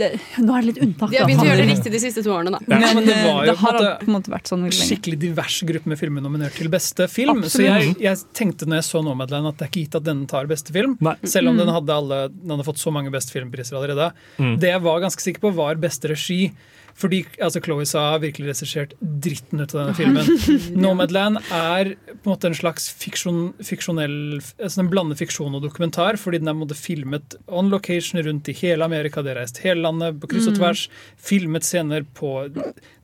det, 0.00 0.08
nå 0.42 0.56
er 0.56 0.62
det 0.64 0.68
litt 0.72 0.80
unntak. 0.86 1.12
De 1.12 1.20
har 1.20 1.28
begynt 1.28 1.44
å 1.44 1.48
gjøre 1.48 1.60
det 1.62 1.68
riktig 1.72 1.92
de 1.94 2.00
siste 2.02 2.24
to 2.26 2.32
årene, 2.34 2.54
da. 2.56 2.60
Ja, 2.68 2.92
men 2.96 3.06
det 3.08 3.14
eh, 3.16 3.26
var 3.28 3.44
jo 3.46 3.52
det 3.52 3.56
på 3.58 3.58
en 3.58 3.64
har 3.66 3.78
måte 3.78 3.92
på 4.04 4.08
en 4.10 4.16
måte 4.16 4.32
vært 4.34 4.50
sånn 4.52 4.64
lenge. 4.66 4.78
skikkelig 4.88 5.18
divers 5.26 5.58
gruppe 5.68 5.92
med 5.92 6.00
filmer 6.00 6.24
nominert 6.24 6.56
til 6.58 6.70
beste 6.72 7.08
film. 7.12 7.44
Så 7.48 7.62
jeg, 7.66 7.94
jeg 8.02 8.24
tenkte 8.38 8.68
når 8.68 8.80
jeg 8.82 8.88
så 8.90 9.04
Nomadland 9.06 9.52
at 9.52 9.58
det 9.60 9.68
er 9.68 9.72
ikke 9.72 9.84
gitt 9.86 9.98
at 10.00 10.08
denne 10.08 10.26
tar 10.30 10.48
beste 10.50 10.74
film. 10.74 10.96
Nei. 11.04 11.16
Selv 11.24 11.52
om 11.52 11.58
Mm. 11.58 11.64
den 11.66 11.74
hadde, 11.74 11.94
alle, 12.02 12.18
den 12.30 12.50
hadde 12.54 12.64
fått 12.66 12.78
så 12.78 12.90
mange 12.94 13.10
beste 13.10 13.32
filmpriser 13.34 13.74
allerede. 13.78 14.12
Mm. 14.38 14.58
Det 14.62 14.68
jeg 14.74 14.82
var 14.84 15.00
ganske 15.02 15.22
sikker 15.24 15.40
på, 15.46 15.54
var 15.56 15.74
beste 15.80 16.10
regi. 16.12 16.52
Fordi 16.98 17.20
altså, 17.38 17.60
Chloé 17.62 17.84
Sa 17.86 18.00
har 18.12 18.22
virkelig 18.24 18.48
regissert 18.50 18.94
dritten 19.00 19.60
ut 19.62 19.74
av 19.74 19.80
denne 19.84 19.94
filmen. 19.94 20.30
Nomadland 20.82 21.38
er 21.54 21.92
på 22.08 22.26
en 22.26 22.32
måte 22.32 22.48
en 22.50 22.56
slags 22.58 22.88
fiksjon, 22.98 23.52
fiksjonell 23.62 24.16
altså 24.40 24.80
Den 24.82 24.90
blander 24.90 25.18
fiksjon 25.20 25.54
og 25.54 25.62
dokumentar, 25.62 26.18
fordi 26.18 26.40
den 26.42 26.50
er 26.50 26.58
måte 26.58 26.74
filmet 26.78 27.36
on 27.46 27.70
location 27.70 28.18
rundt 28.26 28.50
i 28.50 28.56
hele 28.64 28.84
Amerika. 28.88 29.22
De 29.22 29.30
har 29.30 29.38
reist 29.42 29.62
hele 29.62 29.84
landet 29.86 30.18
på 30.22 30.32
kryss 30.32 30.48
og 30.50 30.56
Mm. 30.56 30.58
tvers. 30.58 30.82
Filmet 31.30 31.62
scener 31.68 32.02
på 32.18 32.32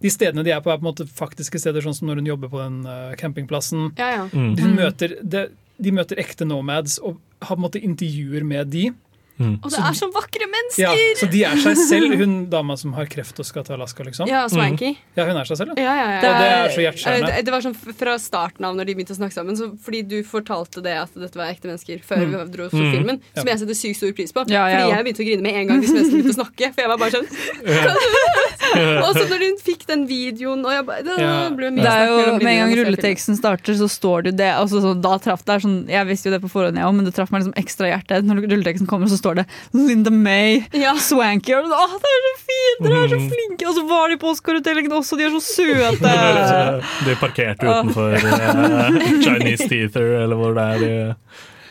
De 0.03 0.11
stedene 0.11 0.43
de 0.45 0.51
er 0.51 0.61
på, 0.61 0.73
er 0.73 0.81
på 0.81 0.85
en 0.85 0.91
måte 0.91 1.07
faktiske 1.07 1.61
steder, 1.63 1.81
sånn 1.87 1.95
som 1.95 2.09
når 2.11 2.17
hun 2.21 2.27
jobber 2.33 2.51
på 2.53 2.59
den 2.65 2.83
uh, 2.87 3.15
campingplassen. 3.21 3.93
Ja, 3.97 4.11
ja. 4.19 4.25
Mm. 4.35 4.57
Hun 4.59 4.75
møter, 4.77 5.15
de, 5.23 5.47
de 5.79 5.93
møter 5.95 6.19
ekte 6.21 6.45
nomads 6.45 6.99
og 6.99 7.21
har 7.45 7.55
på 7.57 7.61
en 7.63 7.65
måte 7.69 7.81
intervjuer 7.85 8.45
med 8.45 8.69
de. 8.75 8.89
Mm. 9.35 9.57
Og 9.65 9.71
det 9.73 9.79
er 9.83 9.95
så 9.99 10.07
vakre 10.15 10.47
mennesker! 10.47 10.83
Ja, 10.85 11.15
så 11.19 11.27
de 11.31 11.41
er 11.45 11.57
seg 11.59 11.77
selv, 11.81 12.13
hun 12.21 12.35
dama 12.53 12.77
som 12.79 12.93
har 12.95 13.07
kreft 13.11 13.39
og 13.43 13.47
skal 13.49 13.65
til 13.67 13.75
Alaska, 13.75 14.05
liksom. 14.07 14.29
Ja, 14.31 14.45
Swanky. 14.49 14.93
Ja, 15.17 15.25
hun 15.27 15.37
er 15.41 15.45
seg 15.49 15.59
selv, 15.59 15.73
Ja, 15.77 15.95
ja, 15.99 16.07
ja. 16.13 16.19
Og 16.19 16.39
det 16.39 16.51
er 16.53 16.69
så 16.71 16.79
Eh, 16.79 16.85
hjerteskjærende. 16.87 17.33
Det, 17.35 17.45
det 17.49 17.53
var 17.57 17.65
sånn 17.67 17.75
fra 17.99 18.15
starten 18.23 18.65
av 18.69 18.77
når 18.79 18.87
de 18.87 18.95
begynte 18.95 19.15
å 19.17 19.19
snakke 19.19 19.35
sammen. 19.35 19.57
Så 19.59 19.73
fordi 19.83 20.03
du 20.07 20.23
fortalte 20.23 20.83
det 20.85 20.95
at 21.03 21.11
dette 21.19 21.35
var 21.41 21.51
ekte 21.51 21.67
mennesker 21.67 21.99
før 22.07 22.23
Mm. 22.25 22.31
vi 22.31 22.53
dro 22.57 22.69
for 22.71 22.79
Mm. 22.79 22.93
filmen, 22.95 23.21
Ja. 23.35 23.41
som 23.43 23.49
jeg 23.51 23.59
setter 23.59 23.75
sykt 23.75 23.97
stor 23.97 24.13
pris 24.13 24.33
på. 24.33 24.45
Fordi 24.47 24.55
jeg 24.55 25.05
begynte 25.05 25.23
å 25.25 25.27
grine 25.27 25.43
med 25.43 25.55
en 25.55 25.67
gang 25.67 25.81
disse 25.83 25.95
menneskene 25.99 26.23
begynte 26.23 26.35
å 26.35 26.41
snakke. 26.45 26.75
For 26.75 26.81
jeg 26.83 26.89
var 26.89 26.99
bare 26.99 27.11
sånn 27.11 27.29
Og 29.05 29.13
så 29.15 29.25
når 29.29 29.43
hun 29.45 29.59
fikk 29.63 29.85
den 29.87 30.07
videoen 30.09 30.65
og 30.65 30.73
jeg 30.73 30.85
bare, 30.89 31.03
det, 31.07 31.15
Ja. 31.21 31.49
ble 31.55 31.71
mye 31.75 31.83
Det 31.85 31.93
er 31.93 32.07
jo, 32.09 32.39
Med 32.39 32.47
en 32.55 32.61
gang 32.65 32.73
rulleteksten 32.81 33.37
starter, 33.39 33.75
så 33.79 33.89
står 33.91 34.25
det 34.25 34.33
jo 34.33 34.37
det. 34.41 34.51
Altså, 34.55 34.81
så 34.83 34.95
da 35.01 35.19
traff 35.19 35.45
det 35.45 35.55
er 35.55 35.61
sånn, 35.67 35.77
Jeg 35.89 36.07
visste 36.07 36.31
jo 36.31 36.35
det 36.35 36.43
på 36.43 36.51
forhånd, 36.51 36.77
jeg 36.79 36.85
òg, 36.85 36.95
men 36.95 37.05
det 37.05 37.15
traff 37.15 37.31
meg 37.31 37.43
liksom 37.43 37.55
ekstra 37.61 37.87
i 37.89 37.93
hjertet. 37.95 38.25
Når 38.25 38.43
rulleteksten 38.49 38.87
kommer, 38.91 39.07
så 39.07 39.19
står 39.25 39.41
det 39.41 39.47
Linda 39.75 40.13
May, 40.15 40.61
Ja. 40.77 40.95
Swanky. 41.01 41.55
Og, 41.59 41.73
Åh, 41.73 41.97
det 42.05 42.13
er 42.13 42.23
så 42.29 42.35
fint! 42.45 42.85
Dere 42.85 43.01
er 43.05 43.09
så 43.15 43.19
Mm. 43.23 43.27
flinke! 43.33 43.67
Og 43.71 43.75
så 43.81 43.85
var 43.89 44.09
de 44.13 44.17
på 44.21 44.31
Oscar-utdelingen 44.35 44.93
også, 45.01 45.17
de 45.19 45.25
er 45.27 45.35
så 45.35 45.43
søte! 45.43 46.15
De 47.09 47.17
parkerte 47.21 47.67
utenfor 47.67 48.15
eh, 48.15 48.99
Chinese 49.25 49.69
Theater, 49.69 50.11
eller 50.25 50.37
hvor 50.39 50.55
det 50.57 50.65
er. 50.65 50.79
De, 50.85 51.17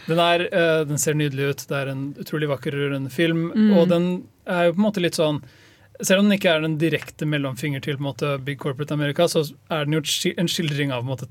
Den, 0.07 0.19
er, 0.19 0.41
eh, 0.51 0.83
den 0.89 0.97
ser 0.99 1.15
nydelig 1.15 1.51
ut. 1.53 1.61
Det 1.69 1.77
er 1.79 1.91
en 1.93 2.01
utrolig 2.19 2.49
vakker, 2.51 2.75
rørende 2.75 3.11
film. 3.13 3.45
Mm. 3.55 3.69
Og 3.79 3.87
den 3.91 4.07
er 4.47 4.65
jo 4.67 4.73
på 4.75 4.81
en 4.81 4.87
måte 4.89 5.03
litt 5.03 5.15
sånn 5.19 5.37
Selv 6.03 6.19
om 6.23 6.27
den 6.27 6.35
ikke 6.39 6.49
er 6.51 6.63
en 6.65 6.73
direkte 6.81 7.23
mellomfinger 7.29 7.79
til 7.85 7.95
på 7.95 8.01
en 8.01 8.07
måte, 8.09 8.29
Big 8.43 8.57
Corporate 8.59 8.91
America, 8.91 9.27
så 9.29 9.43
er 9.71 9.85
den 9.85 9.93
jo 9.93 10.01
en 10.33 10.49
skildring 10.49 10.89
av 10.91 11.03
på 11.03 11.05
en 11.05 11.11
måte, 11.13 11.27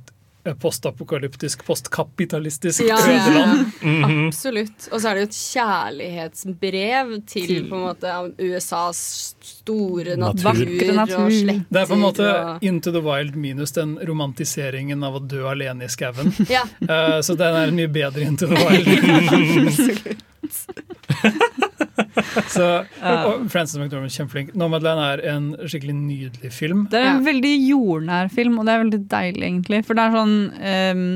postapokalyptisk, 0.59 1.65
postkapitalistisk 1.67 2.83
Ja. 2.83 2.97
ødeland. 2.99 3.67
Mhm. 3.83 4.27
Absolutt. 4.27 4.89
Og 4.93 5.01
så 5.01 5.09
er 5.09 5.15
det 5.15 5.21
jo 5.23 5.29
et 5.29 5.39
kjærlighetsbrev 5.39 7.13
til, 7.27 7.47
Til- 7.47 7.69
på 7.71 7.75
en 7.79 7.85
måte 7.87 8.33
USAs 8.43 9.35
store 9.41 10.17
Natur. 10.17 10.53
natur, 10.53 10.93
natur. 10.95 11.25
og 11.25 11.33
sletter. 11.33 11.65
Det 11.71 11.81
er 11.83 11.87
på 11.87 11.95
en 11.95 12.01
måte 12.01 12.27
og, 12.35 12.59
Into 12.63 12.91
the 12.91 13.01
Wild 13.01 13.37
minus 13.37 13.73
den 13.73 13.99
romantiseringen 14.09 15.05
av 15.05 15.15
å 15.15 15.21
dø 15.29 15.47
alene 15.49 15.85
i 15.85 15.89
skauen. 15.89 16.35
ja. 16.51 16.63
uh, 16.83 17.21
så 17.23 17.37
den 17.39 17.55
er 17.55 17.71
mye 17.71 17.89
bedre 17.89 18.21
Into 18.27 18.47
the 18.47 18.55
Wild. 18.67 20.23
så, 22.57 22.67
og 23.03 23.47
Frances 23.53 23.79
McDormand 23.81 24.13
kjempeflink. 24.13 24.55
Nomadland 24.59 25.01
er 25.01 25.23
en 25.35 25.47
skikkelig 25.65 25.95
nydelig 25.97 26.53
film. 26.53 26.87
Det 26.93 27.01
er 27.01 27.09
en 27.15 27.23
Ja. 27.25 27.33
veldig 27.33 27.53
jordnær 27.71 28.31
film, 28.31 28.59
og 28.59 28.67
det 28.67 28.75
er 28.75 28.83
veldig 28.85 29.03
deilig, 29.09 29.43
egentlig. 29.49 29.85
For 29.87 29.95
det 29.99 30.05
er 30.05 30.17
sånn 30.19 30.37
ehm, 30.61 31.07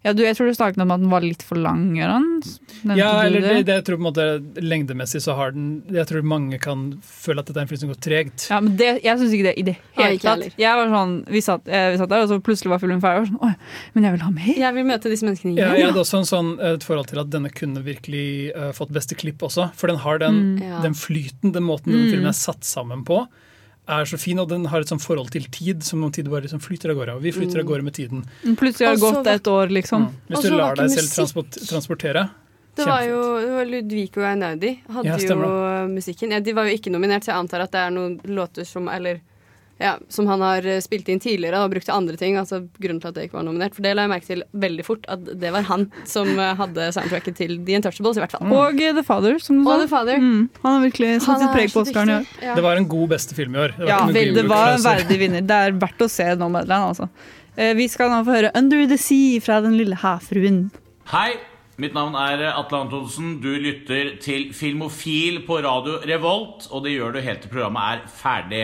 ja, 0.00 0.12
du, 0.16 0.22
Jeg 0.24 0.36
tror 0.36 0.48
du 0.48 0.56
snakket 0.56 0.80
om 0.80 0.92
at 0.94 1.02
den 1.02 1.10
var 1.12 1.24
litt 1.24 1.42
for 1.44 1.60
lang, 1.60 1.90
Gøran? 1.96 2.28
Ja, 2.96 3.10
eller 3.26 3.44
det, 3.44 3.66
det 3.68 3.74
jeg 3.80 3.84
tror 3.84 3.98
på 3.98 4.00
en 4.00 4.06
måte 4.06 4.26
Lengdemessig 4.64 5.20
så 5.20 5.34
har 5.36 5.52
den 5.52 5.82
Jeg 5.92 6.08
tror 6.08 6.24
mange 6.24 6.56
kan 6.62 6.86
føle 7.04 7.42
at 7.42 7.50
dette 7.50 7.60
er 7.60 7.66
en 7.66 7.70
film 7.70 7.82
som 7.82 7.90
går 7.92 8.00
tregt. 8.06 8.46
Ja, 8.48 8.62
men 8.64 8.78
det, 8.80 8.88
Jeg 9.04 9.20
syns 9.20 9.34
ikke 9.36 9.50
det 9.50 9.54
i 9.60 9.66
det 9.68 9.76
hele 9.98 10.16
tatt. 10.22 10.46
Jeg 10.60 10.80
var 10.80 10.94
sånn, 10.94 11.12
vi 11.28 11.42
satt, 11.44 11.68
eh, 11.68 11.90
vi 11.92 12.00
satt 12.00 12.12
der, 12.12 12.24
og 12.24 12.32
så 12.32 12.40
plutselig 12.44 12.72
var 12.72 12.80
filmen 12.82 13.02
ferdig. 13.04 13.26
Og 13.28 13.34
sånn, 13.34 13.58
men 13.96 14.08
jeg 14.08 14.16
vil 14.16 14.24
ha 14.24 14.30
mer! 14.38 14.54
Jeg 14.62 14.78
vil 14.78 14.88
møte 14.88 15.12
disse 15.12 15.28
menneskene 15.28 15.54
Ja, 15.58 15.72
jeg 15.76 15.90
hadde 15.90 16.02
også 16.04 16.22
en 16.22 16.30
sånn, 16.30 16.50
et 16.70 16.86
forhold 16.86 17.10
til 17.12 17.20
at 17.22 17.32
denne 17.34 17.52
kunne 17.52 17.84
virkelig 17.84 18.26
uh, 18.56 18.70
fått 18.76 18.94
beste 18.96 19.18
klipp 19.20 19.44
også. 19.46 19.68
For 19.76 19.92
den 19.92 20.00
har 20.06 20.22
den, 20.22 20.40
Mm. 20.40 20.82
Den 20.82 20.94
flyten, 20.96 21.52
den 21.52 21.64
måten 21.66 21.92
mm. 21.92 21.96
den 21.98 22.10
filmen 22.12 22.30
er 22.30 22.36
satt 22.36 22.64
sammen 22.64 23.02
på, 23.06 23.24
er 23.96 24.10
så 24.10 24.18
fin. 24.20 24.38
Og 24.42 24.48
den 24.50 24.66
har 24.70 24.84
et 24.84 24.92
sånt 24.92 25.04
forhold 25.04 25.32
til 25.34 25.46
tid 25.52 25.84
som 25.86 26.02
noen 26.02 26.14
tid 26.14 26.30
bare 26.30 26.46
liksom 26.46 26.62
flyter 26.64 26.92
av 26.92 27.00
gårde. 27.00 27.16
Og 27.18 27.24
vi 27.24 27.32
flyter 27.36 27.62
av 27.62 27.68
gårde 27.70 27.86
med 27.86 27.96
tiden. 27.96 28.22
Plutselig 28.60 28.88
har 28.88 28.98
det 28.98 29.04
gått 29.04 29.32
et 29.34 29.50
år, 29.50 29.74
liksom. 29.80 30.06
Mm. 30.08 30.20
Hvis 30.30 30.46
du 30.46 30.54
lar 30.54 30.78
deg 30.78 30.92
selv 30.94 31.10
transport, 31.14 31.58
transportere. 31.68 32.28
Det 32.78 32.86
var 32.86 33.02
jo 33.04 33.22
det 33.40 33.50
var 33.50 33.66
Ludviko 33.66 34.22
Einaudi 34.24 34.70
hadde 34.94 35.10
Ja, 35.10 35.16
jo 35.18 35.88
musikken. 35.90 36.30
Ja, 36.32 36.38
de 36.40 36.54
var 36.56 36.68
jo 36.68 36.76
ikke 36.78 36.92
nominert, 36.94 37.26
så 37.26 37.32
jeg 37.32 37.42
antar 37.42 37.64
at 37.66 37.74
det 37.74 37.82
er 37.82 37.90
noen 37.92 38.14
låter 38.30 38.64
som 38.64 38.88
Eller 38.88 39.20
ja, 39.80 39.94
som 40.12 40.26
han 40.28 40.42
har 40.44 40.66
eh, 40.68 40.78
spilt 40.84 41.08
inn 41.08 41.20
tidligere 41.24 41.62
og 41.64 41.70
brukt 41.72 41.86
til 41.88 41.94
andre 41.96 42.16
ting. 42.20 42.36
Altså 42.36 42.58
Grunnen 42.76 43.00
til 43.00 43.08
at 43.10 43.16
det 43.16 43.22
ikke 43.28 43.38
var 43.38 43.46
nominert. 43.46 43.72
For 43.76 43.82
det 43.86 43.94
la 43.96 44.04
jeg 44.04 44.12
merke 44.12 44.28
til 44.28 44.42
veldig 44.64 44.84
fort, 44.84 45.06
at 45.08 45.24
det 45.40 45.52
var 45.54 45.64
han 45.70 45.86
som 46.08 46.28
eh, 46.36 46.52
hadde 46.60 46.90
soundtracket 46.92 47.38
til 47.40 47.56
The 47.64 47.78
Untouchables, 47.80 48.20
i 48.20 48.24
hvert 48.24 48.34
fall. 48.36 48.44
Og 48.52 48.80
eh, 48.84 48.92
The 48.98 49.04
Father, 49.08 49.38
som 49.40 49.62
du 49.62 49.64
Og 49.64 49.72
sa. 49.72 49.78
The 49.86 49.90
Father. 49.94 50.20
Mm, 50.20 50.42
han 50.62 50.76
har 50.76 50.84
virkelig 50.84 51.12
satt 51.24 51.40
sitt 51.46 51.54
preg 51.56 51.72
på 51.72 51.84
Oscaren 51.86 52.12
i 52.12 52.16
år. 52.20 52.30
Ja. 52.44 52.54
Det 52.60 52.66
var 52.68 52.76
en 52.82 52.88
god 52.92 53.08
beste 53.16 53.34
film 53.38 53.56
i 53.56 53.62
år. 53.64 53.74
Det 53.78 53.86
var 53.86 53.92
Ja, 53.94 54.00
vel, 54.12 54.34
det 54.36 54.44
var 54.52 54.74
en 54.76 54.84
verdig 54.84 55.20
vinner. 55.24 55.46
Det 55.48 55.60
er 55.70 55.78
verdt 55.86 56.04
å 56.04 56.10
se 56.12 56.28
Nomadland, 56.36 56.90
altså. 56.92 57.08
Eh, 57.56 57.72
Vi 57.80 57.88
skal 57.90 58.12
nå 58.12 58.20
få 58.28 58.36
høre 58.36 58.50
Under 58.60 58.84
the 58.92 58.98
Sea 59.00 59.40
fra 59.40 59.62
Den 59.64 59.78
lille 59.80 59.96
havfruen. 59.98 60.66
Hei, 61.14 61.32
mitt 61.80 61.96
navn 61.96 62.14
er 62.20 62.44
Atle 62.52 62.84
Antonsen. 62.84 63.38
Du 63.42 63.48
lytter 63.56 64.12
til 64.22 64.50
Filmofil 64.54 65.40
på 65.48 65.62
radio 65.64 65.96
Revolt, 66.06 66.68
og 66.70 66.84
det 66.84 66.92
gjør 66.98 67.16
du 67.16 67.20
helt 67.24 67.40
til 67.46 67.50
programmet 67.56 67.96
er 67.96 68.04
ferdig. 68.20 68.62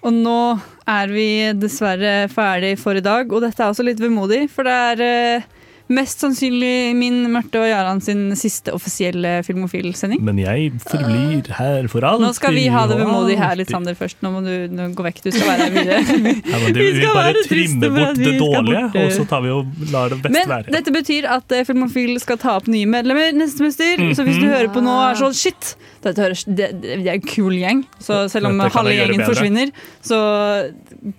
Og 0.00 0.14
nå 0.16 0.42
er 0.88 1.10
vi 1.12 1.28
dessverre 1.60 2.28
ferdig 2.32 2.76
for 2.80 2.96
i 2.96 3.04
dag, 3.04 3.28
og 3.28 3.44
dette 3.44 3.60
er 3.60 3.72
også 3.72 3.84
litt 3.84 4.00
vemodig, 4.00 4.46
for 4.52 4.64
det 4.64 4.76
er 4.92 5.02
eh, 5.04 5.48
mest 5.90 6.22
sannsynlig 6.22 6.94
min, 6.94 7.16
Marte 7.34 7.58
og 7.58 7.66
Jaran 7.66 7.98
sin 8.04 8.30
siste 8.38 8.70
offisielle 8.76 9.40
Filmofil-sending. 9.46 10.20
Men 10.22 10.38
jeg 10.38 10.70
forblir 10.84 11.48
her 11.58 11.88
for 11.90 12.06
alltid. 12.06 12.26
Nå 12.28 12.30
skal 12.36 12.54
vi 12.54 12.66
ha 12.70 12.84
det 12.86 12.98
vemodig 13.00 13.36
her 13.40 13.56
litt. 13.58 13.72
Sander, 13.74 13.96
først. 13.98 14.20
Nå 14.22 14.30
må 14.36 14.42
du 14.46 14.52
nå 14.70 14.86
gå 14.94 15.02
vekk. 15.08 15.18
Du 15.26 15.30
skal 15.34 15.48
være 15.50 15.66
her 15.66 15.74
videre. 15.74 16.00
Ja, 16.52 16.58
men 16.62 16.72
det, 16.74 16.80
Vi 16.80 16.92
vi 16.94 17.02
skal 17.02 17.14
bare 17.18 17.42
trimme 17.48 17.80
trimmer 17.82 17.96
bort 18.06 18.20
det 18.22 18.34
dårlige, 18.38 18.84
bort, 18.86 18.96
og 19.02 19.12
så 19.18 19.26
tar 19.34 19.42
vi 19.44 19.50
og 19.56 19.66
lar 19.92 20.08
det 20.14 20.20
beste 20.22 20.34
Men 20.38 20.48
være. 20.54 20.74
dette 20.78 20.94
betyr 20.94 21.28
at 21.36 21.52
eh, 21.58 21.64
Filmofil 21.68 22.14
skal 22.22 22.38
ta 22.42 22.54
opp 22.60 22.70
nye 22.70 22.86
medlemmer 22.90 23.34
neste 23.36 23.58
semester. 23.64 24.06
Så 24.14 24.24
hvis 24.26 24.38
du 24.40 24.46
Mhm. 24.46 24.54
hører 24.54 24.70
på 24.74 24.80
nå 24.86 24.94
og 24.94 25.04
er 25.10 25.18
sånn 25.20 25.34
shit, 25.36 25.74
dette 26.06 26.22
høres, 26.22 26.44
det, 26.46 26.70
det 26.80 26.96
er 27.06 27.14
en 27.18 27.26
kul 27.26 27.52
gjeng. 27.58 27.84
Så 27.98 28.24
selv 28.30 28.46
om 28.50 28.60
halve 28.62 28.94
gjengen 28.94 29.20
bedre. 29.20 29.28
forsvinner, 29.34 29.72
så 30.06 30.22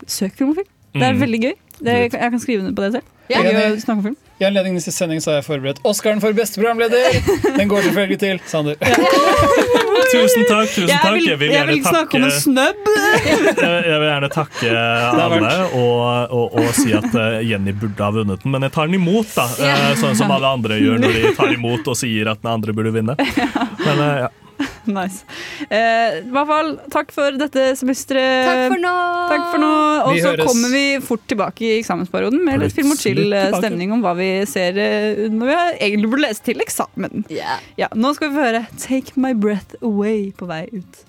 søk 0.07 0.35
Filmofil. 0.39 0.65
Det 0.95 1.03
er 1.03 1.13
Mhm. 1.13 1.21
veldig 1.27 1.41
gøy. 1.43 1.53
Det, 1.81 1.93
jeg 2.11 2.11
kan 2.11 2.39
skrive 2.39 2.59
under 2.63 2.73
på 2.77 2.83
det 2.87 2.91
selv. 2.99 3.03
Jeg, 3.29 3.45
er 3.45 4.15
I 4.41 4.45
anledning 4.47 4.79
til 4.81 4.93
sending 4.93 5.19
så 5.21 5.29
har 5.35 5.35
jeg 5.37 5.45
forberedt 5.45 5.79
Oscaren 5.85 6.21
for 6.23 6.33
beste 6.33 6.57
programleder. 6.57 7.13
Den 7.59 7.69
går 7.69 7.83
selvfølgelig 7.85 8.17
til 8.23 8.39
Sander. 8.49 8.73
Tusen 10.11 10.43
takk, 10.49 10.67
tusen 10.73 10.89
Jeg 10.89 10.97
takk. 10.99 11.13
vil, 11.15 11.27
Jeg 11.29 11.37
vil 11.39 11.51
jeg 11.51 11.59
gjerne 11.59 11.75
ikke 11.77 11.91
snakke 11.93 12.17
om 12.17 12.23
en 12.25 12.31
takke 12.31 12.41
snøbb. 12.41 12.89
jeg 13.61 13.83
jeg 13.85 13.99
vil 14.01 14.07
gjerne 14.09 14.29
takke 14.33 14.71
alle 15.25 15.51
og, 15.77 16.33
og, 16.35 16.57
og 16.57 16.73
si 16.75 16.89
at 16.97 17.15
eh, 17.21 17.37
Jenny 17.51 17.71
burde 17.77 18.01
ha 18.03 18.09
vunnet 18.17 18.41
den, 18.43 18.51
men 18.55 18.65
jeg 18.65 18.73
tar 18.75 18.89
den 18.89 18.97
imot, 18.97 19.29
da. 19.37 19.45
eh, 19.69 19.87
Sånn 20.01 20.17
som 20.19 20.31
alle 20.35 20.51
andre 20.57 20.81
gjør 20.81 20.99
når 21.05 21.15
de 21.19 21.33
tar 21.37 21.53
imot 21.55 21.87
og 21.93 21.99
sier 22.01 22.33
at 22.33 22.41
den 22.43 22.51
andre 22.57 22.75
burde 22.75 22.91
vinne. 22.97 23.15
Men 23.21 24.03
eh, 24.09 24.23
ja. 24.25 24.31
Nice. 24.97 25.23
Eh, 25.69 26.19
I 26.21 26.31
hvert 26.33 26.49
fall, 26.49 26.71
takk 26.93 27.11
for 27.15 27.37
dette 27.39 27.67
semesteret. 27.79 28.47
Takk 28.47 28.63
for 28.75 28.81
nå! 28.83 28.93
Takk 29.31 29.45
for 29.53 29.63
nå. 29.63 29.71
Og 30.07 30.13
Vi 30.15 30.23
så 30.23 30.31
høres. 30.33 30.49
kommer 30.49 30.73
vi 30.73 30.83
fort 31.05 31.23
tilbake 31.31 31.67
i 31.67 31.71
eksamensperioden 31.79 32.41
med 32.45 32.63
litt 32.63 32.75
film 32.75 32.91
og 32.95 32.99
chill-stemning 33.01 33.93
om 33.95 34.03
hva 34.05 34.15
vi 34.17 34.29
ser 34.49 34.77
eh, 34.81 35.23
når 35.31 35.51
vi 35.51 35.57
egentlig 35.87 36.11
burde 36.11 36.25
lese 36.27 36.45
til 36.49 36.63
eksamen. 36.65 37.25
Ja, 37.79 37.91
nå 37.95 38.13
skal 38.17 38.31
vi 38.31 38.39
få 38.39 38.47
høre 38.49 38.65
'Take 38.77 39.15
My 39.21 39.33
Breath 39.37 39.77
Away' 39.81 40.31
på 40.37 40.49
vei 40.49 40.65
ut. 40.73 41.03